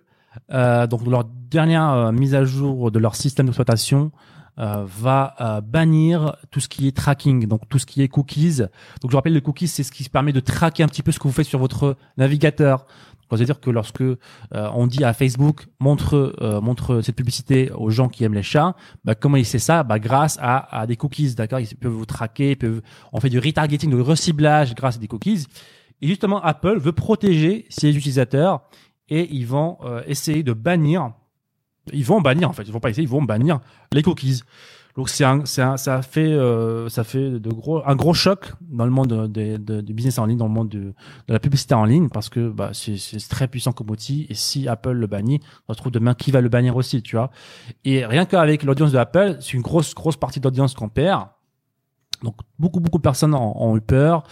euh, 0.53 0.87
donc 0.87 1.05
leur 1.05 1.25
dernière 1.25 1.89
euh, 1.89 2.11
mise 2.13 2.33
à 2.33 2.45
jour 2.45 2.89
de 2.89 2.97
leur 2.97 3.15
système 3.15 3.47
d'exploitation 3.47 4.13
euh, 4.59 4.85
va 4.87 5.35
euh, 5.39 5.61
bannir 5.61 6.37
tout 6.51 6.61
ce 6.61 6.69
qui 6.69 6.87
est 6.87 6.95
tracking, 6.95 7.47
donc 7.47 7.67
tout 7.67 7.79
ce 7.79 7.85
qui 7.85 8.01
est 8.01 8.07
cookies. 8.07 8.61
Donc 9.01 9.11
je 9.11 9.15
rappelle, 9.15 9.33
les 9.33 9.41
cookies, 9.41 9.67
c'est 9.67 9.83
ce 9.83 9.91
qui 9.91 10.07
permet 10.07 10.31
de 10.33 10.39
traquer 10.39 10.83
un 10.83 10.87
petit 10.87 11.03
peu 11.03 11.11
ce 11.11 11.19
que 11.19 11.27
vous 11.27 11.33
faites 11.33 11.45
sur 11.47 11.59
votre 11.59 11.97
navigateur. 12.17 12.85
C'est-à-dire 13.35 13.59
que 13.59 13.69
lorsque 13.69 14.01
euh, 14.01 14.15
on 14.51 14.87
dit 14.87 15.03
à 15.03 15.13
Facebook 15.13 15.65
montre 15.79 16.35
euh, 16.41 16.61
montre 16.61 17.01
cette 17.01 17.15
publicité 17.15 17.71
aux 17.71 17.89
gens 17.89 18.07
qui 18.07 18.23
aiment 18.23 18.33
les 18.33 18.43
chats, 18.43 18.75
bah, 19.03 19.15
comment 19.15 19.37
il 19.37 19.45
sait 19.45 19.59
ça? 19.59 19.83
Bah, 19.83 19.99
Grâce 19.99 20.37
à, 20.41 20.79
à 20.79 20.87
des 20.87 20.95
cookies, 20.95 21.35
d'accord? 21.35 21.59
Ils 21.59 21.75
peuvent 21.75 21.91
vous 21.91 22.05
traquer, 22.05 22.51
ils 22.51 22.57
peuvent, 22.57 22.81
on 23.11 23.19
fait 23.19 23.29
du 23.29 23.39
retargeting, 23.39 23.89
du 23.89 24.01
reciblage 24.01 24.75
grâce 24.75 24.95
à 24.95 24.99
des 24.99 25.07
cookies. 25.07 25.45
Et 26.01 26.07
justement, 26.07 26.41
Apple 26.41 26.77
veut 26.79 26.91
protéger 26.91 27.65
ses 27.69 27.95
utilisateurs 27.95 28.61
et 29.09 29.27
ils 29.33 29.47
vont 29.47 29.77
euh, 29.83 30.03
essayer 30.05 30.43
de 30.43 30.53
bannir, 30.53 31.11
ils 31.91 32.05
vont 32.05 32.21
bannir 32.21 32.49
en 32.49 32.53
fait, 32.53 32.63
ils 32.63 32.71
vont 32.71 32.79
pas 32.79 32.89
essayer, 32.89 33.03
ils 33.03 33.09
vont 33.09 33.23
bannir 33.23 33.59
les 33.91 34.03
cookies. 34.03 34.41
Donc 34.97 35.09
c'est 35.09 35.23
un, 35.23 35.43
un, 35.59 35.77
ça 35.77 36.01
fait, 36.01 36.33
euh, 36.33 36.89
ça 36.89 37.03
fait 37.03 37.39
de 37.39 37.49
gros, 37.51 37.83
un 37.87 37.95
gros 37.95 38.15
choc 38.15 38.51
dans 38.61 38.83
le 38.83 38.89
monde 38.91 39.29
de- 39.31 39.57
de- 39.57 39.81
du 39.81 39.93
business 39.93 40.17
en 40.17 40.25
ligne, 40.25 40.39
dans 40.39 40.47
le 40.47 40.53
monde 40.53 40.69
de, 40.69 40.79
de 40.79 40.93
la 41.33 41.39
publicité 41.39 41.75
en 41.75 41.85
ligne, 41.85 42.09
parce 42.09 42.29
que 42.29 42.49
bah, 42.49 42.71
c'est, 42.73 42.97
très 43.29 43.47
puissant 43.47 43.73
comme 43.73 43.91
outil. 43.91 44.25
Et 44.29 44.33
si 44.33 44.67
Apple 44.67 44.93
le 44.93 45.05
bannit, 45.05 45.39
on 45.67 45.73
se 45.73 45.77
trouve 45.77 45.91
demain 45.91 46.15
qui 46.15 46.31
va 46.31 46.41
le 46.41 46.49
bannir 46.49 46.75
aussi, 46.75 47.03
tu 47.03 47.15
vois? 47.15 47.29
Et 47.85 48.07
rien 48.07 48.25
qu'avec 48.25 48.63
l'audience 48.63 48.91
de 48.91 48.97
Apple, 48.97 49.37
c'est 49.39 49.53
une 49.53 49.61
grosse, 49.61 49.93
grosse 49.93 50.17
partie 50.17 50.39
d'audience 50.39 50.73
qu'on 50.73 50.89
perd. 50.89 51.27
Donc 52.23 52.35
beaucoup, 52.57 52.79
beaucoup 52.79 52.97
de 52.97 53.03
personnes 53.03 53.35
ont, 53.35 53.53
ont 53.55 53.77
eu 53.77 53.81
peur. 53.81 54.23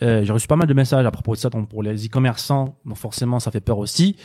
Euh, 0.00 0.24
j'ai 0.24 0.32
reçu 0.32 0.46
pas 0.46 0.56
mal 0.56 0.66
de 0.66 0.72
messages 0.72 1.04
à 1.04 1.10
propos 1.10 1.34
de 1.34 1.38
ça 1.38 1.50
donc 1.50 1.68
pour 1.68 1.82
les 1.82 2.06
e-commerçants. 2.06 2.78
Donc 2.86 2.96
forcément, 2.96 3.38
ça 3.38 3.50
fait 3.50 3.60
peur 3.60 3.76
aussi. 3.76 4.16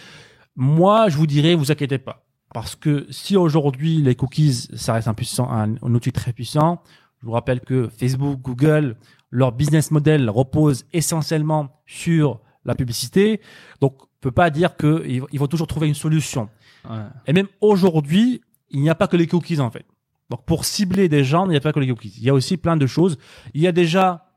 Moi, 0.55 1.09
je 1.09 1.17
vous 1.17 1.27
dirais, 1.27 1.53
vous 1.53 1.69
inquiétez 1.69 1.97
pas. 1.97 2.23
Parce 2.53 2.75
que 2.75 3.07
si 3.09 3.37
aujourd'hui 3.37 3.97
les 3.97 4.15
cookies, 4.15 4.67
ça 4.73 4.93
reste 4.93 5.07
un, 5.07 5.13
puissant, 5.13 5.49
un, 5.49 5.75
un 5.75 5.95
outil 5.95 6.11
très 6.11 6.33
puissant, 6.33 6.81
je 7.21 7.25
vous 7.25 7.31
rappelle 7.31 7.61
que 7.61 7.87
Facebook, 7.87 8.41
Google, 8.41 8.97
leur 9.29 9.51
business 9.51 9.91
model 9.91 10.29
repose 10.29 10.85
essentiellement 10.91 11.81
sur 11.85 12.39
la 12.65 12.75
publicité. 12.75 13.41
Donc, 13.79 14.03
on 14.03 14.07
peut 14.21 14.31
pas 14.31 14.49
dire 14.49 14.75
qu'ils 14.75 15.23
ils 15.31 15.39
vont 15.39 15.47
toujours 15.47 15.67
trouver 15.67 15.87
une 15.87 15.95
solution. 15.95 16.49
Ouais. 16.89 16.97
Et 17.27 17.33
même 17.33 17.47
aujourd'hui, 17.59 18.41
il 18.69 18.81
n'y 18.81 18.89
a 18.89 18.95
pas 18.95 19.07
que 19.07 19.17
les 19.17 19.27
cookies 19.27 19.59
en 19.59 19.71
fait. 19.71 19.85
Donc 20.29 20.45
pour 20.45 20.65
cibler 20.65 21.09
des 21.09 21.23
gens, 21.23 21.45
il 21.45 21.49
n'y 21.49 21.57
a 21.57 21.61
pas 21.61 21.73
que 21.73 21.79
les 21.79 21.87
cookies. 21.87 22.13
Il 22.17 22.23
y 22.23 22.29
a 22.29 22.33
aussi 22.33 22.57
plein 22.57 22.77
de 22.77 22.87
choses. 22.87 23.17
Il 23.53 23.61
y 23.61 23.67
a 23.67 23.71
déjà 23.71 24.27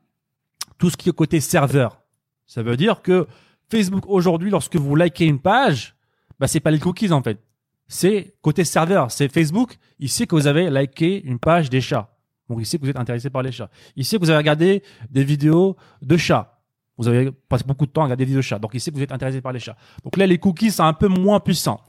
tout 0.77 0.89
ce 0.89 0.97
qui 0.97 1.09
est 1.09 1.13
côté 1.13 1.39
serveur. 1.39 2.01
Ça 2.47 2.63
veut 2.63 2.77
dire 2.77 3.01
que 3.01 3.27
Facebook 3.69 4.03
aujourd'hui, 4.07 4.49
lorsque 4.49 4.75
vous 4.75 4.95
likez 4.95 5.25
une 5.25 5.39
page, 5.39 5.95
bah 6.39 6.47
c'est 6.47 6.59
pas 6.59 6.71
les 6.71 6.79
cookies 6.79 7.11
en 7.11 7.23
fait. 7.23 7.39
C'est 7.87 8.35
côté 8.41 8.63
serveur. 8.63 9.11
C'est 9.11 9.31
Facebook. 9.31 9.77
Il 9.99 10.09
sait 10.09 10.27
que 10.27 10.35
vous 10.35 10.47
avez 10.47 10.69
liké 10.69 11.23
une 11.23 11.39
page 11.39 11.69
des 11.69 11.81
chats. 11.81 12.09
Donc 12.49 12.59
il 12.59 12.65
sait 12.65 12.77
que 12.77 12.83
vous 12.83 12.89
êtes 12.89 12.99
intéressé 12.99 13.29
par 13.29 13.41
les 13.41 13.51
chats. 13.51 13.69
Il 13.95 14.05
sait 14.05 14.17
que 14.17 14.21
vous 14.21 14.29
avez 14.29 14.37
regardé 14.37 14.83
des 15.09 15.23
vidéos 15.23 15.75
de 16.01 16.17
chats. 16.17 16.59
Vous 16.97 17.07
avez 17.07 17.31
passé 17.31 17.63
beaucoup 17.67 17.85
de 17.85 17.91
temps 17.91 18.01
à 18.01 18.03
regarder 18.05 18.23
des 18.23 18.27
vidéos 18.27 18.39
de 18.39 18.45
chats. 18.45 18.59
Donc 18.59 18.71
il 18.73 18.79
sait 18.79 18.91
que 18.91 18.95
vous 18.95 19.03
êtes 19.03 19.11
intéressé 19.11 19.41
par 19.41 19.51
les 19.51 19.59
chats. 19.59 19.75
Donc 20.03 20.17
là, 20.17 20.27
les 20.27 20.37
cookies 20.37 20.71
sont 20.71 20.83
un 20.83 20.93
peu 20.93 21.07
moins 21.07 21.39
puissants. 21.39 21.81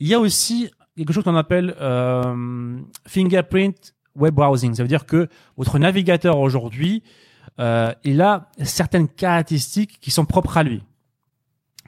Il 0.00 0.08
y 0.08 0.14
a 0.14 0.20
aussi 0.20 0.70
quelque 0.96 1.12
chose 1.12 1.24
qu'on 1.24 1.36
appelle 1.36 1.74
euh, 1.80 2.76
fingerprint 3.06 3.94
web 4.16 4.34
browsing. 4.34 4.74
Ça 4.74 4.82
veut 4.82 4.88
dire 4.88 5.06
que 5.06 5.28
votre 5.56 5.78
navigateur 5.78 6.38
aujourd'hui, 6.38 7.02
euh, 7.60 7.92
il 8.04 8.20
a 8.20 8.50
certaines 8.62 9.08
caractéristiques 9.08 10.00
qui 10.00 10.10
sont 10.10 10.24
propres 10.24 10.56
à 10.56 10.62
lui. 10.62 10.82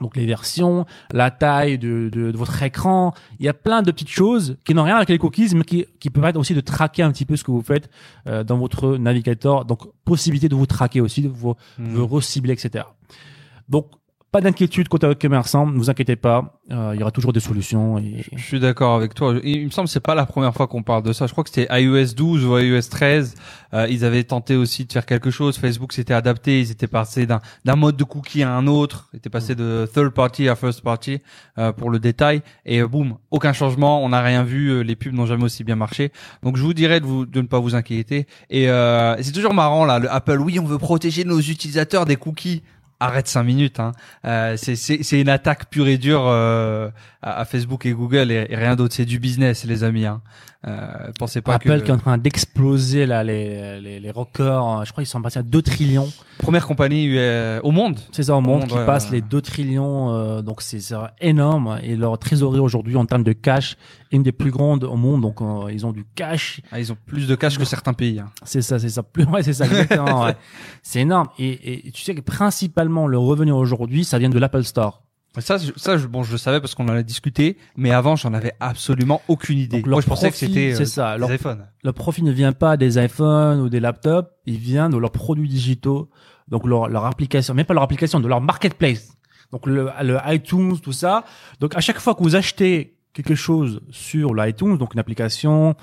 Donc 0.01 0.17
les 0.17 0.27
versions, 0.27 0.85
la 1.13 1.31
taille 1.31 1.79
de, 1.79 2.11
de, 2.13 2.31
de 2.31 2.37
votre 2.37 2.63
écran, 2.63 3.15
il 3.39 3.47
y 3.47 3.49
a 3.49 3.55
plein 3.55 3.83
de 3.83 3.91
petites 3.91 4.11
choses 4.11 4.57
qui 4.65 4.75
n'ont 4.75 4.83
rien 4.83 4.97
avec 4.97 5.09
les 5.09 5.19
cookies, 5.19 5.55
mais 5.55 5.65
qui, 5.65 5.87
qui 6.01 6.11
permettent 6.11 6.37
aussi 6.37 6.55
de 6.55 6.61
traquer 6.61 7.03
un 7.03 7.13
petit 7.13 7.25
peu 7.25 7.37
ce 7.37 7.45
que 7.45 7.51
vous 7.51 7.63
faites 7.63 7.91
euh, 8.27 8.45
dans 8.45 8.59
votre 8.59 8.97
navigateur. 8.97 9.65
Donc 9.65 9.89
possibilité 10.05 10.49
de 10.49 10.55
vous 10.55 10.67
traquer 10.67 11.01
aussi, 11.01 11.23
de 11.23 11.29
vous, 11.29 11.55
de 11.79 12.01
recibler, 12.01 12.53
etc. 12.53 12.85
Donc 13.69 13.91
pas 14.33 14.41
d'inquiétude 14.41 14.89
côté 14.89 15.11
commerçant, 15.15 15.67
ne 15.67 15.79
vous 15.79 15.89
inquiétez 15.89 16.17
pas, 16.17 16.61
euh, 16.71 16.91
il 16.95 17.01
y 17.01 17.03
aura 17.03 17.13
toujours 17.13 17.33
des 17.33 17.41
solutions. 17.41 18.03
Je 18.35 18.43
suis 18.43 18.61
d'accord 18.61 18.97
avec 18.97 19.15
toi. 19.15 19.35
Il 19.45 19.67
me 19.67 19.71
semble 19.71 19.87
que 19.87 19.93
c'est 19.93 20.01
pas 20.01 20.15
la 20.15 20.27
première 20.27 20.53
fois 20.53 20.67
qu'on 20.67 20.83
parle 20.83 21.05
de 21.05 21.13
ça. 21.13 21.27
Je 21.27 21.33
crois 21.33 21.45
que 21.45 21.51
c'était 21.51 21.69
iOS 21.81 22.15
12 22.15 22.45
ou 22.45 22.59
iOS 22.59 22.83
13. 22.91 23.35
Euh, 23.73 23.87
ils 23.89 24.05
avaient 24.05 24.25
tenté 24.25 24.57
aussi 24.57 24.85
de 24.85 24.93
faire 24.93 25.07
quelque 25.07 25.31
chose. 25.31 25.57
Facebook 25.59 25.93
s'était 25.93 26.13
adapté. 26.13 26.61
Ils 26.61 26.71
étaient 26.71 26.87
passés 26.89 27.27
d'un 27.27 27.41
d'un 27.65 27.77
mode 27.77 27.97
de 27.97 28.05
cookie 28.05 28.43
à 28.43 28.53
un 28.53 28.67
autre. 28.67 29.09
Ils 29.13 29.19
étaient 29.19 29.31
passés 29.31 29.55
de 29.55 29.89
third 29.93 30.11
party 30.11 30.49
à 30.49 30.57
first 30.57 30.83
party 30.83 31.21
euh, 31.59 31.73
pour 31.73 31.91
le 31.91 31.99
détail. 31.99 32.43
Et 32.65 32.83
boum, 32.83 33.17
aucun 33.31 33.53
changement. 33.53 34.05
On 34.05 34.09
n'a 34.09 34.21
rien 34.23 34.43
vu. 34.43 34.69
Euh, 34.69 34.81
Les 34.81 34.97
pubs 34.97 35.15
n'ont 35.15 35.27
jamais 35.27 35.45
aussi 35.45 35.63
bien 35.63 35.77
marché. 35.77 36.11
Donc 36.43 36.57
je 36.57 36.63
vous 36.63 36.75
dirais 36.75 37.01
de, 37.01 37.07
vous, 37.07 37.27
de 37.27 37.41
ne 37.41 37.47
pas 37.47 37.61
vous 37.61 37.75
inquiéter. 37.75 38.27
Et 38.51 38.69
euh, 38.69 39.17
c'est 39.23 39.33
toujours 39.33 39.55
marrant 39.55 39.85
là. 39.85 39.99
Le 40.01 40.13
Apple, 40.13 40.41
oui, 40.41 40.59
on 40.59 40.65
veut 40.65 40.79
protéger 40.79 41.25
nos 41.25 41.39
utilisateurs 41.41 42.07
des 42.07 42.17
cookies. 42.17 42.63
Arrête 42.99 43.29
cinq 43.29 43.43
minutes. 43.43 43.79
Hein. 43.79 43.93
Euh, 44.25 44.57
c'est 44.57 45.21
une 45.21 45.29
attaque 45.29 45.69
pure 45.69 45.87
et 45.89 45.99
dure 45.99 46.25
euh, 46.27 46.89
à, 47.23 47.41
à 47.41 47.45
Facebook 47.45 47.85
et 47.85 47.93
Google 47.93 48.31
et, 48.31 48.47
et 48.49 48.57
rien 48.57 48.75
d'autre. 48.75 48.95
C'est 48.95 49.05
du 49.05 49.19
business, 49.19 49.65
les 49.65 49.85
amis. 49.85 50.07
Hein. 50.07 50.23
Euh, 50.67 51.13
pensez 51.17 51.43
pas 51.43 51.55
Apple 51.55 51.79
que 51.79 51.85
qui 51.85 51.91
est 51.91 51.95
en 51.95 51.99
train 51.99 52.19
d'exploser 52.19 53.07
là 53.07 53.23
les, 53.23 53.81
les, 53.81 54.01
les 54.01 54.11
records, 54.11 54.85
je 54.85 54.91
crois 54.91 55.05
qu'ils 55.05 55.11
sont 55.11 55.23
passés 55.23 55.39
à 55.39 55.45
2 55.45 55.63
trillions. 55.63 56.11
première 56.39 56.67
compagnie 56.67 57.09
euh, 57.17 57.61
au 57.63 57.71
monde. 57.71 58.01
C'est 58.11 58.25
ça 58.25 58.35
au 58.35 58.41
monde, 58.41 58.63
monde, 58.63 58.69
qui 58.71 58.75
ouais, 58.75 58.87
passe 58.87 59.05
ouais. 59.07 59.17
les 59.17 59.21
2 59.21 59.41
trillions, 59.43 60.11
euh, 60.11 60.43
donc 60.43 60.63
c'est 60.63 60.81
énorme. 61.21 61.79
Et 61.85 61.95
leur 61.95 62.19
trésorerie 62.19 62.59
aujourd'hui 62.59 62.97
en 62.97 63.07
termes 63.07 63.23
de 63.23 63.33
cash 63.33 63.77
est 64.11 64.17
une 64.17 64.25
des 64.25 64.33
plus 64.33 64.51
grandes 64.51 64.83
au 64.83 64.97
monde, 64.97 65.21
donc 65.21 65.41
euh, 65.41 65.71
ils 65.71 65.87
ont 65.87 65.93
du 65.93 66.05
cash. 66.17 66.61
Ah, 66.73 66.81
ils 66.81 66.91
ont 66.91 66.97
plus 67.07 67.29
de 67.29 67.37
cash 67.37 67.59
que 67.59 67.65
certains 67.65 67.93
pays. 67.93 68.19
Hein. 68.19 68.31
C'est 68.43 68.63
ça, 68.63 68.81
c'est 68.81 68.89
ça. 68.89 69.05
Plus, 69.05 69.25
ouais, 69.27 69.45
c'est 69.45 69.53
ça, 69.53 69.67
ouais. 69.67 69.87
C'est 70.83 71.01
énorme. 71.01 71.29
Et, 71.39 71.89
et 71.89 71.91
tu 71.93 72.03
sais 72.03 72.15
que 72.15 72.21
principalement 72.23 72.86
le 72.89 73.19
revenu 73.19 73.53
aujourd'hui, 73.53 74.05
ça 74.05 74.19
vient 74.19 74.29
de 74.31 74.39
l'Apple 74.39 74.65
Store. 74.65 75.03
Ça, 75.39 75.59
je- 75.59 75.73
ça, 75.77 75.99
bon, 75.99 76.23
je 76.23 76.33
le 76.33 76.39
savais 76.39 76.61
parce 76.61 76.75
qu'on 76.75 76.85
en 76.89 76.95
a 76.95 77.03
discuté, 77.03 77.59
mais 77.77 77.91
avant, 77.91 78.17
j'en 78.17 78.33
avais 78.33 78.55
absolument 78.59 79.21
aucune 79.29 79.59
idée. 79.59 79.83
Moi, 79.87 80.01
je 80.01 80.07
pensais 80.07 80.31
que 80.31 80.37
profit, 80.37 80.47
c'était 80.47 80.81
euh, 80.81 80.85
ça. 80.87 81.19
Leur- 81.19 81.31
iPhones. 81.33 81.67
Profit 81.95 82.23
ne 82.23 82.33
vient 82.33 82.53
pas 82.53 82.79
des 82.79 82.99
iPhones 83.05 83.61
ou 83.61 83.69
des 83.69 83.81
laptops, 83.81 84.31
il 84.47 84.57
vient 84.57 84.89
de 84.89 84.97
leurs 84.97 85.11
produits 85.11 85.49
digitaux, 85.49 86.09
donc 86.49 86.65
leur, 86.67 86.89
leur 86.89 87.05
application, 87.05 87.53
même 87.53 87.67
pas 87.67 87.75
leur 87.75 87.83
application, 87.83 88.19
de 88.19 88.29
leur 88.29 88.41
marketplace. 88.41 89.13
Donc 89.53 89.67
le, 89.67 89.91
le 90.03 90.19
iTunes, 90.29 90.79
tout 90.81 90.93
ça. 90.93 91.25
Donc 91.61 91.77
à 91.77 91.81
chaque 91.81 91.99
fois 92.01 92.15
que 92.15 92.23
vous 92.23 92.35
achetez 92.35 92.97
quelque 93.13 93.35
chose 93.35 93.83
sur 93.91 94.35
l'iTunes, 94.35 94.79
donc 94.79 94.95
une 94.95 95.01
application, 95.01 95.75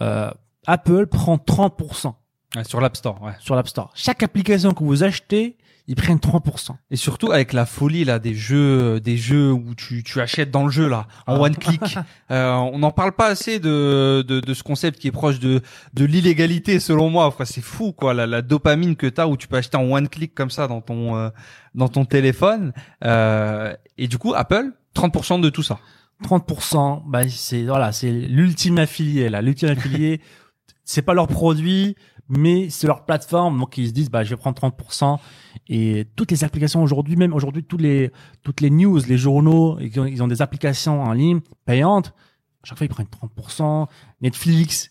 euh, 0.00 0.30
Apple 0.66 1.06
prend 1.06 1.36
30% 1.36 2.14
Ouais, 2.56 2.64
sur 2.64 2.80
l'App 2.80 2.96
Store, 2.96 3.20
ouais. 3.22 3.32
sur 3.40 3.54
l'App 3.56 3.68
Store. 3.68 3.90
Chaque 3.94 4.22
application 4.22 4.72
que 4.74 4.84
vous 4.84 5.02
achetez, 5.04 5.56
ils 5.92 5.94
prennent 5.94 6.16
30%. 6.16 6.70
Et 6.90 6.96
surtout 6.96 7.32
avec 7.32 7.52
la 7.52 7.66
folie 7.66 8.04
là 8.06 8.18
des 8.18 8.34
jeux, 8.34 8.98
des 8.98 9.18
jeux 9.18 9.52
où 9.52 9.74
tu, 9.74 10.02
tu 10.02 10.22
achètes 10.22 10.50
dans 10.50 10.64
le 10.64 10.70
jeu 10.70 10.88
là 10.88 11.06
en 11.26 11.34
Ah. 11.36 11.40
one 11.40 11.54
click. 11.56 11.82
Euh, 12.30 12.54
on 12.54 12.78
n'en 12.78 12.92
parle 12.92 13.12
pas 13.12 13.26
assez 13.26 13.58
de, 13.58 14.24
de, 14.26 14.40
de 14.40 14.54
ce 14.54 14.62
concept 14.62 14.98
qui 14.98 15.08
est 15.08 15.12
proche 15.12 15.38
de, 15.38 15.60
de 15.92 16.04
l'illégalité 16.06 16.80
selon 16.80 17.10
moi. 17.10 17.26
Enfin, 17.26 17.44
c'est 17.44 17.60
fou 17.60 17.92
quoi 17.92 18.14
la, 18.14 18.26
la 18.26 18.40
dopamine 18.40 18.96
que 18.96 19.06
t'as 19.06 19.26
où 19.26 19.36
tu 19.36 19.48
peux 19.48 19.58
acheter 19.58 19.76
en 19.76 19.84
one 19.84 20.08
click 20.08 20.34
comme 20.34 20.48
ça 20.50 20.66
dans 20.66 20.80
ton 20.80 21.14
euh, 21.16 21.28
dans 21.74 21.88
ton 21.88 22.06
téléphone. 22.06 22.72
Euh, 23.04 23.74
et 23.98 24.08
du 24.08 24.16
coup 24.16 24.32
Apple 24.34 24.70
30% 24.96 25.42
de 25.42 25.50
tout 25.50 25.62
ça. 25.62 25.78
30%, 26.24 27.02
bah 27.06 27.28
c'est 27.28 27.64
voilà, 27.64 27.92
c'est 27.92 28.10
l'ultime 28.10 28.78
affilié 28.78 29.28
là, 29.28 29.42
l'ultime 29.42 29.68
affilié. 29.76 30.20
c'est 30.84 31.02
pas 31.02 31.12
leur 31.14 31.26
produit, 31.28 31.96
mais 32.34 32.70
c'est 32.70 32.86
leur 32.86 33.04
plateforme, 33.04 33.58
donc 33.58 33.76
ils 33.76 33.88
se 33.88 33.92
disent 33.92 34.10
bah 34.10 34.24
je 34.24 34.30
vais 34.30 34.36
prendre 34.36 34.58
30%. 34.58 35.18
Et 35.68 36.06
toutes 36.16 36.30
les 36.30 36.44
applications 36.44 36.82
aujourd'hui, 36.82 37.14
même 37.16 37.34
aujourd'hui 37.34 37.62
toutes 37.62 37.82
les 37.82 38.10
toutes 38.42 38.62
les 38.62 38.70
news, 38.70 38.98
les 39.06 39.18
journaux, 39.18 39.78
ils 39.80 40.00
ont, 40.00 40.06
ils 40.06 40.22
ont 40.22 40.28
des 40.28 40.40
applications 40.40 41.02
en 41.02 41.12
ligne 41.12 41.40
payantes. 41.66 42.14
À 42.62 42.66
chaque 42.66 42.78
fois 42.78 42.86
ils 42.86 42.88
prennent 42.88 43.06
30%. 43.06 43.86
Netflix, 44.22 44.90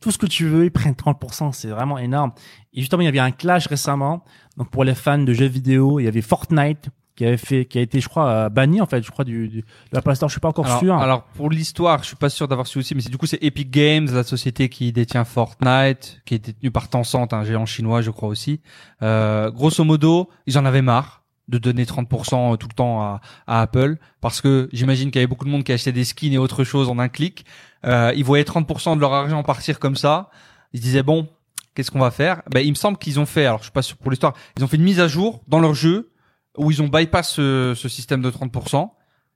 tout 0.00 0.10
ce 0.10 0.18
que 0.18 0.26
tu 0.26 0.46
veux, 0.46 0.66
ils 0.66 0.70
prennent 0.70 0.92
30%. 0.92 1.52
C'est 1.52 1.68
vraiment 1.68 1.96
énorme. 1.96 2.32
Et 2.74 2.80
justement 2.80 3.00
il 3.00 3.06
y 3.06 3.08
avait 3.08 3.20
un 3.20 3.30
clash 3.30 3.68
récemment. 3.68 4.22
Donc 4.58 4.70
pour 4.70 4.84
les 4.84 4.94
fans 4.94 5.18
de 5.18 5.32
jeux 5.32 5.46
vidéo, 5.46 5.98
il 5.98 6.04
y 6.04 6.08
avait 6.08 6.20
Fortnite 6.20 6.90
qui 7.16 7.24
avait 7.26 7.36
fait, 7.36 7.64
qui 7.66 7.78
a 7.78 7.80
été 7.82 8.00
je 8.00 8.08
crois 8.08 8.28
euh, 8.28 8.48
banni 8.48 8.80
en 8.80 8.86
fait, 8.86 9.02
je 9.04 9.10
crois 9.10 9.24
du, 9.24 9.48
du 9.48 9.60
de 9.60 9.64
l'Apple 9.92 10.14
Store. 10.14 10.28
Je 10.28 10.34
suis 10.34 10.40
pas 10.40 10.48
encore 10.48 10.66
Alors, 10.66 10.78
sûr. 10.80 10.94
alors, 10.96 11.24
pour 11.34 11.50
l'histoire, 11.50 12.02
je 12.02 12.08
suis 12.08 12.16
pas 12.16 12.30
sûr 12.30 12.48
d'avoir 12.48 12.66
su 12.66 12.78
aussi, 12.78 12.94
mais 12.94 13.00
c'est 13.02 13.10
du 13.10 13.18
coup 13.18 13.26
c'est 13.26 13.42
Epic 13.42 13.70
Games, 13.70 14.08
la 14.12 14.22
société 14.24 14.68
qui 14.68 14.92
détient 14.92 15.24
Fortnite, 15.24 16.22
qui 16.24 16.34
est 16.34 16.38
détenue 16.38 16.70
par 16.70 16.88
Tencent, 16.88 17.32
un 17.32 17.44
géant 17.44 17.66
chinois, 17.66 18.00
je 18.02 18.10
crois 18.10 18.28
aussi. 18.28 18.60
Euh, 19.02 19.50
grosso 19.50 19.84
modo, 19.84 20.30
ils 20.46 20.58
en 20.58 20.64
avaient 20.64 20.82
marre 20.82 21.22
de 21.48 21.58
donner 21.58 21.84
30% 21.84 22.56
tout 22.56 22.68
le 22.68 22.74
temps 22.74 23.02
à, 23.02 23.20
à 23.46 23.60
Apple, 23.62 23.96
parce 24.20 24.40
que 24.40 24.68
j'imagine 24.72 25.10
qu'il 25.10 25.16
y 25.16 25.22
avait 25.22 25.26
beaucoup 25.28 25.44
de 25.44 25.50
monde 25.50 25.64
qui 25.64 25.72
achetait 25.72 25.92
des 25.92 26.04
skins 26.04 26.32
et 26.32 26.38
autre 26.38 26.64
chose 26.64 26.88
en 26.88 26.98
un 26.98 27.08
clic. 27.08 27.44
Euh, 27.84 28.12
ils 28.16 28.24
voyaient 28.24 28.44
30% 28.44 28.94
de 28.94 29.00
leur 29.00 29.12
argent 29.12 29.42
partir 29.42 29.78
comme 29.80 29.96
ça. 29.96 30.30
Ils 30.72 30.78
se 30.78 30.84
disaient 30.84 31.02
bon, 31.02 31.28
qu'est-ce 31.74 31.90
qu'on 31.90 31.98
va 31.98 32.12
faire? 32.12 32.42
Ben, 32.50 32.60
il 32.60 32.70
me 32.70 32.76
semble 32.76 32.96
qu'ils 32.96 33.18
ont 33.20 33.26
fait, 33.26 33.44
alors 33.44 33.58
je 33.58 33.64
suis 33.64 33.72
pas 33.72 33.82
sûr 33.82 33.96
pour 33.96 34.10
l'histoire, 34.10 34.34
ils 34.56 34.64
ont 34.64 34.68
fait 34.68 34.76
une 34.76 34.84
mise 34.84 35.00
à 35.00 35.08
jour 35.08 35.42
dans 35.48 35.58
leur 35.60 35.74
jeu 35.74 36.11
où 36.58 36.70
ils 36.70 36.82
ont 36.82 36.88
bypass 36.88 37.30
ce, 37.30 37.74
ce 37.76 37.88
système 37.88 38.22
de 38.22 38.30
30%. 38.30 38.90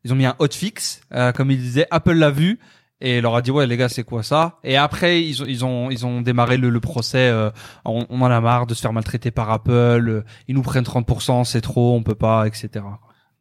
Ils 0.04 0.12
ont 0.12 0.16
mis 0.16 0.26
un 0.26 0.36
hotfix, 0.38 1.00
euh, 1.12 1.32
comme 1.32 1.50
ils 1.50 1.58
disaient. 1.58 1.86
Apple 1.90 2.12
l'a 2.12 2.30
vu 2.30 2.60
et 3.00 3.20
leur 3.20 3.34
a 3.36 3.42
dit 3.42 3.50
ouais 3.50 3.66
les 3.66 3.76
gars 3.76 3.88
c'est 3.88 4.04
quoi 4.04 4.22
ça? 4.22 4.58
Et 4.64 4.76
après 4.76 5.22
ils 5.22 5.42
ont 5.42 5.46
ils 5.46 5.64
ont 5.64 5.90
ils 5.90 6.06
ont 6.06 6.22
démarré 6.22 6.56
le, 6.56 6.70
le 6.70 6.80
procès 6.80 7.28
euh, 7.28 7.50
on, 7.84 8.06
on 8.08 8.22
en 8.22 8.30
a 8.30 8.40
marre 8.40 8.66
de 8.66 8.74
se 8.74 8.80
faire 8.80 8.92
maltraiter 8.92 9.30
par 9.30 9.50
Apple 9.50 9.70
euh, 9.70 10.24
ils 10.48 10.54
nous 10.54 10.62
prennent 10.62 10.84
30% 10.84 11.44
c'est 11.44 11.60
trop 11.60 11.94
on 11.94 12.02
peut 12.02 12.14
pas 12.14 12.46
etc 12.46 12.84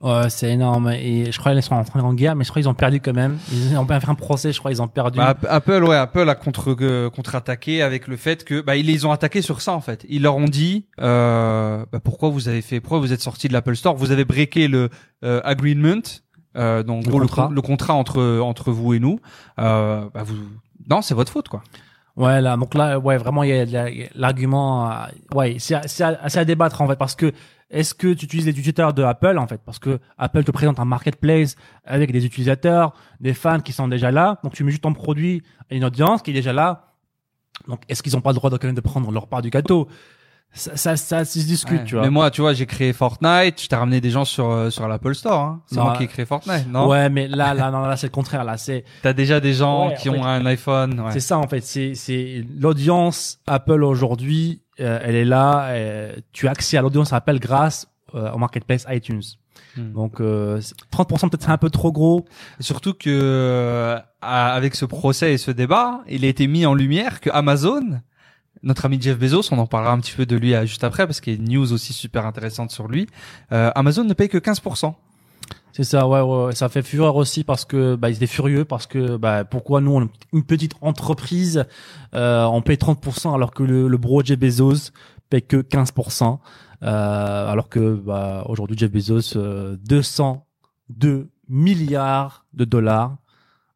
Ouais, 0.02 0.30
c'est 0.30 0.52
énorme. 0.52 0.90
Et 0.92 1.32
je 1.32 1.40
crois 1.40 1.54
qu'ils 1.54 1.64
sont 1.64 1.74
en 1.74 1.84
train 1.84 2.00
de 2.00 2.06
en 2.06 2.14
guerre, 2.14 2.36
mais 2.36 2.44
je 2.44 2.50
crois 2.50 2.62
qu'ils 2.62 2.70
ont 2.70 2.74
perdu 2.74 3.00
quand 3.00 3.14
même. 3.14 3.38
Ils 3.52 3.78
ont 3.78 3.86
fait 3.88 4.10
un 4.10 4.14
procès, 4.16 4.52
je 4.52 4.60
crois 4.60 4.72
ils 4.72 4.82
ont 4.82 4.88
perdu. 4.90 5.18
Bah, 5.18 5.36
Apple 5.50 5.84
ouais 5.86 5.96
Apple 5.96 6.30
a 6.30 6.36
contre 6.36 6.76
euh, 6.82 7.10
contre-attaqué 7.10 7.82
avec 7.82 8.08
le 8.08 8.18
fait 8.18 8.44
que 8.44 8.62
bah 8.62 8.76
ils 8.76 8.86
les 8.86 9.06
ont 9.06 9.12
attaqués 9.12 9.42
sur 9.42 9.62
ça 9.62 9.72
en 9.74 9.82
fait 9.82 10.06
ils 10.10 10.22
leur 10.22 10.36
ont 10.36 10.46
dit 10.46 10.86
euh, 11.02 11.86
bah, 11.92 12.00
pourquoi 12.04 12.30
vous 12.30 12.50
avez 12.50 12.62
fait 12.62 12.82
pourquoi 12.82 13.00
vous 13.00 13.14
êtes 13.14 13.22
sorti 13.22 13.48
de 13.48 13.54
l'Apple 13.54 13.76
Store? 13.76 13.96
Vous 13.96 14.12
avez 14.12 14.26
breaké 14.26 14.68
le 14.68 14.90
euh, 15.24 15.40
agreement 15.46 16.02
euh, 16.58 16.84
donc 16.84 17.06
Le 17.06 17.10
gros, 17.12 17.20
contrat. 17.22 17.48
con- 17.48 17.54
le 17.54 17.62
contrat 17.62 17.94
entre 17.94 18.40
entre 18.42 18.72
vous 18.72 18.94
et 18.94 19.00
nous 19.00 19.20
euh, 19.60 20.06
bah, 20.14 20.24
vous 20.24 20.36
non 20.90 21.02
c'est 21.02 21.16
votre 21.16 21.32
faute 21.32 21.48
quoi 21.48 21.64
Ouais, 22.18 22.40
là, 22.40 22.56
donc 22.56 22.76
là, 22.76 22.98
ouais, 22.98 23.18
vraiment, 23.18 23.44
il 23.44 23.50
y 23.50 23.76
a 23.76 23.88
l'argument, 24.16 24.90
ouais, 25.34 25.58
c'est 25.60 25.76
c'est 25.86 26.06
assez 26.06 26.40
à 26.40 26.46
débattre 26.46 26.82
en 26.82 26.88
fait, 26.88 26.96
parce 26.96 27.14
que 27.14 27.34
est-ce 27.76 27.94
que 27.94 28.14
tu 28.14 28.26
utilises 28.26 28.46
les 28.46 28.52
utilisateurs 28.52 28.94
de 28.94 29.04
Apple 29.04 29.38
en 29.38 29.46
fait, 29.48 29.62
parce 29.64 29.78
que 29.80 30.00
Apple 30.18 30.44
te 30.44 30.52
présente 30.52 30.80
un 30.80 30.86
marketplace 30.86 31.56
avec 31.86 32.12
des 32.12 32.26
utilisateurs, 32.26 32.94
des 33.20 33.34
fans 33.34 33.60
qui 33.60 33.74
sont 33.74 33.88
déjà 33.88 34.10
là, 34.12 34.40
donc 34.44 34.54
tu 34.54 34.64
mets 34.64 34.72
juste 34.72 34.84
ton 34.84 34.94
produit 34.94 35.44
à 35.70 35.76
une 35.76 35.84
audience 35.86 36.22
qui 36.24 36.32
est 36.32 36.34
déjà 36.34 36.54
là. 36.54 36.94
Donc, 37.68 37.82
est-ce 37.88 38.04
qu'ils 38.04 38.18
ont 38.18 38.22
pas 38.22 38.32
le 38.32 38.36
droit 38.36 38.50
de, 38.50 38.58
quand 38.58 38.68
même 38.68 38.76
de 38.76 38.82
prendre 38.82 39.10
leur 39.12 39.28
part 39.28 39.42
du 39.42 39.50
gâteau? 39.50 39.88
Ça, 40.58 40.78
ça, 40.78 40.96
ça 40.96 41.26
se 41.26 41.40
discute, 41.40 41.80
Ouais. 41.80 41.84
tu 41.86 41.96
vois. 41.96 42.04
Mais 42.04 42.10
moi, 42.10 42.32
tu 42.32 42.40
vois, 42.40 42.54
j'ai 42.54 42.66
créé 42.66 42.94
Fortnite, 42.94 43.62
je 43.62 43.68
t'ai 43.68 43.76
ramené 43.76 44.00
des 44.00 44.10
gens 44.10 44.24
sur 44.24 44.50
euh, 44.52 44.70
sur 44.70 44.88
l'Apple 44.88 45.14
Store. 45.14 45.42
Hein. 45.42 45.62
C'est 45.66 45.76
moi 45.76 45.96
qui 45.98 46.04
ai 46.04 46.08
créé 46.08 46.26
Fortnite, 46.26 46.70
non? 46.70 46.88
Ouais, 46.88 47.10
mais 47.10 47.28
là, 47.28 47.54
là, 47.54 47.72
non, 47.72 47.82
là, 47.82 47.98
c'est 47.98 48.08
le 48.08 48.12
contraire. 48.12 48.46
Là, 48.46 48.56
c'est 48.58 48.86
T'as 49.02 49.12
déjà 49.12 49.42
des 49.42 49.54
gens 49.54 49.90
Ouais, 49.90 49.96
qui 49.96 50.10
en 50.10 50.14
ont 50.14 50.24
un 50.26 50.46
iPhone. 50.46 50.98
Ouais. 51.02 51.12
C'est 51.12 51.20
ça 51.20 51.38
en 51.38 51.48
fait, 51.48 51.60
c'est 51.62 51.94
c'est 51.96 52.46
l'audience 52.58 53.40
Apple 53.48 53.84
aujourd'hui, 53.84 54.62
euh, 54.80 55.00
elle 55.04 55.16
est 55.16 55.26
là. 55.26 55.68
euh, 55.70 56.16
tu 56.32 56.48
as 56.48 56.52
accès 56.52 56.78
à 56.78 56.82
l'audience 56.82 57.14
Apple 57.14 57.40
grâce 57.40 57.88
euh, 58.14 58.32
au 58.32 58.38
marketplace 58.38 58.86
iTunes. 58.90 59.22
Hmm. 59.78 59.94
Donc 59.94 60.20
euh, 60.22 60.60
c'est- 60.62 60.76
30% 60.92 61.30
peut-être 61.30 61.44
c'est 61.44 61.50
un 61.52 61.58
peu 61.58 61.70
trop 61.70 61.92
gros. 61.92 62.26
Surtout 62.60 62.94
que 62.94 63.10
euh, 63.10 64.00
avec 64.22 64.76
ce 64.76 64.86
procès 64.86 65.34
et 65.34 65.38
ce 65.38 65.52
débat, 65.52 66.02
il 66.10 66.24
a 66.26 66.28
été 66.28 66.48
mis 66.48 66.66
en 66.66 66.74
lumière 66.74 67.20
que 67.22 67.30
Amazon, 67.32 68.02
notre 68.64 68.86
ami 68.86 69.02
Jeff 69.02 69.18
Bezos, 69.18 69.52
on 69.54 69.58
en 69.60 69.68
parlera 69.68 69.92
un 69.94 70.00
petit 70.00 70.14
peu 70.14 70.26
de 70.26 70.36
lui 70.36 70.54
euh, 70.56 70.66
juste 70.66 70.84
après 70.84 71.06
parce 71.08 71.20
qu'il 71.22 71.34
y 71.34 71.36
a 71.36 71.40
une 71.40 71.50
news 71.50 71.72
aussi 71.74 71.94
super 71.94 72.26
intéressante 72.26 72.72
sur 72.72 72.88
lui. 72.88 73.08
Euh, 73.52 73.72
Amazon 73.76 74.04
ne 74.04 74.14
paye 74.14 74.30
que 74.30 74.38
15%. 74.38 74.94
C'est 75.76 75.84
ça, 75.84 76.08
ouais, 76.08 76.22
ouais, 76.22 76.56
ça 76.56 76.70
fait 76.70 76.84
fureur 76.84 77.18
aussi 77.18 77.44
parce 77.44 77.66
que 77.66 77.96
bah 77.96 78.10
ils 78.10 78.16
étaient 78.16 78.28
furieux 78.28 78.64
parce 78.64 78.88
que 78.88 79.18
bah 79.18 79.44
pourquoi 79.44 79.82
nous 79.82 79.92
on 79.94 80.10
une 80.32 80.46
petite 80.46 80.72
entreprise 80.80 81.66
euh, 82.14 82.46
on 82.46 82.62
paye 82.62 82.78
30% 82.78 83.36
alors 83.36 83.52
que 83.52 83.62
le, 83.62 83.90
le 83.90 83.98
bro 83.98 84.24
Jeff 84.24 84.40
Bezos 84.40 84.92
paye 85.30 85.42
que 85.42 85.58
15%. 85.58 86.40
Euh, 86.82 87.52
alors 87.52 87.68
que 87.68 87.94
bah 87.94 88.46
aujourd'hui 88.48 88.78
Jeff 88.78 88.90
Bezos 88.90 89.36
euh, 89.36 89.76
202 89.84 91.30
milliards 91.50 92.46
de 92.54 92.64
dollars 92.64 93.18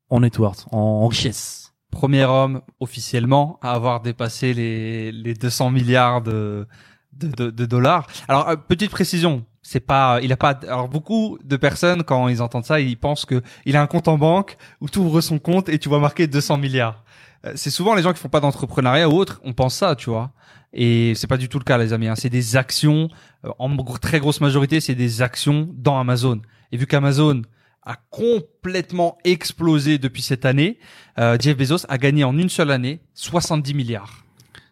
en 0.09 0.21
net 0.21 0.39
worth, 0.39 0.67
en, 0.71 0.77
en 0.77 1.07
richesse. 1.07 1.73
Premier 1.91 2.23
homme 2.23 2.61
officiellement 2.79 3.59
à 3.61 3.73
avoir 3.73 3.99
dépassé 3.99 4.53
les 4.53 5.11
les 5.11 5.33
200 5.33 5.71
milliards 5.71 6.21
de 6.21 6.65
de, 7.11 7.27
de, 7.27 7.49
de 7.49 7.65
dollars. 7.65 8.07
Alors 8.29 8.47
euh, 8.47 8.55
petite 8.55 8.89
précision, 8.89 9.43
c'est 9.69 9.81
pas 9.81 10.19
il 10.23 10.33
a 10.33 10.37
pas 10.37 10.59
alors 10.63 10.89
beaucoup 10.89 11.37
de 11.43 11.55
personnes 11.55 12.01
quand 12.01 12.27
ils 12.27 12.41
entendent 12.41 12.65
ça, 12.65 12.79
ils 12.79 12.97
pensent 12.97 13.25
que 13.25 13.43
il 13.65 13.75
a 13.75 13.81
un 13.83 13.85
compte 13.85 14.07
en 14.07 14.17
banque 14.17 14.57
où 14.81 14.89
tu 14.89 14.97
ouvres 14.97 15.21
son 15.21 15.37
compte 15.37 15.69
et 15.69 15.77
tu 15.77 15.89
vois 15.89 15.99
marqué 15.99 16.25
200 16.25 16.57
milliards. 16.57 17.03
Euh, 17.45 17.51
C'est 17.53 17.69
souvent 17.69 17.93
les 17.93 18.01
gens 18.01 18.11
qui 18.11 18.19
font 18.19 18.29
pas 18.29 18.39
d'entrepreneuriat 18.39 19.07
ou 19.07 19.13
autre, 19.13 19.39
on 19.43 19.53
pense 19.53 19.75
ça, 19.75 19.95
tu 19.95 20.09
vois. 20.09 20.31
Et 20.73 21.13
c'est 21.13 21.27
pas 21.27 21.37
du 21.37 21.49
tout 21.49 21.59
le 21.59 21.63
cas 21.65 21.77
les 21.77 21.93
amis, 21.93 22.07
hein. 22.07 22.15
c'est 22.15 22.31
des 22.31 22.57
actions 22.57 23.09
euh, 23.45 23.51
en 23.59 23.75
très 24.01 24.19
grosse 24.19 24.41
majorité, 24.41 24.79
c'est 24.79 24.95
des 24.95 25.21
actions 25.21 25.69
dans 25.75 25.99
Amazon. 25.99 26.41
Et 26.71 26.77
vu 26.77 26.87
qu'Amazon 26.87 27.43
a 27.83 27.95
complètement 28.09 29.19
explosé 29.23 29.99
depuis 29.99 30.23
cette 30.23 30.45
année, 30.45 30.79
euh, 31.19 31.37
Jeff 31.39 31.55
Bezos 31.55 31.85
a 31.89 31.99
gagné 31.99 32.23
en 32.23 32.35
une 32.35 32.49
seule 32.49 32.71
année 32.71 33.01
70 33.13 33.75
milliards. 33.75 34.25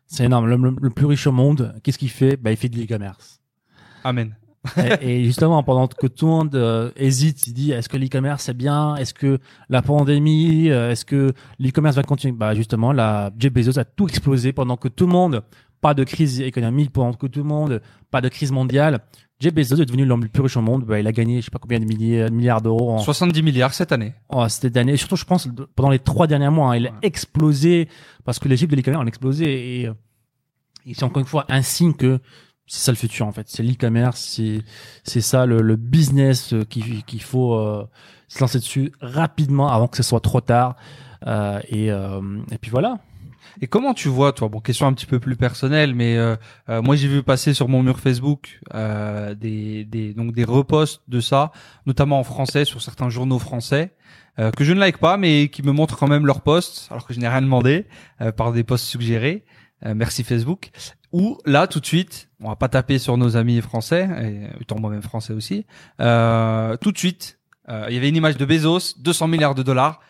C'est 0.08 0.24
énorme. 0.24 0.48
Le, 0.48 0.76
le 0.82 0.90
plus 0.90 1.06
riche 1.06 1.28
au 1.28 1.32
monde, 1.32 1.76
qu'est-ce 1.84 2.00
qu'il 2.00 2.10
fait? 2.10 2.36
Bah 2.36 2.50
il 2.50 2.58
fait 2.58 2.70
de 2.70 2.80
l'e-commerce. 2.80 3.42
Amen. 4.04 4.36
Et, 5.02 5.22
et 5.22 5.24
justement, 5.26 5.62
pendant 5.64 5.88
que 5.88 6.08
tout 6.08 6.26
le 6.26 6.32
monde 6.32 6.56
euh, 6.56 6.92
hésite, 6.96 7.48
il 7.48 7.54
dit 7.54 7.72
est-ce 7.72 7.90
que 7.90 7.98
l'e-commerce 7.98 8.44
c'est 8.44 8.56
bien? 8.58 8.96
Est-ce 8.96 9.14
que 9.14 9.40
la 9.70 9.82
pandémie 9.82 10.70
euh, 10.70 10.92
Est-ce 10.92 11.06
que 11.06 11.34
l'e-commerce 11.60 11.96
va 11.96 12.04
continuer? 12.04 12.34
Bah 12.34 12.54
justement, 12.56 12.92
la 12.92 13.32
Jeff 13.38 13.54
Bezos 13.54 13.80
a 13.80 13.86
tout 13.86 14.08
explosé 14.08 14.54
pendant 14.54 14.78
que 14.78 14.88
tout 14.88 15.06
le 15.06 15.12
monde, 15.12 15.44
pas 15.82 15.94
de 15.94 16.04
crise 16.04 16.42
économique, 16.42 16.92
pendant 16.92 17.14
que 17.14 17.28
tout 17.28 17.40
le 17.40 17.46
monde, 17.46 17.82
pas 18.12 18.22
de 18.22 18.30
crise 18.30 18.52
mondiale. 18.52 19.00
Jeff 19.40 19.54
Bezos 19.54 19.76
est 19.80 19.86
devenu 19.86 20.04
l'homme 20.04 20.24
le 20.24 20.30
plus 20.30 20.42
riche 20.42 20.58
au 20.58 20.62
monde. 20.62 20.84
Bah, 20.84 21.00
il 21.00 21.06
a 21.06 21.12
gagné, 21.12 21.42
je 21.42 21.46
sais 21.46 21.52
pas 21.52 21.60
combien 21.60 21.80
de 21.80 21.86
milliers- 21.86 22.32
milliards 22.32 22.62
d'euros 22.62 22.92
en, 22.94 22.98
70 22.98 23.44
milliards 23.44 23.74
cette 23.74 23.92
année. 23.92 24.14
Oh, 24.30 24.48
cette 24.50 24.76
année, 24.76 24.94
et 24.94 24.98
surtout, 24.98 25.16
je 25.16 25.26
pense, 25.26 25.48
pendant 25.76 25.92
les 25.92 26.00
trois 26.00 26.26
derniers 26.26 26.50
mois, 26.50 26.72
hein, 26.72 26.78
il 26.78 26.88
a 26.88 26.92
explosé 27.04 27.88
parce 28.26 28.40
que 28.40 28.48
les 28.48 28.58
chiffres 28.58 28.72
de 28.72 28.76
l'e-commerce 28.78 29.04
ont 29.04 29.08
explosé 29.08 29.82
et, 29.82 29.88
euh, 29.88 29.94
et 30.88 30.96
c'est 30.96 31.04
encore 31.04 31.20
une 31.20 31.28
fois 31.28 31.46
un 31.50 31.62
signe 31.62 31.94
que 31.94 32.20
c'est 32.68 32.86
ça 32.86 32.92
le 32.92 32.98
futur 32.98 33.26
en 33.26 33.32
fait. 33.32 33.48
C'est 33.50 33.64
l'e-commerce, 33.64 34.20
c'est 34.36 34.62
c'est 35.04 35.22
ça 35.22 35.46
le, 35.46 35.62
le 35.62 35.76
business 35.76 36.54
euh, 36.54 36.64
qu'il 36.66 37.22
faut 37.22 37.56
euh, 37.56 37.88
se 38.28 38.40
lancer 38.40 38.60
dessus 38.60 38.92
rapidement 39.02 39.70
avant 39.72 39.88
que 39.88 39.98
ce 39.98 40.04
soit 40.04 40.20
trop 40.20 40.42
tard. 40.42 40.76
Euh, 41.26 41.60
et 41.70 41.92
euh, 41.92 42.22
et 42.52 42.58
puis 42.58 42.70
voilà. 42.70 43.00
Et 43.60 43.66
comment 43.66 43.96
tu 43.96 44.08
vois, 44.08 44.34
toi, 44.34 44.50
bon, 44.50 44.60
question 44.60 44.86
un 44.86 44.94
petit 44.94 45.08
peu 45.08 45.20
plus 45.20 45.36
personnelle, 45.36 45.96
mais 45.96 46.16
euh, 46.16 46.36
euh, 46.70 46.84
moi 46.84 46.96
j'ai 46.96 47.08
vu 47.08 47.24
passer 47.24 47.56
sur 47.56 47.68
mon 47.68 47.82
mur 47.82 48.00
Facebook 48.00 48.60
euh, 48.76 49.34
des, 49.34 49.84
des 49.84 50.14
donc 50.14 50.34
des 50.34 50.44
reposts 50.44 51.02
de 51.08 51.20
ça, 51.20 51.52
notamment 51.88 52.20
en 52.20 52.24
français 52.24 52.66
sur 52.66 52.84
certains 52.84 53.10
journaux 53.10 53.40
français 53.40 53.96
euh, 54.38 54.52
que 54.52 54.64
je 54.64 54.74
ne 54.74 54.80
like 54.80 55.00
pas, 55.00 55.18
mais 55.18 55.50
qui 55.50 55.64
me 55.64 55.72
montrent 55.72 55.98
quand 55.98 56.08
même 56.08 56.28
leurs 56.28 56.42
posts, 56.42 56.88
alors 56.92 57.08
que 57.08 57.16
je 57.16 57.20
n'ai 57.20 57.28
rien 57.28 57.42
demandé 57.42 57.88
par 58.36 58.52
des 58.52 58.64
posts 58.64 58.86
suggérés. 58.86 59.44
Merci 59.84 60.24
Facebook. 60.24 60.70
Ou 61.14 61.38
là, 61.46 61.68
tout 61.68 61.80
de 61.80 61.86
suite, 61.86 62.30
on 62.42 62.50
va 62.50 62.56
pas 62.56 62.68
taper 62.68 63.00
sur 63.00 63.18
nos 63.18 63.38
amis 63.38 63.62
français, 63.62 64.10
et 64.22 64.62
étant 64.62 64.80
moi-même 64.80 65.02
français 65.02 65.34
aussi. 65.34 65.66
Euh, 66.02 66.76
tout 66.78 66.92
de 66.92 66.98
suite, 66.98 67.40
euh, 67.70 67.86
il 67.90 67.96
y 67.96 67.98
avait 67.98 68.10
une 68.10 68.16
image 68.16 68.38
de 68.38 68.46
Bezos, 68.46 68.96
200 69.00 69.28
milliards 69.28 69.56
de 69.56 69.64
dollars. 69.64 70.02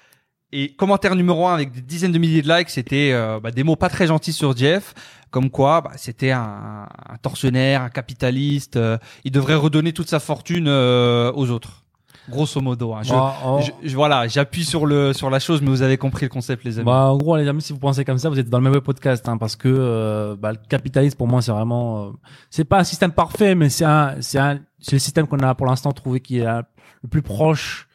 Et 0.54 0.76
commentaire 0.76 1.16
numéro 1.16 1.48
un 1.48 1.54
avec 1.54 1.72
des 1.72 1.82
dizaines 1.82 2.14
de 2.14 2.18
milliers 2.18 2.42
de 2.42 2.48
likes, 2.48 2.70
c'était 2.70 3.12
euh, 3.12 3.40
bah, 3.40 3.52
des 3.52 3.64
mots 3.64 3.76
pas 3.76 3.90
très 3.90 4.08
gentils 4.08 4.34
sur 4.34 4.56
Jeff, 4.56 4.94
comme 5.30 5.50
quoi 5.50 5.82
bah, 5.82 5.92
c'était 5.98 6.32
un, 6.32 6.88
un 7.10 7.18
tortionnaire, 7.22 7.82
un 7.82 7.90
capitaliste. 7.90 8.80
il 9.24 9.32
devrait 9.32 9.56
redonner 9.56 9.92
toute 9.92 10.10
sa 10.10 10.20
fortune 10.20 10.70
aux 10.70 11.50
autres. 11.52 11.84
Grosso 12.30 12.60
modo. 12.62 12.94
hein. 12.94 13.04
Je, 13.04 13.12
Bah, 13.12 13.36
en- 13.44 13.62
je- 13.62 13.72
je- 13.84 13.96
voilà, 13.96 14.28
j'appuie 14.28 14.66
sur 14.66 14.86
le 14.86 15.14
sur 15.14 15.30
la 15.30 15.40
chose, 15.40 15.62
mais 15.62 15.70
vous 15.70 15.82
avez 15.82 15.98
compris 15.98 16.26
le 16.26 16.30
concept, 16.30 16.64
les 16.66 16.78
amis. 16.80 16.86
Bah, 16.86 17.06
en 17.12 17.18
gros, 17.18 17.38
les 17.38 17.48
amis, 17.48 17.62
si 17.62 17.72
vous 17.74 17.80
pensez 17.80 18.04
comme 18.04 18.18
ça, 18.18 18.30
vous 18.30 18.38
êtes 18.40 18.50
dans 18.50 18.60
le 18.60 18.66
mauvais 18.66 18.82
podcast, 18.82 19.28
hein, 19.30 19.38
parce 19.38 19.56
que 19.56 19.68
euh, 19.70 20.36
bah, 20.38 20.52
le 20.52 20.58
capitalisme, 20.68 21.18
pour 21.18 21.28
moi, 21.28 21.42
c'est 21.42 21.52
vraiment, 21.52 22.06
euh, 22.06 22.10
c'est 22.50 22.66
pas 22.66 22.80
un 22.80 22.84
système 22.84 23.12
parfait, 23.12 23.56
mais 23.56 23.70
c'est 23.70 23.86
un, 23.86 24.16
c'est 24.22 24.40
un, 24.40 24.60
c'est 24.80 24.94
le 24.94 25.00
système 25.00 25.28
qu'on 25.28 25.40
a 25.40 25.56
pour 25.56 25.68
l'instant 25.68 25.92
trouvé 25.94 26.20
qui 26.20 26.40
est 26.40 26.46
euh, 26.48 26.62
le 27.04 27.10
plus 27.10 27.22
proche, 27.22 27.88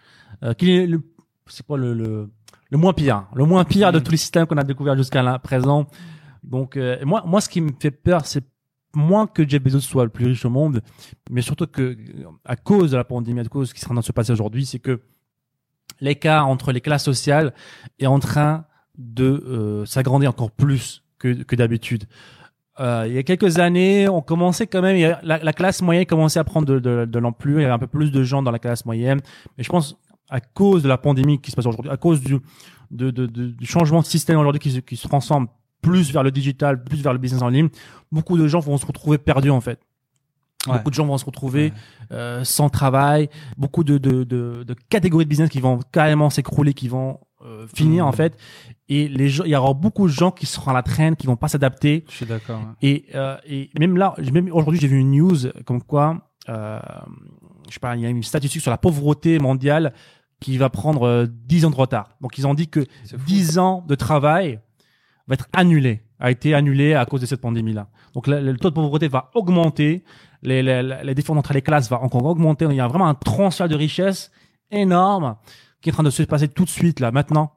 euh, 0.43 0.55
qui 0.55 0.75
est 0.77 0.87
le, 0.87 1.03
c'est 1.47 1.67
quoi 1.67 1.77
le, 1.77 1.93
le, 1.93 2.31
le 2.71 2.79
moins 2.79 2.93
pire, 2.95 3.25
le 3.35 3.45
moins 3.45 3.65
pire 3.65 3.93
de 3.93 3.99
Mm. 3.99 4.03
tous 4.03 4.11
les 4.13 4.17
systèmes 4.17 4.47
qu'on 4.47 4.57
a 4.57 4.65
découvert 4.65 4.97
jusqu'à 4.97 5.39
présent. 5.41 5.87
Donc, 6.43 6.77
euh, 6.77 6.97
moi, 7.05 7.23
moi, 7.27 7.41
ce 7.41 7.49
qui 7.49 7.61
me 7.61 7.71
fait 7.79 7.91
peur, 7.91 8.27
c'est 8.27 8.43
moins 8.95 9.27
que 9.27 9.49
Jeff 9.49 9.63
Bezos 9.63 9.81
soit 9.81 10.05
le 10.05 10.11
plus 10.11 10.27
riche 10.27 10.45
au 10.45 10.51
monde, 10.51 10.83
mais 11.31 11.43
surtout 11.43 11.67
que, 11.67 11.97
à 12.45 12.57
cause 12.57 12.93
de 12.93 12.97
la 12.97 13.05
pandémie, 13.05 13.41
à 13.41 13.45
cause 13.45 13.69
de 13.69 13.71
ce 13.71 13.75
qui 13.75 13.81
est 13.81 13.85
en 13.87 13.95
train 13.95 14.01
de 14.01 14.05
se 14.05 14.13
passer 14.13 14.33
aujourd'hui, 14.33 14.67
c'est 14.67 14.79
que 14.79 15.01
l'écart 16.01 16.49
entre 16.49 16.73
les 16.73 16.81
classes 16.81 17.05
sociales 17.05 17.53
est 17.99 18.07
en 18.07 18.19
train 18.19 18.65
de 18.99 19.25
euh, 19.25 19.87
s'agrandir 19.87 20.31
encore 20.31 20.51
plus 20.51 21.03
que, 21.19 21.55
d'habitude. 21.55 22.05
Euh, 22.81 23.05
il 23.07 23.15
y 23.15 23.19
a 23.19 23.23
quelques 23.23 23.59
années, 23.59 24.09
on 24.09 24.23
commençait 24.23 24.67
quand 24.67 24.83
même, 24.83 25.17
la, 25.23 25.39
la 25.39 25.53
classe 25.53 25.83
moyenne 25.83 26.05
commençait 26.05 26.41
à 26.41 26.45
prendre 26.45 26.67
de, 26.67 27.05
de, 27.05 27.19
l'ampleur, 27.19 27.61
il 27.61 27.63
y 27.63 27.65
avait 27.65 27.73
un 27.73 27.79
peu 27.79 27.87
plus 27.87 28.11
de 28.11 28.25
gens 28.25 28.43
dans 28.43 28.51
la 28.51 28.59
classe 28.59 28.85
moyenne, 28.85 29.21
mais 29.57 29.63
je 29.63 29.71
pense 29.71 29.97
à 30.29 30.41
cause 30.41 30.83
de 30.83 30.89
la 30.89 30.99
pandémie 30.99 31.41
qui 31.41 31.51
se 31.51 31.57
passe 31.57 31.67
aujourd'hui, 31.67 31.93
à 31.93 31.97
cause 31.97 32.21
du, 32.23 32.41
changement 33.63 34.01
de 34.01 34.07
système 34.07 34.39
aujourd'hui 34.39 34.59
qui, 34.59 34.83
qui 34.83 34.97
se 34.97 35.07
transforme 35.07 35.47
plus 35.83 36.11
vers 36.13 36.23
le 36.23 36.31
digital, 36.31 36.83
plus 36.83 37.03
vers 37.03 37.13
le 37.13 37.19
business 37.19 37.43
en 37.43 37.49
ligne, 37.49 37.69
beaucoup 38.11 38.39
de 38.39 38.47
gens 38.49 38.61
vont 38.61 38.79
se 38.79 38.87
retrouver 38.87 39.19
perdus 39.19 39.51
en 39.51 39.61
fait. 39.61 39.79
Ouais. 40.67 40.75
Beaucoup 40.79 40.91
de 40.91 40.95
gens 40.95 41.05
vont 41.07 41.19
se 41.19 41.25
retrouver 41.25 41.65
Ouais. 41.65 41.73
euh, 42.13 42.45
sans 42.45 42.69
travail, 42.71 43.29
beaucoup 43.59 43.83
de, 43.85 43.99
de, 43.99 44.23
de, 44.23 44.63
de 44.65 44.75
catégories 44.89 45.25
de 45.25 45.29
business 45.29 45.51
qui 45.51 45.61
vont 45.61 45.81
carrément 45.91 46.31
s'écrouler, 46.31 46.73
qui 46.73 46.87
vont 46.89 47.19
euh, 47.45 47.67
finir 47.75 48.07
en 48.07 48.13
fait. 48.13 48.39
Et 48.89 49.09
les 49.09 49.29
gens, 49.29 49.43
il 49.45 49.51
y 49.51 49.57
aura 49.57 49.75
beaucoup 49.75 50.07
de 50.07 50.13
gens 50.13 50.31
qui 50.31 50.47
seront 50.47 50.71
à 50.71 50.75
la 50.75 50.85
traîne, 50.85 51.17
qui 51.17 51.27
vont 51.27 51.35
pas 51.37 51.49
s'adapter. 51.49 52.05
Je 52.09 52.15
suis 52.15 52.27
d'accord. 52.27 52.61
Et, 52.81 53.07
euh, 53.17 53.37
et 53.45 53.71
même 53.79 53.97
là, 53.97 54.15
j'ai- 54.19 54.31
même 54.31 54.49
aujourd'hui, 54.53 54.79
j'ai 54.81 54.87
vu 54.87 54.99
une 55.01 55.11
news 55.11 55.37
comme 55.67 55.83
quoi, 55.83 56.31
euh, 56.49 56.79
je 57.69 57.75
sais 57.75 57.81
pas, 57.81 57.97
il 57.97 58.03
y 58.03 58.07
a 58.07 58.09
une 58.09 58.23
statistique 58.23 58.63
sur 58.63 58.71
la 58.71 58.79
pauvreté 58.79 59.39
mondiale. 59.41 59.93
qui 60.41 60.59
va 60.59 60.71
prendre 60.71 61.05
euh, 61.07 61.27
10 61.47 61.65
ans 61.67 61.71
de 61.71 61.77
retard. 61.77 62.17
Donc 62.21 62.37
ils 62.37 62.49
ont 62.49 62.55
dit 62.55 62.67
que 62.67 62.85
C'est 63.05 63.17
fou. 63.17 63.25
10 63.27 63.59
ans 63.61 63.85
de 63.87 63.95
travail 63.95 64.59
va 65.33 65.35
être 65.41 65.49
annulé, 65.53 66.03
a 66.21 66.31
été 66.31 66.55
annulé 66.55 66.95
à 66.95 67.05
cause 67.07 67.21
de 67.21 67.27
cette 67.27 67.41
pandémie-là. 67.41 67.89
Donc 68.15 68.27
le, 68.27 68.41
le 68.41 68.57
taux 68.59 68.71
de 68.71 68.75
pauvreté 68.75 69.09
va 69.09 69.31
augmenter, 69.35 70.05
les, 70.43 70.63
les, 70.63 70.83
les 71.03 71.15
différences 71.15 71.39
entre 71.39 71.53
les 71.55 71.63
classes 71.63 71.89
va 71.91 72.01
encore 72.03 72.25
augmenter. 72.25 72.67
Il 72.71 72.77
y 72.77 72.81
a 72.81 72.89
vraiment 72.89 73.09
un 73.09 73.15
transfert 73.15 73.69
de 73.69 73.75
richesse 73.77 74.31
énorme 74.71 75.37
qui 75.81 75.89
est 75.89 75.93
en 75.93 75.97
train 75.97 76.03
de 76.05 76.11
se 76.11 76.23
passer 76.25 76.49
tout 76.49 76.65
de 76.65 76.71
suite 76.71 77.01
là, 77.01 77.11
maintenant. 77.11 77.53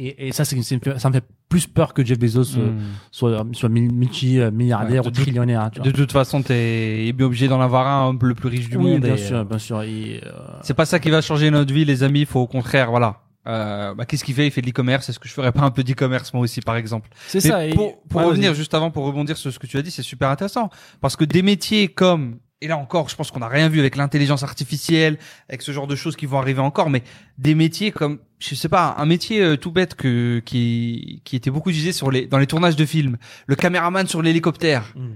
Et, 0.00 0.28
et 0.28 0.32
ça, 0.32 0.44
c'est, 0.44 0.60
c'est- 0.62 0.98
ça 0.98 1.08
me 1.08 1.14
fait 1.14 1.24
plus 1.48 1.66
peur 1.66 1.92
que 1.94 2.04
Jeff 2.04 2.18
Bezos 2.18 2.56
euh, 2.58 2.70
Hmm. 2.70 2.78
soit, 3.10 3.44
soit 3.52 3.68
mil- 3.68 3.92
multi-milliardaire 3.92 5.02
Ouais, 5.02 5.08
ou 5.08 5.10
trillionnaire. 5.10 5.70
Tu 5.72 5.80
vois. 5.80 5.90
De 5.90 5.96
toute 5.96 6.12
façon, 6.12 6.42
t'es 6.42 7.12
bien 7.14 7.26
obligé 7.26 7.48
d'en 7.48 7.60
avoir 7.60 7.86
un, 7.88 8.16
le 8.22 8.34
plus 8.34 8.48
riche 8.48 8.68
du 8.68 8.76
oui, 8.76 8.92
monde. 8.92 9.00
bien 9.00 9.14
et, 9.14 9.18
sûr, 9.18 9.44
bien 9.44 9.58
sûr. 9.58 9.80
Euh, 9.84 10.20
C'est 10.62 10.74
pas 10.74 10.84
ça 10.86 10.98
qui 11.00 11.10
va 11.10 11.20
changer 11.20 11.50
notre 11.50 11.72
vie, 11.74 11.84
les 11.84 12.02
amis. 12.04 12.20
Il 12.20 12.26
faut 12.26 12.40
au 12.40 12.46
contraire, 12.46 12.90
voilà. 12.90 13.22
Euh, 13.48 13.94
bah, 13.94 14.04
qu'est-ce 14.04 14.24
qu'il 14.24 14.34
fait? 14.34 14.46
Il 14.46 14.50
fait 14.50 14.60
de 14.60 14.66
l'e-commerce. 14.66 15.08
Est-ce 15.08 15.18
que 15.18 15.26
je 15.28 15.32
ferais 15.32 15.52
pas 15.52 15.62
un 15.62 15.70
peu 15.70 15.82
d'e-commerce 15.82 16.32
moi 16.34 16.42
aussi, 16.42 16.60
par 16.60 16.76
exemple? 16.76 17.08
C'est 17.28 17.40
ça. 17.40 17.64
et- 17.66 17.72
pour 17.74 18.00
pour 18.02 18.20
Ouais, 18.20 18.26
revenir 18.26 18.54
juste 18.54 18.74
avant, 18.74 18.90
pour 18.90 19.04
rebondir 19.04 19.36
sur 19.36 19.52
ce 19.52 19.58
que 19.58 19.66
tu 19.66 19.78
as 19.78 19.82
dit, 19.82 19.90
c'est 19.90 20.02
super 20.02 20.28
intéressant 20.28 20.68
parce 21.00 21.16
que 21.16 21.24
des 21.24 21.42
métiers 21.42 21.88
comme 21.88 22.38
et 22.60 22.66
là 22.66 22.76
encore, 22.76 23.08
je 23.08 23.14
pense 23.14 23.30
qu'on 23.30 23.38
n'a 23.38 23.46
rien 23.48 23.68
vu 23.68 23.78
avec 23.78 23.94
l'intelligence 23.94 24.42
artificielle, 24.42 25.16
avec 25.48 25.62
ce 25.62 25.70
genre 25.70 25.86
de 25.86 25.94
choses 25.94 26.16
qui 26.16 26.26
vont 26.26 26.38
arriver 26.40 26.60
encore, 26.60 26.90
mais 26.90 27.04
des 27.38 27.54
métiers 27.54 27.92
comme, 27.92 28.18
je 28.40 28.56
sais 28.56 28.68
pas, 28.68 28.96
un 28.98 29.06
métier 29.06 29.40
euh, 29.40 29.56
tout 29.56 29.70
bête 29.70 29.94
que 29.94 30.42
qui 30.44 31.22
qui 31.24 31.36
était 31.36 31.50
beaucoup 31.50 31.70
utilisé 31.70 31.92
sur 31.92 32.10
les 32.10 32.26
dans 32.26 32.38
les 32.38 32.48
tournages 32.48 32.74
de 32.76 32.84
films, 32.84 33.16
le 33.46 33.54
caméraman 33.54 34.06
sur 34.08 34.22
l'hélicoptère. 34.22 34.92
Mm. 34.96 35.08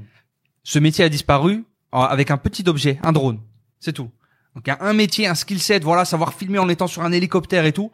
Ce 0.62 0.78
métier 0.78 1.04
a 1.04 1.08
disparu 1.08 1.64
avec 1.90 2.30
un 2.30 2.36
petit 2.38 2.64
objet, 2.68 2.98
un 3.02 3.10
drone, 3.12 3.40
c'est 3.80 3.92
tout. 3.92 4.08
Donc 4.54 4.64
il 4.66 4.70
y 4.70 4.72
a 4.72 4.78
un 4.80 4.92
métier, 4.92 5.26
un 5.26 5.34
skill 5.34 5.58
set, 5.60 5.82
voilà, 5.82 6.04
savoir 6.04 6.34
filmer 6.34 6.58
en 6.60 6.68
étant 6.68 6.86
sur 6.86 7.02
un 7.02 7.10
hélicoptère 7.12 7.64
et 7.66 7.72
tout, 7.72 7.90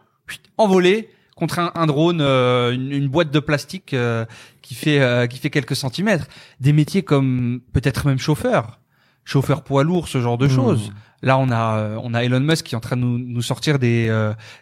envolé 0.57 1.09
contre 1.39 1.61
un, 1.61 1.71
un 1.75 1.87
drone, 1.87 2.21
euh, 2.21 2.73
une, 2.73 2.91
une 2.93 3.09
boîte 3.09 3.31
de 3.31 3.39
plastique 3.41 3.95
euh, 3.95 4.25
qui 4.61 4.75
fait 4.75 5.01
euh, 5.01 5.27
qui 5.27 5.39
fait 5.39 5.51
quelques 5.51 5.77
centimètres. 5.77 6.27
Des 6.61 6.73
métiers 6.73 7.03
comme 7.03 7.61
peut-être 7.73 8.07
même 8.07 8.19
chauffeur, 8.19 8.81
chauffeur 9.25 9.63
poids 9.63 9.85
lourd, 9.85 10.09
ce 10.09 10.21
genre 10.21 10.37
de 10.37 10.47
Mm. 10.47 10.51
choses. 10.51 10.93
Là, 11.23 11.37
on 11.39 11.51
a 11.51 11.97
on 12.03 12.15
a 12.15 12.23
Elon 12.23 12.39
Musk 12.41 12.67
qui 12.67 12.75
est 12.75 12.77
en 12.77 12.81
train 12.81 12.97
de 12.97 13.03
nous, 13.03 13.19
nous 13.19 13.43
sortir 13.43 13.79
des 13.81 14.09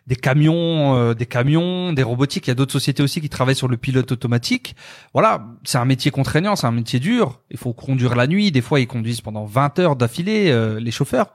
des 0.06 0.16
camions, 0.16 1.12
des 1.12 1.26
camions, 1.26 1.92
des 1.92 2.02
robotiques. 2.02 2.46
Il 2.46 2.50
y 2.50 2.52
a 2.52 2.54
d'autres 2.54 2.72
sociétés 2.72 3.02
aussi 3.02 3.20
qui 3.20 3.28
travaillent 3.28 3.54
sur 3.54 3.68
le 3.68 3.76
pilote 3.76 4.10
automatique. 4.10 4.74
Voilà, 5.12 5.44
c'est 5.64 5.76
un 5.76 5.84
métier 5.84 6.10
contraignant, 6.10 6.56
c'est 6.56 6.66
un 6.66 6.72
métier 6.72 6.98
dur. 6.98 7.40
Il 7.50 7.58
faut 7.58 7.74
conduire 7.74 8.16
la 8.16 8.26
nuit. 8.26 8.52
Des 8.52 8.62
fois, 8.62 8.80
ils 8.80 8.86
conduisent 8.86 9.20
pendant 9.20 9.44
20 9.44 9.78
heures 9.80 9.96
d'affilée 9.96 10.50
les 10.80 10.90
chauffeurs. 10.90 11.34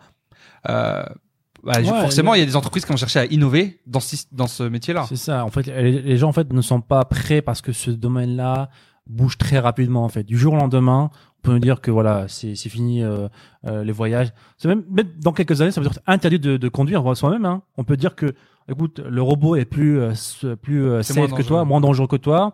Bah, 1.64 1.80
Ouais, 1.80 1.86
forcément, 1.86 2.34
il 2.34 2.40
y 2.40 2.44
a 2.44 2.46
des 2.46 2.56
entreprises 2.56 2.86
qui 2.86 2.92
vont 2.92 2.98
chercher 2.98 3.20
à 3.20 3.26
innover 3.26 3.80
dans 3.86 4.00
ce 4.00 4.16
dans 4.32 4.48
ce 4.48 4.64
métier-là. 4.64 5.06
C'est 5.08 5.16
ça. 5.16 5.46
En 5.46 5.50
fait, 5.50 5.68
les, 5.68 6.18
gens 6.18 6.30
en 6.30 6.34
fait 6.34 6.52
ne 6.52 6.62
sont 6.62 6.82
pas 6.82 7.06
prêts 7.06 7.42
parce 7.42 7.62
que 7.62 7.72
ce 7.72 7.92
domaine-là 7.92 8.70
bouge 9.08 9.38
très 9.38 9.60
rapidement. 9.60 10.04
En 10.04 10.10
fait, 10.10 10.24
du 10.24 10.38
jour 10.38 10.54
au 10.54 10.58
lendemain, 10.58 11.10
on 11.40 11.42
peut 11.42 11.52
nous 11.54 11.60
dire 11.60 11.82
que 11.82 11.92
voilà, 11.92 12.28
c'est 12.28 12.56
c'est 12.56 12.70
fini 12.70 13.04
euh, 13.04 13.28
euh, 13.68 13.84
les 13.84 13.92
voyages. 13.92 14.34
C'est 14.58 14.68
même, 14.68 14.84
même 14.90 15.08
dans 15.20 15.34
quelques 15.34 15.62
années, 15.62 15.72
ça 15.72 15.82
veut 15.82 15.88
dire 15.88 16.00
interdit 16.08 16.40
de, 16.40 16.58
de 16.58 16.70
conduire 16.70 17.04
soi-même. 17.16 17.46
Hein. 17.46 17.62
On 17.78 17.84
peut 17.84 17.98
dire 17.98 18.16
que, 18.16 18.34
écoute, 18.70 19.00
le 19.00 19.22
robot 19.22 19.56
est 19.56 19.66
plus 19.66 20.00
euh, 20.00 20.56
plus 20.56 20.86
euh, 20.86 21.04
safe 21.04 21.34
que 21.34 21.44
toi, 21.44 21.66
moins 21.66 21.82
dangereux 21.82 22.08
que 22.08 22.16
toi. 22.16 22.54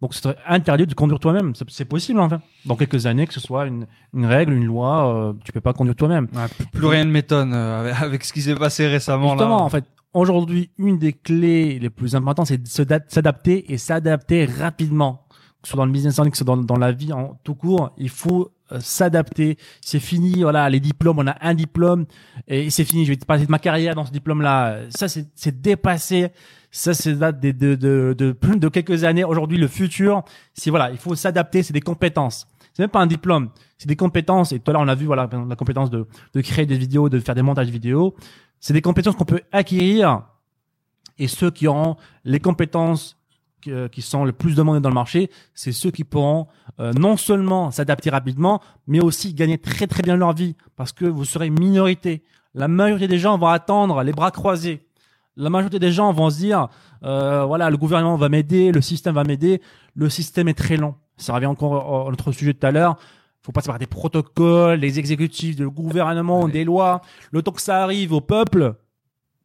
Donc, 0.00 0.14
c'est 0.14 0.36
interdit 0.46 0.86
de 0.86 0.94
conduire 0.94 1.18
toi-même. 1.18 1.54
C'est- 1.54 1.84
possible, 1.84 2.20
en 2.20 2.28
fait. 2.28 2.38
Dans 2.66 2.76
quelques 2.76 3.06
années, 3.06 3.26
que 3.26 3.34
ce 3.34 3.40
soit 3.40 3.66
une, 3.66 3.86
une 4.14 4.26
règle, 4.26 4.52
une 4.52 4.64
loi, 4.64 5.12
euh, 5.12 5.32
tu 5.44 5.50
peux 5.50 5.60
pas 5.60 5.72
conduire 5.72 5.96
toi-même. 5.96 6.28
Ouais, 6.34 6.46
plus, 6.56 6.66
plus 6.66 6.86
rien 6.86 7.04
ne 7.04 7.10
m'étonne 7.10 7.52
euh, 7.52 7.92
avec, 8.00 8.22
ce 8.24 8.32
qui 8.32 8.42
s'est 8.42 8.54
passé 8.54 8.86
récemment 8.86 9.30
Justement, 9.30 9.56
là. 9.58 9.62
en 9.64 9.68
fait, 9.68 9.84
aujourd'hui, 10.14 10.70
une 10.78 10.98
des 10.98 11.12
clés 11.12 11.78
les 11.80 11.90
plus 11.90 12.14
importantes, 12.14 12.46
c'est 12.46 12.62
de 12.62 12.68
s'adapter 13.08 13.72
et 13.72 13.76
s'adapter 13.78 14.44
rapidement. 14.44 15.24
Que 15.62 15.66
ce 15.66 15.72
soit 15.72 15.78
dans 15.78 15.86
le 15.86 15.92
business 15.92 16.16
en 16.20 16.22
ligne, 16.22 16.30
que 16.30 16.38
ce 16.38 16.44
soit 16.44 16.54
dans, 16.56 16.62
dans 16.62 16.76
la 16.78 16.92
vie 16.92 17.12
en 17.12 17.36
tout 17.42 17.56
court, 17.56 17.90
il 17.98 18.08
faut 18.10 18.52
euh, 18.70 18.78
s'adapter. 18.78 19.58
C'est 19.80 19.98
fini, 19.98 20.42
voilà, 20.42 20.70
les 20.70 20.78
diplômes, 20.78 21.18
on 21.18 21.26
a 21.26 21.34
un 21.40 21.54
diplôme 21.54 22.06
et 22.46 22.70
c'est 22.70 22.84
fini. 22.84 23.04
Je 23.04 23.10
vais 23.10 23.16
te 23.16 23.24
parler 23.26 23.44
de 23.46 23.50
ma 23.50 23.58
carrière 23.58 23.96
dans 23.96 24.06
ce 24.06 24.12
diplôme-là. 24.12 24.82
Ça, 24.90 25.08
c'est 25.08 25.26
c'est 25.34 25.60
dépassé. 25.60 26.28
Ça, 26.70 26.94
c'est 26.94 27.14
de, 27.14 27.50
de, 27.50 27.74
de, 27.74 28.14
de, 28.16 28.36
de 28.54 28.68
quelques 28.68 29.04
années. 29.04 29.24
Aujourd'hui, 29.24 29.58
le 29.58 29.68
futur, 29.68 30.22
c'est 30.54 30.70
voilà, 30.70 30.90
il 30.90 30.98
faut 30.98 31.14
s'adapter. 31.14 31.62
C'est 31.62 31.72
des 31.72 31.80
compétences. 31.80 32.46
C'est 32.74 32.82
même 32.82 32.90
pas 32.90 33.00
un 33.00 33.06
diplôme. 33.06 33.50
C'est 33.78 33.88
des 33.88 33.96
compétences. 33.96 34.52
Et 34.52 34.60
tout 34.60 34.70
à 34.70 34.74
l'heure, 34.74 34.82
on 34.82 34.88
a 34.88 34.94
vu, 34.94 35.06
voilà, 35.06 35.28
la 35.48 35.56
compétence 35.56 35.90
de, 35.90 36.06
de 36.34 36.40
créer 36.40 36.66
des 36.66 36.78
vidéos, 36.78 37.08
de 37.08 37.18
faire 37.20 37.34
des 37.34 37.42
montages 37.42 37.70
vidéo. 37.70 38.14
C'est 38.60 38.72
des 38.74 38.82
compétences 38.82 39.16
qu'on 39.16 39.24
peut 39.24 39.42
acquérir. 39.52 40.22
Et 41.18 41.26
ceux 41.26 41.50
qui 41.50 41.66
auront 41.66 41.96
les 42.24 42.40
compétences 42.40 43.16
qui 43.90 44.02
sont 44.02 44.24
le 44.24 44.32
plus 44.32 44.54
demandées 44.54 44.80
dans 44.80 44.88
le 44.88 44.94
marché, 44.94 45.30
c'est 45.52 45.72
ceux 45.72 45.90
qui 45.90 46.04
pourront 46.04 46.46
euh, 46.80 46.92
non 46.92 47.16
seulement 47.16 47.70
s'adapter 47.70 48.08
rapidement, 48.08 48.62
mais 48.86 49.00
aussi 49.00 49.34
gagner 49.34 49.58
très 49.58 49.86
très 49.86 50.02
bien 50.02 50.16
leur 50.16 50.32
vie, 50.32 50.54
parce 50.76 50.92
que 50.92 51.04
vous 51.04 51.24
serez 51.24 51.50
minorité. 51.50 52.22
La 52.54 52.68
majorité 52.68 53.08
des 53.08 53.18
gens 53.18 53.36
vont 53.36 53.48
attendre 53.48 54.02
les 54.04 54.12
bras 54.12 54.30
croisés. 54.30 54.86
La 55.38 55.50
majorité 55.50 55.78
des 55.78 55.92
gens 55.92 56.12
vont 56.12 56.28
se 56.30 56.36
dire, 56.38 56.68
euh, 57.04 57.44
voilà, 57.44 57.70
le 57.70 57.76
gouvernement 57.76 58.16
va 58.16 58.28
m'aider, 58.28 58.72
le 58.72 58.80
système 58.82 59.14
va 59.14 59.24
m'aider. 59.24 59.62
Le 59.94 60.10
système 60.10 60.48
est 60.48 60.54
très 60.54 60.76
lent. 60.76 60.96
Ça 61.16 61.32
revient 61.34 61.46
encore 61.46 62.06
à 62.08 62.10
notre 62.10 62.32
sujet 62.32 62.52
de 62.52 62.58
tout 62.58 62.66
à 62.66 62.70
l'heure. 62.72 62.96
Il 63.42 63.46
faut 63.46 63.52
passer 63.52 63.68
par 63.68 63.78
des 63.78 63.86
protocoles, 63.86 64.80
les 64.80 64.98
exécutifs, 64.98 65.58
le 65.58 65.70
gouvernement, 65.70 66.42
Ouais. 66.42 66.50
des 66.50 66.64
lois. 66.64 67.00
Le 67.30 67.40
temps 67.42 67.52
que 67.52 67.62
ça 67.62 67.82
arrive 67.82 68.12
au 68.12 68.20
peuple, 68.20 68.74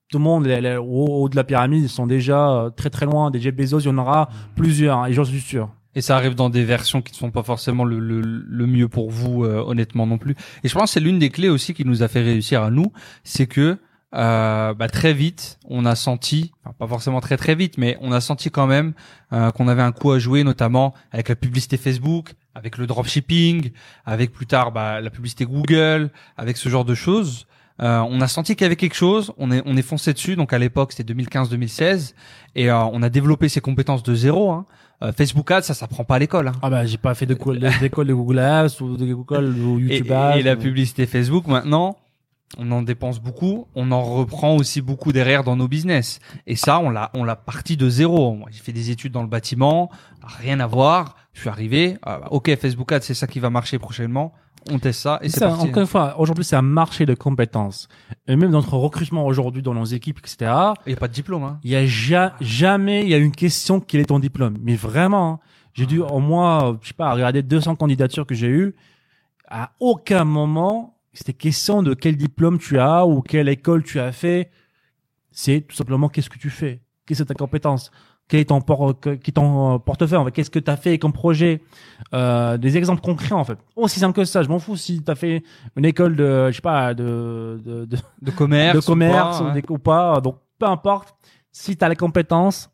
tout 0.09 0.17
le 0.17 0.23
monde, 0.23 0.45
les- 0.45 0.61
les- 0.61 0.75
au 0.77 1.05
haut 1.21 1.29
de 1.29 1.35
la 1.35 1.43
pyramide, 1.43 1.83
ils 1.83 1.89
sont 1.89 2.07
déjà 2.07 2.49
euh, 2.51 2.69
très 2.69 2.89
très 2.89 3.05
loin. 3.05 3.31
Des 3.31 3.39
Jeff 3.39 3.55
Bezos, 3.55 3.79
il 3.79 3.85
y 3.85 3.89
en 3.89 3.97
aura 3.97 4.29
plusieurs, 4.55 4.97
hein, 4.99 5.05
et 5.05 5.13
j'en 5.13 5.23
suis 5.23 5.39
sûr. 5.41 5.69
Et 5.95 6.01
ça 6.01 6.17
arrive 6.17 6.33
dans 6.33 6.49
des 6.49 6.63
versions 6.65 7.03
qui 7.03 7.13
ne 7.13 7.17
sont 7.17 7.29
pas 7.29 7.43
forcément 7.43 7.85
le, 7.85 7.99
le, 7.99 8.19
le 8.21 8.65
mieux 8.67 8.87
pour 8.87 9.11
vous, 9.11 9.45
euh, 9.45 9.63
honnêtement 9.63 10.07
non 10.07 10.17
plus. 10.17 10.35
Et 10.63 10.67
je 10.67 10.73
pense 10.73 10.85
que 10.85 10.89
c'est 10.89 10.99
l'une 10.99 11.19
des 11.19 11.29
clés 11.29 11.49
aussi 11.49 11.75
qui 11.75 11.85
nous 11.85 12.01
a 12.01 12.07
fait 12.07 12.21
réussir 12.23 12.63
à 12.63 12.71
nous, 12.71 12.91
c'est 13.23 13.45
que 13.45 13.77
euh, 14.13 14.73
bah, 14.73 14.87
très 14.87 15.13
vite, 15.13 15.57
on 15.69 15.85
a 15.85 15.95
senti, 15.95 16.51
enfin, 16.63 16.75
pas 16.77 16.87
forcément 16.87 17.19
très 17.21 17.37
très 17.37 17.55
vite, 17.55 17.77
mais 17.77 17.97
on 18.01 18.11
a 18.11 18.21
senti 18.21 18.49
quand 18.51 18.67
même 18.67 18.93
euh, 19.31 19.51
qu'on 19.51 19.67
avait 19.67 19.81
un 19.81 19.91
coup 19.91 20.11
à 20.11 20.19
jouer, 20.19 20.43
notamment 20.43 20.93
avec 21.11 21.29
la 21.29 21.35
publicité 21.35 21.77
Facebook, 21.77 22.33
avec 22.55 22.77
le 22.77 22.85
dropshipping, 22.87 23.71
avec 24.05 24.31
plus 24.31 24.45
tard 24.45 24.71
bah, 24.71 25.01
la 25.01 25.09
publicité 25.09 25.45
Google, 25.45 26.11
avec 26.37 26.57
ce 26.57 26.69
genre 26.69 26.85
de 26.85 26.93
choses. 26.95 27.47
Euh, 27.81 28.01
on 28.07 28.21
a 28.21 28.27
senti 28.27 28.55
qu'il 28.55 28.65
y 28.65 28.67
avait 28.67 28.75
quelque 28.75 28.93
chose, 28.95 29.33
on 29.39 29.51
est 29.51 29.63
on 29.65 29.75
est 29.75 29.81
foncé 29.81 30.13
dessus. 30.13 30.35
Donc 30.35 30.53
à 30.53 30.59
l'époque 30.59 30.91
c'était 30.91 31.11
2015-2016 31.13 32.13
et 32.55 32.69
euh, 32.69 32.77
on 32.85 33.01
a 33.01 33.09
développé 33.09 33.49
ses 33.49 33.61
compétences 33.61 34.03
de 34.03 34.13
zéro. 34.13 34.51
Hein. 34.51 34.65
Euh, 35.01 35.11
Facebook 35.11 35.49
Ads, 35.49 35.63
ça 35.63 35.73
s'apprend 35.73 36.03
pas 36.03 36.15
à 36.17 36.19
l'école. 36.19 36.49
Hein. 36.49 36.53
Ah 36.61 36.69
bah 36.69 36.85
j'ai 36.85 36.97
pas 36.99 37.15
fait 37.15 37.25
de 37.25 37.33
co- 37.33 37.55
d'école 37.55 38.05
de 38.07 38.13
Google 38.13 38.37
Ads 38.39 38.79
ou 38.81 38.95
de 38.95 39.11
Google 39.11 39.55
ou 39.59 39.79
YouTube 39.79 40.05
et- 40.07 40.13
Ads. 40.13 40.37
et 40.37 40.43
la 40.43 40.53
ou- 40.53 40.57
publicité 40.59 41.07
Facebook 41.07 41.47
maintenant, 41.47 41.97
on 42.57 42.71
en 42.71 42.81
dépense 42.81 43.19
beaucoup, 43.19 43.67
on 43.75 43.91
en 43.91 44.03
reprend 44.03 44.55
aussi 44.55 44.81
beaucoup 44.81 45.11
derrière 45.11 45.43
dans 45.43 45.55
nos 45.55 45.67
business. 45.67 46.19
Et 46.47 46.55
ça, 46.55 46.79
on 46.79 46.89
l'a 46.89 47.11
on 47.13 47.23
l'a 47.23 47.35
parti 47.35 47.77
de 47.77 47.89
zéro. 47.89 48.33
Moi, 48.35 48.49
j'ai 48.51 48.61
fait 48.61 48.73
des 48.73 48.91
études 48.91 49.11
dans 49.11 49.21
le 49.23 49.27
bâtiment, 49.27 49.89
rien 50.39 50.59
à 50.59 50.67
voir. 50.67 51.15
Je 51.33 51.41
suis 51.41 51.49
arrivé, 51.49 51.97
ah 52.03 52.31
ok 52.31 52.55
Facebook 52.57 52.91
Ads, 52.91 53.01
c'est 53.01 53.13
ça 53.15 53.25
qui 53.27 53.39
va 53.39 53.49
marcher 53.49 53.79
prochainement. 53.79 54.33
On 54.71 54.79
teste 54.79 55.01
ça 55.01 55.19
et 55.21 55.27
c'est 55.29 55.41
parti. 55.41 55.67
encore 55.67 55.81
une 55.81 55.87
fois, 55.87 56.17
aujourd'hui 56.19 56.45
c'est 56.45 56.55
un 56.55 56.61
marché 56.61 57.05
de 57.05 57.15
compétences. 57.15 57.89
Et 58.27 58.35
même 58.35 58.51
dans 58.51 58.59
notre 58.59 58.77
recrutement 58.77 59.25
aujourd'hui 59.25 59.61
dans 59.61 59.73
nos 59.73 59.83
équipes, 59.83 60.19
etc. 60.19 60.51
Il 60.85 60.91
y 60.91 60.93
a 60.93 60.97
pas 60.97 61.07
de 61.09 61.13
diplôme. 61.13 61.43
Hein. 61.43 61.59
Il 61.63 61.71
y 61.71 61.75
a 61.75 61.85
ja- 61.85 62.33
jamais 62.39 63.01
il 63.01 63.09
y 63.09 63.13
a 63.13 63.17
une 63.17 63.31
question 63.33 63.79
quel 63.81 63.99
est 64.01 64.05
ton 64.05 64.19
diplôme. 64.19 64.57
Mais 64.61 64.75
vraiment, 64.75 65.33
hein, 65.33 65.39
j'ai 65.73 65.85
dû 65.85 65.99
au 65.99 66.19
moins, 66.19 66.77
je 66.81 66.89
sais 66.89 66.93
pas, 66.93 67.11
regarder 67.13 67.41
200 67.41 67.75
candidatures 67.75 68.25
que 68.25 68.35
j'ai 68.35 68.47
eues. 68.47 68.75
À 69.49 69.71
aucun 69.81 70.23
moment, 70.23 70.92
c'était 71.13 71.33
question 71.33 71.83
de 71.83 71.93
quel 71.93 72.17
diplôme 72.17 72.57
tu 72.59 72.79
as 72.79 73.05
ou 73.05 73.21
quelle 73.21 73.47
école 73.49 73.83
tu 73.83 73.99
as 73.99 74.11
fait. 74.11 74.49
C'est 75.31 75.61
tout 75.61 75.75
simplement 75.75 76.09
qu'est-ce 76.09 76.29
que 76.29 76.37
tu 76.37 76.49
fais, 76.49 76.81
quelle 77.05 77.19
est 77.21 77.25
ta 77.25 77.33
compétence, 77.33 77.91
quel 78.27 78.39
est 78.41 78.45
ton, 78.45 78.61
por- 78.61 78.99
que- 78.99 79.15
qui 79.15 79.31
est 79.31 79.33
ton 79.33 79.75
euh, 79.75 79.77
portefeuille, 79.79 80.17
en 80.19 80.25
fait, 80.25 80.31
qu'est-ce 80.31 80.49
que 80.51 80.59
tu 80.59 80.69
as 80.71 80.77
fait 80.77 80.97
comme 80.99 81.11
projet? 81.13 81.61
Euh, 82.13 82.57
des 82.57 82.77
exemples 82.77 83.01
concrets 83.01 83.33
en 83.33 83.43
fait. 83.43 83.57
Aussi 83.75 83.99
simple 83.99 84.15
que 84.15 84.25
ça, 84.25 84.43
je 84.43 84.49
m'en 84.49 84.59
fous 84.59 84.77
si 84.77 85.03
tu 85.03 85.11
as 85.11 85.15
fait 85.15 85.43
une 85.75 85.85
école 85.85 86.15
de, 86.15 86.49
je 86.51 86.55
sais 86.55 86.61
pas, 86.61 86.93
de, 86.93 87.59
de, 87.65 87.85
de, 87.85 87.97
De 88.21 88.31
commerce. 88.31 88.75
de 88.79 88.81
commerce 88.85 89.39
ou 89.41 89.43
ou, 89.43 89.47
pas, 89.47 89.53
hein. 89.57 89.61
ou 89.69 89.77
pas. 89.79 90.21
Donc, 90.21 90.37
peu 90.59 90.65
importe. 90.67 91.15
Si 91.51 91.75
tu 91.77 91.83
as 91.85 91.89
les 91.89 91.95
compétences, 91.95 92.69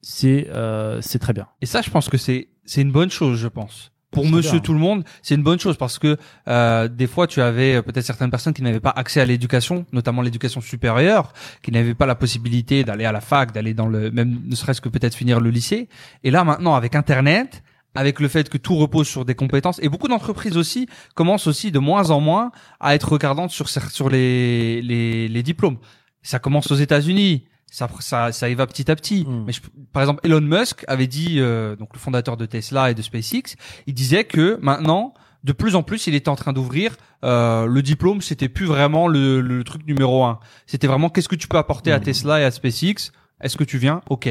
c'est 0.00 0.48
euh, 0.50 1.00
c'est 1.00 1.18
très 1.18 1.32
bien. 1.32 1.46
Et 1.60 1.66
ça, 1.66 1.82
je 1.82 1.90
pense 1.90 2.08
que 2.08 2.16
c'est 2.16 2.48
c'est 2.64 2.80
une 2.82 2.92
bonne 2.92 3.10
chose, 3.10 3.38
je 3.38 3.48
pense. 3.48 3.90
Pour 4.14 4.26
Monsieur 4.26 4.52
bien. 4.52 4.60
tout 4.60 4.72
le 4.72 4.78
monde, 4.78 5.04
c'est 5.22 5.34
une 5.34 5.42
bonne 5.42 5.58
chose 5.58 5.76
parce 5.76 5.98
que 5.98 6.16
euh, 6.48 6.88
des 6.88 7.06
fois, 7.06 7.26
tu 7.26 7.40
avais 7.40 7.76
euh, 7.76 7.82
peut-être 7.82 8.04
certaines 8.04 8.30
personnes 8.30 8.54
qui 8.54 8.62
n'avaient 8.62 8.80
pas 8.80 8.94
accès 8.94 9.20
à 9.20 9.24
l'éducation, 9.24 9.84
notamment 9.92 10.22
l'éducation 10.22 10.60
supérieure, 10.60 11.32
qui 11.62 11.70
n'avaient 11.72 11.94
pas 11.94 12.06
la 12.06 12.14
possibilité 12.14 12.84
d'aller 12.84 13.04
à 13.04 13.12
la 13.12 13.20
fac, 13.20 13.52
d'aller 13.52 13.74
dans 13.74 13.88
le 13.88 14.10
même, 14.10 14.40
ne 14.44 14.54
serait-ce 14.54 14.80
que 14.80 14.88
peut-être 14.88 15.14
finir 15.14 15.40
le 15.40 15.50
lycée. 15.50 15.88
Et 16.22 16.30
là, 16.30 16.44
maintenant, 16.44 16.74
avec 16.74 16.94
Internet, 16.94 17.62
avec 17.94 18.20
le 18.20 18.28
fait 18.28 18.48
que 18.48 18.58
tout 18.58 18.76
repose 18.76 19.06
sur 19.06 19.24
des 19.24 19.34
compétences 19.34 19.78
et 19.82 19.88
beaucoup 19.88 20.08
d'entreprises 20.08 20.56
aussi 20.56 20.88
commencent 21.14 21.46
aussi 21.46 21.70
de 21.70 21.78
moins 21.78 22.10
en 22.10 22.20
moins 22.20 22.50
à 22.80 22.94
être 22.94 23.12
regardantes 23.12 23.50
sur 23.50 23.68
sur 23.68 24.08
les 24.08 24.82
les, 24.82 25.28
les 25.28 25.42
diplômes. 25.42 25.78
Ça 26.22 26.38
commence 26.38 26.70
aux 26.70 26.76
États-Unis. 26.76 27.44
Ça, 27.76 27.88
ça, 27.98 28.30
ça 28.30 28.48
y 28.48 28.54
va 28.54 28.68
petit 28.68 28.88
à 28.88 28.94
petit. 28.94 29.24
Mm. 29.26 29.44
Mais 29.46 29.52
je- 29.52 29.60
par 29.92 30.00
exemple, 30.02 30.20
Elon 30.22 30.40
Musk 30.40 30.84
avait 30.86 31.08
dit, 31.08 31.40
euh, 31.40 31.74
donc 31.74 31.88
le 31.92 31.98
fondateur 31.98 32.36
de 32.36 32.46
Tesla 32.46 32.90
et 32.90 32.94
de 32.94 33.02
SpaceX, 33.02 33.56
il 33.88 33.94
disait 33.94 34.22
que 34.22 34.58
maintenant, 34.62 35.12
de 35.42 35.52
plus 35.52 35.74
en 35.74 35.82
plus, 35.82 36.06
il 36.06 36.14
était 36.14 36.28
en 36.28 36.36
train 36.36 36.52
d'ouvrir 36.52 36.94
euh, 37.24 37.66
le 37.66 37.82
diplôme. 37.82 38.20
C'était 38.20 38.48
plus 38.48 38.66
vraiment 38.66 39.08
le, 39.08 39.40
le 39.40 39.64
truc 39.64 39.84
numéro 39.88 40.22
un. 40.24 40.38
C'était 40.66 40.86
vraiment 40.86 41.08
qu'est-ce 41.10 41.28
que 41.28 41.34
tu 41.34 41.48
peux 41.48 41.58
apporter 41.58 41.90
à 41.90 41.98
Mm. 41.98 42.02
Tesla 42.02 42.40
et 42.40 42.44
à 42.44 42.50
SpaceX? 42.52 43.10
Est-ce 43.40 43.56
que 43.56 43.64
tu 43.64 43.78
viens? 43.78 44.02
Ok. 44.08 44.28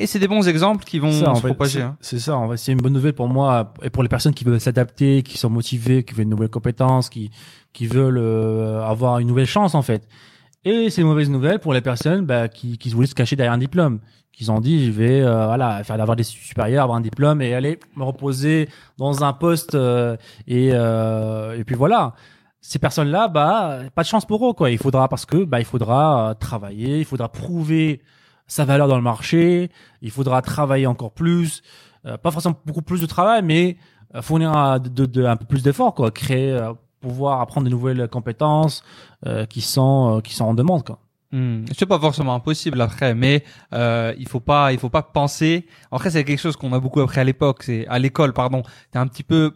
Et 0.00 0.06
c'est 0.06 0.18
des 0.20 0.28
bons 0.28 0.48
exemples 0.48 0.84
qui 0.84 0.98
vont 1.00 1.12
Ça, 1.12 1.34
se 1.34 1.40
fait, 1.42 1.48
propager. 1.48 1.80
c'est- 2.00 2.16
hein. 2.16 2.18
Ça, 2.20 2.36
en 2.36 2.48
fait, 2.48 2.56
c'est 2.56 2.72
une 2.72 2.78
bonne 2.80 2.92
nouvelle 2.94 3.12
pour 3.12 3.28
moi 3.28 3.74
et 3.82 3.90
pour 3.90 4.02
les 4.02 4.08
personnes 4.08 4.32
qui 4.32 4.44
veulent 4.44 4.60
s'adapter, 4.60 5.22
qui 5.22 5.36
sont 5.36 5.50
motivées, 5.50 6.04
qui 6.04 6.14
veulent 6.14 6.24
de 6.24 6.30
nouvelles 6.30 6.48
compétences, 6.48 7.10
qui 7.10 7.30
qui 7.74 7.86
veulent 7.86 8.16
euh, 8.18 8.80
avoir 8.82 9.18
une 9.18 9.26
nouvelle 9.28 9.46
chance 9.46 9.74
en 9.74 9.82
fait. 9.82 10.08
Et 10.64 10.90
c'est 10.90 11.02
une 11.02 11.06
mauvaise 11.06 11.30
nouvelle 11.30 11.60
pour 11.60 11.72
les 11.72 11.80
personnes 11.80 12.26
bah, 12.26 12.48
qui 12.48 12.78
qui 12.78 12.90
voulaient 12.90 13.06
se 13.06 13.14
cacher 13.14 13.36
derrière 13.36 13.52
un 13.52 13.58
diplôme, 13.58 14.00
qui 14.32 14.48
ont 14.50 14.60
dit 14.60 14.86
je 14.86 14.90
vais 14.90 15.22
euh, 15.22 15.46
voilà 15.46 15.82
faire 15.84 15.96
d'avoir 15.98 16.16
des 16.16 16.24
supérieurs, 16.24 16.84
avoir 16.84 16.98
un 16.98 17.00
diplôme 17.00 17.40
et 17.42 17.54
aller 17.54 17.78
me 17.96 18.04
reposer 18.04 18.68
dans 18.98 19.24
un 19.24 19.32
poste 19.32 19.74
euh, 19.74 20.16
et 20.46 20.70
euh, 20.72 21.58
et 21.58 21.64
puis 21.64 21.76
voilà. 21.76 22.14
Ces 22.60 22.80
personnes-là, 22.80 23.28
bah 23.28 23.78
pas 23.94 24.02
de 24.02 24.08
chance 24.08 24.26
pour 24.26 24.48
eux 24.48 24.52
quoi. 24.52 24.70
Il 24.70 24.78
faudra 24.78 25.08
parce 25.08 25.24
que 25.26 25.44
bah 25.44 25.60
il 25.60 25.64
faudra 25.64 26.30
euh, 26.30 26.34
travailler, 26.34 26.98
il 26.98 27.04
faudra 27.04 27.30
prouver 27.30 28.02
sa 28.48 28.64
valeur 28.64 28.88
dans 28.88 28.96
le 28.96 29.02
marché, 29.02 29.70
il 30.02 30.10
faudra 30.10 30.42
travailler 30.42 30.86
encore 30.86 31.12
plus, 31.12 31.62
euh, 32.06 32.16
pas 32.16 32.30
forcément 32.30 32.58
beaucoup 32.66 32.82
plus 32.82 33.00
de 33.00 33.06
travail, 33.06 33.42
mais 33.42 33.76
euh, 34.14 34.22
fournir 34.22 34.56
un, 34.56 34.80
peu 34.80 35.44
plus 35.46 35.62
d'efforts, 35.62 35.94
quoi, 35.94 36.10
créer, 36.10 36.58
pouvoir 37.00 37.40
apprendre 37.40 37.66
de 37.66 37.70
nouvelles 37.70 38.08
compétences 38.08 38.82
euh, 39.26 39.46
qui 39.46 39.60
sont 39.60 40.18
euh, 40.18 40.20
qui 40.20 40.34
sont 40.34 40.44
en 40.44 40.54
demande, 40.54 40.84
quoi. 40.84 41.00
Hmm. 41.30 41.66
C'est 41.76 41.84
pas 41.84 41.98
forcément 41.98 42.34
impossible 42.34 42.80
après, 42.80 43.14
mais 43.14 43.44
euh, 43.74 44.14
il 44.18 44.26
faut 44.26 44.40
pas, 44.40 44.72
il 44.72 44.78
faut 44.78 44.88
pas 44.88 45.02
penser. 45.02 45.66
Après, 45.92 46.10
c'est 46.10 46.24
quelque 46.24 46.40
chose 46.40 46.56
qu'on 46.56 46.72
a 46.72 46.80
beaucoup 46.80 47.00
appris 47.00 47.20
à 47.20 47.24
l'époque, 47.24 47.64
c'est 47.64 47.86
à 47.88 47.98
l'école, 47.98 48.32
pardon. 48.32 48.62
T'es 48.90 48.98
un 48.98 49.06
petit 49.06 49.24
peu 49.24 49.52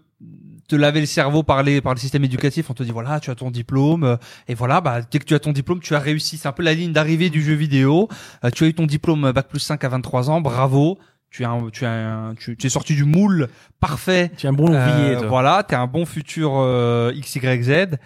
te 0.72 0.76
laver 0.76 1.00
le 1.00 1.06
cerveau 1.06 1.42
par 1.42 1.62
les 1.62 1.80
par 1.80 1.94
le 1.94 1.98
système 2.00 2.24
éducatif. 2.24 2.70
On 2.70 2.74
te 2.74 2.82
dit 2.82 2.90
voilà, 2.90 3.20
tu 3.20 3.30
as 3.30 3.34
ton 3.34 3.50
diplôme 3.50 4.04
euh, 4.04 4.16
et 4.48 4.54
voilà, 4.54 4.80
bah 4.80 5.00
dès 5.02 5.18
que 5.18 5.24
tu 5.24 5.34
as 5.34 5.38
ton 5.38 5.52
diplôme, 5.52 5.80
tu 5.80 5.94
as 5.94 5.98
réussi. 5.98 6.38
C'est 6.38 6.48
un 6.48 6.52
peu 6.52 6.62
la 6.62 6.74
ligne 6.74 6.92
d'arrivée 6.92 7.30
du 7.30 7.42
jeu 7.42 7.54
vidéo. 7.54 8.08
Euh, 8.44 8.50
tu 8.50 8.64
as 8.64 8.68
eu 8.68 8.74
ton 8.74 8.86
diplôme 8.86 9.26
euh, 9.26 9.32
bac 9.32 9.48
plus 9.48 9.60
5 9.60 9.82
à 9.84 9.88
23 9.88 10.30
ans, 10.30 10.40
bravo. 10.40 10.98
Tu 11.32 11.44
as 11.44 11.50
un- 11.50 11.70
tu 11.70 11.84
as 11.86 11.90
un- 11.90 12.34
tu, 12.34 12.56
tu 12.58 12.66
es 12.66 12.70
sorti 12.70 12.94
du 12.94 13.04
moule 13.04 13.48
parfait. 13.80 14.30
Tu 14.36 14.46
es 14.46 14.48
un 14.50 14.52
bon 14.52 14.68
ouvrier, 14.68 15.16
Euh, 15.16 15.26
voilà, 15.28 15.62
t'es 15.66 15.74
un 15.74 15.86
bon 15.86 16.04
futur 16.04 16.52
euh, 16.56 17.10
XYZ. 17.12 17.96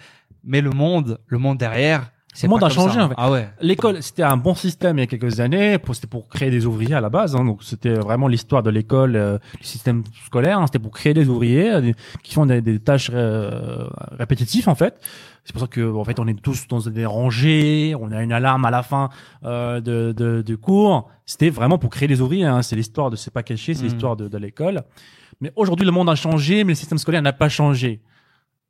Mais 0.45 0.61
le 0.61 0.69
monde, 0.69 1.19
le 1.27 1.37
monde 1.37 1.57
derrière, 1.57 2.09
Le 2.43 2.49
monde 2.49 2.63
a 2.63 2.69
changé, 2.69 2.95
ça. 2.95 3.05
en 3.05 3.09
fait. 3.09 3.15
Ah 3.17 3.31
ouais. 3.31 3.49
L'école, 3.61 4.03
c'était 4.03 4.23
un 4.23 4.37
bon 4.37 4.53
système 4.53 4.97
il 4.97 5.01
y 5.01 5.03
a 5.03 5.07
quelques 5.07 5.39
années. 5.39 5.77
C'était 5.93 6.07
pour 6.07 6.27
créer 6.27 6.51
des 6.51 6.65
ouvriers 6.65 6.93
à 6.93 7.01
la 7.01 7.09
base. 7.09 7.35
hein, 7.35 7.43
donc 7.43 7.63
c'était 7.63 7.93
vraiment 7.95 8.27
l'histoire 8.27 8.61
de 8.63 8.69
l'école, 8.69 9.15
euh, 9.15 9.37
du 9.59 9.65
système 9.65 10.03
scolaire. 10.25 10.59
hein, 10.59 10.65
c'était 10.67 10.79
pour 10.79 10.91
créer 10.91 11.13
des 11.13 11.29
ouvriers 11.29 11.71
euh, 11.71 11.91
qui 12.23 12.33
font 12.33 12.45
des, 12.45 12.61
des 12.61 12.79
tâches 12.79 13.09
euh, 13.13 13.87
répétitives 14.11 14.69
en 14.69 14.75
fait. 14.75 14.99
C'est 15.45 15.53
pour 15.53 15.61
ça 15.61 15.67
que 15.67 15.95
en 15.95 16.03
fait 16.03 16.19
on 16.19 16.27
est 16.27 16.39
tous 16.41 16.67
dans 16.67 16.79
des 16.79 17.05
rangées, 17.05 17.95
on 17.99 18.11
a 18.11 18.21
une 18.21 18.33
alarme 18.33 18.65
à 18.65 18.71
la 18.71 18.83
fin 18.83 19.09
euh, 19.45 19.79
de, 19.79 20.11
de, 20.11 20.41
du 20.41 20.57
cours. 20.57 21.09
C'était 21.25 21.49
vraiment 21.49 21.77
pour 21.77 21.89
créer 21.89 22.07
des 22.07 22.19
ouvriers. 22.21 22.45
Hein, 22.45 22.61
c'est 22.61 22.75
l'histoire 22.75 23.09
de 23.09 23.15
c'est 23.15 23.31
pas 23.33 23.43
caché, 23.43 23.73
c'est 23.73 23.83
Mhm. 23.83 23.89
l'histoire 23.89 24.15
de, 24.17 24.27
de 24.27 24.37
l'école. 24.37 24.83
Mais 25.39 25.51
aujourd'hui 25.55 25.85
le 25.85 25.91
monde 25.91 26.09
a 26.09 26.15
changé, 26.15 26.63
mais 26.63 26.71
le 26.73 26.75
système 26.75 26.97
scolaire 26.97 27.21
n'a 27.21 27.33
pas 27.33 27.47
changé. 27.49 28.01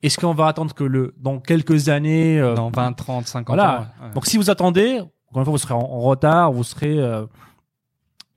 Est-ce 0.03 0.17
qu'on 0.17 0.33
va 0.33 0.47
attendre 0.47 0.73
que 0.73 0.83
le 0.83 1.13
dans 1.17 1.39
quelques 1.39 1.89
années 1.89 2.39
euh, 2.39 2.53
Dans 2.53 2.69
20, 2.69 2.93
30, 2.93 3.27
50 3.27 3.47
Voilà. 3.55 3.79
ans. 4.01 4.05
ouais. 4.05 4.13
Donc 4.13 4.25
si 4.27 4.37
vous 4.37 4.49
attendez, 4.49 4.99
encore 5.29 5.39
une 5.41 5.43
fois, 5.45 5.51
vous 5.51 5.57
serez 5.57 5.73
en, 5.73 5.79
en 5.79 5.99
retard, 6.01 6.51
vous 6.51 6.63
serez 6.63 6.99
euh, 6.99 7.25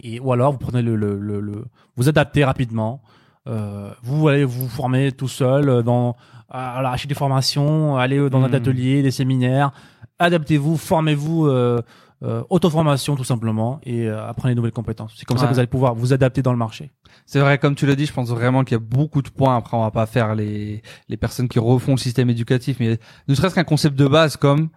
et 0.03 0.19
ou 0.21 0.33
alors 0.33 0.53
vous 0.53 0.59
prenez 0.59 0.83
le, 0.83 0.97
le, 0.97 1.19
le, 1.19 1.41
le- 1.41 1.65
vous 1.97 2.09
adaptez 2.09 2.45
rapidement. 2.45 3.03
Euh, 3.49 3.91
vous 4.03 4.29
allez 4.29 4.45
vous 4.45 4.69
former 4.69 5.13
tout 5.13 5.29
seul 5.29 5.69
euh, 5.69 5.83
dans 5.83 6.17
à, 6.49 6.79
acheter 6.91 7.09
des 7.09 7.15
formations, 7.15 7.97
aller 7.97 8.29
dans 8.31 8.43
un 8.43 8.49
Mhm. 8.49 8.55
atelier, 8.55 9.03
des 9.03 9.11
séminaires. 9.11 9.71
Adaptez-vous, 10.19 10.77
formez-vous, 10.77 11.47
euh, 11.47 11.81
euh, 12.23 12.43
auto-formation 12.51 13.17
tout 13.17 13.25
simplement 13.25 13.81
et 13.83 14.07
euh, 14.09 14.27
apprenez 14.29 14.55
de 14.55 14.57
nouvelles 14.57 14.73
compétences. 14.73 15.15
C'est 15.17 15.25
comme 15.25 15.39
ça 15.39 15.47
que 15.47 15.53
vous 15.53 15.59
allez 15.59 15.67
pouvoir 15.69 15.95
vous 15.95 16.13
adapter 16.13 16.43
dans 16.43 16.53
le 16.53 16.59
marché. 16.59 16.91
C'est 17.33 17.39
vrai, 17.39 17.59
comme 17.59 17.77
tu 17.77 17.87
l'as 17.87 17.95
dit, 17.95 18.07
je 18.07 18.13
pense 18.13 18.29
vraiment 18.31 18.65
qu'il 18.65 18.75
y 18.75 18.81
a 18.81 18.81
beaucoup 18.81 19.23
de 19.23 19.29
points. 19.29 19.57
Après, 19.57 19.77
on 19.77 19.83
va 19.83 19.93
pas 19.93 20.07
faire 20.07 20.35
les, 20.35 20.83
les 21.09 21.17
personnes 21.17 21.49
qui 21.49 21.61
refont 21.61 21.93
le 21.93 21.97
système 21.97 22.29
éducatif, 22.29 22.79
mais 22.81 22.99
ne 23.29 23.35
serait-ce 23.37 23.55
qu'un 23.55 23.63
concept 23.63 23.95
de 23.95 24.09
base 24.09 24.37
comme 24.37 24.71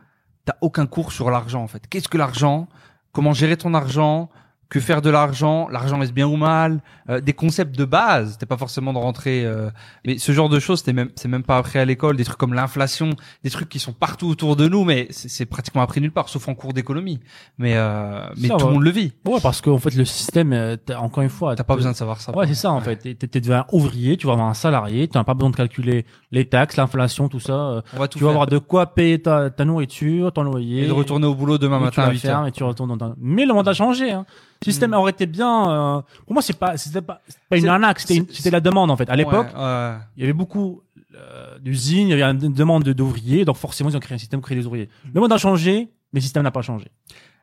t'as 0.46 0.54
aucun 0.62 0.86
cours 0.86 1.12
sur 1.12 1.32
l'argent, 1.32 1.64
en 1.64 1.68
fait. 1.68 1.88
Qu'est-ce 1.90 2.08
que 2.08 2.18
l'argent? 2.20 2.68
Comment 3.12 3.34
gérer 3.34 3.58
ton 3.58 3.74
argent? 3.74 4.30
Que 4.74 4.80
faire 4.80 5.04
de 5.04 5.12
l'argent? 5.12 5.68
L'argent 5.70 6.02
est 6.02 6.12
bien 6.12 6.26
ou 6.26 6.36
mal? 6.36 6.82
Euh, 7.08 7.22
des 7.22 7.34
concepts 7.34 7.78
de 7.78 7.86
base. 7.86 8.40
T'es 8.40 8.48
pas 8.48 8.58
forcément 8.58 8.92
de 8.92 8.98
rentrer, 8.98 9.46
euh, 9.46 9.70
mais 10.04 10.18
ce 10.18 10.32
genre 10.32 10.50
de 10.50 10.60
choses, 10.60 10.82
c'est 10.84 10.94
même, 10.94 11.10
c'est 11.16 11.28
même 11.28 11.44
pas 11.44 11.58
appris 11.58 11.78
à 11.78 11.86
l'école. 11.86 12.18
Des 12.18 12.24
trucs 12.24 12.40
comme 12.40 12.56
l'inflation, 12.56 13.12
des 13.44 13.52
trucs 13.52 13.70
qui 13.70 13.78
sont 13.78 13.94
partout 13.94 14.28
autour 14.28 14.56
de 14.56 14.68
nous, 14.68 14.84
mais 14.84 15.08
c'est 15.12 15.46
pratiquement 15.46 15.84
appris 15.84 16.02
nulle 16.02 16.12
part, 16.12 16.28
sauf 16.28 16.48
en 16.48 16.56
cours 16.56 16.74
d'économie. 16.74 17.20
Mais, 17.60 17.74
euh, 17.76 18.26
mais 18.38 18.48
Ça 18.48 18.56
tout 18.56 18.66
le 18.66 18.74
monde 18.74 18.84
le 18.84 18.90
vit. 18.90 19.12
Ouais, 19.28 19.38
parce 19.44 19.62
qu'en 19.62 19.78
fait 19.78 19.94
le 19.94 20.06
système, 20.06 20.54
euh, 20.54 20.76
t'as- 20.84 21.00
encore 21.00 21.22
une 21.22 21.30
fois, 21.30 21.56
T'as 21.56 21.64
pas 21.64 21.76
besoin 21.76 21.92
de 21.92 21.96
savoir 21.98 22.20
ça. 22.20 22.36
Ouais, 22.36 22.48
c'est 22.48 22.56
ça 22.56 22.72
en 22.72 22.82
fait. 22.82 22.96
T'es 22.96 23.14
t'es 23.14 23.40
devenu 23.42 23.58
un 23.58 23.66
ouvrier, 23.74 24.18
tu 24.18 24.26
vas 24.26 24.34
avoir 24.34 24.48
un 24.50 24.56
salarié, 24.56 25.08
tu 25.08 25.16
n'as 25.18 25.24
pas 25.24 25.36
besoin 25.36 25.52
de 25.52 25.56
calculer 25.56 26.04
les 26.32 26.46
taxes, 26.50 26.78
l'inflation, 26.78 27.30
tout 27.30 27.40
ça. 27.40 27.54
euh, 27.54 27.82
On 27.96 28.00
va 28.00 28.08
tout 28.08 28.18
Tu 28.18 28.24
vas 28.24 28.32
avoir 28.32 28.48
de 28.48 28.58
quoi 28.58 28.88
payer 28.96 29.22
ta, 29.22 29.52
ta 29.52 29.66
nourriture, 29.66 30.32
ton 30.34 30.42
loyer. 30.42 30.86
Et 30.86 30.88
de 30.88 30.92
retourner 30.94 31.28
au 31.28 31.36
boulot 31.36 31.60
demain 31.60 31.78
matin 31.78 32.02
à 32.02 32.06
vas 32.08 32.12
8 32.14 32.20
faire, 32.20 32.40
heures. 32.40 32.48
et 32.48 32.52
tu 32.52 32.64
retournes 32.64 32.90
dans 32.90 32.98
ta... 32.98 33.14
Mais 33.20 33.46
le 33.46 33.54
monde 33.54 33.68
a 33.68 33.74
changé. 33.74 34.12
Hein. 34.12 34.26
Le 34.66 34.72
système 34.72 34.92
Mm. 34.92 34.94
aurait 34.96 35.12
été 35.12 35.26
bien. 35.26 35.70
euh, 35.70 36.02
Pour 36.26 36.34
moi, 36.34 36.42
c'est 36.42 36.58
pas, 36.58 36.78
c'était 36.78 37.02
pas, 37.02 37.22
pas 37.50 37.58
une 37.58 37.68
arnaque, 37.68 38.00
c'était, 38.00 38.26
c'était 38.34 38.52
la 38.52 38.60
demande 38.62 38.90
en 38.92 38.98
fait. 38.98 39.10
À 39.10 39.16
l'époque, 39.16 39.48
Ouais, 39.56 39.62
ouais. 39.64 39.96
il 40.18 40.22
y 40.22 40.24
avait 40.24 40.34
beaucoup 40.34 40.82
euh, 41.16 41.58
d'usines, 41.60 42.08
il 42.08 42.18
y 42.18 42.22
avait 42.24 42.24
une 42.46 42.54
demande 42.54 42.84
de- 42.84 42.94
d'ouvriers, 42.94 43.46
donc 43.46 43.56
forcément 43.58 43.90
ils 43.90 43.96
ont 43.98 44.00
créé 44.00 44.16
un 44.16 44.18
système 44.20 44.40
pour 44.40 44.48
créer 44.48 44.58
des 44.58 44.66
ouvriers. 44.66 44.90
Le 45.14 45.22
monde 45.22 45.32
a 45.32 45.38
changé, 45.38 45.90
mais 46.12 46.20
le 46.20 46.22
système 46.22 46.44
n'a 46.44 46.52
pas 46.52 46.62
changé. 46.64 46.88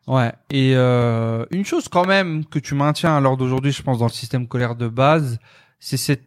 Ouais. 0.06 0.32
Et 0.50 0.72
euh, 0.74 1.44
une 1.50 1.64
chose 1.64 1.88
quand 1.88 2.04
même 2.06 2.44
que 2.46 2.58
tu 2.58 2.74
maintiens 2.74 3.16
à 3.16 3.20
l'heure 3.20 3.36
d'aujourd'hui, 3.36 3.70
je 3.70 3.82
pense, 3.82 3.98
dans 3.98 4.06
le 4.06 4.10
système 4.12 4.46
scolaire 4.46 4.74
de 4.74 4.88
base, 4.88 5.38
c'est 5.78 5.96
cette 5.96 6.24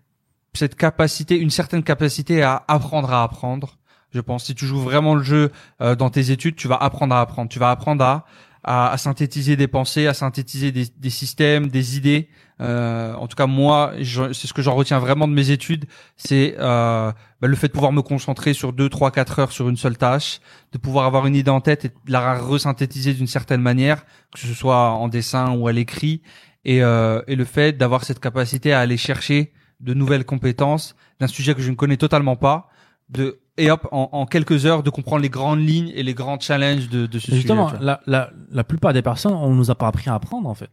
cette 0.56 0.76
capacité, 0.76 1.36
une 1.40 1.50
certaine 1.50 1.82
capacité 1.82 2.44
à 2.44 2.64
apprendre 2.68 3.12
à 3.12 3.24
apprendre. 3.24 3.78
Je 4.12 4.22
pense 4.22 4.44
si 4.46 4.54
tu 4.54 4.68
joues 4.68 4.80
vraiment 4.80 5.16
le 5.16 5.24
jeu 5.24 5.52
euh, 5.82 5.96
dans 5.96 6.12
tes 6.12 6.30
études, 6.30 6.56
tu 6.56 6.68
vas 6.68 6.76
apprendre 6.76 7.16
à 7.16 7.22
apprendre. 7.22 7.50
Tu 7.50 7.58
vas 7.58 7.72
apprendre 7.72 8.06
à 8.06 8.26
à, 8.64 8.92
à 8.92 8.98
synthétiser 8.98 9.56
des 9.56 9.68
pensées, 9.68 10.08
à 10.08 10.14
synthétiser 10.14 10.72
des, 10.72 10.86
des 10.98 11.10
systèmes, 11.10 11.68
des 11.68 11.98
idées. 11.98 12.30
Euh, 12.62 13.14
en 13.16 13.28
tout 13.28 13.36
cas, 13.36 13.48
moi, 13.48 13.94
c'est 13.98 14.48
ce 14.48 14.54
que 14.54 14.62
j'en 14.62 14.76
retiens 14.76 15.00
vraiment 15.00 15.28
de 15.28 15.34
mes 15.34 15.50
études, 15.50 15.86
c'est 16.16 16.56
euh, 16.60 17.12
bah, 17.42 17.48
le 17.48 17.56
fait 17.56 17.68
de 17.68 17.74
pouvoir 17.74 17.92
me 17.92 18.02
concentrer 18.02 18.54
sur 18.54 18.72
deux, 18.72 18.90
trois, 18.90 19.12
quatre 19.12 19.40
heures 19.40 19.52
sur 19.52 19.68
une 19.70 19.76
seule 19.76 19.98
tâche, 19.98 20.40
de 20.72 20.78
pouvoir 20.78 21.06
avoir 21.06 21.26
une 21.28 21.36
idée 21.36 21.52
en 21.52 21.62
tête 21.62 21.86
et 21.86 21.90
de 21.90 22.12
la 22.12 22.40
resynthétiser 22.40 23.14
d'une 23.14 23.28
certaine 23.28 23.62
manière, 23.62 24.06
que 24.34 24.40
ce 24.40 24.54
soit 24.54 24.92
en 24.92 25.08
dessin 25.08 25.52
ou 25.52 25.68
à 25.68 25.74
l'écrit, 25.74 26.22
et, 26.64 26.84
euh, 26.84 27.22
et 27.28 27.36
le 27.36 27.44
fait 27.44 27.78
d'avoir 27.78 28.04
cette 28.06 28.20
capacité 28.20 28.72
à 28.72 28.80
aller 28.80 28.98
chercher 28.98 29.52
de 29.82 29.94
nouvelles 29.94 30.24
compétences 30.24 30.96
d'un 31.20 31.28
sujet 31.28 31.56
que 31.56 31.62
je 31.62 31.70
ne 31.70 31.76
connais 31.76 31.98
totalement 31.98 32.38
pas, 32.38 32.70
de 33.10 33.40
et 33.58 33.70
hop, 33.70 33.88
en, 33.92 34.10
en 34.14 34.26
quelques 34.26 34.66
heures, 34.66 34.82
de 34.82 34.90
comprendre 34.90 35.22
les 35.22 35.30
grandes 35.30 35.60
lignes 35.60 35.92
et 35.94 36.02
les 36.02 36.16
grands 36.16 36.40
challenges 36.40 36.90
de, 36.90 37.06
de 37.06 37.20
ce 37.20 37.32
Et 37.32 37.36
justement, 37.36 37.68
sujet. 37.68 37.78
vois. 37.78 37.86
la, 37.86 38.00
la, 38.08 38.30
la 38.52 38.64
plupart 38.64 38.94
des 38.94 39.04
personnes, 39.04 39.34
on 39.34 39.54
nous 39.54 39.70
a 39.70 39.76
pas 39.76 39.88
appris 39.88 40.10
à 40.10 40.16
apprendre 40.16 40.50
en 40.50 40.56
fait. 40.56 40.70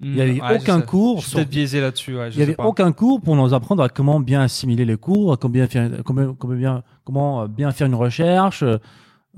Il 0.00 0.16
y 0.16 0.20
avait 0.20 0.40
Ouais, 0.40 0.58
aucun 0.60 0.80
cours 0.80 1.20
Je 1.20 1.26
suis 1.26 1.34
peut-être 1.36 1.48
biaisé 1.50 1.80
là-dessus. 1.80 2.16
Ouais, 2.16 2.30
Il 2.32 2.38
y 2.38 2.42
avait 2.42 2.54
pas. 2.54 2.64
aucun 2.64 2.90
cours 2.92 3.20
pour 3.20 3.34
nous 3.36 3.54
apprendre 3.54 3.82
à 3.84 3.88
comment 3.88 4.18
bien 4.20 4.40
assimiler 4.42 4.84
les 4.84 4.96
cours, 4.96 5.32
à 5.32 5.36
combien 5.36 5.66
faire, 5.68 5.90
comment, 6.04 6.34
comment 6.34 6.54
bien, 6.54 6.82
comment 7.04 7.42
euh, 7.42 7.46
bien 7.48 7.70
faire 7.72 7.86
une 7.88 7.94
recherche. 7.94 8.62
Euh, 8.62 8.78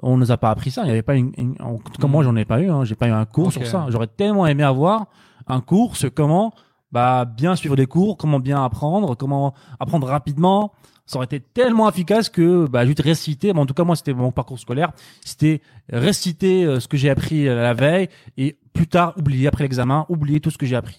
On 0.03 0.17
nous 0.17 0.31
a 0.33 0.37
pas 0.37 0.51
appris 0.51 0.71
ça. 0.71 0.83
Il 0.85 0.89
y 0.89 0.91
avait 0.91 1.03
pas 1.03 1.15
une, 1.17 1.33
une- 1.39 1.57
en 1.61 1.77
tout 1.77 2.01
cas, 2.01 2.07
moi, 2.09 2.23
j'en 2.25 2.35
ai 2.37 2.45
pas 2.45 2.61
eu. 2.61 2.71
Hein. 2.71 2.85
J'ai 2.85 2.95
pas 2.97 3.09
eu 3.09 3.13
un 3.13 3.25
cours 3.27 3.53
sur 3.53 3.67
ça. 3.67 3.87
J'aurais 3.91 4.07
tellement 4.09 4.47
aimé 4.47 4.63
avoir 4.63 5.07
un 5.47 5.61
cours 5.61 5.97
sur 5.97 6.13
comment, 6.13 6.53
bah, 6.93 7.25
bien 7.27 7.57
suivre 7.57 7.77
des 7.77 7.87
cours, 7.87 8.17
comment 8.17 8.41
bien 8.41 8.63
apprendre, 8.65 9.15
comment 9.17 9.55
apprendre 9.81 10.07
rapidement. 10.07 10.73
Ça 11.07 11.17
aurait 11.17 11.27
été 11.27 11.41
tellement 11.41 11.89
efficace 11.89 12.29
que, 12.31 12.67
bah, 12.67 12.87
juste 12.87 13.01
réciter. 13.01 13.53
Mais 13.53 13.61
en 13.61 13.67
tout 13.67 13.75
cas, 13.75 13.85
moi, 13.85 13.95
c'était 13.97 14.15
mon 14.15 14.33
parcours 14.33 14.59
scolaire. 14.59 14.93
C'était 15.25 15.61
réciter 15.93 16.65
euh, 16.65 16.81
ce 16.81 16.89
que 16.89 16.97
j'ai 16.97 17.11
appris 17.11 17.47
euh, 17.47 17.61
la 17.63 17.75
veille 17.75 18.09
et 18.39 18.57
plus 18.73 18.87
tard 18.87 19.13
oublier 19.19 19.47
après 19.49 19.65
l'examen, 19.65 20.07
oublier 20.09 20.41
tout 20.41 20.51
ce 20.51 20.59
que 20.59 20.67
j'ai 20.67 20.77
appris. 20.77 20.99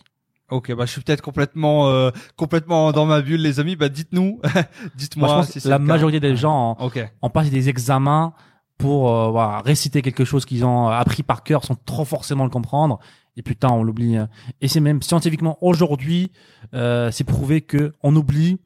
Ok, 0.52 0.72
bah 0.76 0.86
je 0.86 0.92
suis 0.92 1.02
peut-être 1.02 1.24
complètement 1.24 1.90
euh, 1.90 2.12
complètement 2.36 2.92
dans 2.92 3.08
ma 3.08 3.22
bulle, 3.22 3.42
les 3.42 3.60
amis. 3.60 3.76
Bah 3.76 3.90
dites-nous, 3.90 4.40
Moi, 4.44 4.64
dites-moi 4.96 5.44
si 5.44 5.68
la 5.68 5.80
majorité 5.80 6.20
des 6.20 6.36
gens 6.36 6.76
en- 6.80 6.86
Ok. 6.86 7.00
on 7.24 7.32
passe 7.32 7.50
des 7.50 7.68
examens 7.68 8.34
pour 8.78 9.10
euh, 9.12 9.32
voilà, 9.32 9.62
réciter 9.66 10.04
quelque 10.04 10.24
chose 10.24 10.46
qu'ils 10.46 10.64
ont 10.64 10.88
appris 10.88 11.24
par 11.24 11.42
cœur 11.42 11.66
sans 11.66 11.74
trop 11.74 12.06
forcément 12.06 12.44
le 12.44 12.52
comprendre 12.52 13.00
et 13.38 13.42
putain 13.42 13.70
on 13.72 13.82
l'oublie 13.84 14.18
hein. 14.18 14.30
et 14.62 14.68
c'est 14.68 14.82
même 14.82 15.02
scientifiquement 15.02 15.58
aujourd'hui 15.62 16.32
euh, 16.76 17.10
c'est 17.10 17.24
prouvé 17.24 17.62
que 17.62 17.94
on 18.04 18.16
oublie 18.16 18.60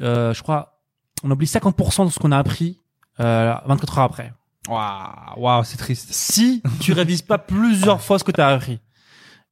euh, 0.00 0.32
je 0.32 0.42
crois 0.42 0.77
on 1.24 1.30
oublie 1.30 1.46
50% 1.46 2.06
de 2.06 2.10
ce 2.10 2.18
qu'on 2.18 2.32
a 2.32 2.38
appris 2.38 2.80
euh, 3.20 3.54
24 3.66 3.98
heures 3.98 4.04
après 4.04 4.32
Waouh, 4.68 5.38
waouh, 5.38 5.64
c'est 5.64 5.78
triste. 5.78 6.08
si 6.12 6.62
tu 6.80 6.92
révises 6.92 7.22
pas 7.22 7.38
plusieurs 7.38 8.00
fois 8.02 8.18
ce 8.18 8.24
que 8.24 8.32
tu 8.32 8.40
as 8.40 8.48
appris. 8.48 8.80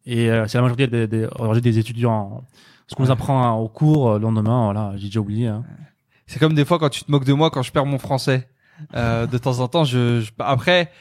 Et 0.04 0.30
euh, 0.30 0.46
c'est 0.46 0.58
la 0.58 0.62
majorité 0.62 0.86
des, 0.86 1.06
des, 1.06 1.26
des 1.62 1.78
étudiants. 1.78 2.44
Ce 2.86 2.94
qu'on 2.94 3.02
nous 3.04 3.10
apprend 3.10 3.42
hein, 3.42 3.52
au 3.52 3.68
cours, 3.68 4.10
euh, 4.10 4.18
le 4.18 4.22
lendemain, 4.24 4.64
voilà, 4.64 4.92
j'ai 4.96 5.06
déjà 5.06 5.20
oublié. 5.20 5.48
Hein. 5.48 5.64
C'est 6.26 6.38
comme 6.38 6.54
des 6.54 6.64
fois 6.64 6.78
quand 6.78 6.90
tu 6.90 7.02
te 7.02 7.10
moques 7.10 7.24
de 7.24 7.32
moi 7.32 7.50
quand 7.50 7.62
je 7.62 7.72
perds 7.72 7.86
mon 7.86 7.98
français. 7.98 8.48
Euh, 8.94 9.26
de 9.26 9.38
temps 9.38 9.60
en 9.60 9.68
temps, 9.68 9.84
je, 9.84 10.20
je- 10.20 10.30
après, 10.38 10.92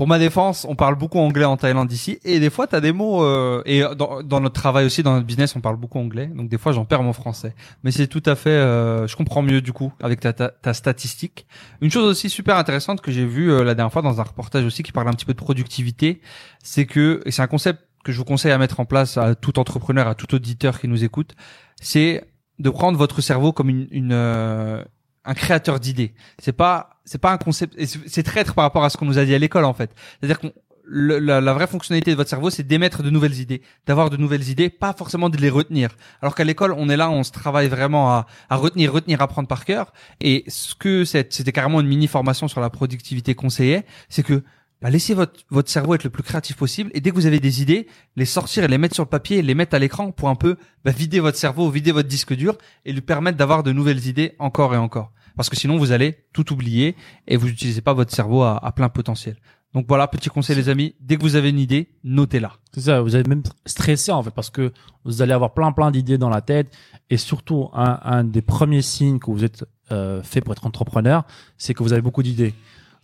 pour 0.00 0.08
ma 0.08 0.18
défense, 0.18 0.64
on 0.66 0.76
parle 0.76 0.94
beaucoup 0.94 1.18
anglais 1.18 1.44
en 1.44 1.58
Thaïlande 1.58 1.92
ici, 1.92 2.20
et 2.24 2.40
des 2.40 2.48
fois 2.48 2.66
t'as 2.66 2.80
des 2.80 2.90
mots 2.90 3.22
euh, 3.22 3.60
et 3.66 3.82
dans, 3.98 4.40
notre 4.40 4.54
travail 4.54 4.86
aussi, 4.86 5.02
dans 5.02 5.12
notre 5.12 5.26
business, 5.26 5.54
on 5.56 5.60
parle 5.60 5.76
beaucoup 5.76 5.98
anglais, 5.98 6.26
donc 6.28 6.48
des 6.48 6.56
fois 6.56 6.72
j'en 6.72 6.86
perds 6.86 7.02
mon 7.02 7.12
français. 7.12 7.54
Mais 7.84 7.90
c'est 7.90 8.06
tout 8.06 8.22
à 8.24 8.34
fait, 8.34 8.48
euh, 8.48 9.06
je 9.06 9.14
comprends 9.14 9.42
mieux 9.42 9.60
du 9.60 9.74
coup 9.74 9.92
avec 10.02 10.20
ta, 10.20 10.32
ta, 10.32 10.48
ta 10.48 10.72
statistique. 10.72 11.46
Une 11.82 11.90
chose 11.90 12.04
aussi 12.04 12.30
super 12.30 12.56
intéressante 12.56 13.02
que 13.02 13.12
j'ai 13.12 13.26
vue 13.26 13.52
euh, 13.52 13.62
la 13.62 13.74
dernière 13.74 13.92
fois 13.92 14.00
dans 14.00 14.22
un 14.22 14.24
reportage 14.24 14.64
aussi 14.64 14.82
qui 14.82 14.90
parle 14.90 15.06
un 15.06 15.12
petit 15.12 15.26
peu 15.26 15.34
de 15.34 15.38
productivité, 15.38 16.22
c'est 16.62 16.86
que 16.86 17.20
et 17.26 17.30
c'est 17.30 17.42
un 17.42 17.46
concept 17.46 17.80
que 18.02 18.10
je 18.10 18.16
vous 18.16 18.24
conseille 18.24 18.52
à 18.52 18.58
mettre 18.58 18.80
en 18.80 18.86
place 18.86 19.18
à 19.18 19.34
tout 19.34 19.58
entrepreneur, 19.58 20.08
à 20.08 20.14
tout 20.14 20.34
auditeur 20.34 20.80
qui 20.80 20.88
nous 20.88 21.04
écoute, 21.04 21.34
c'est 21.78 22.24
de 22.58 22.70
prendre 22.70 22.96
votre 22.96 23.20
cerveau 23.20 23.52
comme 23.52 23.68
une, 23.68 23.86
une 23.90 24.12
euh, 24.12 24.82
un 25.30 25.34
créateur 25.42 25.76
d'idées. 25.84 26.12
C'est 26.44 26.52
pas 26.64 26.74
c'est 27.04 27.20
pas 27.24 27.32
un 27.32 27.38
concept 27.38 27.72
c'est 28.14 28.22
traître 28.30 28.52
par 28.54 28.64
rapport 28.64 28.84
à 28.84 28.90
ce 28.90 28.96
qu'on 28.96 29.06
nous 29.10 29.18
a 29.18 29.24
dit 29.24 29.34
à 29.34 29.38
l'école 29.44 29.64
en 29.64 29.74
fait. 29.74 29.90
C'est-à-dire 30.18 30.38
qu'on 30.40 30.52
le- 30.92 31.20
la, 31.20 31.40
la 31.40 31.52
vraie 31.52 31.68
fonctionnalité 31.68 32.10
de 32.10 32.16
votre 32.16 32.30
cerveau, 32.30 32.50
c'est 32.50 32.66
d'émettre 32.66 33.04
de 33.04 33.10
nouvelles 33.10 33.38
idées, 33.38 33.62
d'avoir 33.86 34.10
de 34.10 34.16
nouvelles 34.16 34.48
idées, 34.48 34.70
pas 34.70 34.92
forcément 34.92 35.28
de 35.28 35.36
les 35.36 35.50
retenir. 35.50 35.90
Alors 36.20 36.34
qu'à 36.34 36.42
l'école, 36.42 36.72
on 36.76 36.88
est 36.88 36.96
là, 36.96 37.10
on 37.10 37.22
se 37.22 37.30
travaille 37.30 37.68
vraiment 37.68 38.10
à, 38.10 38.26
à 38.48 38.56
retenir, 38.56 38.92
retenir, 38.92 39.22
apprendre 39.22 39.46
par 39.46 39.64
cœur. 39.64 39.92
Et 40.20 40.42
ce 40.48 40.74
que 40.74 41.04
c'était 41.04 41.52
carrément 41.52 41.80
une 41.80 41.86
mini 41.86 42.08
formation 42.08 42.48
sur 42.48 42.60
la 42.60 42.70
productivité 42.70 43.36
conseillait, 43.36 43.84
c'est 44.08 44.24
que 44.24 44.42
bah, 44.82 44.90
laissez 44.90 45.14
votre, 45.14 45.34
votre 45.50 45.70
cerveau 45.70 45.94
être 45.94 46.04
le 46.04 46.10
plus 46.10 46.22
créatif 46.24 46.56
possible 46.56 46.90
et 46.94 47.00
dès 47.00 47.10
que 47.10 47.14
vous 47.14 47.26
avez 47.26 47.38
des 47.38 47.60
idées, 47.62 47.86
les 48.16 48.24
sortir 48.24 48.64
et 48.64 48.68
les 48.68 48.78
mettre 48.78 48.94
sur 48.94 49.04
le 49.04 49.10
papier 49.10 49.42
les 49.42 49.54
mettre 49.54 49.76
à 49.76 49.78
l'écran 49.78 50.10
pour 50.10 50.28
un 50.30 50.34
peu 50.34 50.56
bah, 50.84 50.90
vider 50.90 51.20
votre 51.20 51.36
cerveau, 51.36 51.70
vider 51.70 51.92
votre 51.92 52.08
disque 52.08 52.34
dur 52.34 52.56
et 52.86 52.92
lui 52.92 53.02
permettre 53.02 53.36
d'avoir 53.36 53.62
de 53.62 53.72
nouvelles 53.72 54.06
idées 54.08 54.34
encore 54.38 54.74
et 54.74 54.78
encore. 54.78 55.12
Parce 55.40 55.48
que 55.48 55.56
sinon, 55.56 55.78
vous 55.78 55.90
allez 55.90 56.18
tout 56.34 56.52
oublier 56.52 56.96
et 57.26 57.38
vous 57.38 57.46
n'utilisez 57.46 57.80
pas 57.80 57.94
votre 57.94 58.14
cerveau 58.14 58.42
à, 58.42 58.72
plein 58.76 58.90
potentiel. 58.90 59.36
Donc 59.72 59.86
voilà, 59.88 60.06
petit 60.06 60.28
conseil 60.28 60.54
les 60.54 60.68
amis, 60.68 60.94
dès 61.00 61.16
que 61.16 61.22
vous 61.22 61.34
avez 61.34 61.48
une 61.48 61.58
idée, 61.58 61.88
notez-la. 62.04 62.52
C'est 62.74 62.82
ça, 62.82 63.00
vous 63.00 63.14
allez 63.14 63.26
même 63.26 63.42
stresser 63.64 64.12
en 64.12 64.22
fait 64.22 64.32
parce 64.32 64.50
que 64.50 64.70
vous 65.06 65.22
allez 65.22 65.32
avoir 65.32 65.54
plein 65.54 65.72
plein 65.72 65.90
d'idées 65.90 66.18
dans 66.18 66.28
la 66.28 66.42
tête 66.42 66.76
et 67.08 67.16
surtout 67.16 67.70
un, 67.72 68.00
un 68.02 68.22
des 68.22 68.42
premiers 68.42 68.82
signes 68.82 69.18
que 69.18 69.30
vous 69.30 69.42
êtes 69.42 69.64
euh, 69.92 70.22
fait 70.22 70.42
pour 70.42 70.52
être 70.52 70.66
entrepreneur, 70.66 71.24
c'est 71.56 71.72
que 71.72 71.82
vous 71.82 71.94
avez 71.94 72.02
beaucoup 72.02 72.22
d'idées. 72.22 72.52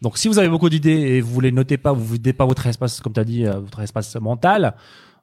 Donc 0.03 0.19
si 0.19 0.29
vous 0.29 0.39
avez 0.39 0.51
beaucoup 0.51 0.69
d'idées 0.69 0.91
et 0.91 1.23
vous 1.23 1.41
les 1.41 1.53
notez 1.53 1.79
pas, 1.79 1.93
vous 1.93 2.05
videz 2.05 2.35
pas 2.35 2.45
votre 2.45 2.67
espace 2.67 3.01
comme 3.01 3.15
tu 3.15 3.21
as 3.21 3.25
dit, 3.25 3.47
euh, 3.47 3.61
votre 3.61 3.81
espace 3.81 4.15
mental, 4.17 4.75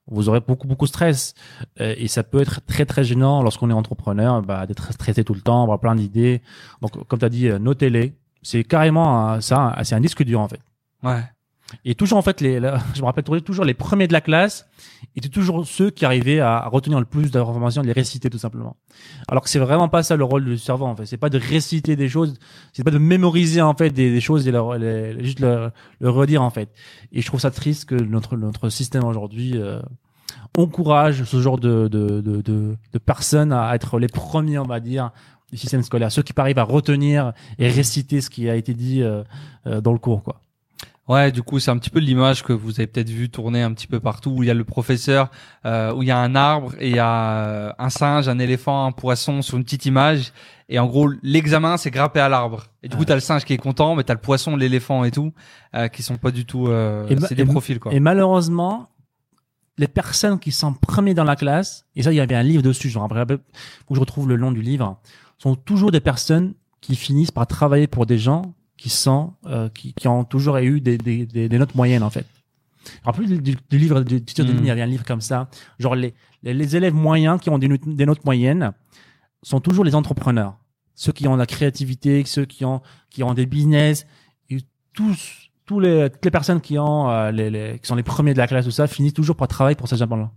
vous 0.07 0.29
aurez 0.29 0.41
beaucoup 0.41 0.67
beaucoup 0.67 0.85
de 0.85 0.89
stress 0.89 1.33
Euh, 1.79 1.95
et 1.97 2.07
ça 2.07 2.23
peut 2.23 2.41
être 2.41 2.65
très 2.65 2.85
très 2.85 3.03
gênant 3.03 3.41
lorsqu'on 3.41 3.69
est 3.69 3.73
entrepreneur 3.73 4.41
bah, 4.41 4.65
d'être 4.67 4.91
stressé 4.93 5.23
tout 5.23 5.33
le 5.33 5.41
temps, 5.41 5.63
avoir 5.63 5.79
plein 5.79 5.95
d'idées. 5.95 6.41
Donc 6.81 6.91
comme 7.07 7.19
tu 7.19 7.25
as 7.25 7.29
dit, 7.29 7.47
euh, 7.47 7.59
notez-les. 7.59 8.13
C'est 8.41 8.63
carrément 8.63 9.39
ça, 9.39 9.75
c'est 9.83 9.95
un 9.95 10.01
disque 10.01 10.23
dur 10.23 10.41
en 10.41 10.49
fait. 10.49 10.59
Ouais. 11.01 11.23
Et 11.85 11.95
toujours 11.95 12.17
en 12.17 12.21
fait, 12.21 12.41
les, 12.41 12.59
je 12.95 13.01
me 13.01 13.05
rappelle 13.05 13.23
toujours 13.41 13.65
les 13.65 13.73
premiers 13.73 14.07
de 14.07 14.13
la 14.13 14.21
classe 14.21 14.67
étaient 15.15 15.29
toujours 15.29 15.65
ceux 15.67 15.89
qui 15.89 16.05
arrivaient 16.05 16.39
à, 16.39 16.67
retenir 16.67 16.99
le 16.99 17.05
plus 17.05 17.31
d'informations, 17.31 17.81
de 17.81 17.87
les 17.87 17.93
réciter 17.93 18.29
tout 18.29 18.37
simplement. 18.37 18.75
Alors 19.27 19.43
que 19.43 19.49
c'est 19.49 19.59
vraiment 19.59 19.89
pas 19.89 20.03
ça 20.03 20.15
le 20.15 20.23
rôle 20.23 20.45
du 20.45 20.57
cerveau 20.57 20.85
en 20.85 20.95
fait. 20.95 21.05
C'est 21.05 21.17
pas 21.17 21.29
de 21.29 21.37
réciter 21.37 21.95
des 21.95 22.09
choses, 22.09 22.35
c'est 22.73 22.83
pas 22.83 22.91
de 22.91 22.97
mémoriser 22.97 23.61
en 23.61 23.73
fait 23.73 23.89
des, 23.89 24.21
choses 24.21 24.47
et 24.47 24.51
leur- 24.51 24.79
juste 25.19 25.39
le, 25.39 25.71
le 25.99 26.09
redire 26.09 26.41
en 26.41 26.49
fait. 26.49 26.69
Et 27.11 27.21
je 27.21 27.27
trouve 27.27 27.39
ça 27.39 27.51
triste 27.51 27.85
que 27.85 27.95
notre 27.95 28.37
notre 28.37 28.69
système 28.69 29.03
aujourd'hui 29.03 29.53
euh, 29.57 29.81
encourage 30.57 31.23
ce 31.23 31.41
genre 31.41 31.59
de 31.59 31.87
de, 31.87 32.21
de, 32.21 32.41
de 32.41 32.75
de 32.91 32.97
personnes 32.99 33.53
à 33.53 33.73
être 33.75 33.99
les 33.99 34.07
premiers 34.07 34.57
on 34.57 34.65
va 34.65 34.79
dire 34.79 35.11
du 35.53 35.59
système 35.59 35.83
scolaire, 35.83 36.11
ceux 36.11 36.23
qui 36.23 36.33
arrivent 36.35 36.57
à 36.57 36.63
retenir 36.63 37.31
et 37.59 37.67
réciter 37.69 38.21
ce 38.21 38.31
qui 38.31 38.49
a 38.49 38.55
été 38.55 38.73
dit 38.73 39.03
euh, 39.03 39.23
euh, 39.67 39.81
dans 39.81 39.93
le 39.93 39.99
cours 39.99 40.23
quoi. 40.23 40.41
Ouais, 41.09 41.33
du 41.33 41.43
coup, 41.43 41.59
c'est 41.59 41.69
un 41.69 41.77
petit 41.77 41.89
peu 41.89 41.99
l'image 41.99 42.43
que 42.43 42.53
vous 42.53 42.79
avez 42.79 42.87
peut-être 42.87 43.09
vu 43.09 43.29
tourner 43.29 43.61
un 43.61 43.73
petit 43.73 43.87
peu 43.87 43.99
partout, 43.99 44.31
où 44.31 44.43
il 44.43 44.47
y 44.47 44.49
a 44.49 44.53
le 44.53 44.63
professeur, 44.63 45.29
euh, 45.65 45.93
où 45.93 46.01
il 46.01 46.07
y 46.07 46.11
a 46.11 46.17
un 46.17 46.33
arbre 46.33 46.73
et 46.79 46.89
il 46.89 46.95
y 46.95 46.99
a 46.99 47.39
euh, 47.39 47.73
un 47.77 47.89
singe, 47.89 48.29
un 48.29 48.39
éléphant, 48.39 48.85
un 48.85 48.93
poisson 48.93 49.41
sur 49.41 49.57
une 49.57 49.65
petite 49.65 49.85
image. 49.85 50.31
Et 50.69 50.79
en 50.79 50.87
gros, 50.87 51.09
l'examen, 51.21 51.75
c'est 51.75 51.91
grimper 51.91 52.21
à 52.21 52.29
l'arbre. 52.29 52.63
Et 52.83 52.87
du 52.87 52.95
coup, 52.95 53.03
t'as 53.03 53.15
le 53.15 53.21
singe 53.21 53.43
qui 53.43 53.51
est 53.51 53.57
content, 53.57 53.95
mais 53.95 54.03
t'as 54.03 54.13
le 54.13 54.21
poisson, 54.21 54.55
l'éléphant 54.55 55.03
et 55.03 55.11
tout, 55.11 55.33
euh, 55.75 55.89
qui 55.89 56.03
sont 56.03 56.15
pas 56.15 56.31
du 56.31 56.45
tout. 56.45 56.67
Euh, 56.67 57.05
c'est 57.27 57.35
des 57.35 57.45
profils 57.45 57.79
quoi. 57.79 57.93
Et 57.93 57.99
malheureusement, 57.99 58.89
les 59.77 59.89
personnes 59.89 60.39
qui 60.39 60.53
sont 60.53 60.73
premiers 60.73 61.13
dans 61.13 61.25
la 61.25 61.35
classe, 61.35 61.85
et 61.97 62.03
ça, 62.03 62.13
il 62.13 62.15
y 62.15 62.21
avait 62.21 62.35
un 62.35 62.43
livre 62.43 62.63
dessus, 62.63 62.89
je 62.89 62.97
me 62.97 63.03
rappelle, 63.03 63.39
que 63.39 63.93
je 63.93 63.99
retrouve 63.99 64.29
le 64.29 64.37
nom 64.37 64.53
du 64.53 64.61
livre, 64.61 64.97
sont 65.37 65.55
toujours 65.55 65.91
des 65.91 65.99
personnes 65.99 66.53
qui 66.79 66.95
finissent 66.95 67.31
par 67.31 67.45
travailler 67.45 67.87
pour 67.87 68.05
des 68.05 68.17
gens 68.17 68.53
qui 68.77 68.89
sont, 68.89 69.33
euh, 69.45 69.69
qui, 69.69 69.93
qui 69.93 70.07
ont 70.07 70.23
toujours 70.23 70.57
eu 70.57 70.81
des, 70.81 70.97
des, 70.97 71.25
des, 71.25 71.47
des 71.49 71.57
notes 71.57 71.75
moyennes, 71.75 72.03
en 72.03 72.09
fait. 72.09 72.25
Me 72.85 73.05
rappelle 73.05 73.41
du, 73.41 73.55
du, 73.69 73.77
livre, 73.77 74.01
du 74.01 74.21
titre 74.23 74.43
de 74.43 74.49
Mm. 74.49 74.51
livre, 74.51 74.63
il 74.65 74.67
y 74.67 74.71
avait 74.71 74.81
un 74.81 74.87
livre 74.87 75.05
comme 75.05 75.21
ça. 75.21 75.47
Genre, 75.79 75.95
les, 75.95 76.13
les, 76.43 76.53
les 76.53 76.75
élèves 76.75 76.93
moyens 76.93 77.39
qui 77.39 77.49
ont 77.49 77.57
des 77.57 77.67
notes, 77.69 77.87
des 77.87 78.05
notes 78.05 78.25
moyennes 78.25 78.73
sont 79.41 79.61
toujours 79.61 79.85
les 79.85 79.95
entrepreneurs. 79.95 80.57
Ceux 80.95 81.11
qui 81.11 81.27
ont 81.27 81.35
la 81.35 81.45
créativité, 81.45 82.23
ceux 82.25 82.45
qui 82.45 82.65
ont, 82.65 82.81
qui 83.09 83.23
ont 83.23 83.33
des 83.33 83.45
business, 83.45 84.05
et 84.49 84.57
tous, 84.93 85.49
tous 85.65 85.79
les, 85.79 86.09
toutes 86.09 86.25
les 86.25 86.31
personnes 86.31 86.61
qui 86.61 86.77
ont, 86.77 87.09
euh, 87.09 87.31
les, 87.31 87.49
les, 87.49 87.79
qui 87.79 87.87
sont 87.87 87.95
les 87.95 88.03
premiers 88.03 88.33
de 88.33 88.37
la 88.37 88.47
classe, 88.47 88.65
tout 88.65 88.71
ça, 88.71 88.85
finissent 88.87 89.13
toujours 89.13 89.35
par 89.37 89.47
travailler 89.47 89.75
pour 89.75 89.87
ces 89.87 89.95
gens-là. 89.97 90.29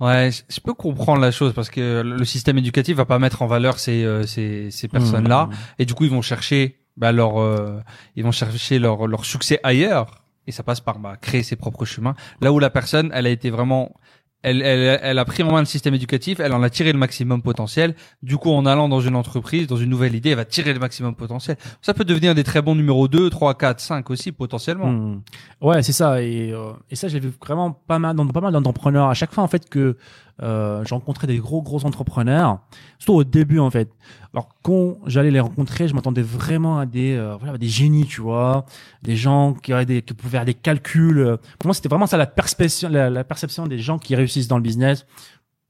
Ouais, 0.00 0.30
je, 0.32 0.42
je 0.52 0.60
peux 0.60 0.72
comprendre 0.72 1.20
la 1.20 1.30
chose 1.30 1.52
parce 1.52 1.68
que 1.68 2.00
le 2.00 2.24
système 2.24 2.56
éducatif 2.56 2.96
va 2.96 3.04
pas 3.04 3.18
mettre 3.18 3.42
en 3.42 3.46
valeur 3.46 3.78
ces 3.78 4.02
euh, 4.04 4.24
ces, 4.26 4.70
ces 4.70 4.88
personnes-là. 4.88 5.46
Mmh. 5.46 5.54
Et 5.80 5.84
du 5.84 5.92
coup, 5.92 6.04
ils 6.04 6.10
vont 6.10 6.22
chercher 6.22 6.79
bah, 6.96 7.12
leur, 7.12 7.40
euh, 7.40 7.80
ils 8.16 8.24
vont 8.24 8.32
chercher 8.32 8.78
leur 8.78 9.06
leur 9.06 9.24
succès 9.24 9.60
ailleurs. 9.62 10.22
Et 10.46 10.52
ça 10.52 10.62
passe 10.62 10.80
par 10.80 10.98
bah, 10.98 11.16
créer 11.20 11.42
ses 11.42 11.56
propres 11.56 11.84
chemins. 11.84 12.14
Là 12.40 12.52
où 12.52 12.58
la 12.58 12.70
personne, 12.70 13.10
elle 13.14 13.26
a 13.26 13.30
été 13.30 13.50
vraiment, 13.50 13.94
elle, 14.42 14.62
elle, 14.62 14.98
elle 15.02 15.18
a 15.18 15.24
pris 15.24 15.42
en 15.42 15.52
main 15.52 15.60
le 15.60 15.66
système 15.66 15.94
éducatif, 15.94 16.40
elle 16.40 16.54
en 16.54 16.62
a 16.62 16.70
tiré 16.70 16.92
le 16.92 16.98
maximum 16.98 17.42
potentiel. 17.42 17.94
Du 18.22 18.38
coup, 18.38 18.50
en 18.50 18.64
allant 18.64 18.88
dans 18.88 19.00
une 19.00 19.14
entreprise, 19.16 19.66
dans 19.66 19.76
une 19.76 19.90
nouvelle 19.90 20.14
idée, 20.14 20.30
elle 20.30 20.36
va 20.36 20.46
tirer 20.46 20.72
le 20.72 20.80
maximum 20.80 21.14
potentiel. 21.14 21.56
Ça 21.82 21.92
peut 21.92 22.04
devenir 22.04 22.34
des 22.34 22.42
très 22.42 22.62
bons 22.62 22.74
numéros 22.74 23.06
2, 23.06 23.28
3, 23.28 23.54
4, 23.54 23.80
5 23.80 24.10
aussi 24.10 24.32
potentiellement. 24.32 24.90
Hmm. 24.90 25.22
Ouais, 25.60 25.82
c'est 25.82 25.92
ça. 25.92 26.22
Et, 26.22 26.52
euh, 26.52 26.72
et 26.90 26.96
ça, 26.96 27.08
j'ai 27.08 27.20
vu 27.20 27.30
vraiment 27.40 27.70
pas 27.72 27.98
mal, 27.98 28.16
dans 28.16 28.26
pas 28.26 28.40
mal 28.40 28.52
d'entrepreneurs. 28.52 29.10
À 29.10 29.14
chaque 29.14 29.32
fois, 29.32 29.44
en 29.44 29.48
fait, 29.48 29.68
que 29.68 29.98
euh, 30.42 30.84
j'ai 30.84 30.94
rencontré 30.94 31.26
des 31.26 31.38
gros, 31.38 31.62
gros 31.62 31.84
entrepreneurs, 31.84 32.60
surtout 32.98 33.14
au 33.14 33.24
début, 33.24 33.58
en 33.58 33.70
fait. 33.70 33.90
Alors, 34.32 34.48
quand 34.62 34.98
j'allais 35.06 35.30
les 35.30 35.40
rencontrer, 35.40 35.88
je 35.88 35.94
m'attendais 35.94 36.22
vraiment 36.22 36.78
à 36.78 36.86
des, 36.86 37.16
euh, 37.16 37.36
voilà, 37.36 37.58
des 37.58 37.68
génies, 37.68 38.06
tu 38.06 38.20
vois, 38.20 38.64
des 39.02 39.16
gens 39.16 39.54
qui, 39.54 39.72
auraient 39.72 39.86
des, 39.86 40.02
qui 40.02 40.14
pouvaient 40.14 40.38
faire 40.38 40.44
des 40.44 40.54
calculs. 40.54 41.38
Pour 41.58 41.66
moi, 41.66 41.74
c'était 41.74 41.88
vraiment 41.88 42.06
ça 42.06 42.16
la 42.16 42.26
perception, 42.26 42.88
la, 42.88 43.24
perception 43.24 43.66
des 43.66 43.78
gens 43.78 43.98
qui 43.98 44.14
réussissent 44.14 44.48
dans 44.48 44.56
le 44.56 44.62
business. 44.62 45.06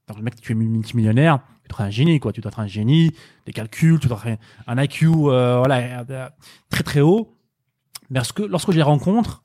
Donc, 0.07 0.17
le 0.17 0.23
mec, 0.23 0.35
tu 0.39 0.51
es 0.51 0.55
multimillionnaire, 0.55 1.39
tu 1.63 1.69
dois 1.69 1.79
être 1.79 1.81
un 1.81 1.89
génie, 1.89 2.19
quoi. 2.19 2.33
Tu 2.33 2.41
dois 2.41 2.51
être 2.51 2.59
un 2.59 2.67
génie, 2.67 3.11
des 3.45 3.53
calculs, 3.53 3.99
tu 3.99 4.07
dois 4.07 4.21
être 4.25 4.39
un 4.67 4.81
IQ, 4.81 5.07
euh, 5.07 5.57
voilà, 5.57 6.03
euh, 6.09 6.29
très, 6.69 6.83
très 6.83 7.01
haut. 7.01 7.37
Mais 8.09 8.19
lorsque, 8.19 8.39
lorsque 8.39 8.71
je 8.71 8.77
les 8.77 8.83
rencontre, 8.83 9.43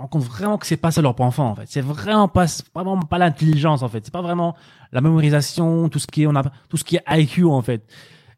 je 0.00 0.02
rencontre 0.02 0.26
vraiment 0.26 0.56
que 0.56 0.66
c'est 0.66 0.76
pas 0.78 0.90
ça 0.90 1.02
leur 1.02 1.14
point 1.14 1.30
fort 1.30 1.46
en 1.46 1.54
fait. 1.54 1.66
C'est 1.66 1.82
vraiment 1.82 2.28
pas, 2.28 2.46
vraiment 2.74 2.98
pas 3.00 3.18
l'intelligence 3.18 3.82
en 3.82 3.88
fait. 3.88 4.04
C'est 4.04 4.12
pas 4.12 4.22
vraiment 4.22 4.56
la 4.92 5.00
mémorisation, 5.00 5.88
tout 5.88 5.98
ce 5.98 6.06
qui 6.06 6.22
est, 6.22 6.26
on 6.26 6.34
a, 6.34 6.42
tout 6.68 6.76
ce 6.76 6.84
qui 6.84 6.96
est 6.96 7.02
IQ 7.08 7.44
en 7.44 7.62
fait. 7.62 7.82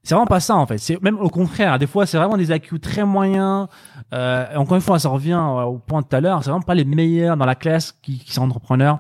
C'est 0.03 0.15
vraiment 0.15 0.27
pas 0.27 0.41
ça 0.41 0.57
en 0.57 0.67
fait. 0.67 0.79
C'est 0.79 1.01
même 1.03 1.19
au 1.21 1.29
contraire. 1.29 1.79
Des 1.79 1.87
fois, 1.87 2.07
c'est 2.07 2.19
vraiment 2.19 2.37
des 2.37 2.51
IQ 2.51 2.81
très 2.81 3.05
moyens. 3.05 3.69
Euh, 4.13 4.57
encore 4.57 4.75
une 4.75 4.83
fois, 4.83 4.99
ça 4.99 5.09
revient 5.09 5.41
au 5.41 5.79
point 5.79 6.01
de 6.03 6.07
tout 6.07 6.17
à 6.17 6.21
l'heure. 6.21 6.43
C'est 6.43 6.51
vraiment 6.51 6.65
pas 6.65 6.75
les 6.75 6.85
meilleurs 6.85 7.37
dans 7.37 7.47
la 7.47 7.55
classe 7.55 7.93
qui, 8.03 8.19
qui 8.19 8.33
sont 8.33 8.43
entrepreneurs. 8.43 8.99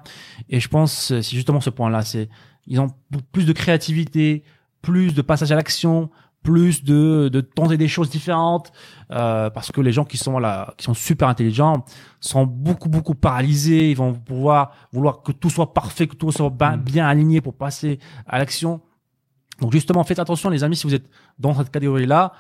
Et 0.49 0.61
je 0.61 0.69
pense, 0.69 1.11
euh, 1.11 1.21
c'est 1.21 1.35
justement 1.35 1.61
ce 1.61 1.71
point-là. 1.71 2.03
C'est, 2.03 2.29
ils 2.69 2.81
ont 2.81 2.89
plus 3.33 3.45
de 3.45 3.53
créativité, 3.53 4.45
plus 4.81 5.15
de 5.15 5.23
passage 5.23 5.51
à 5.51 5.57
l'action, 5.57 6.11
plus 6.43 6.83
de, 6.85 7.29
de 7.33 7.41
tenter 7.41 7.77
des 7.77 7.89
choses 7.89 8.11
différentes. 8.11 8.73
Euh, 9.11 9.51
parce 9.51 9.71
que 9.71 9.81
les 9.81 9.93
gens 9.93 10.05
qui 10.05 10.17
sont 10.17 10.39
là, 10.39 10.75
qui 10.77 10.85
sont 10.85 10.95
super 10.95 11.29
intelligents, 11.29 11.85
sont 12.21 12.47
beaucoup 12.47 12.89
beaucoup 12.89 13.15
paralysés. 13.15 13.91
Ils 13.91 13.97
vont 13.97 14.15
pouvoir 14.15 14.73
vouloir 14.93 15.23
que 15.23 15.33
tout 15.33 15.51
soit 15.51 15.73
parfait, 15.75 16.07
que 16.07 16.17
tout 16.17 16.33
soit 16.33 16.51
ba- 16.51 16.77
Mm. 16.77 16.81
bien 16.83 17.07
aligné 17.07 17.41
pour 17.41 17.55
passer 17.55 17.99
à 18.27 18.39
l'action. 18.39 18.81
Donc 19.61 19.73
justement, 19.73 20.03
faites 20.05 20.19
attention 20.19 20.51
les 20.51 20.65
amis 20.65 20.77
si 20.77 20.87
vous 20.87 20.95
êtes 20.95 21.09
dans 21.39 21.55
cette 21.55 21.71
catégorie-là. 21.71 22.33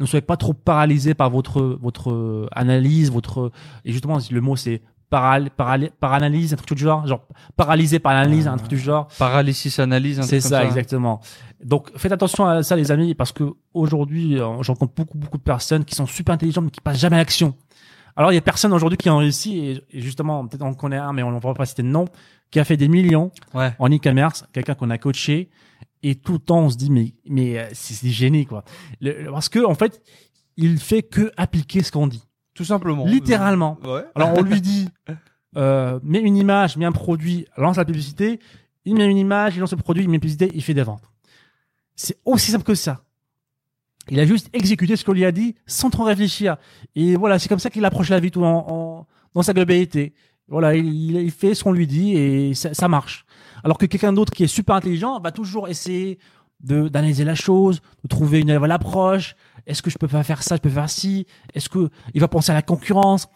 Ne 0.00 0.06
soyez 0.06 0.20
pas 0.22 0.36
trop 0.36 0.52
paralysés 0.52 1.14
par 1.14 1.30
votre 1.30 1.62
votre 1.80 2.48
analyse, 2.52 3.10
votre 3.10 3.50
et 3.84 3.92
justement 3.92 4.18
le 4.30 4.40
mot 4.40 4.56
c'est 4.56 4.82
paral, 5.10 5.50
paral, 5.50 5.90
paranalyse, 6.00 6.52
un 6.52 6.56
truc 6.56 6.76
du 6.76 6.84
genre, 6.84 7.06
genre 7.06 7.26
paralysé 7.56 7.98
par 7.98 8.12
l'analyse, 8.14 8.46
un 8.48 8.56
truc 8.56 8.70
du 8.70 8.78
genre. 8.78 9.08
Paralysis 9.18 9.78
analyse, 9.78 10.18
un 10.18 10.22
C'est 10.22 10.40
truc 10.40 10.50
ça, 10.50 10.58
comme 10.60 10.68
exactement. 10.68 11.20
Donc, 11.64 11.90
faites 11.96 12.12
attention 12.12 12.46
à 12.46 12.62
ça, 12.62 12.76
les 12.76 12.90
amis, 12.90 13.14
parce 13.14 13.32
que 13.32 13.44
aujourd'hui, 13.74 14.38
euh, 14.38 14.62
j'en 14.62 14.74
rencontre 14.74 14.94
beaucoup, 14.94 15.18
beaucoup 15.18 15.38
de 15.38 15.42
personnes 15.42 15.84
qui 15.84 15.94
sont 15.94 16.06
super 16.06 16.34
intelligentes, 16.34 16.64
mais 16.64 16.70
qui 16.70 16.80
passent 16.80 16.98
jamais 16.98 17.16
à 17.16 17.20
l'action. 17.20 17.54
Alors, 18.16 18.32
il 18.32 18.34
y 18.34 18.38
a 18.38 18.42
personne 18.42 18.72
aujourd'hui 18.72 18.96
qui 18.98 19.08
en 19.10 19.18
réussi, 19.18 19.58
et, 19.92 20.00
justement, 20.00 20.46
peut-être 20.46 20.62
on 20.62 20.74
connaît 20.74 20.96
un, 20.96 21.12
mais 21.12 21.22
on 21.22 21.30
ne 21.30 21.38
va 21.40 21.54
pas 21.54 21.66
citer 21.66 21.82
de 21.82 21.88
nom, 21.88 22.06
qui 22.50 22.60
a 22.60 22.64
fait 22.64 22.76
des 22.76 22.88
millions 22.88 23.30
Ouais. 23.54 23.72
en 23.78 23.88
e-commerce, 23.90 24.44
quelqu'un 24.52 24.74
qu'on 24.74 24.90
a 24.90 24.98
coaché, 24.98 25.50
et 26.02 26.14
tout 26.14 26.34
le 26.34 26.38
temps 26.38 26.60
on 26.60 26.70
se 26.70 26.76
dit 26.76 26.90
mais 26.90 27.14
mais 27.28 27.58
euh, 27.58 27.64
c'est 27.72 27.94
c'est 27.94 28.10
génie 28.10 28.44
quoi, 28.46 28.64
Le- 29.00 29.30
parce 29.32 29.48
que 29.48 29.64
en 29.64 29.74
fait 29.74 30.00
il 30.56 30.78
fait 30.78 31.02
que 31.02 31.32
appliquer 31.36 31.82
ce 31.82 31.90
qu'on 31.90 32.06
dit, 32.06 32.22
Tout 32.56 32.64
simplement. 32.64 33.04
littéralement. 33.06 33.78
Ouais. 33.84 34.04
Alors 34.14 34.32
on 34.36 34.42
lui 34.42 34.60
dit 34.60 34.88
euh, 35.56 36.00
mets 36.02 36.20
une 36.20 36.36
image, 36.36 36.76
mets 36.76 36.86
un 36.86 36.92
produit, 36.92 37.46
lance 37.56 37.76
la 37.76 37.84
publicité, 37.84 38.40
il 38.84 38.94
met 38.94 39.06
une 39.06 39.18
image, 39.18 39.56
il 39.56 39.60
lance 39.60 39.72
le 39.72 39.76
produit, 39.76 40.02
il 40.02 40.08
met 40.08 40.14
une 40.16 40.20
publicité, 40.20 40.50
il 40.54 40.62
fait 40.62 40.74
des 40.74 40.82
ventes. 40.82 41.02
C'est 41.94 42.18
aussi 42.24 42.50
simple 42.50 42.64
que 42.64 42.74
ça. 42.74 43.02
Il 44.08 44.20
a 44.20 44.26
juste 44.26 44.48
exécuté 44.52 44.96
ce 44.96 45.04
qu'on 45.04 45.12
lui 45.12 45.24
a 45.24 45.32
dit 45.32 45.54
sans 45.66 45.90
trop 45.90 46.04
réfléchir. 46.04 46.56
Et 46.94 47.16
voilà, 47.16 47.38
c'est 47.38 47.48
comme 47.48 47.58
ça 47.58 47.70
qu'il 47.70 47.84
approche 47.84 48.08
la 48.10 48.20
vie 48.20 48.30
tout 48.30 48.44
en, 48.44 48.64
en- 48.68 49.06
dans 49.34 49.42
sa 49.42 49.52
globalité. 49.52 50.14
Voilà, 50.48 50.76
il, 50.76 51.30
fait 51.32 51.54
ce 51.54 51.64
qu'on 51.64 51.72
lui 51.72 51.88
dit 51.88 52.16
et 52.16 52.54
ça, 52.54 52.72
ça 52.72 52.86
marche. 52.86 53.26
Alors 53.64 53.78
que 53.78 53.86
quelqu'un 53.86 54.12
d'autre 54.12 54.32
qui 54.32 54.44
est 54.44 54.48
super 54.48 54.76
intelligent 54.76 55.18
va 55.20 55.32
toujours 55.32 55.66
essayer 55.68 56.18
d'analyser 56.60 57.24
la 57.24 57.34
chose, 57.34 57.80
de 58.02 58.08
trouver 58.08 58.40
une 58.40 58.52
nouvelle 58.52 58.72
approche. 58.72 59.36
Est-ce 59.66 59.82
que 59.82 59.90
je 59.90 59.98
peux 59.98 60.08
pas 60.08 60.22
faire 60.22 60.42
ça, 60.42 60.56
je 60.56 60.60
peux 60.60 60.70
faire 60.70 60.88
ci? 60.90 61.26
Est-ce 61.54 61.68
que 61.68 61.90
il 62.14 62.20
va 62.20 62.28
penser 62.28 62.52
à 62.52 62.54
la 62.54 62.62
concurrence? 62.62 63.28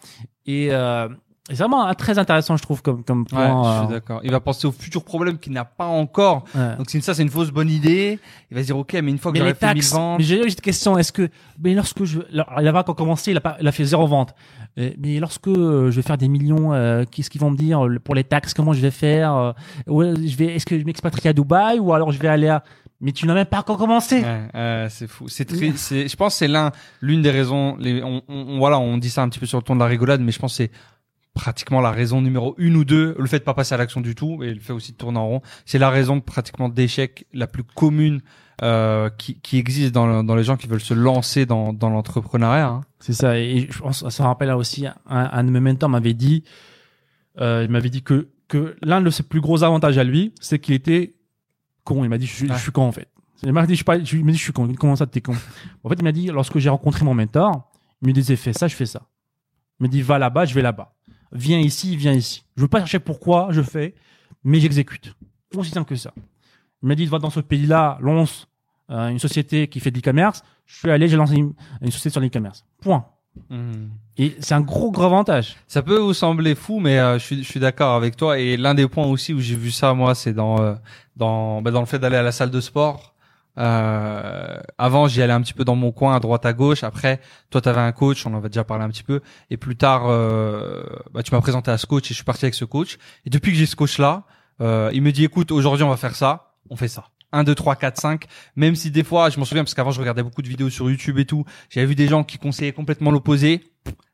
Et, 0.45 0.69
euh, 0.71 1.07
c'est 1.49 1.57
vraiment 1.57 1.85
euh, 1.87 1.93
très 1.93 2.17
intéressant, 2.17 2.55
je 2.55 2.61
trouve, 2.63 2.81
comme 2.81 3.03
comme 3.03 3.21
Ouais, 3.23 3.27
point. 3.29 3.63
je 3.63 3.77
suis 3.79 3.87
euh, 3.87 3.95
d'accord. 3.99 4.21
Il 4.23 4.31
va 4.31 4.39
penser 4.39 4.67
aux 4.67 4.71
futurs 4.71 5.03
problèmes 5.03 5.37
qu'il 5.39 5.51
n'a 5.53 5.65
pas 5.65 5.87
encore. 5.87 6.45
ouais. 6.55 6.77
Donc 6.77 6.89
si 6.89 7.01
ça 7.01 7.13
c'est 7.13 7.23
une 7.23 7.29
fausse 7.29 7.49
bonne 7.51 7.69
idée, 7.69 8.19
il 8.49 8.55
va 8.55 8.61
se 8.61 8.67
dire 8.67 8.77
ok 8.77 8.93
mais 8.93 9.11
une 9.11 9.17
fois 9.17 9.31
que 9.33 9.39
j'aurai 9.39 9.53
fait 9.55 9.65
1000 9.73 9.75
taxes, 9.81 9.91
ventes, 9.93 10.19
mais 10.19 10.23
j'ai 10.23 10.45
eu 10.45 10.49
cette 10.49 10.61
question, 10.61 10.97
est-ce 10.97 11.11
que, 11.11 11.29
mais 11.61 11.73
lorsque 11.73 12.03
je, 12.05 12.19
alors, 12.31 12.47
il 12.61 12.67
a 12.67 12.71
pas 12.73 12.81
encore 12.81 12.95
commencé, 12.95 13.31
il 13.31 13.37
a 13.37 13.41
pas, 13.41 13.57
il 13.59 13.67
a 13.67 13.71
fait 13.71 13.83
zéro 13.85 14.07
vente. 14.07 14.33
Euh, 14.79 14.91
Mais 14.99 15.19
lorsque 15.19 15.47
euh, 15.49 15.91
je 15.91 15.95
vais 15.97 16.01
faire 16.01 16.17
des 16.17 16.29
millions, 16.29 16.71
euh, 16.73 17.03
qu'est-ce 17.09 17.29
qu'ils 17.29 17.41
vont 17.41 17.51
me 17.51 17.57
dire 17.57 17.85
pour 18.05 18.15
les 18.15 18.23
taxes, 18.23 18.53
comment 18.53 18.71
je 18.71 18.79
vais 18.79 18.91
faire, 18.91 19.35
euh, 19.35 19.51
ouais, 19.87 20.13
je 20.15 20.37
vais, 20.37 20.55
est-ce 20.55 20.65
que 20.65 20.79
je 20.79 20.85
m'expatrie 20.85 21.27
à 21.27 21.33
Dubaï 21.33 21.79
ou 21.79 21.91
alors 21.91 22.11
je 22.13 22.19
vais 22.19 22.29
aller 22.29 22.47
à, 22.47 22.63
mais 23.01 23.11
tu 23.11 23.25
n'as 23.25 23.33
même 23.33 23.45
pas 23.45 23.59
encore 23.59 23.77
commencé. 23.77 24.21
Ouais, 24.21 24.47
euh, 24.55 24.87
c'est 24.89 25.07
fou. 25.07 25.27
C'est 25.27 25.45
très, 25.45 25.73
c'est, 25.75 26.07
je 26.07 26.15
pense 26.15 26.33
que 26.35 26.37
c'est 26.39 26.47
l'un, 26.47 26.71
l'une 27.01 27.21
des 27.21 27.31
raisons. 27.31 27.75
Les, 27.77 28.01
on, 28.03 28.21
on- 28.29 28.57
voilà, 28.59 28.79
on 28.79 28.97
dit 28.97 29.09
ça 29.09 29.23
un 29.23 29.29
petit 29.29 29.39
peu 29.39 29.45
sur 29.47 29.57
le 29.57 29.63
ton 29.63 29.75
de 29.75 29.79
la 29.81 29.87
rigolade, 29.87 30.21
mais 30.21 30.31
je 30.31 30.39
pense 30.39 30.53
que 30.53 30.63
c'est 30.63 30.71
pratiquement 31.33 31.79
la 31.81 31.91
raison 31.91 32.21
numéro 32.21 32.55
une 32.57 32.75
ou 32.75 32.83
deux. 32.85 33.15
Le 33.17 33.25
fait 33.25 33.39
de 33.39 33.43
pas 33.43 33.53
passer 33.53 33.73
à 33.73 33.77
l'action 33.77 34.01
du 34.01 34.15
tout 34.15 34.43
et 34.43 34.53
le 34.53 34.59
fait 34.59 34.73
aussi 34.73 34.91
de 34.91 34.97
tourner 34.97 35.17
en 35.17 35.27
rond, 35.27 35.41
c'est 35.65 35.79
la 35.79 35.89
raison 35.89 36.19
pratiquement 36.19 36.67
d'échec 36.69 37.25
la 37.33 37.47
plus 37.47 37.63
commune 37.63 38.21
euh, 38.63 39.09
qui, 39.17 39.39
qui 39.39 39.57
existe 39.57 39.93
dans, 39.93 40.05
le- 40.05 40.23
dans 40.23 40.35
les 40.35 40.43
gens 40.43 40.57
qui 40.57 40.67
veulent 40.67 40.81
se 40.81 40.93
lancer 40.93 41.45
dans, 41.45 41.73
dans 41.73 41.89
l'entrepreneuriat. 41.89 42.67
hein. 42.67 42.81
C'est 42.99 43.13
ça. 43.13 43.39
Et 43.39 43.67
je 43.71 43.79
pense, 43.79 44.07
ça 44.07 44.23
me 44.23 44.27
rappelle 44.27 44.51
aussi, 44.51 44.85
un, 44.85 44.95
un 45.07 45.43
de 45.43 45.49
mes 45.49 45.59
mentors 45.61 45.89
m'avait 45.89 46.13
dit, 46.13 46.43
euh, 47.39 47.63
il 47.65 47.71
m'avait 47.71 47.89
dit 47.89 48.03
que, 48.03 48.27
que 48.47 48.75
l'un 48.83 49.01
de 49.01 49.09
ses 49.09 49.23
plus 49.23 49.41
gros 49.41 49.63
avantages 49.63 49.97
à 49.97 50.03
lui, 50.03 50.33
c'est 50.41 50.59
qu'il 50.59 50.75
était 50.75 51.13
con. 51.83 52.03
Il 52.03 52.09
m'a 52.09 52.17
dit, 52.17 52.25
je, 52.27 52.33
suis- 52.33 52.49
Ouais. 52.49 52.55
je 52.55 52.61
suis 52.61 52.71
con, 52.71 52.83
en 52.87 52.91
fait. 52.91 53.07
Il 53.43 53.51
m'a 53.53 53.65
dit, 53.65 53.75
je 53.75 53.83
je, 54.03 54.17
il 54.17 54.25
m'a 54.25 54.31
dit, 54.31 54.37
je 54.37 54.43
suis 54.43 54.53
con. 54.53 54.71
Comment 54.77 54.95
ça, 54.95 55.07
t'es 55.07 55.21
con? 55.21 55.33
En 55.83 55.89
fait, 55.89 55.95
il 55.95 56.03
m'a 56.03 56.11
dit, 56.11 56.27
lorsque 56.27 56.57
j'ai 56.59 56.69
rencontré 56.69 57.03
mon 57.05 57.13
mentor, 57.13 57.71
il 58.01 58.07
me 58.07 58.13
disait, 58.13 58.35
fais 58.35 58.53
ça, 58.53 58.67
je 58.67 58.75
fais 58.75 58.85
ça. 58.85 59.01
Il 59.79 59.83
me 59.83 59.87
dit, 59.89 60.01
va 60.01 60.19
là-bas, 60.19 60.45
je 60.45 60.53
vais 60.53 60.61
là-bas. 60.61 60.93
Viens 61.31 61.59
ici, 61.59 61.95
viens 61.95 62.13
ici. 62.13 62.43
Je 62.55 62.61
veux 62.61 62.67
pas 62.67 62.79
chercher 62.79 62.99
pourquoi 62.99 63.47
je 63.51 63.61
fais, 63.61 63.95
mais 64.43 64.59
j'exécute. 64.59 65.15
Aussi 65.55 65.71
simple 65.71 65.89
que 65.89 65.95
ça. 65.95 66.13
Il 66.83 66.87
m'a 66.87 66.95
dit, 66.95 67.05
va 67.05 67.19
dans 67.19 67.29
ce 67.29 67.39
pays-là, 67.39 67.97
lance 68.01 68.47
euh, 68.89 69.07
une 69.09 69.19
société 69.19 69.67
qui 69.67 69.79
fait 69.79 69.91
de 69.91 69.97
l'e-commerce. 69.97 70.43
Je 70.65 70.77
suis 70.77 70.89
allé, 70.91 71.07
j'ai 71.07 71.15
lancé 71.17 71.35
une, 71.35 71.53
une 71.81 71.91
société 71.91 72.09
sur 72.11 72.21
l'e-commerce. 72.21 72.63
Point. 72.81 73.05
Et 74.17 74.35
c'est 74.39 74.53
un 74.53 74.61
gros, 74.61 74.91
gros 74.91 75.03
avantage. 75.03 75.55
Ça 75.67 75.81
peut 75.81 75.97
vous 75.97 76.13
sembler 76.13 76.55
fou, 76.55 76.79
mais 76.79 76.99
euh, 76.99 77.17
je 77.17 77.23
suis, 77.23 77.43
je 77.43 77.49
suis 77.49 77.59
d'accord 77.59 77.95
avec 77.95 78.15
toi. 78.15 78.39
Et 78.39 78.57
l'un 78.57 78.73
des 78.73 78.87
points 78.87 79.05
aussi 79.05 79.33
où 79.33 79.39
j'ai 79.39 79.55
vu 79.55 79.71
ça, 79.71 79.93
moi, 79.93 80.15
c'est 80.15 80.33
dans 80.33 80.61
euh, 80.61 80.73
dans 81.15 81.61
bah, 81.61 81.71
dans 81.71 81.79
le 81.79 81.85
fait 81.85 81.99
d'aller 81.99 82.17
à 82.17 82.23
la 82.23 82.31
salle 82.31 82.51
de 82.51 82.61
sport. 82.61 83.11
Euh, 83.57 84.57
avant, 84.77 85.07
j'y 85.07 85.21
allais 85.21 85.33
un 85.33 85.41
petit 85.41 85.53
peu 85.53 85.65
dans 85.65 85.75
mon 85.75 85.91
coin, 85.91 86.15
à 86.15 86.19
droite, 86.19 86.45
à 86.45 86.53
gauche. 86.53 86.83
Après, 86.83 87.19
toi, 87.49 87.61
tu 87.61 87.69
avais 87.69 87.81
un 87.81 87.91
coach, 87.91 88.25
on 88.25 88.33
en 88.33 88.37
avait 88.37 88.49
déjà 88.49 88.63
parlé 88.63 88.83
un 88.83 88.89
petit 88.89 89.03
peu. 89.03 89.21
Et 89.49 89.57
plus 89.57 89.75
tard, 89.75 90.03
euh, 90.07 90.83
bah, 91.13 91.23
tu 91.23 91.33
m'as 91.33 91.41
présenté 91.41 91.71
à 91.71 91.77
ce 91.77 91.85
coach 91.85 92.05
et 92.05 92.09
je 92.09 92.15
suis 92.15 92.23
parti 92.23 92.45
avec 92.45 92.55
ce 92.55 92.65
coach. 92.65 92.97
Et 93.25 93.29
depuis 93.29 93.51
que 93.51 93.57
j'ai 93.57 93.65
ce 93.65 93.75
coach-là, 93.75 94.23
euh, 94.61 94.89
il 94.93 95.01
me 95.01 95.11
dit, 95.11 95.23
écoute, 95.23 95.51
aujourd'hui, 95.51 95.83
on 95.83 95.89
va 95.89 95.97
faire 95.97 96.15
ça. 96.15 96.53
On 96.69 96.75
fait 96.75 96.87
ça. 96.87 97.05
1, 97.31 97.43
2, 97.43 97.55
3, 97.55 97.75
4, 97.75 97.99
5. 97.99 98.25
Même 98.55 98.75
si 98.75 98.91
des 98.91 99.03
fois, 99.03 99.29
je 99.29 99.39
m'en 99.39 99.45
souviens 99.45 99.63
parce 99.63 99.73
qu'avant, 99.73 99.91
je 99.91 99.99
regardais 99.99 100.23
beaucoup 100.23 100.41
de 100.41 100.49
vidéos 100.49 100.69
sur 100.69 100.89
YouTube 100.89 101.17
et 101.19 101.25
tout. 101.25 101.45
J'avais 101.69 101.87
vu 101.87 101.95
des 101.95 102.07
gens 102.07 102.23
qui 102.23 102.37
conseillaient 102.37 102.71
complètement 102.73 103.11
l'opposé. 103.11 103.63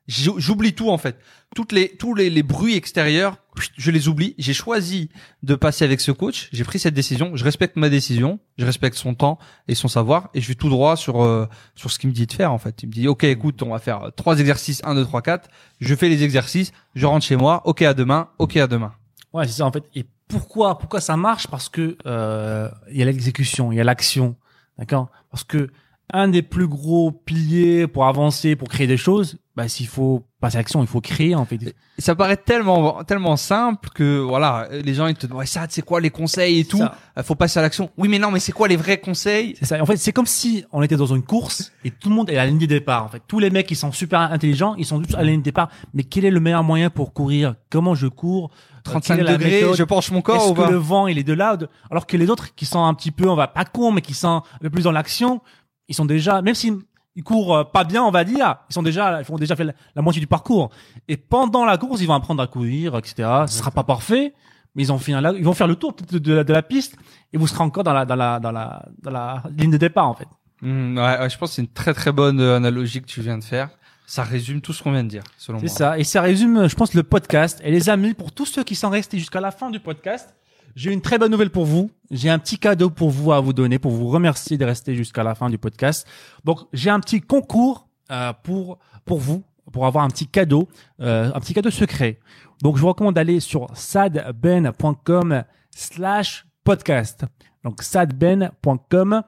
J'ou- 0.07 0.39
J'oublie 0.39 0.73
tout 0.73 0.89
en 0.89 0.98
fait. 0.98 1.18
Toutes 1.53 1.73
les 1.73 1.89
tous 1.98 2.14
les, 2.15 2.41
bruits 2.44 2.76
extérieurs, 2.76 3.35
je 3.77 3.91
les 3.91 4.07
oublie. 4.07 4.35
J'ai 4.38 4.53
choisi 4.53 5.10
de 5.44 5.56
passer 5.56 5.84
avec 5.84 5.99
ce 5.99 6.11
coach. 6.14 6.48
J'ai 6.53 6.64
pris 6.64 6.80
cette 6.80 6.94
décision. 6.94 7.35
Je 7.35 7.44
respecte 7.44 7.76
ma 7.76 7.89
décision. 7.89 8.39
Je 8.57 8.65
respecte 8.65 8.95
son 8.95 9.15
temps 9.15 9.38
et 9.68 9.76
son 9.76 9.89
savoir 9.89 10.30
et 10.34 10.39
je 10.39 10.48
vais 10.48 10.56
tout 10.56 10.69
droit 10.69 10.95
sur 10.95 11.22
euh, 11.23 11.45
sur 11.76 11.91
ce 11.91 11.99
qu'il 11.99 12.10
me 12.10 12.15
dit 12.15 12.26
de 12.26 12.31
faire 12.31 12.53
en 12.53 12.57
fait. 12.57 12.84
Il 12.84 12.88
me 12.88 12.94
dit 12.94 13.07
OK, 13.10 13.26
écoute, 13.26 13.61
on 13.64 13.72
va 13.72 13.80
faire 13.80 14.11
trois 14.15 14.39
exercices 14.39 14.81
1 14.85 14.95
2 14.95 15.03
3 15.03 15.22
4. 15.22 15.49
Je 15.81 15.94
fais 15.95 16.07
les 16.07 16.23
exercices, 16.23 16.72
je 16.95 17.06
rentre 17.06 17.26
chez 17.26 17.35
moi. 17.35 17.61
OK, 17.65 17.81
à 17.81 17.94
demain. 17.94 18.30
OK, 18.39 18.56
à 18.56 18.68
demain. 18.68 18.94
Ouais, 19.34 19.45
c'est 19.45 19.53
ça 19.57 19.65
en 19.65 19.72
fait. 19.73 19.84
Pourquoi 20.28 20.78
pourquoi 20.78 21.02
ça 21.02 21.18
marche? 21.18 21.48
Parce 21.48 21.70
que 21.70 21.98
euh, 22.06 22.70
il 22.90 22.98
y 22.98 23.02
a 23.02 23.06
l'exécution, 23.06 23.72
il 23.72 23.76
y 23.76 23.82
a 23.82 23.84
l'action, 23.84 24.36
d'accord? 24.78 25.10
Parce 25.32 25.44
que 25.44 25.70
un 26.13 26.27
des 26.27 26.41
plus 26.41 26.67
gros 26.67 27.11
piliers 27.11 27.88
pour 27.88 28.05
avancer, 28.05 28.55
pour 28.55 28.69
créer 28.69 28.88
des 28.88 28.97
choses, 28.97 29.38
bah 29.55 29.67
s'il 29.67 29.88
faut 29.88 30.23
passer 30.39 30.57
à 30.57 30.59
l'action, 30.59 30.81
il 30.81 30.88
faut 30.88 31.01
créer 31.01 31.35
en 31.35 31.43
fait. 31.43 31.57
Ça 31.97 32.15
paraît 32.15 32.38
tellement 32.38 33.03
tellement 33.03 33.35
simple 33.38 33.89
que 33.93 34.19
voilà, 34.19 34.67
les 34.71 34.93
gens 34.93 35.07
ils 35.07 35.15
te 35.15 35.25
disent 35.25 35.35
ouais 35.35 35.45
ça 35.47 35.65
c'est 35.67 35.81
quoi 35.81 35.99
les 35.99 36.11
conseils 36.11 36.59
et 36.59 36.65
tout? 36.65 36.77
Ça. 36.77 36.95
Euh, 37.17 37.23
Faut 37.23 37.35
passer 37.35 37.59
à 37.59 37.63
l'action. 37.63 37.89
Oui, 37.97 38.07
mais 38.07 38.19
non, 38.19 38.29
mais 38.31 38.39
c'est 38.39 38.51
quoi 38.51 38.67
les 38.67 38.75
vrais 38.75 38.99
conseils? 38.99 39.55
C'est 39.59 39.65
ça. 39.65 39.81
En 39.81 39.85
fait, 39.85 39.97
c'est 39.97 40.13
comme 40.13 40.27
si 40.27 40.63
on 40.71 40.84
était 40.84 40.95
dans 40.95 41.07
une 41.07 41.23
course 41.23 41.71
et 41.84 41.89
tout 41.91 42.09
le 42.09 42.15
monde 42.15 42.29
est 42.29 42.38
à 42.38 42.43
la 42.43 42.45
ligne 42.45 42.59
de 42.59 42.65
départ. 42.67 43.03
En 43.03 43.09
fait, 43.09 43.21
tous 43.27 43.39
les 43.39 43.49
mecs 43.49 43.65
qui 43.65 43.75
sont 43.75 43.91
super 43.91 44.19
intelligents, 44.19 44.75
ils 44.77 44.85
sont 44.85 45.01
tous 45.01 45.15
à 45.15 45.17
la 45.17 45.23
ligne 45.23 45.39
de 45.39 45.45
départ. 45.45 45.69
Mais 45.93 46.03
quel 46.03 46.25
est 46.25 46.31
le 46.31 46.39
meilleur 46.39 46.63
moyen 46.63 46.89
pour 46.89 47.13
courir? 47.13 47.55
Comment 47.71 47.95
je 47.95 48.07
cours? 48.07 48.51
Euh, 48.53 48.91
35 48.91 49.15
quelle 49.15 49.25
est 49.25 49.31
la 49.31 49.38
degrés, 49.38 49.73
je 49.75 49.84
penche 49.84 50.11
mon 50.11 50.21
corps 50.21 50.35
Est-ce 50.35 50.53
que 50.53 50.71
le 50.71 50.77
vent 50.77 51.07
il 51.07 51.17
est 51.17 51.23
de 51.23 51.34
là 51.34 51.57
Alors 51.91 52.07
que 52.07 52.15
les 52.15 52.29
autres 52.29 52.55
qui 52.55 52.65
sont 52.65 52.84
un 52.84 52.93
petit 52.93 53.11
peu, 53.11 53.29
on 53.29 53.35
va 53.35 53.47
pas 53.47 53.65
con, 53.65 53.91
mais 53.91 54.01
qui 54.01 54.13
sont 54.13 54.27
un 54.27 54.59
peu 54.61 54.69
plus 54.69 54.84
dans 54.84 54.91
l'action, 54.91 55.41
ils 55.88 55.95
sont 55.95 56.05
déjà, 56.05 56.41
même 56.41 56.55
s'ils 56.55 56.77
ils 57.15 57.23
courent 57.23 57.55
euh, 57.55 57.64
pas 57.64 57.84
bien, 57.84 58.03
on 58.03 58.11
va 58.11 58.23
dire, 58.23 58.57
ils 58.69 58.73
sont 58.73 58.84
déjà, 58.84 59.19
ils 59.22 59.26
font 59.26 59.38
déjà 59.38 59.55
fait 59.55 59.64
la, 59.64 59.73
la 59.95 60.01
moitié 60.03 60.19
du 60.19 60.27
parcours. 60.27 60.69
Et 61.07 61.18
pendant 61.18 61.65
la 61.65 61.77
course, 61.77 61.99
ils 62.01 62.05
vont 62.07 62.14
apprendre 62.14 62.43
à 62.43 62.47
courir, 62.47 62.95
etc. 62.97 63.27
Ce 63.47 63.57
sera 63.57 63.72
pas 63.72 63.84
parfait, 63.84 64.34
mais 64.76 64.84
ils 64.84 64.91
ont 64.93 64.99
fait 64.99 65.14
un, 65.14 65.34
ils 65.34 65.43
vont 65.43 65.53
faire 65.53 65.68
le 65.68 65.76
tour 65.76 65.95
de, 66.11 66.19
de 66.19 66.34
la, 66.34 66.43
de 66.43 66.53
la 66.53 66.61
piste 66.61 66.95
et 67.34 67.38
vous 67.38 67.47
serez 67.47 67.64
encore 67.64 67.84
dans 67.84 67.93
la, 67.93 68.05
dans 68.05 68.15
la, 68.15 68.39
dans 68.39 68.51
la, 68.51 68.85
dans 69.01 69.11
la 69.11 69.41
ligne 69.57 69.72
de 69.72 69.77
départ 69.77 70.07
en 70.07 70.14
fait. 70.14 70.27
Hmm, 70.61 70.97
ouais, 70.97 71.19
ouais, 71.19 71.30
je 71.30 71.38
pense 71.38 71.49
que 71.49 71.55
c'est 71.55 71.61
une 71.64 71.68
très 71.68 71.93
très 71.93 72.11
bonne 72.11 72.39
euh, 72.39 72.55
analogie 72.57 73.01
que 73.01 73.07
tu 73.07 73.22
viens 73.22 73.38
de 73.39 73.43
faire. 73.43 73.69
Ça 74.05 74.23
résume 74.23 74.61
tout 74.61 74.72
ce 74.72 74.81
qu'on 74.84 74.91
vient 74.91 75.03
de 75.03 75.09
dire, 75.09 75.23
selon 75.38 75.59
C'est 75.59 75.65
moi. 75.65 75.76
ça. 75.76 75.97
Et 75.99 76.03
ça 76.03 76.22
résume, 76.22 76.69
je 76.69 76.76
pense, 76.76 76.93
le 76.93 77.03
podcast. 77.03 77.59
Et 77.64 77.72
les 77.72 77.89
amis, 77.89 78.14
pour 78.14 78.31
tous 78.31 78.45
ceux 78.45 78.64
qui 78.64 78.73
sont 78.76 78.89
restés 78.89 79.19
jusqu'à 79.19 79.41
la 79.41 79.51
fin 79.51 79.69
du 79.69 79.80
podcast, 79.81 80.34
j'ai 80.78 80.94
une 80.94 81.02
très 81.02 81.18
bonne 81.18 81.32
nouvelle 81.32 81.49
pour 81.49 81.66
vous. 81.66 81.90
J'ai 82.12 82.30
un 82.30 82.38
petit 82.38 82.60
cadeau 82.60 82.91
pour 82.91 83.10
vous 83.10 83.32
à 83.32 83.40
vous 83.40 83.52
donner, 83.52 83.80
pour 83.80 83.91
vous 83.91 84.10
remercier 84.10 84.60
de 84.60 84.64
rester 84.64 84.94
jusqu'à 84.94 85.24
la 85.24 85.34
fin 85.34 85.49
du 85.49 85.58
podcast. 85.58 86.08
Donc, 86.45 86.60
j'ai 86.72 86.91
un 86.91 86.99
petit 86.99 87.20
concours 87.20 87.88
euh, 88.12 88.32
pour 88.44 88.78
pour 89.04 89.18
vous, 89.18 89.44
pour 89.74 89.88
avoir 89.88 90.04
un 90.04 90.10
petit 90.10 90.28
cadeau, 90.28 90.70
euh, 91.02 91.32
un 91.34 91.40
petit 91.40 91.56
cadeau 91.56 91.72
secret. 91.72 92.20
Donc, 92.62 92.76
je 92.76 92.82
vous 92.82 92.90
recommande 92.90 93.16
d'aller 93.16 93.40
sur 93.40 93.76
sadben.com 93.76 95.44
slash 95.72 96.45
podcast. 96.64 97.26
Donc, 97.64 97.82
sadben.com 97.82 99.24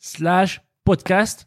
slash 0.00 0.62
podcast. 0.82 1.46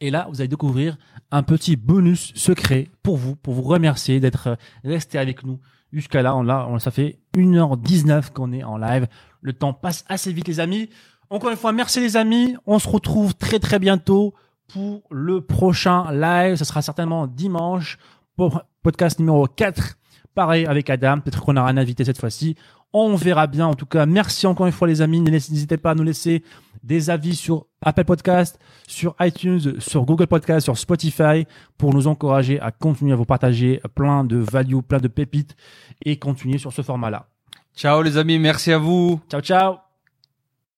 Et 0.00 0.10
là, 0.10 0.28
vous 0.30 0.40
allez 0.40 0.48
découvrir 0.48 0.96
un 1.30 1.42
petit 1.42 1.76
bonus 1.76 2.32
secret 2.34 2.88
pour 3.02 3.18
vous, 3.18 3.36
pour 3.36 3.52
vous 3.52 3.62
remercier 3.62 4.18
d'être 4.18 4.56
resté 4.82 5.18
avec 5.18 5.44
nous 5.44 5.60
jusqu'à 5.96 6.22
là. 6.22 6.36
Ça 6.78 6.90
fait 6.92 7.18
1h19 7.36 8.30
qu'on 8.32 8.52
est 8.52 8.62
en 8.62 8.76
live. 8.76 9.08
Le 9.40 9.52
temps 9.52 9.72
passe 9.72 10.04
assez 10.08 10.32
vite, 10.32 10.46
les 10.46 10.60
amis. 10.60 10.88
Encore 11.30 11.50
une 11.50 11.56
fois, 11.56 11.72
merci 11.72 12.00
les 12.00 12.16
amis. 12.16 12.54
On 12.66 12.78
se 12.78 12.88
retrouve 12.88 13.34
très 13.34 13.58
très 13.58 13.80
bientôt 13.80 14.34
pour 14.68 15.02
le 15.10 15.40
prochain 15.40 16.12
live. 16.12 16.56
Ce 16.56 16.64
sera 16.64 16.82
certainement 16.82 17.26
dimanche 17.26 17.98
pour 18.36 18.62
podcast 18.82 19.18
numéro 19.18 19.46
4. 19.46 19.96
Pareil 20.34 20.66
avec 20.66 20.90
Adam. 20.90 21.20
Peut-être 21.20 21.42
qu'on 21.42 21.56
aura 21.56 21.68
un 21.68 21.76
invité 21.76 22.04
cette 22.04 22.20
fois-ci. 22.20 22.56
On 22.92 23.16
verra 23.16 23.46
bien. 23.46 23.66
En 23.66 23.74
tout 23.74 23.86
cas, 23.86 24.06
merci 24.06 24.46
encore 24.46 24.66
une 24.66 24.72
fois 24.72 24.86
les 24.86 25.00
amis. 25.02 25.20
N'hésitez 25.20 25.78
pas 25.78 25.92
à 25.92 25.94
nous 25.94 26.04
laisser 26.04 26.44
des 26.86 27.10
avis 27.10 27.34
sur 27.34 27.66
Apple 27.82 28.04
Podcast, 28.04 28.58
sur 28.86 29.14
iTunes, 29.20 29.80
sur 29.80 30.04
Google 30.04 30.28
Podcast, 30.28 30.64
sur 30.64 30.78
Spotify 30.78 31.46
pour 31.76 31.92
nous 31.92 32.06
encourager 32.06 32.60
à 32.60 32.70
continuer 32.70 33.12
à 33.12 33.16
vous 33.16 33.24
partager 33.24 33.80
plein 33.94 34.24
de 34.24 34.36
value, 34.36 34.78
plein 34.80 34.98
de 34.98 35.08
pépites 35.08 35.56
et 36.04 36.18
continuer 36.18 36.58
sur 36.58 36.72
ce 36.72 36.82
format-là. 36.82 37.26
Ciao 37.74 38.02
les 38.02 38.16
amis, 38.16 38.38
merci 38.38 38.72
à 38.72 38.78
vous. 38.78 39.20
Ciao, 39.28 39.40
ciao 39.40 39.85